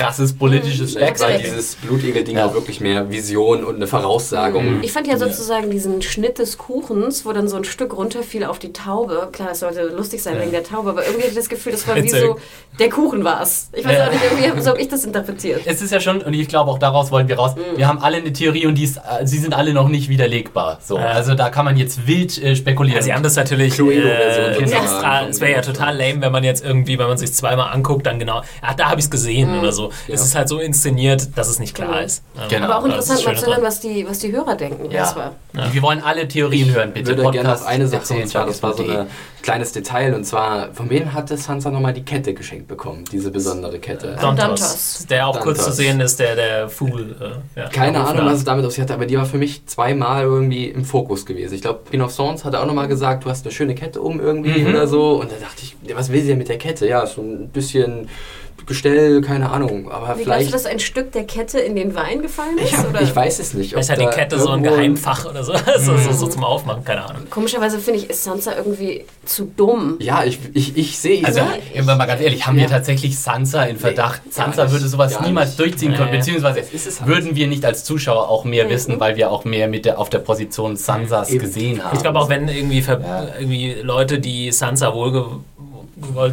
krasses 0.00 0.32
politisches 0.32 0.94
Mhm. 0.94 1.00
Weil 1.00 1.06
Backstabbing. 1.06 1.40
dieses 1.42 1.74
Blutegel-Ding 1.76 2.36
Ja. 2.36 2.46
auch 2.46 2.54
wirklich 2.54 2.80
mehr 2.80 3.10
Vision 3.10 3.64
und 3.64 3.76
eine 3.76 3.86
Voraussagung. 3.86 4.82
Ich 4.82 4.92
fand 4.92 5.06
ja 5.06 5.16
sozusagen 5.18 5.70
diesen 5.70 6.02
Schnitt 6.02 6.38
des 6.38 6.58
Kuchens, 6.58 7.24
wo 7.24 7.32
dann 7.32 7.48
so 7.48 7.56
ein 7.56 7.64
Stück 7.64 7.96
runterfiel 7.96 8.44
auf 8.44 8.58
die 8.58 8.72
Taube. 8.72 9.28
Klar, 9.32 9.50
es 9.52 9.60
sollte 9.60 9.82
lustig 9.82 10.22
sein 10.22 10.38
wegen 10.40 10.50
der 10.52 10.64
Taube, 10.64 10.90
aber 10.90 11.02
irgendwie 11.04 11.22
hatte 11.22 11.30
ich 11.32 11.36
das 11.36 11.48
Gefühl, 11.48 11.72
das 11.72 11.86
war 11.86 11.96
wie 11.96 12.08
so, 12.08 12.36
der 12.78 12.88
Kuchen 12.88 13.24
war 13.24 13.42
es. 13.42 13.68
Ich 13.72 13.84
weiß 13.84 13.96
Ja. 13.98 14.06
auch 14.06 14.12
nicht, 14.12 14.22
irgendwie, 14.24 14.60
so 14.62 14.70
habe 14.70 14.80
ich 14.80 14.88
das 14.88 15.04
interpretiert. 15.04 15.62
Es 15.66 15.82
ist 15.82 15.90
ja 15.92 16.00
schon, 16.00 16.22
und 16.22 16.34
ich 16.34 16.48
glaube 16.48 16.70
auch 16.70 16.78
daraus 16.78 17.10
wollen 17.10 17.28
wir 17.28 17.36
raus, 17.36 17.54
Mhm. 17.56 17.76
wir 17.76 17.88
haben 17.88 17.98
alle 17.98 18.18
eine 18.18 18.32
Theorie 18.32 18.66
und 18.66 18.74
die 18.76 18.84
ist, 18.84 18.96
äh, 18.98 19.26
sie 19.26 19.38
sind 19.38 19.54
alle 19.54 19.72
noch 19.74 19.88
nicht 19.88 20.08
widerlegbar. 20.08 20.78
So, 20.82 20.96
Ja. 20.96 21.06
Also 21.06 21.34
da 21.34 21.50
kann 21.50 21.64
man 21.64 21.76
jetzt 21.76 22.06
wild 22.06 22.42
äh, 22.42 22.56
spekulieren. 22.56 22.96
Ja, 22.98 23.02
sie 23.02 23.12
haben 23.12 23.22
das 23.22 23.36
natürlich 23.36 23.78
äh, 23.78 24.54
extra. 24.56 25.26
Es 25.28 25.40
wäre 25.40 25.52
ja 25.52 25.60
total 25.62 25.96
lame, 25.96 26.20
wenn 26.22 26.32
man 26.32 26.44
jetzt 26.44 26.64
irgendwie, 26.64 26.98
wenn 26.98 27.08
man 27.08 27.18
sich 27.18 27.32
zweimal 27.32 27.72
anguckt, 27.72 28.06
dann 28.06 28.18
genau, 28.18 28.42
ach, 28.62 28.74
da 28.74 28.90
habe 28.90 29.00
ich 29.00 29.06
es 29.06 29.10
gesehen 29.10 29.58
oder 29.58 29.72
so. 29.72 29.89
Es 30.08 30.20
ist 30.22 30.34
halt 30.34 30.48
so 30.48 30.58
inszeniert, 30.58 31.28
dass 31.36 31.48
es 31.48 31.58
nicht 31.58 31.74
klar 31.74 31.88
Genau. 31.88 32.00
ist. 32.04 32.22
Genau. 32.48 32.64
Aber 32.66 32.78
auch 32.78 32.84
interessant 32.84 33.24
mal 33.24 33.36
zu 33.36 33.46
hören, 33.46 33.62
was 33.62 33.80
die, 33.80 34.06
was 34.08 34.18
die 34.20 34.32
Hörer 34.32 34.54
denken. 34.56 34.90
ja. 34.90 35.00
Das 35.00 35.16
war. 35.16 35.34
Wir 35.72 35.82
wollen 35.82 36.00
alle 36.02 36.28
Theorien 36.28 36.72
hören, 36.72 36.90
Ich 36.90 37.02
bitte. 37.04 37.16
würde 37.16 37.30
gerne 37.32 37.48
noch 37.50 37.64
eine 37.66 37.86
Sache, 37.88 38.00
erzählen, 38.00 38.22
und 38.22 38.28
zwar, 38.28 38.46
das 38.46 38.62
war 38.62 38.72
so 38.74 38.84
ein 38.84 39.06
kleines 39.42 39.72
Detail, 39.72 40.14
und 40.14 40.24
zwar, 40.24 40.72
von 40.74 40.88
wem 40.90 41.12
hatte 41.12 41.36
Sansa 41.36 41.70
nochmal 41.70 41.92
die 41.92 42.04
Kette 42.04 42.34
geschenkt 42.34 42.68
bekommen, 42.68 43.04
diese 43.10 43.30
besondere 43.32 43.78
Kette? 43.80 44.16
Don- 44.20 44.36
Dantos, 44.36 45.06
der 45.10 45.26
auch 45.26 45.40
kurz 45.40 45.58
Dantos. 45.58 45.76
zu 45.76 45.82
sehen 45.82 46.00
ist, 46.00 46.20
der 46.20 46.36
der 46.36 46.68
Fool. 46.68 47.16
Äh, 47.56 47.60
ja, 47.60 47.68
Keine 47.68 47.92
der 47.98 48.06
Ahnung, 48.06 48.26
was 48.26 48.38
es 48.38 48.44
damit 48.44 48.64
auf 48.64 48.72
sich 48.72 48.80
hatte, 48.80 48.94
aber 48.94 49.06
die 49.06 49.16
war 49.18 49.26
für 49.26 49.38
mich 49.38 49.66
zweimal 49.66 50.22
irgendwie 50.22 50.66
im 50.66 50.84
Fokus 50.84 51.26
gewesen. 51.26 51.54
Ich 51.54 51.62
glaube, 51.62 51.80
Queen 51.88 52.02
of 52.02 52.14
Thorns 52.14 52.44
hatte 52.44 52.60
auch 52.60 52.66
nochmal 52.66 52.86
gesagt, 52.86 53.24
du 53.24 53.30
hast 53.30 53.44
eine 53.44 53.52
schöne 53.52 53.74
Kette 53.74 54.00
um 54.00 54.20
irgendwie 54.20 54.60
Mhm. 54.60 54.68
oder 54.68 54.86
so. 54.86 55.20
Und 55.20 55.32
da 55.32 55.36
dachte 55.40 55.62
ich, 55.62 55.74
ja, 55.82 55.96
was 55.96 56.12
will 56.12 56.20
sie 56.20 56.28
denn 56.28 56.38
mit 56.38 56.48
der 56.48 56.58
Kette? 56.58 56.86
Ja, 56.86 57.04
so 57.06 57.20
ein 57.22 57.48
bisschen 57.48 58.08
Gestell, 58.70 59.20
keine 59.20 59.50
Ahnung. 59.50 59.90
Aber 59.90 60.02
Wie 60.16 60.22
glaubst 60.22 60.22
vielleicht. 60.22 60.48
du, 60.48 60.52
dass 60.52 60.64
ein 60.64 60.78
Stück 60.78 61.10
der 61.10 61.24
Kette 61.24 61.58
in 61.58 61.74
den 61.74 61.96
Wein 61.96 62.22
gefallen 62.22 62.56
ist? 62.56 62.70
ja, 62.70 62.86
oder? 62.88 63.02
ich 63.02 63.14
weiß 63.16 63.40
es 63.40 63.52
nicht. 63.52 63.74
ob 63.76 63.82
Vielleicht 63.82 64.00
hat 64.00 64.12
die 64.14 64.16
Kette 64.16 64.38
so 64.38 64.50
ein 64.50 64.62
Geheimfach 64.62 65.24
oder 65.28 65.42
so, 65.42 65.54
so, 65.78 65.96
so, 65.96 66.12
so 66.12 66.26
zum 66.28 66.44
Aufmachen, 66.44 66.84
keine 66.84 67.04
Ahnung. 67.04 67.22
Komischerweise 67.30 67.80
finde 67.80 67.98
ich, 67.98 68.08
ist 68.10 68.22
Sansa 68.22 68.52
irgendwie 68.56 69.04
zu 69.24 69.50
dumm. 69.56 69.96
Ja, 69.98 70.22
ich, 70.22 70.38
ich, 70.54 70.76
ich 70.76 70.96
sehe 71.00 71.24
Also, 71.24 71.40
ja, 71.40 71.48
wir 71.74 71.82
mal 71.96 72.06
ganz 72.06 72.20
ehrlich, 72.22 72.46
haben 72.46 72.54
wir 72.56 72.62
Ja. 72.62 72.68
tatsächlich 72.70 73.18
Sansa 73.18 73.64
in 73.64 73.76
Verdacht? 73.76 74.22
Nee, 74.26 74.30
Sansa 74.32 74.70
würde 74.70 74.86
sowas 74.86 75.20
niemals 75.20 75.48
nicht. 75.48 75.58
durchziehen 75.58 75.94
können, 75.94 76.12
Nee. 76.12 76.18
beziehungsweise 76.18 76.60
ist 76.60 76.86
es 76.86 77.00
halt. 77.00 77.10
würden 77.10 77.34
wir 77.34 77.48
nicht 77.48 77.64
als 77.64 77.82
Zuschauer 77.82 78.28
auch 78.28 78.44
mehr 78.44 78.66
Mhm. 78.66 78.70
wissen, 78.70 79.00
weil 79.00 79.16
wir 79.16 79.32
auch 79.32 79.44
mehr 79.44 79.66
mit 79.66 79.84
der, 79.84 79.98
auf 79.98 80.10
der 80.10 80.20
Position 80.20 80.76
Sansas 80.76 81.30
Eben. 81.30 81.40
gesehen 81.40 81.82
haben. 81.84 81.96
Ich 81.96 82.02
glaube 82.02 82.20
auch, 82.20 82.28
wenn 82.28 82.46
irgendwie, 82.48 82.84
irgendwie 83.40 83.74
Leute, 83.82 84.20
die 84.20 84.52
Sansa 84.52 84.94
wohlgewollt 84.94 85.40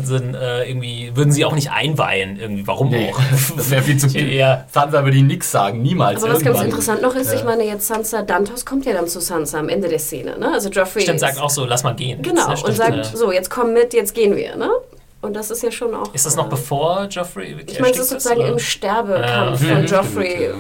sind, 0.04 0.34
äh, 0.36 0.64
irgendwie, 0.70 1.12
würden 1.16 1.32
sie 1.32 1.44
auch 1.46 1.54
nicht 1.54 1.72
einweihen, 1.72 2.40
irgendwie. 2.40 2.66
Warum 2.68 2.90
Nee, 2.90 3.12
auch? 3.14 3.20
das 3.56 3.70
wäre 3.70 3.82
viel 3.84 3.98
zu 3.98 4.10
viel. 4.10 4.32
Ja. 4.34 4.66
Sansa 4.72 5.04
würde 5.04 5.18
ihm 5.18 5.28
nichts 5.28 5.52
sagen, 5.52 5.82
niemals. 5.82 6.24
Aber 6.24 6.34
was 6.34 6.44
ganz 6.44 6.62
interessant 6.62 7.02
noch 7.02 7.16
ist, 7.16 7.32
Ja. 7.32 7.40
ich 7.40 7.44
meine 7.44 7.64
jetzt 7.64 7.88
Sansa, 7.88 8.22
Dantos 8.22 8.66
kommt 8.66 8.86
ja 8.86 8.94
dann 8.94 9.08
zu 9.08 9.20
Sansa 9.20 9.60
am 9.60 9.70
Ende 9.70 9.88
der 9.88 10.00
Szene, 10.00 10.38
ne? 10.38 10.52
Also 10.54 10.70
Joffrey 10.70 11.02
Stimmt, 11.02 11.16
ist- 11.16 11.22
sagt 11.22 11.40
auch 11.42 11.50
so, 11.50 11.66
lass 11.66 11.84
mal 11.84 11.96
gehen. 11.96 12.22
Genau, 12.22 12.50
und 12.50 12.58
stimmt, 12.60 12.78
sagt, 12.78 12.96
ja. 12.96 13.04
so, 13.04 13.32
jetzt 13.32 13.50
komm 13.50 13.74
mit, 13.74 13.94
jetzt 13.94 14.14
gehen 14.14 14.36
wir, 14.36 14.56
ne? 14.56 14.70
Und 15.22 15.36
das 15.36 15.50
ist 15.52 15.64
ja 15.64 15.72
schon 15.72 15.94
auch... 15.96 16.14
Ist 16.14 16.26
das 16.26 16.36
noch 16.36 16.46
äh, 16.46 16.50
bevor 16.52 17.08
Joffrey 17.10 17.58
Ich 17.68 17.80
meine, 17.80 17.92
es 17.94 18.00
ist 18.00 18.10
sozusagen 18.10 18.40
oder? 18.42 18.50
im 18.50 18.60
Sterbekampf 18.60 19.62
Ja. 19.68 19.76
von. 19.76 19.86
Joffrey. 19.88 20.44
Ja. 20.46 20.52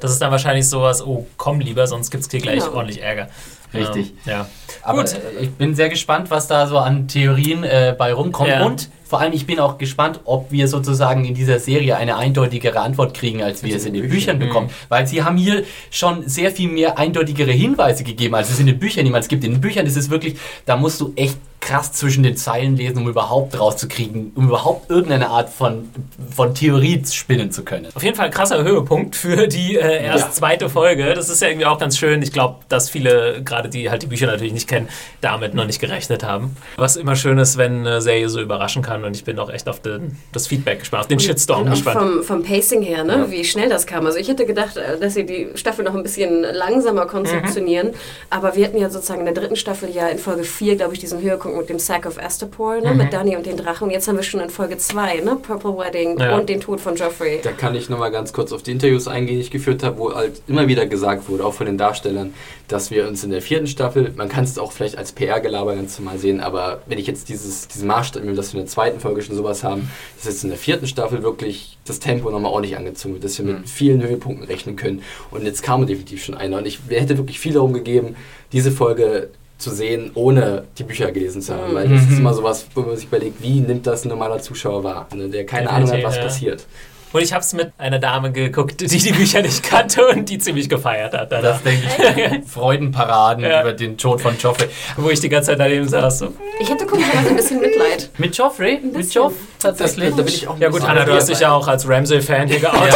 Das 0.00 0.10
ist 0.10 0.20
dann 0.20 0.30
wahrscheinlich 0.30 0.68
sowas, 0.68 1.04
oh, 1.06 1.26
komm 1.36 1.60
lieber, 1.60 1.86
sonst 1.86 2.10
gibt 2.10 2.24
es 2.24 2.30
hier 2.30 2.40
gleich 2.40 2.60
Genau. 2.64 2.74
ordentlich 2.76 3.02
Ärger. 3.02 3.28
Richtig. 3.72 4.12
Ähm, 4.26 4.32
ja. 4.32 4.46
Aber 4.82 5.04
Gut. 5.04 5.14
äh, 5.14 5.42
ich 5.42 5.50
bin 5.50 5.74
sehr 5.74 5.88
gespannt, 5.88 6.30
was 6.30 6.46
da 6.46 6.66
so 6.66 6.78
an 6.78 7.08
Theorien 7.08 7.64
äh, 7.64 7.94
bei 7.96 8.12
rumkommt. 8.12 8.48
Ja. 8.48 8.64
Und 8.64 8.88
vor 9.04 9.20
allem, 9.20 9.32
ich 9.32 9.46
bin 9.46 9.58
auch 9.58 9.76
gespannt, 9.76 10.20
ob 10.24 10.52
wir 10.52 10.68
sozusagen 10.68 11.24
in 11.24 11.34
dieser 11.34 11.58
Serie 11.58 11.96
eine 11.96 12.16
eindeutigere 12.16 12.80
Antwort 12.80 13.12
kriegen, 13.14 13.42
als 13.42 13.64
wir 13.64 13.74
es 13.74 13.84
in 13.84 13.94
den 13.94 14.02
Büchern 14.08 14.38
Büchern. 14.38 14.38
bekommen. 14.38 14.70
Weil 14.88 15.06
sie 15.06 15.24
haben 15.24 15.36
hier 15.36 15.64
schon 15.90 16.28
sehr 16.28 16.52
viel 16.52 16.70
mehr 16.70 16.96
eindeutigere 16.96 17.50
Hinweise 17.50 18.04
gegeben, 18.04 18.36
als 18.36 18.50
es 18.50 18.60
in 18.60 18.66
den 18.66 18.78
Büchern 18.78 19.04
niemals 19.04 19.26
gibt. 19.26 19.42
In 19.44 19.52
den 19.52 19.60
Büchern 19.60 19.86
ist 19.86 19.96
es 19.96 20.10
wirklich, 20.10 20.36
da 20.64 20.76
musst 20.76 21.00
du 21.00 21.12
echt 21.16 21.36
krass 21.60 21.92
zwischen 21.92 22.22
den 22.22 22.36
Zeilen 22.36 22.76
lesen, 22.76 22.98
um 23.02 23.08
überhaupt 23.08 23.58
rauszukriegen, 23.60 24.32
um 24.34 24.48
überhaupt 24.48 24.90
irgendeine 24.90 25.28
Art 25.28 25.50
von, 25.50 25.90
von 26.34 26.54
Theorie 26.54 27.02
spinnen 27.10 27.52
zu 27.52 27.64
können. 27.64 27.86
Auf 27.94 28.02
jeden 28.02 28.16
Fall 28.16 28.26
ein 28.26 28.32
krasser 28.32 28.62
Höhepunkt 28.64 29.14
für 29.14 29.46
die 29.46 29.76
äh, 29.76 30.04
erst 30.04 30.24
Ja. 30.26 30.30
zweite 30.32 30.68
Folge. 30.70 31.12
Das 31.14 31.28
ist 31.28 31.42
ja 31.42 31.48
irgendwie 31.48 31.66
auch 31.66 31.78
ganz 31.78 31.98
schön. 31.98 32.22
Ich 32.22 32.32
glaube, 32.32 32.60
dass 32.70 32.88
viele, 32.88 33.42
gerade 33.44 33.68
die 33.68 33.90
halt 33.90 34.00
die 34.02 34.06
Bücher 34.06 34.26
natürlich 34.26 34.54
nicht 34.54 34.68
kennen, 34.68 34.88
damit 35.20 35.52
noch 35.54 35.66
nicht 35.66 35.80
gerechnet 35.80 36.24
haben. 36.24 36.56
Was 36.76 36.96
immer 36.96 37.14
schön 37.14 37.36
ist, 37.38 37.58
wenn 37.58 37.80
eine 37.86 38.00
Serie 38.00 38.28
so 38.30 38.40
überraschen 38.40 38.80
kann. 38.82 39.04
Und 39.04 39.14
ich 39.14 39.24
bin 39.24 39.38
auch 39.38 39.50
echt 39.50 39.68
auf 39.68 39.80
den, 39.80 40.16
das 40.32 40.46
Feedback 40.46 40.80
gespannt, 40.80 41.02
auf 41.02 41.08
den 41.08 41.20
Shitstorm 41.20 41.64
Und 41.64 41.70
gespannt. 41.72 41.98
vom, 42.00 42.22
vom 42.22 42.42
Pacing 42.42 42.80
her, 42.82 43.04
ne? 43.04 43.12
Ja. 43.18 43.30
wie 43.30 43.44
schnell 43.44 43.68
das 43.68 43.86
kam. 43.86 44.06
Also 44.06 44.16
ich 44.18 44.28
hätte 44.28 44.46
gedacht, 44.46 44.78
äh, 44.78 44.98
dass 44.98 45.12
sie 45.12 45.26
die 45.26 45.48
Staffel 45.56 45.84
noch 45.84 45.94
ein 45.94 46.02
bisschen 46.02 46.40
langsamer 46.42 47.04
konzeptionieren. 47.06 47.88
Mhm. 47.88 47.94
Aber 48.30 48.56
wir 48.56 48.64
hatten 48.66 48.78
ja 48.78 48.88
sozusagen 48.88 49.20
in 49.20 49.26
der 49.26 49.34
dritten 49.34 49.56
Staffel 49.56 49.90
ja 49.90 50.08
in 50.08 50.18
Folge 50.18 50.44
4, 50.44 50.76
glaube 50.76 50.94
ich, 50.94 51.00
diesen 51.00 51.20
Höhepunkt 51.20 51.49
mit 51.56 51.68
dem 51.68 51.78
Sack 51.78 52.06
of 52.06 52.18
Astapor, 52.18 52.76
Mhm. 52.76 52.82
ne? 52.82 52.94
mit 52.94 53.12
Dani 53.12 53.36
und 53.36 53.46
den 53.46 53.56
Drachen. 53.56 53.84
Und 53.88 53.90
jetzt 53.90 54.06
haben 54.08 54.16
wir 54.16 54.22
schon 54.22 54.40
in 54.40 54.50
Folge 54.50 54.78
2, 54.78 55.20
ne? 55.20 55.36
Purple 55.36 55.76
Wedding 55.76 56.18
Ja. 56.18 56.36
und 56.38 56.48
den 56.48 56.60
Tod 56.60 56.80
von 56.80 56.96
Joffrey. 56.96 57.40
Da 57.42 57.52
kann 57.52 57.74
ich 57.74 57.88
nochmal 57.88 58.10
ganz 58.10 58.32
kurz 58.32 58.52
auf 58.52 58.62
die 58.62 58.72
Interviews 58.72 59.08
eingehen, 59.08 59.36
die 59.36 59.40
ich 59.42 59.50
geführt 59.50 59.82
habe, 59.82 59.98
wo 59.98 60.14
halt 60.14 60.42
immer 60.46 60.66
wieder 60.68 60.86
gesagt 60.86 61.28
wurde, 61.28 61.44
auch 61.44 61.54
von 61.54 61.66
den 61.66 61.78
Darstellern, 61.78 62.34
dass 62.68 62.90
wir 62.90 63.08
uns 63.08 63.24
in 63.24 63.30
der 63.30 63.42
vierten 63.42 63.66
Staffel, 63.66 64.12
man 64.16 64.28
kann 64.28 64.44
es 64.44 64.58
auch 64.58 64.72
vielleicht 64.72 64.96
als 64.96 65.12
PR-Gelaber 65.12 65.74
ganz 65.74 65.98
normal 65.98 66.18
sehen, 66.18 66.40
aber 66.40 66.82
wenn 66.86 66.98
ich 66.98 67.06
jetzt 67.06 67.28
dieses, 67.28 67.68
diesen 67.68 67.86
Maßstab, 67.88 68.22
nehme, 68.22 68.36
dass 68.36 68.52
wir 68.52 68.60
in 68.60 68.66
der 68.66 68.72
zweiten 68.72 69.00
Folge 69.00 69.22
schon 69.22 69.36
sowas 69.36 69.64
haben, 69.64 69.90
dass 70.16 70.26
jetzt 70.26 70.44
in 70.44 70.50
der 70.50 70.58
vierten 70.58 70.86
Staffel 70.86 71.22
wirklich 71.22 71.78
das 71.86 71.98
Tempo 71.98 72.30
nochmal 72.30 72.52
ordentlich 72.52 72.76
angezogen 72.76 73.14
wird, 73.14 73.24
dass 73.24 73.38
wir 73.38 73.44
mit 73.44 73.68
vielen 73.68 74.02
Höhepunkten 74.02 74.46
rechnen 74.46 74.76
können. 74.76 75.02
Und 75.30 75.44
jetzt 75.44 75.62
kam 75.62 75.86
definitiv 75.86 76.24
schon 76.24 76.36
einer. 76.36 76.58
Und 76.58 76.66
ich 76.66 76.78
hätte 76.88 77.16
wirklich 77.18 77.40
viel 77.40 77.52
darum 77.54 77.72
gegeben, 77.72 78.14
diese 78.52 78.70
Folge 78.70 79.30
zu 79.60 79.70
sehen, 79.70 80.10
ohne 80.14 80.64
die 80.78 80.84
Bücher 80.84 81.12
gelesen 81.12 81.42
zu 81.42 81.54
haben. 81.54 81.74
Weil 81.74 81.88
das 81.88 82.02
ist 82.02 82.18
immer 82.18 82.34
sowas, 82.34 82.66
wo 82.74 82.80
man 82.80 82.96
sich 82.96 83.06
überlegt, 83.06 83.42
wie 83.42 83.60
nimmt 83.60 83.86
das 83.86 84.04
ein 84.04 84.08
normaler 84.08 84.40
Zuschauer 84.40 84.82
wahr, 84.82 85.06
ne, 85.14 85.28
der 85.28 85.46
keine 85.46 85.70
Ahnung 85.70 85.90
hat, 85.90 86.02
was 86.02 86.16
ja. 86.16 86.22
passiert. 86.22 86.66
Und 87.12 87.22
ich 87.22 87.32
habe 87.32 87.42
es 87.42 87.52
mit 87.54 87.72
einer 87.76 87.98
Dame 87.98 88.30
geguckt, 88.30 88.80
die 88.80 88.86
die 88.86 89.12
Bücher 89.12 89.42
nicht 89.42 89.64
kannte 89.64 90.06
und 90.06 90.28
die 90.28 90.38
ziemlich 90.38 90.68
gefeiert 90.68 91.12
hat. 91.12 91.32
danach. 91.32 91.60
Das 91.60 91.62
denke 91.64 91.86
ich. 91.88 92.48
Freudenparaden 92.48 93.44
Ja. 93.44 93.62
über 93.62 93.72
den 93.72 93.98
Tod 93.98 94.20
von 94.20 94.38
Joffrey. 94.38 94.68
Wo 94.96 95.10
ich 95.10 95.18
die 95.18 95.28
ganze 95.28 95.50
Zeit 95.50 95.58
daneben 95.58 95.88
saß. 95.88 96.20
So. 96.20 96.32
Ich 96.60 96.70
hätte 96.70 96.86
komischerweise 96.86 97.30
ein 97.30 97.36
bisschen 97.36 97.60
Mitleid. 97.60 98.10
Mit 98.18 98.36
Joffrey? 98.36 98.78
Mit 98.80 99.12
Joff? 99.12 99.32
Tatsächlich. 99.58 100.10
Da 100.10 100.22
bin 100.22 100.28
ich 100.28 100.46
auch 100.46 100.58
Ja 100.58 100.68
gut, 100.68 100.84
Anna, 100.84 101.04
du 101.04 101.12
hast 101.12 101.28
dich 101.28 101.40
ja 101.40 101.52
auch 101.52 101.66
als 101.66 101.88
Ramsey-Fan 101.88 102.46
hier 102.46 102.60
geoutet. 102.60 102.94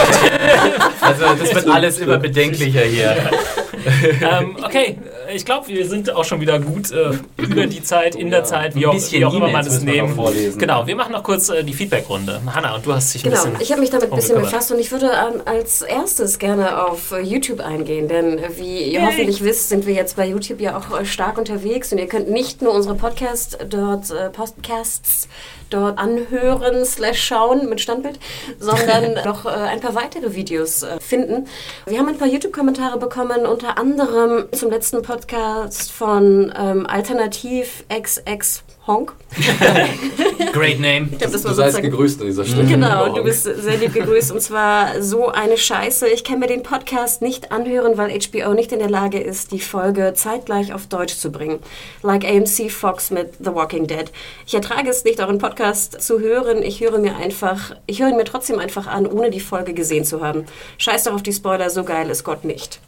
Also 1.00 1.24
das 1.34 1.52
wird 1.52 1.68
alles 1.74 1.98
immer 1.98 2.18
bedenklicher 2.18 2.82
hier. 2.82 3.16
ähm, 4.20 4.56
okay, 4.64 4.96
ich 5.32 5.44
glaube, 5.44 5.68
wir 5.68 5.86
sind 5.88 6.10
auch 6.14 6.24
schon 6.24 6.40
wieder 6.40 6.58
gut 6.58 6.90
äh, 6.90 7.10
über 7.36 7.66
die 7.66 7.82
Zeit, 7.82 8.14
in 8.14 8.30
der 8.30 8.44
Zeit, 8.44 8.74
wie 8.74 8.86
Ein 8.86 8.90
auch, 8.90 9.12
wie 9.12 9.24
auch 9.24 9.34
immer 9.34 9.48
man 9.48 9.66
es 9.66 9.80
nehmen. 9.82 10.14
vorlesen. 10.14 10.58
Genau, 10.58 10.86
wir 10.86 10.96
machen 10.96 11.12
noch 11.12 11.22
kurz 11.22 11.48
äh, 11.48 11.62
die 11.62 11.72
Feedback-Runde. 11.72 12.40
Hanna, 12.54 12.74
und 12.74 12.84
du 12.86 12.92
hast 12.92 13.14
dich 13.14 13.24
ein 13.24 13.30
Genau, 13.30 13.44
bisschen... 13.44 13.60
ich 13.60 13.70
habe 13.70 13.80
mich 13.80 13.90
damit 13.90 14.10
ein 14.10 14.16
bisschen 14.16 14.40
befasst 14.40 14.72
und 14.72 14.78
ich 14.78 14.90
würde 14.92 15.06
ähm, 15.06 15.42
als 15.44 15.82
erstes 15.82 16.38
gerne 16.38 16.84
auf 16.86 17.12
äh, 17.12 17.20
YouTube 17.20 17.60
eingehen, 17.60 18.08
denn 18.08 18.38
äh, 18.38 18.50
wie 18.56 18.82
ihr 18.84 19.00
Yay. 19.00 19.06
hoffentlich 19.06 19.42
wisst, 19.44 19.68
sind 19.68 19.86
wir 19.86 19.94
jetzt 19.94 20.16
bei 20.16 20.26
YouTube 20.26 20.60
ja 20.60 20.76
auch 20.78 21.00
äh, 21.00 21.04
stark 21.04 21.38
unterwegs 21.38 21.92
und 21.92 21.98
ihr 21.98 22.06
könnt 22.08 22.30
nicht 22.30 22.62
nur 22.62 22.72
unsere 22.72 22.94
Podcast 22.94 23.58
dort, 23.68 24.10
äh, 24.10 24.30
Podcasts 24.30 25.28
dort 25.74 25.98
anhören 25.98 26.84
slash 26.84 27.22
schauen 27.22 27.68
mit 27.68 27.80
Standbild, 27.80 28.18
sondern 28.58 29.14
noch 29.24 29.44
äh, 29.44 29.50
ein 29.50 29.80
paar 29.80 29.94
weitere 29.94 30.34
Videos 30.34 30.82
äh, 30.82 31.00
finden. 31.00 31.46
Wir 31.86 31.98
haben 31.98 32.08
ein 32.08 32.18
paar 32.18 32.28
YouTube-Kommentare 32.28 32.98
bekommen, 32.98 33.46
unter 33.46 33.78
anderem 33.78 34.46
zum 34.52 34.70
letzten 34.70 35.02
Podcast 35.02 35.90
von 35.92 36.52
ähm, 36.56 36.86
Alternativ 36.86 37.84
XX 37.88 38.63
Honk. 38.86 39.14
Great 40.52 40.78
name. 40.78 41.08
Ich 41.10 41.18
glaub, 41.18 41.32
das 41.32 41.42
Du 41.42 41.48
war 41.48 41.54
seist 41.54 41.80
gegrüßt 41.80 42.20
an 42.20 42.26
dieser 42.26 42.44
Stelle. 42.44 42.66
Genau, 42.66 43.14
du 43.14 43.24
bist 43.24 43.44
sehr 43.44 43.76
lieb 43.78 43.94
gegrüßt 43.94 44.30
und 44.30 44.40
zwar 44.40 45.02
so 45.02 45.28
eine 45.30 45.56
Scheiße. 45.56 46.06
Ich 46.08 46.22
kann 46.22 46.38
mir 46.38 46.46
den 46.46 46.62
Podcast 46.62 47.22
nicht 47.22 47.50
anhören, 47.50 47.96
weil 47.96 48.10
HBO 48.10 48.52
nicht 48.52 48.72
in 48.72 48.78
der 48.78 48.90
Lage 48.90 49.18
ist, 49.18 49.52
die 49.52 49.60
Folge 49.60 50.12
zeitgleich 50.14 50.74
auf 50.74 50.86
Deutsch 50.86 51.16
zu 51.16 51.32
bringen. 51.32 51.60
Like 52.02 52.24
AMC 52.24 52.70
Fox 52.70 53.10
mit 53.10 53.32
The 53.40 53.54
Walking 53.54 53.86
Dead. 53.86 54.12
Ich 54.46 54.54
ertrage 54.54 54.90
es 54.90 55.02
nicht, 55.04 55.18
euren 55.18 55.38
Podcast 55.38 56.02
zu 56.02 56.20
hören. 56.20 56.62
Ich 56.62 56.80
höre 56.80 56.98
mir 56.98 57.16
einfach, 57.16 57.74
ich 57.86 58.02
höre 58.02 58.10
ihn 58.10 58.16
mir 58.16 58.24
trotzdem 58.24 58.58
einfach 58.58 58.86
an, 58.86 59.06
ohne 59.06 59.30
die 59.30 59.40
Folge 59.40 59.72
gesehen 59.72 60.04
zu 60.04 60.20
haben. 60.20 60.44
Scheiß 60.76 61.04
doch 61.04 61.14
auf 61.14 61.22
die 61.22 61.32
Spoiler, 61.32 61.70
so 61.70 61.84
geil 61.84 62.10
ist 62.10 62.22
Gott 62.22 62.44
nicht. 62.44 62.80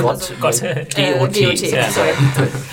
Gott, 0.00 0.32
Gott, 0.40 0.62
Äh, 0.62 0.86
GOT. 1.18 1.34
GOT, 1.34 1.60
Ja. 1.70 1.90
sorry. 1.90 2.10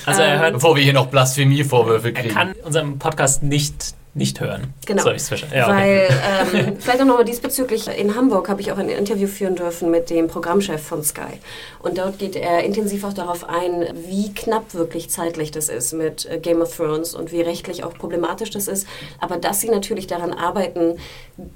also 0.06 0.22
er 0.22 0.40
hört, 0.40 0.54
Bevor 0.54 0.76
wir 0.76 0.84
hier 0.84 0.94
noch 0.94 1.08
Blasphemievorwürfe 1.08 2.10
er 2.10 2.14
kriegen. 2.14 2.34
kann 2.34 2.54
unseren 2.64 3.00
Podcast 3.00 3.44
nicht, 3.44 3.96
nicht 4.14 4.42
hören. 4.42 4.74
Genau. 4.86 5.04
Verstehen? 5.04 5.50
Ja, 5.54 5.68
okay. 5.68 6.10
Weil, 6.52 6.66
ähm, 6.68 6.78
vielleicht 6.80 7.02
auch 7.02 7.06
nochmal 7.06 7.24
diesbezüglich, 7.24 7.88
in 7.88 8.16
Hamburg 8.16 8.50
habe 8.50 8.60
ich 8.60 8.72
auch 8.72 8.78
ein 8.78 8.90
Interview 8.90 9.28
führen 9.28 9.56
dürfen 9.56 9.90
mit 9.90 10.10
dem 10.10 10.28
Programmchef 10.28 10.82
von 10.82 11.02
Sky. 11.02 11.40
Und 11.80 11.98
dort 11.98 12.20
geht 12.20 12.36
er 12.36 12.64
intensiv 12.64 13.06
auch 13.06 13.14
darauf 13.14 13.48
ein, 13.48 13.88
wie 14.08 14.34
knapp 14.34 14.74
wirklich 14.74 15.10
zeitlich 15.10 15.52
das 15.52 15.70
ist 15.70 15.94
mit 15.94 16.26
äh, 16.30 16.40
Game 16.40 16.62
of 16.62 16.76
Thrones 16.76 17.16
und 17.16 17.32
wie 17.32 17.42
rechtlich 17.42 17.86
auch 17.86 17.94
problematisch 17.94 18.50
das 18.50 18.68
ist. 18.68 18.86
Aber 19.20 19.38
dass 19.38 19.62
sie 19.62 19.70
natürlich 19.70 20.08
daran 20.08 20.34
arbeiten, 20.34 20.98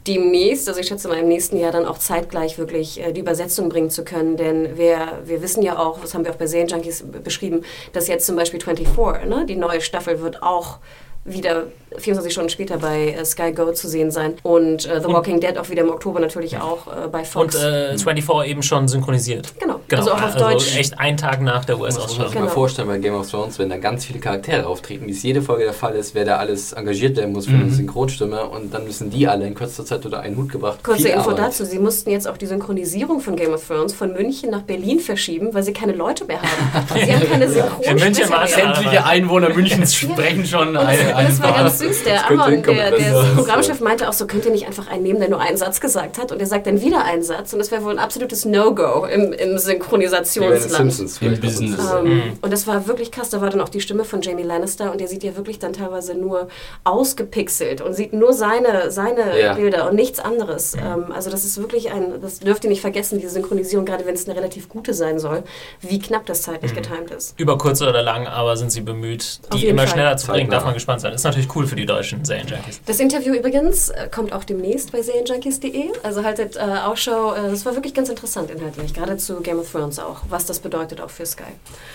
demnächst, 0.08 0.70
also 0.70 0.80
ich 0.80 0.88
schätze 0.88 1.10
mal 1.10 1.18
im 1.18 1.28
nächsten 1.28 1.58
Jahr 1.58 1.74
dann 1.74 1.86
auch 1.86 1.98
zeitgleich 1.98 2.58
wirklich 2.58 3.02
äh, 3.02 3.12
die 3.12 3.20
Übersetzung 3.20 3.68
bringen 3.68 3.90
zu 3.90 4.06
können. 4.06 4.38
Denn 4.38 4.78
wir, 4.78 5.20
wir 5.26 5.42
wissen 5.42 5.62
ja 5.62 5.78
auch, 5.78 6.00
das 6.00 6.14
haben 6.14 6.24
wir 6.24 6.32
auch 6.32 6.38
bei 6.38 6.48
Serienjunkies 6.48 7.04
beschrieben, 7.22 7.64
dass 7.92 8.08
jetzt 8.08 8.26
zum 8.26 8.38
Beispiel 8.38 8.62
24, 8.62 9.28
ne, 9.28 9.46
die 9.46 9.58
neue 9.58 9.82
Staffel 9.82 10.22
wird 10.22 10.42
auch 10.42 10.80
wieder 11.26 11.64
24 11.98 12.32
Stunden 12.32 12.50
später 12.50 12.78
bei 12.78 13.12
äh, 13.14 13.26
Sky 13.26 13.52
Go 13.52 13.72
zu 13.72 13.88
sehen 13.88 14.12
sein. 14.12 14.36
Und 14.44 14.86
äh, 14.86 15.02
The 15.02 15.08
Walking 15.08 15.40
Dead 15.40 15.58
auch 15.58 15.70
wieder 15.70 15.82
im 15.82 15.90
Oktober 15.90 16.20
natürlich 16.20 16.58
auch 16.58 16.88
äh, 16.88 17.08
bei 17.08 17.20
Und 17.20 17.26
Fox. 17.28 17.56
äh, 17.56 17.98
24 17.98 18.52
eben 18.52 18.62
schon 18.64 18.88
synchronisiert. 18.88 19.54
genau. 19.60 19.76
Genau, 19.88 20.02
also 20.02 20.14
auch 20.14 20.22
auf 20.24 20.36
Deutsch. 20.36 20.76
echt 20.78 21.00
einen 21.00 21.16
Tag 21.16 21.42
nach 21.42 21.64
der 21.64 21.76
Das 21.78 21.80
muss 21.80 21.96
man 21.96 22.08
sich 22.08 22.18
US-Ausstrahlung. 22.18 22.34
mal 22.34 22.40
Genau. 22.42 22.52
vorstellen 22.54 22.88
bei 22.88 22.98
Game 22.98 23.14
of 23.14 23.30
Thrones, 23.30 23.60
wenn 23.60 23.70
da 23.70 23.78
ganz 23.78 24.04
viele 24.06 24.18
Charaktere 24.20 24.66
auftreten, 24.66 25.06
wie 25.06 25.12
es 25.12 25.22
jede 25.22 25.44
Folge 25.44 25.64
der 25.64 25.74
Fall 25.74 25.94
ist, 25.96 26.16
wer 26.16 26.26
da 26.26 26.38
alles 26.38 26.74
engagiert 26.74 27.18
werden 27.18 27.34
muss 27.34 27.46
für 27.46 27.54
eine 27.54 27.70
Synchronstimme 27.72 28.46
und 28.48 28.74
dann 28.74 28.86
müssen 28.86 29.12
die 29.12 29.28
alle 29.28 29.46
in 29.46 29.54
kürzester 29.54 29.86
Zeit 29.86 30.04
unter 30.06 30.22
einen 30.22 30.38
Hut 30.38 30.52
gebracht. 30.52 30.84
Kurze 30.84 31.04
Viel 31.04 31.12
Info 31.12 31.30
Arbeit. 31.30 31.46
dazu, 31.50 31.66
sie 31.66 31.78
mussten 31.78 32.10
jetzt 32.10 32.28
auch 32.28 32.38
die 32.38 32.48
Synchronisierung 32.48 33.20
von 33.22 33.36
Game 33.36 33.54
of 33.54 33.66
Thrones 33.68 33.94
von 33.94 34.12
München 34.14 34.50
nach 34.50 34.64
Berlin 34.64 35.00
verschieben, 35.00 35.54
weil 35.54 35.62
sie 35.62 35.72
keine 35.74 35.94
Leute 35.94 36.26
mehr 36.26 36.40
haben. 36.42 36.88
Sie 37.06 37.14
haben 37.14 37.30
keine 37.30 37.46
In 37.46 37.96
München 38.00 38.30
waren. 38.32 38.48
Sämtliche 38.48 39.06
Einwohner 39.06 39.50
Münchens 39.50 39.94
sprechen 39.96 40.46
schon 40.46 40.70
Und 40.70 40.78
eine, 40.78 41.15
und 41.16 41.20
eine 41.20 41.30
das 41.30 41.42
war 41.42 41.54
ganz 41.54 41.80
süß. 41.80 42.04
Der 42.04 42.28
hinkommen, 42.28 42.78
der, 42.78 42.92
der 42.92 43.24
Programmchef 43.36 43.80
meinte 43.82 44.08
auch 44.10 44.14
so, 44.14 44.28
könnt 44.28 44.46
ihr 44.46 44.52
nicht 44.52 44.68
einfach 44.68 44.88
einen 44.88 45.04
nehmen, 45.04 45.20
der 45.20 45.30
nur 45.30 45.40
einen 45.40 45.58
Satz 45.58 45.80
gesagt 45.80 46.18
hat? 46.18 46.32
Und 46.32 46.40
er 46.40 46.48
sagt 46.48 46.68
dann 46.68 46.82
wieder 46.82 47.04
einen 47.04 47.24
Satz. 47.24 47.54
Und 47.54 47.60
das 47.60 47.72
wäre 47.72 47.84
wohl 47.84 47.92
ein 47.92 48.00
absolutes 48.00 48.46
No-Go 48.46 49.06
im, 49.06 49.34
im 49.34 49.58
Synchronisationsland. 49.58 50.94
Simpsons. 50.94 51.22
Im. 51.22 51.40
Business. 51.40 51.80
Ähm, 51.94 52.34
Und 52.42 52.54
das 52.54 52.66
war 52.68 52.88
wirklich 52.88 53.12
krass. 53.12 53.30
Da 53.30 53.42
war 53.42 53.50
dann 53.50 53.62
auch 53.62 53.70
die 53.70 53.82
Stimme 53.82 54.04
von 54.06 54.22
Jamie 54.22 54.44
Lannister 54.44 54.92
und 54.92 55.00
der 55.02 55.08
sieht 55.08 55.24
ja 55.24 55.36
wirklich 55.36 55.60
dann 55.60 55.74
teilweise 55.74 56.16
nur 56.16 56.48
ausgepixelt 56.84 57.82
und 57.82 57.94
sieht 57.94 58.14
nur 58.14 58.34
seine, 58.34 58.90
seine 58.92 59.40
Ja. 59.40 59.54
Bilder 59.54 59.90
und 59.90 59.96
nichts 59.96 60.20
anderes. 60.20 60.76
Ähm, 60.76 61.12
also 61.14 61.30
das 61.30 61.44
ist 61.46 61.58
wirklich 61.60 61.92
ein, 61.92 62.22
das 62.22 62.40
dürft 62.40 62.64
ihr 62.64 62.70
nicht 62.70 62.82
vergessen, 62.82 63.20
diese 63.20 63.32
Synchronisierung, 63.32 63.86
gerade 63.86 64.06
wenn 64.06 64.16
es 64.16 64.28
eine 64.28 64.36
relativ 64.38 64.70
gute 64.70 64.94
sein 64.94 65.20
soll, 65.20 65.44
wie 65.82 66.00
knapp 66.00 66.26
das 66.26 66.42
zeitlich 66.44 66.74
getimt 66.74 67.12
ist. 67.12 67.40
Über 67.40 67.58
kurz 67.58 67.82
oder 67.82 68.02
lang, 68.02 68.28
aber 68.28 68.56
sind 68.58 68.72
sie 68.72 68.82
bemüht, 68.82 69.40
die 69.54 69.68
immer 69.68 69.84
Fall. 69.84 69.90
schneller 69.90 70.18
zu 70.18 70.28
bringen. 70.28 70.50
Darf 70.50 70.64
man 70.66 70.74
gespannt 70.74 71.02
sein. 71.02 71.05
Ist 71.14 71.24
natürlich 71.24 71.54
cool 71.56 71.68
für 71.68 71.76
die 71.76 71.86
deutschen 71.86 72.26
Serienjunkies. 72.26 72.82
Das 72.86 73.00
Interview 73.00 73.34
übrigens 73.34 73.90
äh, 73.90 74.08
kommt 74.14 74.34
auch 74.34 74.44
demnächst 74.44 74.92
bei 74.92 75.02
serienjunkies.de. 75.02 75.90
Also 76.04 76.24
haltet 76.24 76.56
äh, 76.56 76.60
Ausschau. 76.60 77.34
Äh, 77.34 77.52
Das 77.52 77.66
war 77.66 77.76
wirklich 77.76 77.94
ganz 77.94 78.10
interessant 78.10 78.50
inhaltlich, 78.52 78.94
gerade 78.94 79.18
zu 79.18 79.42
Game 79.42 79.60
of 79.60 79.72
Thrones 79.72 80.00
auch, 80.00 80.22
was 80.30 80.46
das 80.46 80.60
bedeutet 80.60 81.02
auch 81.02 81.10
für 81.10 81.26
Sky. 81.26 81.44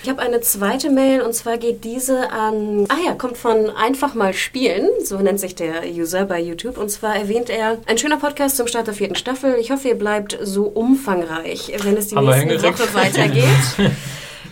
Ich 0.03 0.09
habe 0.09 0.21
eine 0.23 0.41
zweite 0.41 0.91
Mail 0.91 1.23
und 1.23 1.35
zwar 1.35 1.59
geht 1.59 1.85
diese 1.85 2.31
an, 2.31 2.87
ah 2.89 2.97
ja, 3.05 3.15
kommt 3.15 3.37
von 3.37 3.71
Einfach 3.71 4.15
mal 4.15 4.33
spielen, 4.35 4.89
so 5.05 5.19
nennt 5.19 5.41
sich 5.41 5.55
der 5.55 5.83
User 5.87 6.25
bei 6.25 6.41
YouTube. 6.41 6.79
Und 6.79 6.91
zwar 6.91 7.17
erwähnt 7.17 7.51
er, 7.51 7.79
ein 7.87 7.99
schöner 7.99 8.19
Podcast 8.19 8.57
zum 8.57 8.67
Start 8.67 8.87
der 8.87 8.95
vierten 8.95 9.15
Staffel. 9.17 9.57
Ich 9.61 9.71
hoffe, 9.71 9.89
ihr 9.89 9.95
bleibt 9.99 10.39
so 10.43 10.65
umfangreich, 10.65 11.73
wenn 11.83 11.97
es 11.97 12.09
die 12.09 12.17
Haben 12.17 12.27
nächste. 12.27 12.63
Woche 12.69 12.95
weitergeht. 12.95 13.45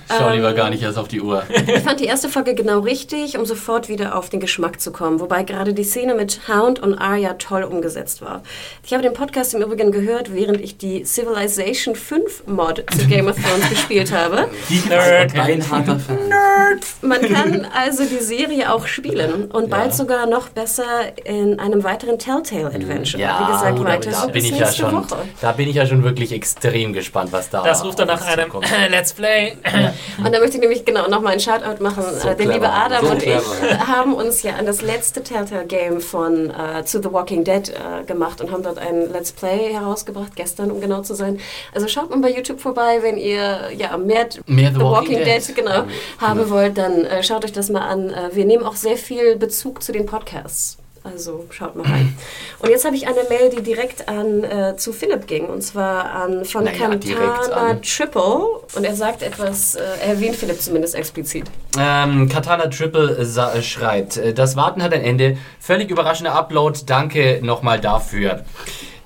Schau 0.08 0.30
lieber 0.30 0.50
Ähm, 0.50 0.56
gar 0.56 0.70
nicht 0.70 0.82
erst 0.82 0.98
auf 0.98 1.08
die 1.08 1.20
Uhr. 1.20 1.42
Ich 1.68 1.82
fand 1.84 2.00
die 2.00 2.06
erste 2.06 2.28
Folge 2.28 2.54
genau 2.54 2.80
richtig, 2.80 3.36
um 3.38 3.44
sofort 3.44 3.88
wieder 3.88 4.16
auf 4.16 4.30
den 4.30 4.40
Geschmack 4.40 4.80
zu 4.80 4.90
kommen. 4.90 5.20
Wobei 5.20 5.42
gerade 5.42 5.74
die 5.74 5.84
Szene 5.84 6.14
mit 6.14 6.40
Hound 6.48 6.80
und 6.80 6.94
Arya 6.94 7.34
toll 7.34 7.62
umgesetzt 7.62 8.22
war. 8.22 8.42
Ich 8.84 8.92
habe 8.92 9.02
den 9.02 9.12
Podcast 9.12 9.54
im 9.54 9.62
Übrigen 9.62 9.92
gehört, 9.92 10.32
während 10.32 10.60
ich 10.60 10.78
die 10.78 11.04
Civilization 11.04 11.94
5 11.94 12.46
Mod 12.46 12.84
zu 12.96 13.06
Game 13.06 13.28
of 13.28 13.36
Thrones 13.36 13.68
gespielt 13.70 14.12
habe. 14.12 14.48
Nerd. 14.88 15.38
Ein 15.38 15.70
harter 15.70 15.98
Fan. 15.98 16.18
Man 17.02 17.20
kann 17.20 17.66
also 17.76 18.04
die 18.04 18.22
Serie 18.22 18.72
auch 18.72 18.86
spielen 18.86 19.46
und 19.46 19.70
bald 19.70 19.94
sogar 19.94 20.26
noch 20.26 20.48
besser 20.48 20.84
in 21.24 21.58
einem 21.60 21.84
weiteren 21.84 22.18
Telltale 22.18 22.66
Adventure. 22.66 23.22
Wie 23.22 23.52
gesagt, 23.52 23.78
oh, 23.78 23.84
da, 23.84 23.90
weiter 23.90 24.10
da 24.10 24.24
bin 24.26 24.32
bis 24.32 24.44
ich 24.44 24.50
ja 24.52 24.58
nächste 24.58 24.82
schon, 24.82 24.92
Woche. 24.94 25.16
da 25.40 25.52
bin 25.52 25.68
ich 25.68 25.76
ja 25.76 25.86
schon 25.86 26.02
wirklich 26.02 26.32
extrem 26.32 26.92
gespannt, 26.92 27.32
was 27.32 27.50
da 27.50 27.62
Das 27.62 27.84
ruft 27.84 27.98
dann 27.98 28.08
nach 28.08 28.24
einem. 28.26 28.50
Let's 28.90 29.12
Play. 29.12 29.56
Und 30.18 30.34
da 30.34 30.40
möchte 30.40 30.56
ich 30.56 30.60
nämlich 30.60 30.84
genau 30.84 31.08
nochmal 31.08 31.32
einen 31.32 31.40
Shoutout 31.40 31.82
machen. 31.82 32.04
So 32.18 32.28
äh, 32.28 32.36
der 32.36 32.46
liebe 32.46 32.68
Adam 32.68 33.04
so 33.04 33.12
und 33.12 33.22
clever. 33.22 33.42
ich 33.62 33.78
haben 33.86 34.14
uns 34.14 34.42
ja 34.42 34.54
an 34.56 34.66
das 34.66 34.82
letzte 34.82 35.22
Telltale-Game 35.22 36.00
von 36.00 36.50
äh, 36.50 36.84
To 36.84 37.02
The 37.02 37.12
Walking 37.12 37.44
Dead 37.44 37.68
äh, 37.68 38.04
gemacht 38.04 38.40
und 38.40 38.50
haben 38.50 38.62
dort 38.62 38.78
ein 38.78 39.12
Let's 39.12 39.32
Play 39.32 39.72
herausgebracht, 39.72 40.34
gestern, 40.36 40.70
um 40.70 40.80
genau 40.80 41.02
zu 41.02 41.14
sein. 41.14 41.38
Also 41.74 41.88
schaut 41.88 42.10
mal 42.10 42.18
bei 42.20 42.30
YouTube 42.30 42.60
vorbei, 42.60 42.98
wenn 43.02 43.16
ihr 43.16 43.70
ja, 43.76 43.96
mehr, 43.96 44.28
Mehr 44.46 44.72
The 44.72 44.80
Walking, 44.80 45.24
Dead, 45.24 45.54
genau, 45.54 45.84
haben 46.18 46.50
wollt, 46.50 46.78
dann 46.78 47.04
äh, 47.04 47.22
schaut 47.22 47.44
euch 47.44 47.52
das 47.52 47.70
mal 47.70 47.82
an. 47.82 48.10
Äh, 48.10 48.30
wir 48.32 48.44
nehmen 48.44 48.64
auch 48.64 48.76
sehr 48.76 48.96
viel 48.96 49.36
Bezug 49.36 49.82
zu 49.82 49.92
den 49.92 50.06
Podcasts. 50.06 50.77
Also 51.10 51.46
schaut 51.50 51.74
mal 51.76 51.86
rein. 51.86 52.16
Und 52.58 52.70
jetzt 52.70 52.84
habe 52.84 52.96
ich 52.96 53.06
eine 53.06 53.22
Mail, 53.28 53.50
die 53.50 53.62
direkt 53.62 54.08
an 54.08 54.44
äh, 54.44 54.76
zu 54.76 54.92
Philipp 54.92 55.26
ging, 55.26 55.46
und 55.46 55.62
zwar 55.62 56.10
an 56.12 56.44
von 56.44 56.64
Naja, 56.64 56.88
an. 56.88 57.82
Triple. 57.82 58.60
Und 58.74 58.84
er 58.84 58.94
sagt 58.94 59.22
etwas, 59.22 59.74
äh, 59.74 59.80
er 60.02 60.08
erwähnt 60.14 60.36
Philipp 60.36 60.60
zumindest 60.60 60.94
explizit. 60.94 61.46
Ähm, 61.78 62.28
Katana 62.28 62.66
Triple 62.68 63.24
sa- 63.24 63.52
äh, 63.54 63.62
schreibt, 63.62 64.16
äh, 64.16 64.34
das 64.34 64.56
Warten 64.56 64.82
hat 64.82 64.92
ein 64.92 65.02
Ende. 65.02 65.38
Völlig 65.60 65.90
überraschender 65.90 66.34
Upload. 66.34 66.80
Danke 66.86 67.40
nochmal 67.42 67.80
dafür. 67.80 68.44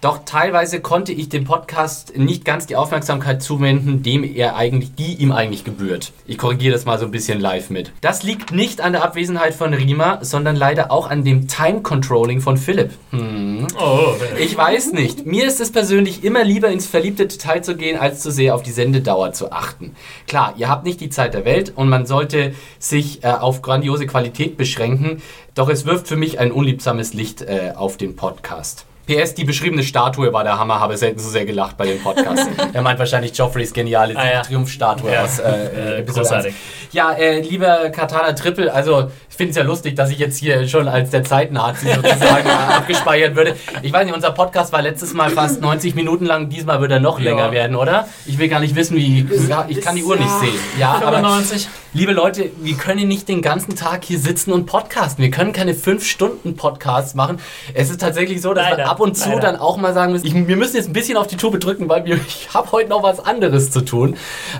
Doch 0.02 0.24
teilweise 0.24 0.80
konnte 0.80 1.12
ich 1.12 1.28
dem 1.28 1.44
Podcast 1.44 2.18
nicht 2.18 2.44
ganz 2.44 2.66
die 2.66 2.74
Aufmerksamkeit 2.74 3.40
zuwenden, 3.40 4.02
dem 4.02 4.24
er 4.24 4.56
eigentlich, 4.56 4.96
die 4.96 5.14
ihm 5.14 5.30
eigentlich 5.30 5.62
gebührt. 5.62 6.10
Ich 6.26 6.38
korrigiere 6.38 6.72
das 6.72 6.84
mal 6.84 6.98
so 6.98 7.04
ein 7.04 7.12
bisschen 7.12 7.38
live 7.38 7.70
mit. 7.70 7.92
Das 8.00 8.24
liegt 8.24 8.50
nicht 8.50 8.80
an 8.80 8.94
der 8.94 9.04
Abwesenheit 9.04 9.54
von 9.54 9.72
Rima, 9.72 10.18
sondern 10.20 10.56
leider 10.56 10.90
auch 10.90 11.08
an 11.08 11.22
dem 11.22 11.46
Time 11.46 11.82
Controlling 11.82 12.40
von 12.40 12.56
Philipp. 12.56 12.90
Hm. 13.10 13.68
Oh, 13.78 14.14
Ich 14.40 14.56
weiß 14.56 14.92
nicht. 14.92 15.24
Mir 15.24 15.46
ist 15.46 15.60
es 15.60 15.70
persönlich 15.70 16.24
immer 16.24 16.42
lieber 16.42 16.68
ins 16.68 16.88
verliebte 16.88 17.28
Detail 17.28 17.60
zu 17.60 17.76
gehen, 17.76 17.96
als 17.96 18.22
zu 18.22 18.32
sehr 18.32 18.56
auf 18.56 18.64
die 18.64 18.72
Sendedauer 18.72 19.32
zu 19.34 19.52
achten. 19.52 19.94
Klar, 20.26 20.54
ihr 20.56 20.68
habt 20.68 20.84
nicht 20.84 21.00
die 21.00 21.10
Zeit 21.10 21.32
der 21.32 21.44
Welt 21.44 21.74
und 21.76 21.88
man 21.88 22.06
sollte 22.06 22.54
sich 22.80 23.22
äh, 23.22 23.28
auf 23.28 23.62
grandiose 23.62 24.08
Qualität 24.08 24.56
beschränken, 24.56 25.22
doch 25.54 25.68
es 25.68 25.86
wirft 25.86 26.08
für 26.08 26.16
mich 26.16 26.40
ein 26.40 26.50
unliebsames 26.50 27.14
Licht 27.14 27.42
äh, 27.42 27.74
auf 27.76 27.96
den 27.96 28.16
Podcast. 28.16 28.84
PS, 29.06 29.34
die 29.34 29.44
beschriebene 29.44 29.82
Statue 29.82 30.32
war 30.32 30.44
der 30.44 30.58
Hammer, 30.58 30.78
habe 30.80 30.96
selten 30.96 31.18
so 31.18 31.28
sehr 31.28 31.44
gelacht 31.44 31.76
bei 31.76 31.86
dem 31.86 32.00
Podcast. 32.00 32.48
er 32.72 32.82
meint 32.82 32.98
wahrscheinlich 32.98 33.36
Joffreys 33.36 33.72
geniale 33.72 34.16
Ah, 34.16 34.30
ja. 34.32 34.42
Triumphstatue 34.42 35.12
Ja. 35.12 35.24
aus 35.24 35.38
äh, 35.40 35.50
Äh, 35.50 35.98
Episode 36.00 36.20
großartig. 36.20 36.54
1. 36.54 36.92
Ja, 36.92 37.12
äh, 37.12 37.40
lieber 37.40 37.90
Katana 37.90 38.32
Triple, 38.32 38.72
also 38.72 39.10
ich 39.32 39.36
finde 39.38 39.50
es 39.52 39.56
ja 39.56 39.62
lustig, 39.62 39.96
dass 39.96 40.10
ich 40.10 40.18
jetzt 40.18 40.36
hier 40.38 40.68
schon 40.68 40.88
als 40.88 41.08
der 41.08 41.24
Zeitnazi 41.24 41.86
sozusagen 41.88 42.48
abgespeichert 42.68 43.34
würde. 43.34 43.56
Ich 43.80 43.90
weiß 43.90 44.04
nicht, 44.04 44.14
unser 44.14 44.30
Podcast 44.30 44.72
war 44.74 44.82
letztes 44.82 45.14
Mal 45.14 45.30
fast 45.30 45.62
90 45.62 45.94
Minuten 45.94 46.26
lang, 46.26 46.50
diesmal 46.50 46.80
wird 46.82 46.92
er 46.92 47.00
noch 47.00 47.18
Ja. 47.18 47.24
länger 47.30 47.50
werden, 47.50 47.74
oder? 47.74 48.06
Ich 48.26 48.36
will 48.38 48.48
gar 48.48 48.60
nicht 48.60 48.74
wissen, 48.76 48.94
wie. 48.96 49.26
Ja, 49.48 49.64
ich 49.68 49.80
kann 49.80 49.96
die 49.96 50.04
Uhr 50.04 50.16
nicht 50.16 50.30
sehen. 50.40 50.54
Ja, 50.78 51.00
aber 51.02 51.16
95. 51.16 51.66
Liebe 51.94 52.12
Leute, 52.12 52.50
wir 52.60 52.74
können 52.76 53.06
nicht 53.08 53.28
den 53.28 53.42
ganzen 53.42 53.74
Tag 53.76 54.04
hier 54.04 54.18
sitzen 54.18 54.52
und 54.52 54.64
podcasten. 54.66 55.22
Wir 55.22 55.30
können 55.30 55.52
keine 55.52 55.74
5-Stunden-Podcasts 55.74 57.14
machen. 57.14 57.38
Es 57.74 57.90
ist 57.90 58.00
tatsächlich 58.00 58.40
so, 58.40 58.54
dass 58.54 58.64
wir 58.66 58.70
Leider, 58.78 58.90
ab 58.90 59.00
und 59.00 59.14
zu 59.16 59.28
leider. 59.28 59.40
dann 59.42 59.56
auch 59.56 59.76
mal 59.76 59.92
sagen 59.92 60.12
müssen, 60.12 60.26
ich, 60.26 60.34
wir 60.34 60.56
müssen 60.56 60.76
jetzt 60.76 60.88
ein 60.88 60.94
bisschen 60.94 61.18
auf 61.18 61.26
die 61.26 61.36
Tube 61.36 61.58
drücken, 61.60 61.88
weil 61.90 62.04
wir, 62.06 62.16
ich 62.26 62.48
habe 62.54 62.70
heute 62.72 62.88
noch 62.90 63.02
was 63.02 63.20
anderes 63.20 63.70
zu 63.70 63.82
tun. 63.82 64.16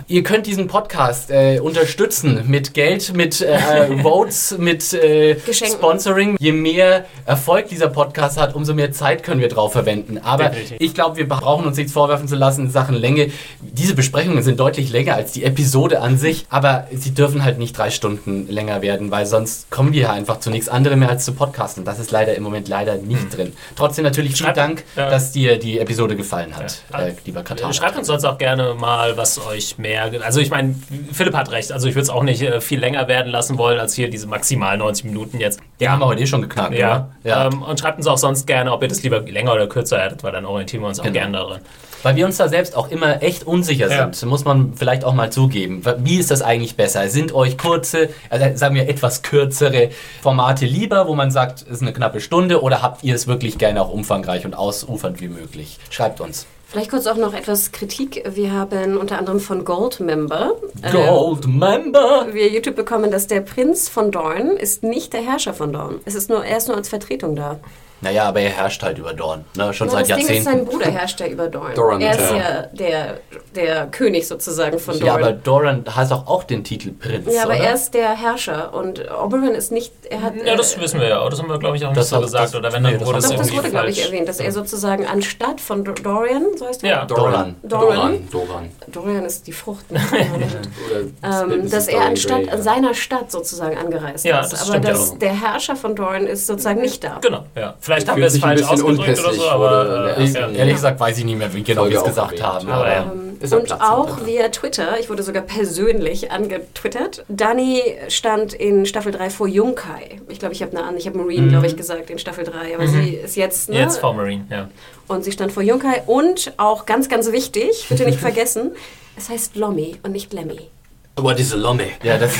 Ihr 0.07 0.21
könnt 0.23 0.45
diesen 0.45 0.67
Podcast 0.67 1.31
äh, 1.31 1.59
unterstützen 1.59 2.43
mit 2.47 2.73
Geld, 2.75 3.13
mit 3.15 3.41
äh, 3.41 3.97
Votes, 4.03 4.55
mit 4.63 4.93
äh. 4.93 5.37
Sponsoring. 5.51 6.37
Je 6.39 6.51
mehr 6.51 7.05
Erfolg 7.25 7.67
dieser 7.67 7.87
Podcast 7.89 8.39
hat, 8.39 8.55
umso 8.55 8.73
mehr 8.73 8.91
Zeit 8.91 9.23
können 9.23 9.41
wir 9.41 9.49
drauf 9.49 9.71
verwenden. 9.73 10.19
Aber 10.23 10.45
Definitiv. 10.49 10.77
ich 10.79 10.93
glaube, 10.93 11.17
wir 11.17 11.27
brauchen 11.27 11.65
uns 11.65 11.77
nichts 11.77 11.93
vorwerfen 11.93 12.27
zu 12.27 12.35
lassen 12.35 12.65
in 12.65 12.71
Sachen 12.71 12.95
Länge. 12.95 13.31
Diese 13.61 13.95
Besprechungen 13.95 14.43
sind 14.43 14.59
deutlich 14.59 14.91
länger 14.91 15.15
als 15.15 15.31
die 15.31 15.43
Episode 15.43 16.01
an 16.01 16.17
sich, 16.17 16.45
aber 16.49 16.87
sie 16.91 17.13
dürfen 17.13 17.43
halt 17.43 17.59
nicht 17.59 17.77
drei 17.77 17.89
Stunden 17.89 18.47
länger 18.49 18.81
werden, 18.81 19.11
weil 19.11 19.25
sonst 19.25 19.69
kommen 19.69 19.93
wir 19.93 20.11
einfach 20.11 20.39
zu 20.39 20.49
nichts 20.49 20.69
anderem 20.69 20.99
mehr 20.99 21.09
als 21.09 21.25
zu 21.25 21.33
podcasten. 21.33 21.85
Das 21.85 21.99
ist 21.99 22.11
leider 22.11 22.35
im 22.35 22.43
Moment 22.43 22.67
leider 22.67 22.95
nicht 22.95 23.35
drin. 23.35 23.53
Trotzdem 23.75 24.03
natürlich 24.03 24.35
vielen 24.35 24.53
Dank, 24.53 24.83
ja. 24.95 25.09
dass 25.09 25.31
dir 25.31 25.57
die 25.57 25.79
Episode 25.79 26.15
gefallen 26.15 26.55
hat, 26.55 26.81
Ja. 26.91 27.07
äh, 27.07 27.15
lieber 27.25 27.43
Katar. 27.43 27.73
Schreibt 27.73 27.97
uns 27.97 28.07
sonst 28.07 28.25
auch 28.25 28.37
gerne 28.37 28.73
mal, 28.73 29.17
was 29.17 29.45
euch 29.45 29.77
mehr. 29.77 30.11
Also, 30.23 30.39
ich 30.39 30.49
meine, 30.49 30.75
Philipp 31.11 31.33
hat 31.35 31.51
recht. 31.51 31.71
Also, 31.71 31.87
ich 31.87 31.95
würde 31.95 32.03
es 32.03 32.09
auch 32.09 32.23
nicht 32.23 32.41
äh, 32.41 32.61
viel 32.61 32.79
länger 32.79 33.07
werden 33.07 33.31
lassen 33.31 33.57
wollen, 33.57 33.79
als 33.79 33.93
hier 33.93 34.09
diese 34.09 34.27
maximal 34.57 34.77
90 34.77 35.05
Minuten 35.05 35.39
jetzt. 35.39 35.59
Die 35.79 35.89
haben 35.89 35.99
wir 35.99 36.05
heute 36.07 36.21
eh 36.21 36.27
schon 36.27 36.41
geknackt, 36.41 36.73
Ja, 36.75 36.89
oder? 36.91 37.09
Ja. 37.23 37.47
Ähm, 37.47 37.61
und 37.61 37.79
schreibt 37.79 37.97
uns 37.97 38.07
auch 38.07 38.17
sonst 38.17 38.47
gerne, 38.47 38.71
ob 38.71 38.81
ihr 38.81 38.87
das 38.87 39.03
lieber 39.03 39.19
länger 39.21 39.53
oder 39.53 39.67
kürzer 39.67 39.99
hättet, 40.01 40.23
weil 40.23 40.31
dann 40.31 40.45
orientieren 40.45 40.83
wir 40.83 40.87
uns 40.87 40.99
auch 40.99 41.03
Genau. 41.03 41.13
gerne 41.13 41.37
daran. 41.37 41.59
Weil 42.03 42.17
wir 42.17 42.25
uns 42.25 42.35
da 42.35 42.49
selbst 42.49 42.75
auch 42.75 42.89
immer 42.91 43.23
echt 43.23 43.47
unsicher 43.47 43.89
Ja. 43.89 44.11
sind, 44.13 44.29
muss 44.29 44.43
man 44.43 44.73
vielleicht 44.75 45.05
auch 45.05 45.13
mal 45.13 45.31
zugeben. 45.31 45.81
Wie 45.99 46.17
ist 46.17 46.31
das 46.31 46.41
eigentlich 46.41 46.75
besser? 46.75 47.07
Sind 47.09 47.33
euch 47.33 47.57
kurze, 47.57 48.09
also 48.29 48.45
sagen 48.55 48.75
wir 48.75 48.89
etwas 48.89 49.21
kürzere 49.21 49.89
Formate 50.21 50.65
lieber, 50.65 51.07
wo 51.07 51.15
man 51.15 51.31
sagt, 51.31 51.61
es 51.61 51.67
ist 51.69 51.81
eine 51.81 51.93
knappe 51.93 52.19
Stunde, 52.19 52.61
oder 52.61 52.81
habt 52.81 53.03
ihr 53.03 53.15
es 53.15 53.27
wirklich 53.27 53.57
gerne 53.57 53.81
auch 53.81 53.89
umfangreich 53.89 54.45
und 54.45 54.53
ausufernd 54.53 55.21
wie 55.21 55.29
möglich? 55.29 55.77
Schreibt 55.89 56.19
uns. 56.19 56.45
Vielleicht 56.73 56.89
kurz 56.89 57.05
auch 57.05 57.17
noch 57.17 57.35
etwas 57.35 57.71
Kritik. 57.71 58.23
Wir 58.33 58.51
haben 58.51 58.97
unter 58.97 59.19
anderem 59.19 59.39
von 59.39 59.63
Goldmember 59.63 60.55
äh, 60.81 60.91
Gold 60.91 61.45
Member! 61.45 62.25
via 62.31 62.47
YouTube 62.47 62.75
bekommen, 62.75 63.11
dass 63.11 63.27
der 63.27 63.41
Prinz 63.41 63.89
von 63.89 64.09
Dorn 64.09 64.57
ist 64.57 64.81
nicht 64.81 65.13
der 65.13 65.21
Herrscher 65.21 65.53
von 65.53 65.71
Dorn. 65.71 65.99
Es 66.05 66.15
ist 66.15 66.31
nur, 66.31 66.43
er 66.43 66.57
ist 66.57 66.67
nur 66.69 66.75
als 66.75 66.89
Vertretung 66.89 67.35
da. 67.35 67.59
Naja, 68.03 68.25
aber 68.25 68.41
er 68.41 68.49
herrscht 68.51 68.83
halt 68.83 68.97
über 68.97 69.13
Dorn, 69.13 69.45
ne? 69.55 69.73
schon 69.73 69.87
Ja, 69.87 69.93
seit 69.93 70.09
das 70.09 70.17
Ding 70.17 70.27
ist, 70.27 70.43
sein 70.43 70.53
Jahrzehnten. 70.57 70.65
Bruder 70.65 70.91
herrscht 70.91 71.19
ja 71.19 71.27
über 71.27 71.47
Dorn. 71.47 71.73
Doran, 71.73 72.01
er 72.01 72.11
ist 72.11 72.31
ja. 72.31 72.37
ja 72.37 72.61
der, 72.73 73.19
der 73.55 73.87
König 73.87 74.27
sozusagen 74.27 74.77
von 74.79 74.93
Dorn. 74.99 75.05
Ja, 75.07 75.13
aber 75.15 75.31
Doran 75.31 75.85
hat 75.89 76.11
auch, 76.11 76.27
auch 76.27 76.43
den 76.43 76.63
Titel 76.63 76.91
Prinz, 76.91 77.33
Ja, 77.33 77.43
aber 77.43 77.53
oder? 77.55 77.63
er 77.63 77.73
ist 77.75 77.93
der 77.93 78.09
Herrscher 78.15 78.73
und 78.73 79.01
Oberyn 79.11 79.55
ist 79.55 79.71
nicht. 79.71 79.93
Er 80.09 80.21
hat, 80.21 80.33
Ja, 80.45 80.55
das 80.55 80.75
äh, 80.75 80.81
wissen 80.81 80.99
wir 80.99 81.07
ja. 81.07 81.19
auch. 81.21 81.29
Das 81.29 81.39
haben 81.39 81.49
wir, 81.49 81.57
glaube 81.59 81.77
ich, 81.77 81.85
auch 81.85 81.89
nicht 81.89 81.97
Das 81.99 82.09
so 82.09 82.17
hat- 82.17 82.23
gesagt. 82.23 82.43
das- 82.45 82.55
oder 82.55 82.71
wenn, 82.73 82.83
nee, 82.83 82.91
dann 82.91 82.99
das 82.99 83.07
wurde 83.07 83.17
es 83.19 83.23
Doch, 83.25 83.31
das 83.31 83.39
irgendwie 83.47 83.57
wurde, 83.57 83.69
glaube 83.71 83.89
ich, 83.89 84.05
erwähnt, 84.05 84.27
dass 84.27 84.39
er 84.39 84.51
sozusagen 84.51 85.07
anstatt 85.07 85.61
von 85.61 85.83
Do- 85.85 85.93
Dorian, 85.93 86.45
so 86.57 86.67
heißt 86.67 86.83
er? 86.83 86.89
Ja. 86.89 87.05
Doran. 87.05 87.55
Doran. 87.63 88.27
Doran. 88.31 88.69
Dorian 88.87 89.25
ist 89.25 89.47
die 89.47 89.53
Frucht. 89.53 89.85
Oder 89.91 91.53
ähm, 91.53 91.69
dass 91.69 91.87
er 91.87 92.01
anstatt 92.01 92.41
seiner 92.63 92.93
Stadt 92.93 93.31
sozusagen 93.31 93.77
angereist 93.77 94.25
Ja, 94.25 94.41
ist. 94.41 94.53
das 94.53 94.61
Aber 94.61 94.69
stimmt 94.71 94.85
ja 94.85 94.91
dass 94.91 95.17
der 95.17 95.41
Herrscher 95.41 95.75
von 95.75 95.95
Dorn 95.95 96.27
ist 96.27 96.47
sozusagen 96.47 96.81
nicht 96.81 97.03
da. 97.03 97.19
Genau, 97.21 97.45
ja. 97.55 97.75
Vielleicht 97.79 97.92
haben 98.01 98.05
Fühlt 98.05 98.17
wir 98.17 98.25
es 98.25 98.37
falsch 98.39 98.61
bisschen 98.61 98.85
ausgedrückt 98.85 99.19
oder 99.19 99.33
so, 99.33 99.49
aber. 99.49 100.17
Äh, 100.17 100.25
ja. 100.25 100.49
Ehrlich 100.49 100.75
gesagt 100.75 100.99
weiß 100.99 101.17
ich 101.17 101.25
nicht 101.25 101.37
mehr, 101.37 101.53
wie 101.53 101.63
genau 101.63 101.89
wir 101.89 101.97
es 101.97 102.03
gesagt 102.03 102.39
erwähnt. 102.39 102.47
haben. 102.47 102.69
Aber 102.69 102.87
ja. 102.87 103.11
Ähm, 103.13 103.33
und 103.51 103.65
Platz 103.65 103.81
auch 103.81 104.25
via 104.25 104.47
Twitter, 104.49 104.99
ich 104.99 105.09
wurde 105.09 105.21
sogar 105.21 105.43
persönlich 105.43 106.31
angetwittert. 106.31 107.25
Dani 107.27 107.81
stand 108.07 108.53
in 108.53 108.85
Staffel 108.85 109.11
3 109.11 109.29
vor 109.29 109.47
Junkai. 109.47 110.21
Ich 110.29 110.39
glaube, 110.39 110.53
ich 110.53 110.61
habe 110.61 110.77
eine 110.77 110.87
an, 110.87 110.95
ich 110.95 111.07
habe 111.07 111.17
Marine, 111.17 111.49
glaube 111.49 111.67
ich, 111.67 111.75
gesagt 111.75 112.09
in 112.09 112.19
Staffel 112.19 112.45
3, 112.45 112.75
aber 112.75 112.87
sie 112.87 113.15
ist 113.15 113.35
jetzt, 113.35 113.69
ne? 113.69 113.79
Jetzt 113.79 113.97
vor 113.97 114.13
Marine, 114.13 114.45
ja. 114.49 114.69
Und 115.07 115.25
sie 115.25 115.33
stand 115.33 115.51
vor 115.51 115.61
Junkai 115.61 116.03
und 116.05 116.53
auch 116.57 116.85
ganz, 116.85 117.09
ganz 117.09 117.31
wichtig, 117.33 117.87
bitte 117.89 118.05
nicht 118.05 118.19
vergessen, 118.19 118.71
es 119.17 119.29
heißt 119.29 119.57
Lommi 119.57 119.95
und 120.03 120.13
nicht 120.13 120.31
Lemmy. 120.31 120.69
What 121.15 121.39
is 121.39 121.53
a 121.53 121.57
Lomé? 121.57 121.89
Ja, 122.01 122.17
das, 122.17 122.33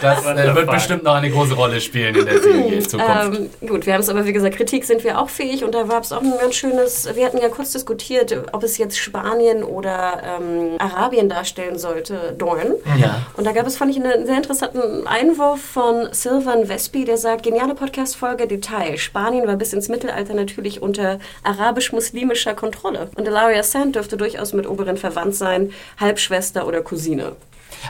das 0.00 0.26
äh, 0.26 0.54
wird 0.54 0.68
bestimmt 0.68 1.04
noch 1.04 1.14
eine 1.14 1.30
große 1.30 1.54
Rolle 1.54 1.80
spielen 1.80 2.16
in 2.16 2.26
der 2.26 2.40
Serie 2.40 2.74
in 2.74 2.88
Zukunft. 2.88 3.50
Ähm, 3.62 3.68
gut, 3.68 3.86
wir 3.86 3.94
haben 3.94 4.00
es 4.00 4.08
aber, 4.08 4.26
wie 4.26 4.32
gesagt, 4.32 4.56
Kritik 4.56 4.84
sind 4.84 5.04
wir 5.04 5.20
auch 5.20 5.30
fähig 5.30 5.62
und 5.62 5.76
da 5.76 5.86
war 5.86 6.00
es 6.00 6.10
auch 6.10 6.20
ein 6.20 6.32
ganz 6.40 6.56
schönes, 6.56 7.08
wir 7.14 7.24
hatten 7.24 7.38
ja 7.38 7.48
kurz 7.48 7.70
diskutiert, 7.70 8.36
ob 8.50 8.64
es 8.64 8.78
jetzt 8.78 8.98
Spanien 8.98 9.62
oder 9.62 10.22
ähm, 10.24 10.74
Arabien 10.78 11.28
darstellen 11.28 11.78
sollte, 11.78 12.34
Dorn. 12.36 12.74
ja. 12.98 13.22
Und 13.36 13.46
da 13.46 13.52
gab 13.52 13.64
es, 13.68 13.76
fand 13.76 13.92
ich, 13.92 14.02
einen 14.02 14.26
sehr 14.26 14.38
interessanten 14.38 15.06
Einwurf 15.06 15.60
von 15.60 16.08
Silvan 16.10 16.68
Vespi, 16.68 17.04
der 17.04 17.16
sagt, 17.16 17.44
geniale 17.44 17.76
Podcast-Folge, 17.76 18.48
Detail. 18.48 18.98
Spanien 18.98 19.46
war 19.46 19.54
bis 19.54 19.72
ins 19.72 19.88
Mittelalter 19.88 20.34
natürlich 20.34 20.82
unter 20.82 21.20
arabisch-muslimischer 21.44 22.54
Kontrolle. 22.54 23.08
Und 23.14 23.28
Ilaria 23.28 23.62
Sand 23.62 23.94
dürfte 23.94 24.16
durchaus 24.16 24.52
mit 24.52 24.68
Oberin 24.68 24.96
verwandt 24.96 25.36
sein, 25.36 25.72
Halbschwester 26.00 26.66
oder 26.66 26.82
Cousine. 26.82 27.36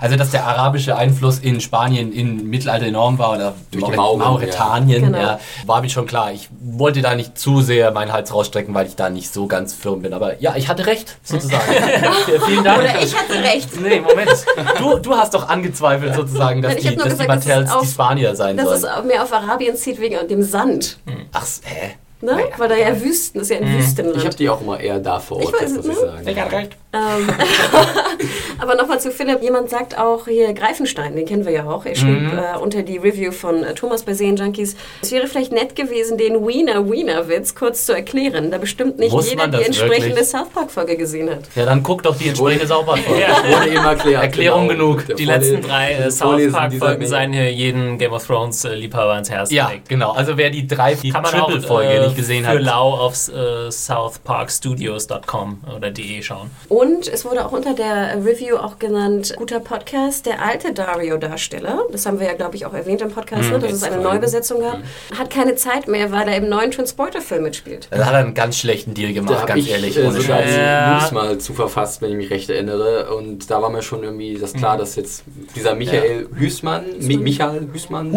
Also, 0.01 0.17
dass 0.17 0.31
der 0.31 0.47
arabische 0.47 0.97
Einfluss 0.97 1.39
in 1.39 1.61
Spanien 1.61 2.13
im 2.13 2.49
Mittelalter 2.51 2.87
enorm 2.87 3.19
war 3.19 3.33
oder 3.33 3.55
Durch 3.71 3.85
die 3.85 3.91
Mauret- 3.91 3.97
Mauren, 3.97 4.21
ja. 4.21 4.27
Mauretanien, 4.29 5.03
Genau. 5.07 5.19
ja, 5.19 5.41
war 5.67 5.81
mir 5.81 5.89
schon 5.91 6.07
klar. 6.07 6.33
Ich 6.33 6.49
wollte 6.61 7.03
da 7.03 7.15
nicht 7.15 7.39
zu 7.39 7.61
sehr 7.61 7.91
meinen 7.91 8.13
Hals 8.13 8.33
rausstrecken, 8.33 8.75
weil 8.75 8.87
ich 8.87 8.97
da 8.97 9.11
nicht 9.11 9.33
so 9.33 9.47
ganz 9.47 9.75
firm 9.75 10.03
bin. 10.03 10.13
Aber 10.13 10.41
ja, 10.41 10.55
ich 10.57 10.69
hatte 10.69 10.87
recht, 10.87 11.17
sozusagen. 11.23 11.63
Vielen 12.47 12.65
Dank. 12.65 12.79
Oder 12.83 13.03
ich 13.03 13.15
hatte 13.17 13.35
recht. 13.43 13.81
Nee, 13.81 14.01
Moment. 14.01 14.31
Du, 14.79 14.99
du 14.99 15.15
hast 15.15 15.35
doch 15.35 15.49
angezweifelt 15.49 16.15
sozusagen, 16.15 16.63
dass 16.63 16.77
die, 16.77 16.83
dass 16.83 16.93
die 16.93 16.97
gesagt, 16.97 17.11
dass 17.11 17.21
es 17.21 17.47
Martells 17.49 17.73
auf- 17.73 17.81
die 17.83 17.87
Spanier 17.89 18.37
sein 18.37 18.57
Dass 18.57 18.71
es 18.71 18.81
sollen. 18.83 19.07
mehr 19.07 19.23
auf 19.23 19.33
Arabien 19.33 19.77
zieht 19.77 20.01
wegen 20.01 20.17
dem 20.29 20.43
Sand. 20.43 20.99
Ach, 21.33 21.47
hä? 21.65 21.93
Ne? 22.23 22.39
Weil 22.59 22.69
da 22.69 22.77
ja 22.77 23.01
Wüsten, 23.01 23.39
das 23.39 23.49
ist 23.51 23.57
ja 23.57 23.63
ein 23.67 23.79
Wüstenland. 23.79 24.17
Ich 24.19 24.25
habe 24.27 24.37
die 24.37 24.49
auch 24.51 24.61
immer 24.61 24.79
eher 24.79 24.99
da 24.99 25.19
verortet, 25.19 25.55
Ich 25.55 25.63
weiß 25.63 25.73
muss 25.77 25.87
es, 25.87 25.91
ich 25.93 26.01
ne? 26.03 26.07
sagen. 26.11 26.29
Ich 26.29 26.39
hatte 26.41 26.53
recht. 26.57 26.77
Ähm, 26.93 27.29
aber 28.59 28.75
nochmal 28.75 29.01
zu 29.01 29.11
Philipp. 29.11 29.43
Jemand 29.43 29.71
sagt 29.71 29.97
auch 29.99 30.27
hier 30.27 30.53
Greifenstein, 30.53 31.15
den 31.17 31.25
kennen 31.25 31.45
wir 31.45 31.53
ja 31.53 31.65
auch. 31.69 31.87
Er 31.87 31.95
schrieb 31.95 32.21
Mhm. 32.21 32.39
äh, 32.39 32.59
unter 32.61 32.83
die 32.83 32.99
Review 32.99 33.31
von 33.33 33.63
äh, 33.65 33.75
Thomas 33.75 34.03
bei 34.03 34.13
Serienjunkies, 34.15 34.77
es 35.01 35.13
wäre 35.13 35.27
vielleicht 35.29 35.53
nett 35.53 35.77
gewesen, 35.77 36.19
den 36.19 36.47
Wiener-Wiener-Witz 36.47 37.55
kurz 37.55 37.87
zu 37.87 37.93
erklären, 37.95 38.51
da 38.51 38.59
bestimmt 38.59 38.99
nicht 38.99 39.13
Muss 39.13 39.31
jeder 39.31 39.49
die 39.49 39.63
entsprechende 39.63 40.09
wirklich? 40.11 40.27
South 40.29 40.49
Park-Folge 40.53 40.97
gesehen 40.97 41.31
hat. 41.31 41.43
Ja, 41.55 41.65
dann 41.65 41.83
guck 41.83 42.03
doch 42.03 42.17
die 42.17 42.29
entsprechende 42.29 42.67
Sauberfolge. 42.67 43.21
Ja. 43.21 43.37
Wurde 43.57 43.69
eben 43.69 43.85
erklärt. 43.85 44.23
Erklärung 44.25 44.69
genau. 44.69 44.91
genug. 44.95 45.07
Der 45.07 45.17
Die 45.17 45.25
letzten 45.25 45.63
drei 45.63 45.93
äh, 45.95 46.11
South 46.11 46.41
Park-Folgen 46.53 47.01
dieser- 47.01 47.11
seien 47.11 47.33
hier 47.33 47.53
jeden 47.53 47.99
Game 47.99 48.13
of 48.13 48.27
Thrones-Liebhaber 48.27 49.13
ans 49.15 49.31
Herz 49.31 49.51
Ja, 49.51 49.69
gelegt. 49.69 49.89
genau. 49.89 50.11
Also 50.13 50.37
wer 50.37 50.51
die 50.51 50.67
drei, 50.67 50.95
die 50.95 51.11
Kann 51.11 51.23
man 51.23 51.35
auch 51.35 51.47
Triple-Folge 51.51 51.91
äh, 51.93 52.10
nicht 52.11 52.19
gesehen 52.19 52.45
für 52.45 52.51
hat. 52.51 52.63
lau 52.63 52.95
auf 52.95 53.15
äh, 53.29 53.71
southparkstudios.com 53.71 55.65
oder 55.77 55.91
de 55.91 56.23
schauen. 56.23 56.51
Und 56.69 57.09
es 57.09 57.25
wurde 57.25 57.47
auch 57.47 57.53
unter 57.53 57.75
der 57.75 58.25
Review 58.25 58.57
auch 58.57 58.79
genannt, 58.79 59.35
guter 59.37 59.61
Podcast, 59.61 60.27
der 60.27 60.43
alte 60.43 60.73
Dario-Darsteller, 60.73 61.85
das 61.93 62.07
haben 62.07 62.21
wir 62.21 62.27
ja, 62.27 62.35
glaube 62.35 62.57
ich, 62.57 62.67
auch 62.67 62.75
erwähnt 62.75 63.01
im 63.01 63.11
Podcast, 63.11 63.51
ne, 63.51 63.59
dass 63.59 63.73
es 63.73 63.83
eine. 63.83 64.01
Neubesetzung 64.01 64.61
gab, 64.61 64.79
hat 65.17 65.31
keine 65.31 65.55
Zeit 65.55 65.89
mehr, 65.89 66.11
weil 66.13 66.29
er 66.29 66.37
im 66.37 66.49
neuen 66.49 66.71
Transporter-Film 66.71 67.43
mitspielt. 67.43 67.89
Da 67.91 68.05
hat 68.07 68.13
er 68.13 68.21
einen 68.21 68.35
ganz 68.35 68.59
schlechten 68.59 68.95
Deal 68.95 69.13
gemacht, 69.13 69.47
ganz 69.47 69.61
ich 69.61 69.71
ehrlich, 69.71 69.97
äh, 69.97 70.05
ohne 70.05 70.21
sogar 70.21 70.43
Scheiß. 70.43 70.57
Ja. 70.57 70.95
News 70.95 71.13
mal 71.13 71.39
zu 71.39 71.55
verfasst, 71.55 72.03
wenn 72.03 72.11
ich 72.11 72.17
mich 72.17 72.31
recht 72.31 72.51
erinnere. 72.51 73.15
Und 73.15 73.51
da 73.51 73.63
war 73.63 73.71
mir 73.71 73.83
schon 73.83 74.03
irgendwie 74.03 74.39
das 74.39 74.53
klar, 74.53 74.77
dass 74.77 74.97
jetzt 74.97 75.25
dieser 75.55 75.75
Michael 75.75 76.29
Hüßmann, 76.35 76.85
Mi 77.01 77.17
Michael 77.17 77.69
Hüßmann, 77.73 78.13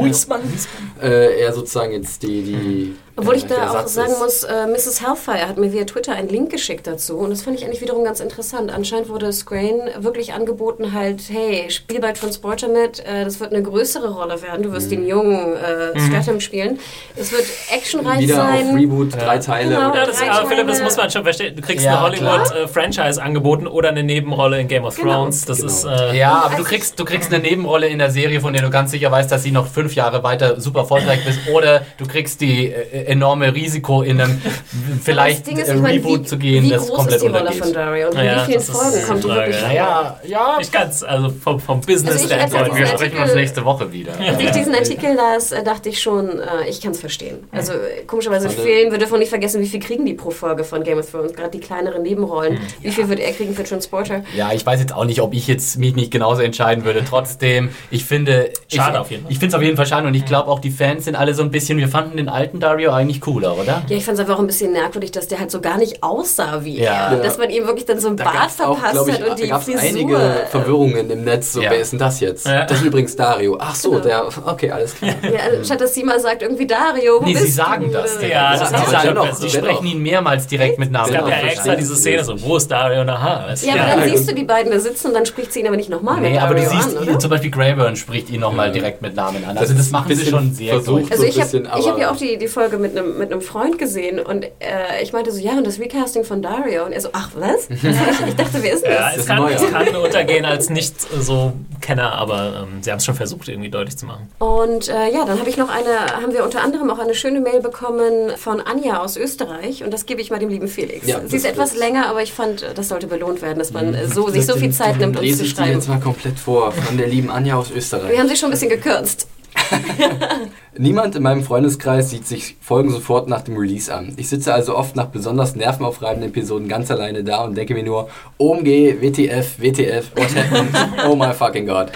äh, 1.01 1.41
er 1.41 1.53
sozusagen 1.53 1.93
jetzt 1.93 2.23
die... 2.23 2.43
die 2.43 2.95
Obwohl 3.15 3.35
ich 3.35 3.45
da 3.45 3.69
auch 3.79 3.87
sagen 3.87 4.11
ist. 4.11 4.19
muss, 4.19 4.43
äh, 4.43 4.65
Mrs. 4.67 5.01
Hellfire 5.05 5.47
hat 5.47 5.57
mir 5.57 5.71
via 5.71 5.83
Twitter 5.85 6.13
einen 6.13 6.29
Link 6.29 6.49
geschickt 6.51 6.87
dazu 6.87 7.17
und 7.17 7.29
das 7.29 7.43
fand 7.43 7.57
ich 7.59 7.63
eigentlich 7.65 7.81
wiederum 7.81 8.03
ganz 8.03 8.19
interessant. 8.19 8.71
Anscheinend 8.73 9.07
wurde 9.09 9.31
Scrain 9.31 9.81
wirklich 9.99 10.33
angeboten 10.33 10.93
halt, 10.93 11.21
hey, 11.29 11.69
spiel 11.69 11.99
bei 11.99 12.11
Transporter 12.13 12.67
mit, 12.69 12.99
äh, 13.05 13.23
das 13.23 13.39
wird 13.39 13.53
eine 13.53 13.61
größere 13.61 14.09
Rolle 14.13 14.41
werden, 14.41 14.63
du 14.63 14.71
wirst 14.71 14.89
den 14.91 15.05
jungen 15.07 15.55
äh, 15.55 15.99
Stratham 15.99 16.39
spielen. 16.39 16.79
Es 17.15 17.31
wird 17.31 17.45
actionreich 17.71 18.21
Wieder 18.21 18.35
sein. 18.35 18.69
auf 18.69 18.75
Reboot, 18.75 19.13
drei 19.13 19.37
Teile. 19.37 19.75
Genau, 19.75 19.89
oder 19.91 19.99
Ja, 19.99 20.05
das, 20.07 20.17
drei 20.17 20.31
aber 20.31 20.49
Philipp, 20.49 20.67
das 20.67 20.81
muss 20.81 20.97
man 20.97 21.09
schon 21.11 21.23
verstehen. 21.23 21.55
Du 21.55 21.61
kriegst 21.61 21.85
Ja, 21.85 22.03
eine 22.03 22.19
Hollywood-Franchise 22.19 23.21
angeboten 23.21 23.67
oder 23.67 23.89
eine 23.89 24.03
Nebenrolle 24.03 24.59
in 24.59 24.67
Game 24.67 24.85
of 24.85 24.95
Genau. 24.95 25.13
Thrones. 25.13 25.45
Das 25.45 25.57
Genau. 25.59 25.71
ist. 25.71 25.83
Äh, 25.85 26.17
Ja, 26.17 26.31
aber 26.45 26.49
du 26.49 26.55
Also- 26.57 26.63
kriegst, 26.69 26.99
du 26.99 27.05
kriegst 27.05 27.31
eine 27.33 27.41
Nebenrolle 27.43 27.87
in 27.87 27.99
der 27.99 28.09
Serie, 28.11 28.41
von 28.41 28.53
der 28.53 28.61
du 28.63 28.69
ganz 28.69 28.91
sicher 28.91 29.11
weißt, 29.11 29.31
dass 29.31 29.43
sie 29.43 29.51
noch 29.51 29.67
fünf 29.67 29.95
Jahre 29.95 30.23
weiter 30.23 30.59
super 30.59 30.79
erfolgreich 30.81 31.23
bist. 31.25 31.39
Oder 31.53 31.85
du 31.97 32.05
kriegst 32.07 32.41
die 32.41 32.67
äh, 32.71 33.02
enorme 33.05 33.53
Risiko, 33.53 34.01
in 34.01 34.19
einem 34.21 34.41
vielleicht 35.03 35.47
ist, 35.47 35.69
äh, 35.69 35.75
ich 35.75 35.81
meine, 35.81 35.95
Reboot 35.95 36.19
wie, 36.21 36.23
zu 36.25 36.37
gehen, 36.37 36.63
wie 36.65 36.69
das 36.69 36.87
groß 36.87 36.95
komplett 36.97 37.15
ist 37.17 37.23
die 37.23 37.27
Rolle 37.27 37.39
untergeht. 37.41 37.63
von 37.63 37.73
Dario 37.73 38.07
und 38.09 38.17
in 38.17 38.25
Ja, 38.25 38.35
wie 38.41 38.45
vielen 38.45 38.57
ist 38.59 38.71
Folgen 38.71 39.07
kommt 39.07 39.23
die 39.23 39.27
wirklich? 39.27 39.61
Naja, 39.61 40.19
ja, 40.27 40.55
Nicht 40.57 40.71
ganz, 40.71 41.03
also 41.03 41.29
vom, 41.29 41.59
vom 41.59 41.81
Business 41.81 42.13
Also 42.13 42.25
ich- 42.25 42.31
ich 42.71 42.75
wir 42.77 42.87
sprechen 42.87 43.17
uns 43.17 43.35
nächste 43.35 43.65
Woche 43.65 43.91
wieder. 43.91 44.13
Als 44.19 44.39
ich 44.39 44.51
diesen 44.51 44.75
Artikel 44.75 45.13
las, 45.15 45.51
äh, 45.51 45.63
dachte 45.63 45.89
ich 45.89 46.01
schon, 46.01 46.39
äh, 46.39 46.67
ich 46.69 46.81
kann 46.81 46.91
es 46.91 46.99
verstehen. 46.99 47.37
Also 47.51 47.73
komischerweise 48.07 48.47
Alle- 48.47 48.57
Film, 48.57 48.91
wir 48.91 48.97
dürfen 48.99 49.15
auch 49.15 49.19
nicht 49.19 49.29
vergessen, 49.29 49.61
wie 49.61 49.67
viel 49.67 49.79
kriegen 49.79 50.05
die 50.05 50.13
pro 50.13 50.31
Folge 50.31 50.63
von 50.63 50.83
Game 50.83 50.97
of 50.99 51.09
Thrones, 51.09 51.33
gerade 51.33 51.51
die 51.51 51.59
kleineren 51.59 52.03
Nebenrollen. 52.03 52.59
Wie 52.81 52.91
viel 52.91 53.07
wird 53.09 53.19
er 53.19 53.31
kriegen 53.31 53.53
für 53.55 53.63
Transporter? 53.63 54.23
Ja, 54.35 54.51
ich 54.53 54.65
weiß 54.65 54.79
jetzt 54.79 54.93
auch 54.93 55.05
nicht, 55.05 55.21
ob 55.21 55.33
ich 55.33 55.47
jetzt 55.47 55.77
mich 55.77 55.95
nicht 55.95 56.11
genauso 56.11 56.41
entscheiden 56.41 56.85
würde. 56.85 57.03
Trotzdem, 57.07 57.69
ich 57.91 58.05
finde, 58.05 58.49
Schade 58.67 58.93
ich, 58.93 58.99
auf 58.99 59.11
jeden 59.11 59.23
Fall. 59.23 59.31
Ich 59.31 59.39
finde 59.39 59.47
es 59.49 59.55
auf 59.55 59.61
jeden 59.63 59.77
Fall 59.77 59.85
schade 59.85 60.07
und 60.07 60.13
ich 60.13 60.25
glaube 60.25 60.49
auch 60.49 60.59
die 60.59 60.71
Fans 60.71 61.05
sind 61.05 61.15
alle 61.15 61.33
so 61.33 61.43
ein 61.43 61.51
bisschen. 61.51 61.77
Wir 61.77 61.87
fanden 61.87 62.17
den 62.17 62.29
alten 62.29 62.59
Dario 62.59 62.91
eigentlich 62.95 63.21
cooler, 63.21 63.57
oder? 63.57 63.83
Ja, 63.87 63.97
ich 63.97 64.05
fand 64.05 64.15
es 64.15 64.19
einfach 64.21 64.35
auch 64.35 64.39
ein 64.39 64.47
bisschen 64.47 64.71
merkwürdig, 64.73 65.11
dass 65.11 65.27
der 65.27 65.39
halt 65.39 65.51
so 65.51 65.61
gar 65.61 65.77
nicht 65.77 66.01
aussah 66.03 66.63
wie 66.63 66.79
Ja. 66.81 67.11
er. 67.11 67.17
Dass 67.17 67.37
man 67.37 67.49
ihm 67.49 67.65
wirklich 67.65 67.85
dann 67.85 67.99
so 67.99 68.07
ein 68.09 68.17
Da 68.17 68.25
Bart 68.25 68.35
auch, 68.63 68.77
verpasst 68.77 68.91
glaube 68.93 69.11
ich, 69.11 69.21
hat 69.21 69.29
und 69.29 69.39
die 69.39 69.47
gab's 69.47 69.65
Frisur. 69.65 69.81
einige 69.81 70.17
Verwirrungen 70.49 71.09
im 71.09 71.23
Netz. 71.23 71.53
So, 71.53 71.61
Ja. 71.61 71.71
wer 71.71 71.79
ist 71.79 71.91
denn 71.91 71.99
das 71.99 72.19
jetzt? 72.19 72.45
Ja. 72.47 72.65
Das 72.65 72.79
ist 72.79 72.85
übrigens 72.85 73.15
Dario. 73.15 73.57
Ach 73.59 73.75
so, 73.75 73.91
Genau. 73.91 74.03
der. 74.03 74.23
Okay, 74.45 74.71
alles 74.71 74.95
klar. 74.95 75.13
Ja, 75.23 75.63
statt 75.63 75.81
dass 75.81 75.93
sie 75.93 76.03
mal 76.03 76.19
sagt, 76.19 76.41
irgendwie 76.41 76.67
Dario, 76.67 77.19
wo 77.21 77.25
Nee, 77.25 77.33
bist 77.33 77.45
sie 77.45 77.51
sagen 77.51 77.85
du? 77.87 77.93
das. 77.93 78.17
Ja, 78.21 78.57
das 78.57 78.69
sie, 78.69 78.75
sagen, 78.91 79.07
dennoch, 79.07 79.33
sie 79.33 79.49
sprechen 79.49 79.85
ihn 79.87 80.01
mehrmals 80.01 80.47
direkt 80.47 80.79
mit 80.79 80.91
Namen. 80.91 81.09
Es 81.13 81.15
gab 81.19 81.27
ja 81.29 81.35
extra 81.37 81.75
diese 81.75 81.95
Szene, 81.95 82.23
so, 82.23 82.41
wo 82.41 82.57
ist 82.57 82.69
Dario 82.69 83.03
du? 83.03 83.09
Ja, 83.11 83.15
aber 83.17 84.01
dann 84.01 84.09
siehst 84.09 84.29
du 84.29 84.35
die 84.35 84.43
beiden 84.43 84.71
da 84.71 84.79
sitzen 84.79 85.07
und 85.07 85.13
dann 85.13 85.25
spricht 85.25 85.53
sie 85.53 85.59
ihn 85.61 85.67
aber 85.67 85.75
nicht 85.77 85.89
nochmal 85.89 86.19
mit 86.19 86.31
Nee, 86.31 86.37
aber 86.39 86.55
Dario 86.55 86.69
du 86.69 86.75
siehst, 86.83 86.97
an, 86.97 87.19
zum 87.19 87.29
Beispiel 87.29 87.51
Greyburn 87.51 87.95
spricht 87.95 88.29
ihn 88.29 88.39
nochmal 88.41 88.67
Ja. 88.67 88.73
direkt 88.73 89.01
mit 89.01 89.15
Namen 89.15 89.43
an. 89.45 89.55
Das 89.55 89.63
Also 89.63 89.73
das 89.75 89.89
machen 89.91 90.15
sie 90.15 90.25
schon 90.25 90.53
sehr 90.53 90.75
versucht. 90.75 91.03
gut. 91.03 91.11
Also 91.11 91.23
so 91.23 91.57
ein 91.57 91.63
ich 91.65 91.69
habe 91.69 91.89
aber- 91.91 91.99
ja 91.99 92.11
auch 92.11 92.15
die, 92.17 92.37
die 92.37 92.47
Folge 92.47 92.77
mit 92.83 92.95
einem 92.97 93.17
mit 93.17 93.31
einem 93.31 93.41
Freund 93.41 93.79
gesehen 93.79 94.19
und 94.19 94.43
äh, 94.43 95.01
ich 95.01 95.11
meinte 95.13 95.31
so, 95.31 95.39
ja, 95.39 95.53
und 95.53 95.65
das 95.65 95.79
Recasting 95.79 96.23
von 96.23 96.41
Dario. 96.43 96.85
Und 96.85 96.91
er 96.91 97.01
so, 97.01 97.09
ach 97.13 97.31
was? 97.35 97.67
ich, 97.69 97.83
ich 97.83 98.35
dachte, 98.35 98.59
wer 98.61 98.73
ist 98.73 98.83
denn 98.83 98.91
Ja, 98.91 98.99
das? 99.07 99.13
es 99.13 99.17
ist 99.21 99.27
kann, 99.27 99.37
neu, 99.37 99.51
es 99.53 99.69
kann 99.71 99.95
untergehen 99.95 100.45
als 100.45 100.69
nicht 100.69 100.93
so 101.01 101.53
Kenner, 101.81 102.11
aber 102.13 102.63
ähm, 102.63 102.83
sie 102.83 102.91
haben 102.91 102.97
es 102.99 103.05
schon 103.05 103.15
versucht, 103.15 103.47
irgendwie 103.49 103.69
deutlich 103.71 103.97
zu 103.97 104.05
machen. 104.05 104.29
Und 104.39 104.87
äh, 104.89 105.11
ja, 105.11 105.25
dann 105.25 105.39
habe 105.39 105.49
ich 105.49 105.57
noch 105.57 105.69
eine, 105.69 106.21
haben 106.21 106.33
wir 106.33 106.43
unter 106.43 106.61
anderem 106.61 106.91
auch 106.91 106.99
eine 106.99 107.15
schöne 107.15 107.39
Mail 107.41 107.61
bekommen 107.61 108.31
von 108.37 108.61
Anja 108.61 109.01
aus 109.01 109.17
Österreich 109.17 109.83
und 109.83 109.91
das 109.91 110.05
gebe 110.05 110.21
ich 110.21 110.29
mal 110.29 110.39
dem 110.39 110.49
lieben 110.49 110.67
Felix. 110.67 111.07
Ja, 111.07 111.19
Sie 111.25 111.35
ist 111.37 111.45
das- 111.45 111.51
etwas 111.53 111.69
das- 111.71 111.79
länger, 111.79 112.07
aber 112.07 112.21
ich 112.21 112.33
fand, 112.33 112.65
das 112.75 112.89
sollte 112.89 113.07
belohnt 113.07 113.41
werden, 113.41 113.59
dass 113.59 113.71
man 113.73 113.93
äh, 113.93 114.07
so, 114.07 114.29
sich 114.29 114.45
so 114.45 114.55
viel 114.55 114.71
Zeit 114.71 114.97
nimmt, 114.97 115.15
uns 115.17 115.21
Lese 115.25 115.37
zu 115.39 115.43
ich 115.45 115.49
die 115.53 115.55
schreiben. 115.61 115.71
jetzt 115.73 115.87
mal 115.89 115.99
komplett 115.99 116.37
vor. 116.39 116.71
Von 116.71 116.97
der 116.97 117.07
lieben 117.07 117.29
Anja 117.31 117.55
aus 117.55 117.69
Wir 117.69 117.77
Österreich. 117.77 118.17
haben 118.19 118.27
sie 118.27 118.35
schon 118.35 118.49
ein 118.49 118.51
bisschen 118.51 118.69
gekürzt. 118.69 119.27
Niemand 120.77 121.15
in 121.15 121.21
meinem 121.23 121.43
Freundeskreis 121.43 122.09
sieht 122.09 122.25
sich 122.25 122.55
Folgen 122.59 122.89
sofort 122.89 123.27
nach 123.27 123.41
dem 123.41 123.55
Release 123.57 123.93
an. 123.93 124.13
Ich 124.17 124.27
sitze 124.29 124.53
also 124.53 124.75
oft 124.75 124.95
nach 124.95 125.05
besonders 125.07 125.55
nervenaufreibenden 125.55 126.31
Episoden 126.31 126.67
ganz 126.67 126.89
alleine 126.89 127.23
da 127.23 127.43
und 127.43 127.55
denke 127.55 127.75
mir 127.75 127.83
nur, 127.83 128.09
OMG, 128.39 128.95
WTF, 129.01 129.59
WTF, 129.59 130.11
what 130.15 130.35
happened? 130.35 130.69
Oh 131.07 131.15
my 131.15 131.31
fucking 131.33 131.67
God. 131.67 131.91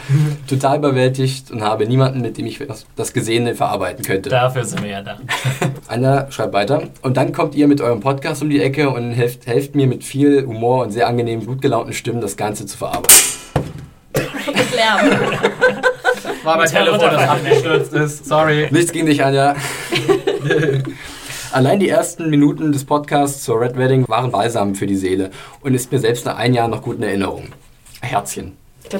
Total 0.48 0.78
überwältigt 0.78 1.50
und 1.50 1.64
habe 1.64 1.88
niemanden, 1.88 2.22
mit 2.22 2.38
dem 2.38 2.46
ich 2.46 2.60
das- 2.96 3.14
Gesehene 3.14 3.56
verarbeiten 3.56 4.06
könnte. 4.06 4.30
Dafür 4.30 4.64
sind 4.64 4.84
wir 4.84 4.90
ja 4.90 5.02
da. 5.02 5.18
Anja 5.88 6.30
schreibt 6.30 6.54
weiter. 6.54 6.84
Und 7.02 7.18
dann 7.18 7.32
kommt 7.32 7.56
ihr 7.56 7.68
mit 7.68 7.82
eurem 7.82 8.00
Podcast 8.02 8.44
um 8.44 8.50
die 8.50 8.62
Ecke 8.62 8.90
und 8.90 9.12
helft, 9.12 9.48
helft 9.48 9.76
mir 9.76 9.88
mit 9.88 10.04
viel 10.04 10.46
Humor 10.46 10.84
und 10.84 10.92
sehr 10.92 11.08
angenehmen, 11.08 11.46
gut 11.46 11.62
gelaunten 11.62 11.94
Stimmen 11.94 12.22
das 12.22 12.38
Ganze 12.38 12.66
zu 12.66 12.78
verarbeiten. 12.78 13.16
Lärm. 14.76 15.47
War 16.48 16.56
mein 16.56 16.70
Telefon, 16.70 17.00
das 17.02 17.28
abgestürzt 17.28 17.94
ist. 17.94 18.26
Sorry. 18.26 18.70
Nichts 18.72 18.94
gegen 18.94 19.06
dich, 19.06 19.22
Anja. 19.22 19.54
Allein 21.52 21.78
die 21.78 21.90
ersten 21.90 22.30
Minuten 22.30 22.72
des 22.72 22.86
Podcasts 22.86 23.44
zur 23.44 23.60
Red 23.60 23.76
Wedding 23.76 24.08
waren 24.08 24.32
balsam 24.32 24.74
für 24.74 24.88
die 24.88 24.96
Seele 24.96 25.32
und 25.60 25.74
ist 25.74 25.92
mir 25.92 26.00
selbst 26.00 26.26
nach 26.26 26.38
einem 26.38 26.54
Jahr 26.54 26.70
noch 26.70 26.82
gut 26.82 27.00
in 27.00 27.04
Erinnerung. 27.04 27.50
Herzchen. 28.00 28.56
Da 28.90 28.98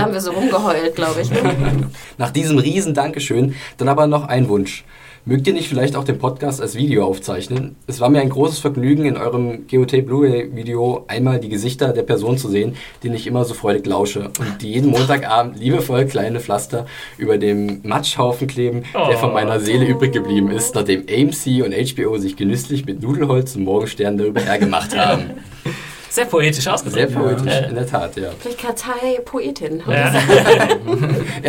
haben 0.00 0.14
wir 0.14 0.22
so 0.22 0.30
rumgeheult, 0.30 0.96
glaube 0.96 1.20
ich. 1.20 1.30
Ne? 1.30 1.90
Nach 2.16 2.30
diesem 2.30 2.56
riesen 2.56 2.94
Dankeschön 2.94 3.54
dann 3.76 3.90
aber 3.90 4.06
noch 4.06 4.26
ein 4.26 4.48
Wunsch. 4.48 4.84
Mögt 5.24 5.46
ihr 5.46 5.52
nicht 5.52 5.68
vielleicht 5.68 5.94
auch 5.94 6.04
den 6.04 6.18
Podcast 6.18 6.60
als 6.60 6.74
Video 6.74 7.04
aufzeichnen? 7.04 7.76
Es 7.86 8.00
war 8.00 8.08
mir 8.08 8.20
ein 8.20 8.30
großes 8.30 8.60
Vergnügen, 8.60 9.04
in 9.04 9.16
eurem 9.18 9.66
GOT 9.70 10.06
Blu-ray-Video 10.06 11.04
einmal 11.06 11.38
die 11.38 11.50
Gesichter 11.50 11.92
der 11.92 12.02
Person 12.02 12.38
zu 12.38 12.48
sehen, 12.48 12.76
denen 13.02 13.14
ich 13.14 13.26
immer 13.26 13.44
so 13.44 13.52
freudig 13.52 13.86
lausche 13.86 14.30
und 14.38 14.62
die 14.62 14.72
jeden 14.72 14.90
Montagabend 14.90 15.58
liebevoll 15.58 16.06
kleine 16.06 16.40
Pflaster 16.40 16.86
über 17.18 17.36
dem 17.36 17.80
Matschhaufen 17.82 18.46
kleben, 18.48 18.84
der 18.94 19.18
von 19.18 19.34
meiner 19.34 19.60
Seele 19.60 19.84
übrig 19.86 20.12
geblieben 20.12 20.50
ist, 20.50 20.74
nachdem 20.74 21.00
AMC 21.02 21.62
und 21.64 21.74
HBO 21.74 22.16
sich 22.16 22.36
genüsslich 22.36 22.86
mit 22.86 23.02
Nudelholz 23.02 23.54
und 23.54 23.64
Morgenstern 23.64 24.16
darüber 24.16 24.40
hergemacht 24.40 24.96
haben. 24.96 25.24
Sehr 26.10 26.24
poetisch 26.24 26.66
ausgedrückt. 26.66 27.10
Sehr 27.10 27.18
poetisch, 27.20 27.52
Ja. 27.52 27.66
in 27.68 27.74
der 27.74 27.86
Tat, 27.86 28.16
ja. 28.16 28.30
Vielleicht 28.40 28.58
Kartei 28.58 29.20
Poetin. 29.26 29.82
Ja. 29.86 30.10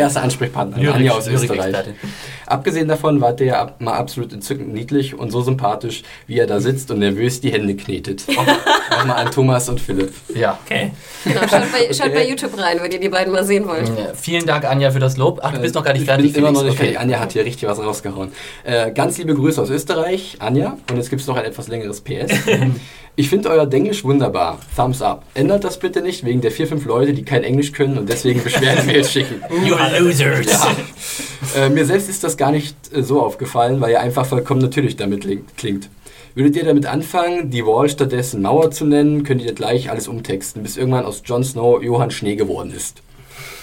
Erster 0.00 0.22
Ansprechpartner, 0.22 0.76
Lyrik- 0.78 0.94
Anja 0.94 1.12
aus 1.12 1.26
Österreich. 1.28 1.74
Abgesehen 2.46 2.88
davon 2.88 3.20
war 3.20 3.32
der 3.32 3.60
ab- 3.60 3.80
mal 3.80 3.94
absolut 3.94 4.32
entzückend 4.32 4.72
niedlich 4.74 5.16
und 5.16 5.30
so 5.30 5.40
sympathisch, 5.42 6.02
wie 6.26 6.38
er 6.38 6.46
da 6.48 6.58
sitzt 6.60 6.90
und 6.90 6.98
nervös 6.98 7.40
die 7.40 7.52
Hände 7.52 7.76
knetet. 7.76 8.24
Nochmal 8.28 9.24
an 9.24 9.30
Thomas 9.30 9.68
und 9.68 9.80
Philipp. 9.80 10.12
Ja. 10.34 10.58
Okay. 10.64 10.90
Genau, 11.24 11.40
schaut, 11.42 11.62
bei, 11.72 11.92
schaut 11.94 12.12
bei 12.12 12.26
YouTube 12.28 12.58
rein, 12.58 12.78
wenn 12.82 12.90
ihr 12.90 12.98
die 12.98 13.08
beiden 13.08 13.32
mal 13.32 13.44
sehen 13.44 13.66
wollt. 13.68 13.86
Ja, 13.88 14.12
Vielen 14.14 14.46
Dank, 14.46 14.64
Anja, 14.64 14.90
für 14.90 14.98
das 14.98 15.16
Lob. 15.16 15.38
Ach, 15.42 15.52
du 15.52 15.60
bist 15.60 15.74
noch 15.76 15.84
gar 15.84 15.92
nicht 15.92 16.02
ich 16.02 16.08
fertig. 16.08 16.32
bin 16.32 16.42
immer 16.42 16.50
noch 16.52 16.62
nicht 16.64 16.72
Okay. 16.72 16.78
fertig. 16.84 16.98
Anja 16.98 17.20
hat 17.20 17.32
hier 17.32 17.44
richtig 17.44 17.68
was 17.68 17.78
rausgehauen. 17.78 18.32
Äh, 18.64 18.90
ganz 18.92 19.16
liebe 19.18 19.34
Grüße 19.34 19.60
aus 19.62 19.70
Österreich, 19.70 20.36
Anja. 20.40 20.76
Und 20.90 20.96
jetzt 20.96 21.10
gibt 21.10 21.22
es 21.22 21.28
noch 21.28 21.36
ein 21.36 21.44
etwas 21.44 21.68
längeres 21.68 22.00
PS. 22.00 22.32
Ich 23.20 23.28
finde 23.28 23.50
euer 23.50 23.66
Denglisch 23.66 24.02
wunderbar. 24.02 24.58
Thumbs 24.74 25.02
up. 25.02 25.24
Ändert 25.34 25.62
das 25.62 25.78
bitte 25.78 26.00
nicht 26.00 26.24
wegen 26.24 26.40
der 26.40 26.50
vier, 26.50 26.66
fünf 26.66 26.86
Leute, 26.86 27.12
die 27.12 27.22
kein 27.22 27.44
Englisch 27.44 27.70
können 27.72 27.98
und 27.98 28.08
deswegen 28.08 28.42
Beschwerdemails 28.42 29.12
schicken. 29.12 29.42
You 29.62 29.74
losers. 29.98 30.46
Ja. 31.54 31.64
Äh, 31.66 31.68
mir 31.68 31.84
selbst 31.84 32.08
ist 32.08 32.24
das 32.24 32.38
gar 32.38 32.50
nicht 32.50 32.74
äh, 32.94 33.02
so 33.02 33.20
aufgefallen, 33.20 33.78
weil 33.82 33.90
ihr 33.90 34.00
einfach 34.00 34.24
vollkommen 34.24 34.62
natürlich 34.62 34.96
damit 34.96 35.24
ling- 35.26 35.44
klingt. 35.58 35.90
Würdet 36.34 36.56
ihr 36.56 36.64
damit 36.64 36.86
anfangen, 36.86 37.50
die 37.50 37.66
Wall 37.66 37.90
stattdessen 37.90 38.40
Mauer 38.40 38.70
zu 38.70 38.86
nennen, 38.86 39.22
könnt 39.22 39.42
ihr 39.42 39.52
gleich 39.52 39.90
alles 39.90 40.08
umtexten, 40.08 40.62
bis 40.62 40.78
irgendwann 40.78 41.04
aus 41.04 41.20
Jon 41.26 41.44
Snow 41.44 41.82
Johann 41.82 42.10
Schnee 42.10 42.36
geworden 42.36 42.72
ist. 42.74 43.02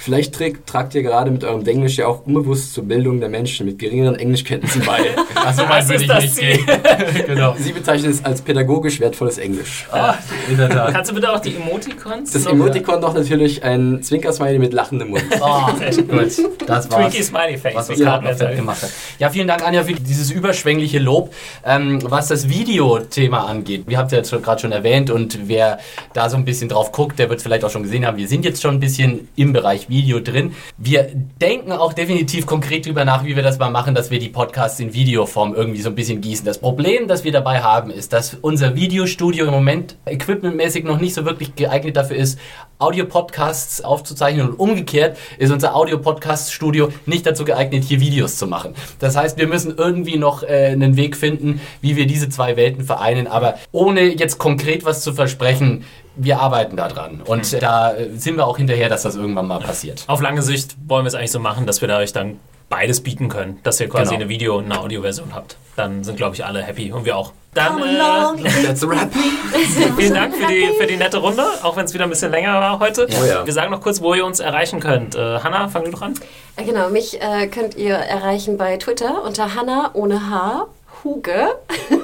Vielleicht 0.07 0.35
trägt, 0.35 0.67
tragt 0.69 0.95
ihr 0.95 1.03
gerade 1.03 1.29
mit 1.31 1.43
eurem 1.43 1.65
Denglisch 1.65 1.97
ja 1.97 2.07
auch 2.07 2.25
unbewusst 2.25 2.73
zur 2.73 2.85
Bildung 2.85 3.19
der 3.19 3.27
Menschen 3.27 3.65
mit 3.65 3.77
geringeren 3.77 4.15
Englischkenntnissen 4.15 4.83
bei. 4.85 4.99
Das 5.47 5.57
weit 5.59 5.87
würde 5.87 6.01
ich 6.01 6.07
das 6.09 6.23
nicht 6.23 6.35
Ziel. 6.35 6.57
gehen. 6.57 7.25
genau. 7.27 7.55
Sie 7.57 7.71
bezeichnen 7.71 8.11
es 8.11 8.23
als 8.25 8.41
pädagogisch 8.41 8.99
wertvolles 8.99 9.37
Englisch. 9.37 9.85
Ah, 9.91 10.15
in 10.49 10.57
der 10.57 10.69
Tat. 10.69 10.93
Kannst 10.93 11.11
du 11.11 11.15
bitte 11.15 11.31
auch 11.31 11.39
die 11.39 11.55
Emoticons? 11.55 12.33
Das 12.33 12.43
noch- 12.43 12.51
Emoticon 12.51 12.99
doch 12.99 13.13
natürlich 13.13 13.63
ein 13.63 14.01
Zwinkersmiley 14.03 14.59
mit 14.59 14.73
lachendem 14.73 15.09
Mund. 15.11 15.23
Oh, 15.39 15.67
gut. 15.67 16.37
Das 16.67 16.91
war's. 16.91 17.11
Twinkie 17.11 17.23
Smiley 17.23 17.57
Face. 17.57 17.75
was 17.75 17.87
Cartman 17.87 18.35
gerade 18.35 18.49
noch 18.51 18.55
gemacht 18.57 18.81
hat. 18.83 18.89
Ja, 19.19 19.29
vielen 19.29 19.47
Dank, 19.47 19.65
Anja, 19.65 19.83
für 19.83 19.93
dieses 19.93 20.31
überschwängliche 20.31 20.99
Lob. 20.99 21.33
Ähm, 21.65 21.99
was 22.03 22.27
das 22.27 22.49
Videothema 22.49 23.45
angeht, 23.45 23.83
wir 23.87 23.97
habt 23.97 24.11
ja 24.11 24.17
jetzt 24.17 24.31
gerade 24.31 24.59
schon 24.61 24.73
erwähnt 24.73 25.09
und 25.09 25.47
wer 25.47 25.79
da 26.13 26.29
so 26.29 26.35
ein 26.35 26.43
bisschen 26.43 26.67
drauf 26.67 26.91
guckt, 26.91 27.19
der 27.19 27.29
wird 27.29 27.37
es 27.37 27.43
vielleicht 27.43 27.63
auch 27.63 27.71
schon 27.71 27.83
gesehen 27.83 28.05
haben. 28.05 28.17
Wir 28.17 28.27
sind 28.27 28.43
jetzt 28.43 28.61
schon 28.61 28.75
ein 28.75 28.79
bisschen 28.81 29.29
im 29.37 29.53
Bereich 29.53 29.87
Video 29.87 29.96
drin. 30.03 30.53
Wir 30.77 31.07
denken 31.41 31.71
auch 31.71 31.93
definitiv 31.93 32.45
konkret 32.45 32.85
drüber 32.85 33.05
nach, 33.05 33.25
wie 33.25 33.35
wir 33.35 33.43
das 33.43 33.57
mal 33.59 33.69
machen, 33.69 33.95
dass 33.95 34.11
wir 34.11 34.19
die 34.19 34.29
Podcasts 34.29 34.79
in 34.79 34.93
Videoform 34.93 35.53
irgendwie 35.55 35.81
so 35.81 35.89
ein 35.89 35.95
bisschen 35.95 36.21
gießen. 36.21 36.45
Das 36.45 36.59
Problem, 36.59 37.07
das 37.07 37.23
wir 37.23 37.31
dabei 37.31 37.61
haben, 37.61 37.91
ist, 37.91 38.13
dass 38.13 38.35
unser 38.41 38.75
Videostudio 38.75 39.45
im 39.45 39.51
Moment 39.51 39.95
equipmentmäßig 40.05 40.83
noch 40.83 40.99
nicht 40.99 41.13
so 41.13 41.25
wirklich 41.25 41.55
geeignet 41.55 41.97
dafür 41.97 42.17
ist, 42.17 42.39
Audio-Podcasts 42.79 43.81
aufzuzeichnen 43.81 44.49
und 44.49 44.59
umgekehrt 44.59 45.17
ist 45.39 45.51
unser 45.51 45.75
Audio-Podcast-Studio 45.75 46.89
nicht 47.05 47.25
dazu 47.25 47.43
geeignet, 47.43 47.83
hier 47.83 47.99
Videos 47.99 48.37
zu 48.37 48.45
machen. 48.45 48.75
Das 48.99 49.15
heißt, 49.15 49.37
wir 49.37 49.47
müssen 49.47 49.75
irgendwie 49.77 50.17
noch 50.17 50.43
äh, 50.43 50.67
einen 50.67 50.95
Weg 50.95 51.17
finden, 51.17 51.59
wie 51.81 51.95
wir 51.95 52.05
diese 52.05 52.29
zwei 52.29 52.55
Welten 52.55 52.83
vereinen, 52.83 53.27
aber 53.27 53.55
ohne 53.71 54.01
jetzt 54.01 54.37
konkret 54.37 54.85
was 54.85 55.01
zu 55.01 55.13
versprechen, 55.13 55.85
wir 56.17 56.39
arbeiten 56.39 56.75
da 56.75 56.87
dran 56.87 57.21
und 57.25 57.53
äh, 57.53 57.59
da 57.59 57.93
äh, 57.93 58.09
sind 58.15 58.35
wir 58.37 58.45
auch 58.47 58.57
hinterher, 58.57 58.89
dass 58.89 59.03
das 59.03 59.15
irgendwann 59.15 59.47
mal 59.47 59.59
passiert. 59.59 60.03
Auf 60.07 60.21
lange 60.21 60.41
Sicht 60.41 60.75
wollen 60.87 61.05
wir 61.05 61.09
es 61.09 61.15
eigentlich 61.15 61.31
so 61.31 61.39
machen, 61.39 61.65
dass 61.65 61.81
wir 61.81 61.87
da 61.87 61.97
euch 61.99 62.13
dann 62.13 62.39
beides 62.69 63.01
bieten 63.01 63.29
können, 63.29 63.59
dass 63.63 63.79
ihr 63.79 63.87
quasi 63.87 64.09
Genau. 64.11 64.21
eine 64.21 64.29
Video- 64.29 64.57
und 64.57 64.65
eine 64.65 64.79
Audioversion 64.79 65.33
habt. 65.33 65.55
Dann 65.77 66.03
sind, 66.03 66.17
glaube 66.17 66.35
ich, 66.35 66.43
alle 66.43 66.61
happy 66.61 66.91
und 66.91 67.05
wir 67.05 67.15
auch. 67.15 67.31
Dann 67.53 67.77
äh, 67.81 68.65
That's 68.65 68.83
a 68.83 68.89
wrap. 68.89 69.09
vielen 69.95 70.13
Dank 70.13 70.35
für 70.35 70.47
die, 70.47 70.67
für 70.77 70.85
die 70.85 70.97
nette 70.97 71.17
Runde, 71.17 71.43
auch 71.63 71.77
wenn 71.77 71.85
es 71.85 71.93
wieder 71.93 72.03
ein 72.03 72.09
bisschen 72.09 72.29
länger 72.31 72.53
war 72.59 72.79
heute. 72.79 73.07
Oh 73.09 73.25
ja. 73.25 73.45
Wir 73.45 73.53
sagen 73.53 73.71
noch 73.71 73.79
kurz, 73.81 74.01
wo 74.01 74.13
ihr 74.13 74.25
uns 74.25 74.39
erreichen 74.41 74.79
könnt. 74.81 75.15
Äh, 75.15 75.39
Hanna, 75.39 75.67
fang 75.69 75.85
du 75.85 75.91
doch 75.91 76.01
an. 76.01 76.15
Äh, 76.57 76.65
Genau, 76.65 76.89
mich 76.89 77.21
äh, 77.21 77.47
könnt 77.47 77.75
ihr 77.77 77.93
erreichen 77.95 78.57
bei 78.57 78.75
Twitter 78.77 79.23
unter 79.23 79.55
Hanna 79.55 79.91
ohne 79.93 80.29
H. 80.29 80.67
Huge. 81.07 81.55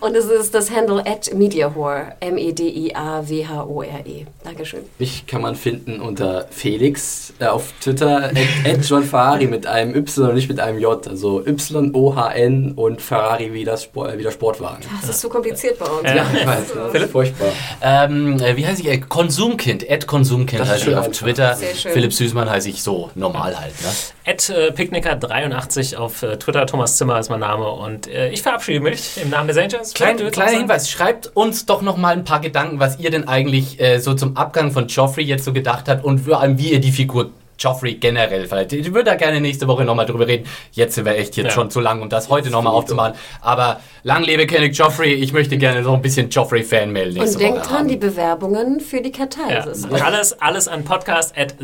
Und 0.00 0.14
es 0.14 0.26
ist 0.26 0.54
das 0.54 0.70
Handle 0.70 1.02
at 1.06 1.32
Mediahore. 1.34 2.12
M-E-D-I-A-W-H-O-R-E. 2.20 4.26
Dankeschön. 4.44 4.80
Mich 4.98 5.26
kann 5.26 5.40
man 5.40 5.54
finden 5.56 6.00
unter 6.00 6.46
Felix 6.50 7.32
äh, 7.40 7.46
auf 7.46 7.72
Twitter, 7.80 8.24
at, 8.24 8.36
at 8.64 8.84
John 8.84 9.02
Ferrari 9.04 9.46
mit 9.46 9.66
einem 9.66 9.94
Y 9.94 10.28
und 10.28 10.34
nicht 10.34 10.48
mit 10.48 10.60
einem 10.60 10.78
J. 10.78 11.08
Also 11.08 11.44
Y-O-H-N 11.46 12.72
und 12.72 13.00
Ferrari 13.00 13.52
wie, 13.54 13.64
das 13.64 13.84
Sport, 13.84 14.18
wie 14.18 14.22
der 14.22 14.30
Sportwagen. 14.32 14.84
Das 15.00 15.08
ist 15.10 15.20
zu 15.20 15.28
kompliziert 15.30 15.78
bei 15.78 15.86
uns. 15.86 16.02
Ja. 16.04 16.16
Ja, 16.16 16.26
ich 16.34 16.46
weiß, 16.46 16.74
das 16.92 17.02
ist 17.02 17.10
furchtbar. 17.10 17.48
Ähm, 17.80 18.38
äh, 18.40 18.56
wie 18.56 18.66
heiße 18.66 18.82
ich? 18.82 18.88
Äh, 18.88 18.98
Konsumkind. 18.98 19.88
Ed 19.88 20.06
Konsumkind 20.06 20.60
Das 20.60 20.68
ist 20.68 20.74
heiße 20.74 20.90
ich 20.90 20.96
auf. 20.96 21.10
Twitter. 21.10 21.54
Sehr 21.54 21.74
schön. 21.74 21.92
Philipp 21.92 22.12
Süßmann 22.12 22.50
heiße 22.50 22.68
ich 22.68 22.82
so 22.82 23.10
normal 23.14 23.58
halt. 23.58 23.72
Ne? 23.82 23.88
Ed 24.24 24.48
äh, 24.50 24.70
Picknicker83 24.72 25.96
auf 25.96 26.22
äh, 26.22 26.36
Twitter, 26.36 26.66
Thomas 26.66 26.96
Zimmer 26.96 27.18
ist 27.18 27.30
mein 27.30 27.40
Name 27.40 27.70
und 27.70 28.06
äh, 28.28 28.32
ich 28.32 28.42
verabschiede 28.42 28.80
mich 28.80 29.20
im 29.22 29.30
Namen 29.30 29.48
des 29.48 29.56
Angels. 29.58 29.94
Klein, 29.94 30.16
kleiner? 30.30 30.58
Hinweis, 30.58 30.90
schreibt 30.90 31.34
uns 31.36 31.66
doch 31.66 31.82
noch 31.82 31.96
mal 31.96 32.12
ein 32.14 32.24
paar 32.24 32.40
Gedanken, 32.40 32.78
was 32.80 32.98
ihr 32.98 33.10
denn 33.10 33.28
eigentlich 33.28 33.80
äh, 33.80 33.98
so 33.98 34.14
zum 34.14 34.36
Abgang 34.36 34.72
von 34.72 34.86
Joffrey 34.88 35.24
jetzt 35.24 35.44
so 35.44 35.52
gedacht 35.52 35.88
habt 35.88 36.04
und 36.04 36.20
vor 36.20 36.40
allem, 36.40 36.58
wie 36.58 36.72
ihr 36.72 36.80
die 36.80 36.92
Figur 36.92 37.30
Joffrey 37.58 37.94
generell 37.94 38.46
vielleicht. 38.46 38.74
Ich 38.74 38.92
würde 38.92 39.04
da 39.04 39.14
gerne 39.14 39.40
nächste 39.40 39.66
Woche 39.66 39.82
nochmal 39.82 40.04
drüber 40.04 40.26
reden. 40.26 40.44
Jetzt 40.72 40.94
sind 40.94 41.06
wir 41.06 41.16
echt 41.16 41.38
jetzt 41.38 41.46
Ja. 41.46 41.50
schon 41.52 41.70
zu 41.70 41.80
lang, 41.80 42.02
um 42.02 42.10
das 42.10 42.28
heute 42.28 42.50
nochmal 42.50 42.74
aufzumachen. 42.74 43.14
Aber 43.40 43.80
lang 44.02 44.24
lebe 44.24 44.46
König 44.46 44.76
Joffrey. 44.76 45.14
Ich 45.14 45.32
möchte 45.32 45.56
gerne 45.56 45.82
so 45.82 45.94
ein 45.94 46.02
bisschen 46.02 46.28
Joffrey-Fan-Mail 46.28 47.14
nächste 47.14 47.38
Und 47.38 47.40
denkt 47.40 47.66
dran, 47.70 47.78
haben. 47.78 47.88
die 47.88 47.96
Bewerbungen 47.96 48.80
für 48.80 49.00
die 49.00 49.10
Kartei. 49.10 49.54
Ja. 49.54 49.64
Das 49.64 49.78
ist 49.78 49.90
Alles, 49.90 50.38
alles 50.38 50.68
an 50.68 50.84
podcast 50.84 51.32
at. 51.38 51.54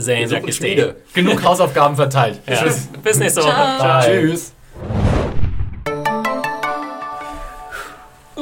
Genug 1.13 1.43
Hausaufgaben 1.45 1.95
verteilt. 1.97 2.39
Ja. 2.49 2.55
Tschüss. 2.57 2.89
Bis 3.03 3.19
nächste 3.19 3.43
Woche. 3.43 3.51
Ciao. 3.53 4.01
Bye. 4.01 4.21
Tschüss. 4.21 4.53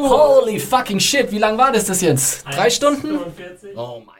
Holy 0.09 0.59
fucking 0.59 1.01
shit, 1.01 1.31
wie 1.31 1.39
lang 1.39 1.59
war 1.59 1.73
das 1.73 1.87
das 1.87 2.01
jetzt? 2.01 2.45
Drei 2.47 2.71
Stunden? 2.71 3.19
45. 3.19 3.77
Oh 3.77 4.03
mein 4.05 4.17